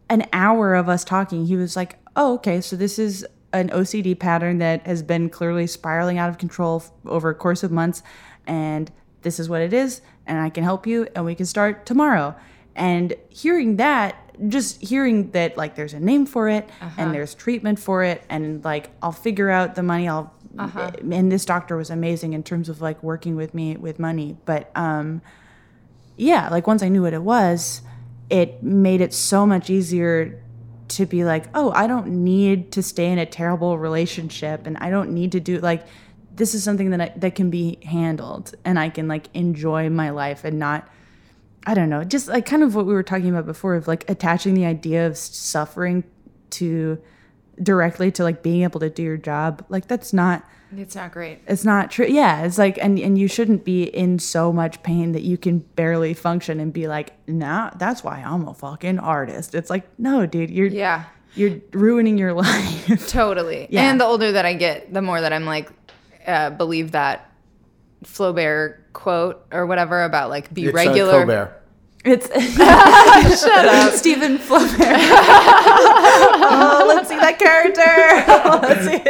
an 0.09 0.25
hour 0.33 0.73
of 0.73 0.89
us 0.89 1.03
talking, 1.03 1.45
he 1.45 1.55
was 1.55 1.75
like, 1.75 1.97
"Oh, 2.15 2.33
okay, 2.35 2.61
so 2.61 2.75
this 2.75 2.97
is 2.97 3.25
an 3.53 3.69
OCD 3.69 4.17
pattern 4.17 4.59
that 4.59 4.85
has 4.85 5.01
been 5.01 5.29
clearly 5.29 5.67
spiraling 5.67 6.17
out 6.17 6.29
of 6.29 6.37
control 6.37 6.83
f- 6.83 6.91
over 7.05 7.29
a 7.29 7.35
course 7.35 7.63
of 7.63 7.71
months, 7.71 8.03
and 8.45 8.91
this 9.21 9.39
is 9.39 9.49
what 9.49 9.61
it 9.61 9.73
is, 9.73 10.01
and 10.25 10.39
I 10.39 10.49
can 10.49 10.63
help 10.63 10.85
you, 10.85 11.07
and 11.15 11.25
we 11.25 11.35
can 11.35 11.45
start 11.45 11.85
tomorrow. 11.85 12.35
And 12.75 13.13
hearing 13.29 13.77
that, 13.77 14.15
just 14.47 14.81
hearing 14.81 15.31
that 15.31 15.57
like 15.57 15.75
there's 15.75 15.93
a 15.93 15.99
name 15.99 16.25
for 16.25 16.47
it 16.47 16.69
and 16.79 16.91
uh-huh. 16.91 17.11
there's 17.11 17.35
treatment 17.35 17.79
for 17.79 18.03
it, 18.03 18.23
and 18.29 18.63
like 18.63 18.89
I'll 19.01 19.11
figure 19.11 19.49
out 19.49 19.75
the 19.75 19.83
money. 19.83 20.07
I'll 20.07 20.33
uh-huh. 20.57 20.91
eh, 20.93 21.15
and 21.15 21.31
this 21.31 21.45
doctor 21.45 21.75
was 21.75 21.89
amazing 21.89 22.33
in 22.33 22.43
terms 22.43 22.69
of 22.69 22.81
like 22.81 23.01
working 23.03 23.35
with 23.35 23.53
me 23.53 23.75
with 23.75 23.99
money, 23.99 24.37
but 24.45 24.71
um, 24.75 25.21
yeah, 26.15 26.49
like 26.49 26.67
once 26.67 26.83
I 26.83 26.89
knew 26.89 27.01
what 27.01 27.13
it 27.13 27.21
was, 27.21 27.81
it 28.29 28.63
made 28.63 29.01
it 29.01 29.13
so 29.13 29.45
much 29.45 29.69
easier 29.69 30.41
to 30.89 31.05
be 31.05 31.23
like, 31.23 31.45
oh, 31.53 31.71
I 31.71 31.87
don't 31.87 32.23
need 32.23 32.71
to 32.73 32.83
stay 32.83 33.11
in 33.11 33.17
a 33.17 33.25
terrible 33.25 33.77
relationship 33.77 34.65
and 34.65 34.77
I 34.77 34.89
don't 34.89 35.11
need 35.11 35.31
to 35.33 35.39
do 35.39 35.59
like 35.59 35.85
this 36.35 36.53
is 36.53 36.63
something 36.63 36.91
that 36.91 37.01
I, 37.01 37.13
that 37.17 37.35
can 37.35 37.49
be 37.49 37.79
handled 37.83 38.55
and 38.63 38.79
I 38.79 38.89
can 38.89 39.07
like 39.07 39.27
enjoy 39.33 39.89
my 39.89 40.09
life 40.09 40.43
and 40.43 40.57
not 40.57 40.87
I 41.67 41.73
don't 41.73 41.89
know, 41.89 42.03
just 42.05 42.29
like 42.29 42.45
kind 42.45 42.63
of 42.63 42.73
what 42.73 42.85
we 42.85 42.93
were 42.93 43.03
talking 43.03 43.29
about 43.29 43.45
before 43.45 43.75
of 43.75 43.87
like 43.87 44.09
attaching 44.09 44.53
the 44.53 44.65
idea 44.65 45.05
of 45.05 45.17
suffering 45.17 46.05
to 46.51 46.99
directly 47.61 48.11
to 48.13 48.23
like 48.23 48.41
being 48.41 48.63
able 48.63 48.79
to 48.79 48.89
do 48.89 49.03
your 49.03 49.17
job. 49.17 49.65
Like 49.69 49.87
that's 49.87 50.13
not 50.13 50.47
It's 50.77 50.95
not 50.95 51.11
great. 51.11 51.39
it's 51.47 51.65
not 51.65 51.89
true. 51.91 52.05
Yeah, 52.07 52.43
it's 52.43 52.57
like, 52.57 52.77
and 52.79 52.99
and 52.99 53.17
you 53.17 53.27
shouldn't 53.27 53.65
be 53.65 53.83
in 53.83 54.19
so 54.19 54.53
much 54.53 54.81
pain 54.83 55.13
that 55.13 55.23
you 55.23 55.37
can 55.37 55.59
barely 55.59 56.13
function 56.13 56.59
and 56.59 56.71
be 56.71 56.87
like, 56.87 57.13
nah, 57.27 57.71
that's 57.77 58.03
why 58.03 58.21
I'm 58.25 58.47
a 58.47 58.53
fucking 58.53 58.99
artist. 58.99 59.55
It's 59.55 59.69
like, 59.69 59.87
no, 59.97 60.25
dude, 60.25 60.51
you're 60.51 60.67
Yeah. 60.67 61.05
you're 61.35 61.57
ruining 61.73 62.17
your 62.17 62.33
life. 62.45 63.07
Totally. 63.09 63.67
Yeah. 63.69 63.89
And 63.89 63.99
the 63.99 64.05
older 64.05 64.31
that 64.33 64.45
I 64.45 64.53
get, 64.53 64.93
the 64.93 65.01
more 65.01 65.19
that 65.21 65.33
I'm 65.33 65.45
like, 65.45 65.69
uh, 66.27 66.51
believe 66.51 66.91
that 66.91 67.31
Flaubert 68.03 68.77
quote 68.93 69.43
or 69.51 69.65
whatever 69.65 70.03
about 70.03 70.29
like 70.29 70.53
be 70.53 70.65
It's, 70.65 70.73
uh, 70.73 70.77
regular. 70.77 71.11
Colbert. 71.11 71.55
It's 72.05 72.27
shut 73.41 73.65
up, 73.65 73.93
Stephen 73.93 74.37
Flaubert. 74.37 74.79
oh, 76.41 76.85
let's 76.87 77.09
see 77.09 77.17
that 77.17 77.37
character. 77.37 77.81
let's 78.67 78.85
see 78.85 79.01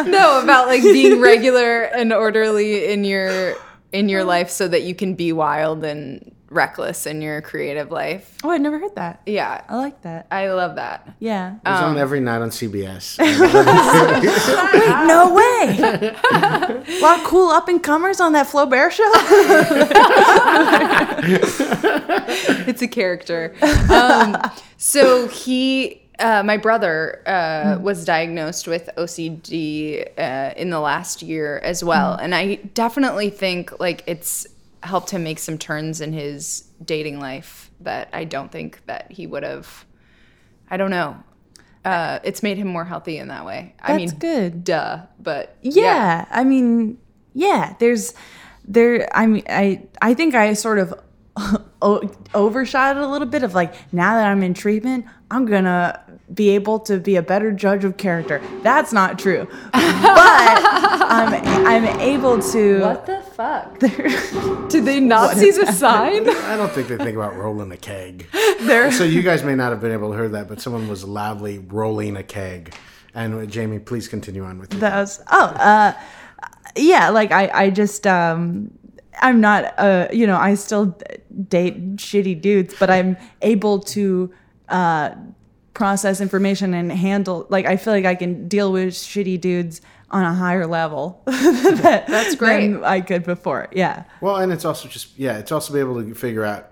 it. 0.00 0.06
no, 0.06 0.42
about 0.42 0.66
like 0.66 0.82
being 0.82 1.20
regular 1.20 1.82
and 1.82 2.10
orderly 2.12 2.90
in 2.90 3.04
your 3.04 3.54
in 3.92 4.08
your 4.08 4.24
life 4.24 4.48
so 4.48 4.66
that 4.66 4.82
you 4.82 4.94
can 4.94 5.14
be 5.14 5.30
wild 5.32 5.84
and 5.84 6.34
reckless 6.50 7.06
in 7.06 7.22
your 7.22 7.40
creative 7.40 7.92
life. 7.92 8.36
Oh, 8.42 8.50
I'd 8.50 8.60
never 8.60 8.78
heard 8.78 8.96
that. 8.96 9.22
Yeah. 9.24 9.62
I 9.68 9.76
like 9.76 10.02
that. 10.02 10.26
I 10.30 10.50
love 10.50 10.74
that. 10.74 11.14
Yeah. 11.20 11.54
It 11.54 11.68
was 11.68 11.80
on 11.80 11.96
every 11.96 12.20
night 12.20 12.42
on 12.42 12.50
CBS. 12.50 13.18
no 15.06 15.32
way. 15.32 15.78
a 15.78 17.00
lot 17.00 17.20
of 17.20 17.24
cool 17.24 17.50
up 17.50 17.68
and 17.68 17.80
comers 17.82 18.20
on 18.20 18.32
that 18.32 18.48
Flaubert 18.48 18.90
show. 18.90 19.04
it's 22.68 22.82
a 22.82 22.88
character. 22.88 23.54
Um, 23.88 24.36
so 24.76 25.28
he, 25.28 26.02
uh, 26.18 26.42
my 26.42 26.56
brother, 26.56 27.22
uh, 27.26 27.78
was 27.80 28.04
diagnosed 28.04 28.66
with 28.66 28.90
OCD 28.96 30.08
uh, 30.18 30.52
in 30.56 30.70
the 30.70 30.80
last 30.80 31.22
year 31.22 31.60
as 31.60 31.84
well, 31.84 32.14
and 32.14 32.34
I 32.34 32.56
definitely 32.74 33.30
think 33.30 33.78
like 33.78 34.02
it's 34.06 34.46
helped 34.82 35.10
him 35.10 35.22
make 35.22 35.38
some 35.38 35.58
turns 35.58 36.00
in 36.00 36.12
his 36.12 36.68
dating 36.84 37.20
life 37.20 37.70
that 37.80 38.08
I 38.12 38.24
don't 38.24 38.50
think 38.50 38.84
that 38.86 39.10
he 39.12 39.26
would 39.26 39.42
have. 39.42 39.84
I 40.70 40.76
don't 40.76 40.90
know. 40.90 41.22
Uh, 41.84 42.18
it's 42.24 42.42
made 42.42 42.58
him 42.58 42.68
more 42.68 42.84
healthy 42.84 43.16
in 43.16 43.28
that 43.28 43.46
way. 43.46 43.74
I 43.80 43.96
mean, 43.96 44.10
good. 44.10 44.64
duh, 44.64 45.02
but 45.18 45.56
Yeah, 45.62 46.26
I 46.30 46.44
mean, 46.44 46.98
yeah. 47.32 47.74
There's 47.78 48.12
there. 48.66 49.08
I 49.16 49.26
mean, 49.26 49.44
I 49.48 49.86
I 50.02 50.12
think 50.14 50.34
I 50.34 50.52
sort 50.52 50.78
of 50.78 50.94
overshot 52.34 52.96
it 52.96 53.02
a 53.02 53.06
little 53.08 53.28
bit 53.28 53.42
of 53.42 53.54
like 53.54 53.74
now 53.92 54.14
that 54.16 54.26
I'm 54.26 54.42
in 54.42 54.52
treatment, 54.52 55.06
I'm 55.32 55.46
gonna 55.46 56.00
be 56.34 56.50
able 56.50 56.80
to 56.80 56.98
be 56.98 57.16
a 57.16 57.22
better 57.22 57.52
judge 57.52 57.84
of 57.84 57.96
character. 57.96 58.40
That's 58.62 58.92
not 58.92 59.18
true, 59.18 59.46
but 59.72 59.72
I'm 59.74 61.34
I'm 61.66 61.84
able 62.00 62.40
to. 62.40 62.80
What 62.80 63.06
the 63.06 63.20
fuck? 63.20 63.78
Did 64.68 64.84
they 64.84 65.00
not 65.00 65.36
see 65.36 65.50
the 65.50 65.70
sign? 65.72 66.28
I 66.28 66.56
don't 66.56 66.70
think 66.72 66.88
they 66.88 66.96
think 66.96 67.16
about 67.16 67.36
rolling 67.36 67.70
a 67.72 67.76
keg. 67.76 68.26
There, 68.60 68.90
So 68.92 69.04
you 69.04 69.22
guys 69.22 69.42
may 69.44 69.54
not 69.54 69.70
have 69.70 69.80
been 69.80 69.92
able 69.92 70.10
to 70.10 70.16
hear 70.16 70.28
that, 70.30 70.48
but 70.48 70.60
someone 70.60 70.88
was 70.88 71.04
loudly 71.04 71.58
rolling 71.58 72.16
a 72.16 72.22
keg. 72.22 72.74
And 73.14 73.34
uh, 73.34 73.46
Jamie, 73.46 73.78
please 73.78 74.08
continue 74.08 74.44
on 74.44 74.58
with 74.58 74.72
you. 74.74 74.80
that 74.80 74.94
was 74.96 75.20
oh 75.30 75.46
uh 75.46 75.92
yeah 76.76 77.08
like 77.08 77.32
i 77.32 77.50
i 77.52 77.70
just 77.70 78.06
um 78.06 78.70
i'm 79.20 79.40
not 79.40 79.74
uh 79.78 80.06
you 80.12 80.24
know 80.26 80.36
i 80.36 80.54
still 80.54 80.96
date 81.48 81.96
shitty 81.96 82.40
dudes 82.40 82.74
but 82.78 82.88
i'm 82.88 83.16
able 83.42 83.80
to 83.80 84.32
uh 84.70 85.14
process 85.74 86.20
information 86.20 86.74
and 86.74 86.90
handle 86.92 87.46
like 87.48 87.64
i 87.66 87.76
feel 87.76 87.92
like 87.92 88.04
i 88.04 88.14
can 88.14 88.48
deal 88.48 88.72
with 88.72 88.92
shitty 88.92 89.40
dudes 89.40 89.80
on 90.10 90.24
a 90.24 90.34
higher 90.34 90.66
level 90.66 91.22
that, 91.26 92.04
That's 92.08 92.34
great. 92.34 92.72
than 92.72 92.84
i 92.84 93.00
could 93.00 93.24
before 93.24 93.68
yeah 93.72 94.04
Well, 94.20 94.36
and 94.36 94.52
it's 94.52 94.64
also 94.64 94.88
just 94.88 95.16
yeah, 95.18 95.38
it's 95.38 95.52
also 95.52 95.72
be 95.72 95.78
able 95.80 96.02
to 96.02 96.14
figure 96.14 96.44
out 96.44 96.68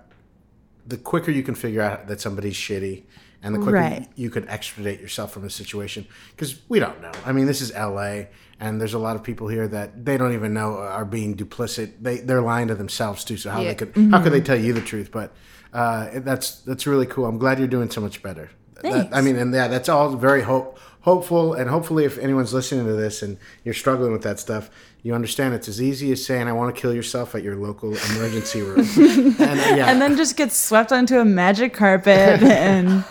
the 0.86 0.96
quicker 0.96 1.30
you 1.30 1.42
can 1.42 1.54
figure 1.54 1.82
out 1.82 2.08
that 2.08 2.20
somebody's 2.20 2.54
shitty, 2.56 3.04
and 3.42 3.54
the 3.54 3.58
quicker 3.58 3.72
Right. 3.76 4.08
you, 4.16 4.24
you 4.24 4.30
could 4.30 4.48
extradite 4.48 5.00
yourself 5.00 5.32
from 5.32 5.44
a 5.44 5.50
situation 5.50 6.06
because 6.30 6.60
we 6.68 6.80
don't 6.80 7.00
know. 7.02 7.12
I 7.26 7.32
mean, 7.32 7.46
this 7.46 7.60
is 7.60 7.70
L.A. 7.72 8.28
and 8.58 8.80
there's 8.80 8.94
a 8.94 8.98
lot 8.98 9.14
of 9.14 9.22
people 9.22 9.48
here 9.48 9.68
that 9.68 10.04
they 10.06 10.16
don't 10.16 10.32
even 10.32 10.52
know 10.54 10.78
are 10.78 11.04
being 11.04 11.36
duplicit. 11.36 11.92
They 12.00 12.16
they're 12.18 12.40
lying 12.40 12.68
to 12.68 12.74
themselves 12.74 13.22
too. 13.22 13.36
So 13.36 13.50
how 13.50 13.60
Yeah. 13.60 13.68
they 13.68 13.74
could 13.76 13.92
how 14.10 14.20
could 14.22 14.32
they 14.32 14.40
tell 14.40 14.58
you 14.58 14.72
the 14.72 14.80
truth? 14.80 15.10
But 15.12 15.32
uh, 15.72 16.08
that's 16.20 16.60
that's 16.60 16.86
really 16.86 17.06
cool. 17.06 17.26
I'm 17.26 17.38
glad 17.38 17.58
you're 17.58 17.68
doing 17.68 17.90
so 17.90 18.00
much 18.00 18.22
better. 18.22 18.50
That- 18.82 19.08
I 19.12 19.20
mean, 19.20 19.36
and 19.36 19.52
yeah, 19.52 19.68
that's 19.68 19.88
all 19.88 20.14
very 20.16 20.42
hope 20.42 20.78
hopeful. 21.00 21.54
And 21.54 21.68
hopefully, 21.70 22.04
if 22.04 22.18
anyone's 22.18 22.52
listening 22.54 22.86
to 22.86 22.92
this 22.92 23.22
and 23.22 23.38
you're 23.64 23.74
struggling 23.74 24.12
with 24.12 24.22
that 24.22 24.38
stuff, 24.38 24.70
you 25.02 25.14
understand 25.14 25.54
it's 25.54 25.68
as 25.68 25.80
easy 25.82 26.12
as 26.12 26.24
saying, 26.24 26.48
"I 26.48 26.52
want 26.52 26.74
to 26.74 26.80
kill 26.80 26.94
yourself" 26.94 27.34
at 27.34 27.42
your 27.42 27.56
local 27.56 27.90
emergency 28.10 28.62
room. 28.62 28.80
and 28.98 29.40
uh, 29.40 29.74
yeah, 29.76 29.90
and 29.90 30.00
then 30.00 30.16
just 30.16 30.36
get 30.36 30.52
swept 30.52 30.92
onto 30.92 31.18
a 31.18 31.24
magic 31.24 31.74
carpet 31.74 32.42
and 32.42 33.04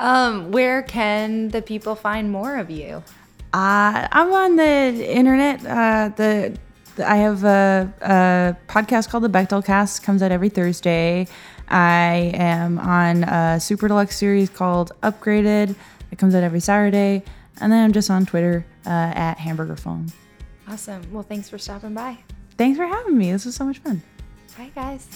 Um, 0.00 0.50
where 0.50 0.80
can 0.80 1.48
the 1.48 1.60
people 1.60 1.94
find 1.94 2.32
more 2.32 2.56
of 2.56 2.70
you? 2.70 3.02
Uh, 3.52 4.08
I'm 4.10 4.32
on 4.32 4.56
the 4.56 4.64
internet. 4.64 5.60
Uh, 5.66 6.10
the, 6.16 6.56
the 6.56 6.58
I 7.00 7.16
have 7.16 7.44
a, 7.44 7.92
a 8.00 8.56
podcast 8.70 9.08
called 9.10 9.24
the 9.24 9.28
Bechdel 9.28 9.64
Cast. 9.64 10.02
Comes 10.02 10.22
out 10.22 10.32
every 10.32 10.48
Thursday. 10.48 11.26
I 11.68 12.32
am 12.34 12.78
on 12.78 13.24
a 13.24 13.60
super 13.60 13.88
deluxe 13.88 14.16
series 14.16 14.50
called 14.50 14.92
Upgraded. 15.02 15.74
It 16.10 16.18
comes 16.18 16.34
out 16.34 16.42
every 16.42 16.60
Saturday. 16.60 17.22
And 17.60 17.72
then 17.72 17.84
I'm 17.84 17.92
just 17.92 18.10
on 18.10 18.26
Twitter 18.26 18.64
uh, 18.86 18.88
at 18.88 19.38
Hamburger 19.38 19.76
Phone. 19.76 20.06
Awesome. 20.68 21.02
Well, 21.12 21.22
thanks 21.22 21.48
for 21.48 21.58
stopping 21.58 21.94
by. 21.94 22.18
Thanks 22.56 22.78
for 22.78 22.86
having 22.86 23.16
me. 23.16 23.32
This 23.32 23.44
was 23.44 23.54
so 23.54 23.64
much 23.64 23.78
fun. 23.78 24.02
Bye, 24.56 24.70
guys. 24.74 25.08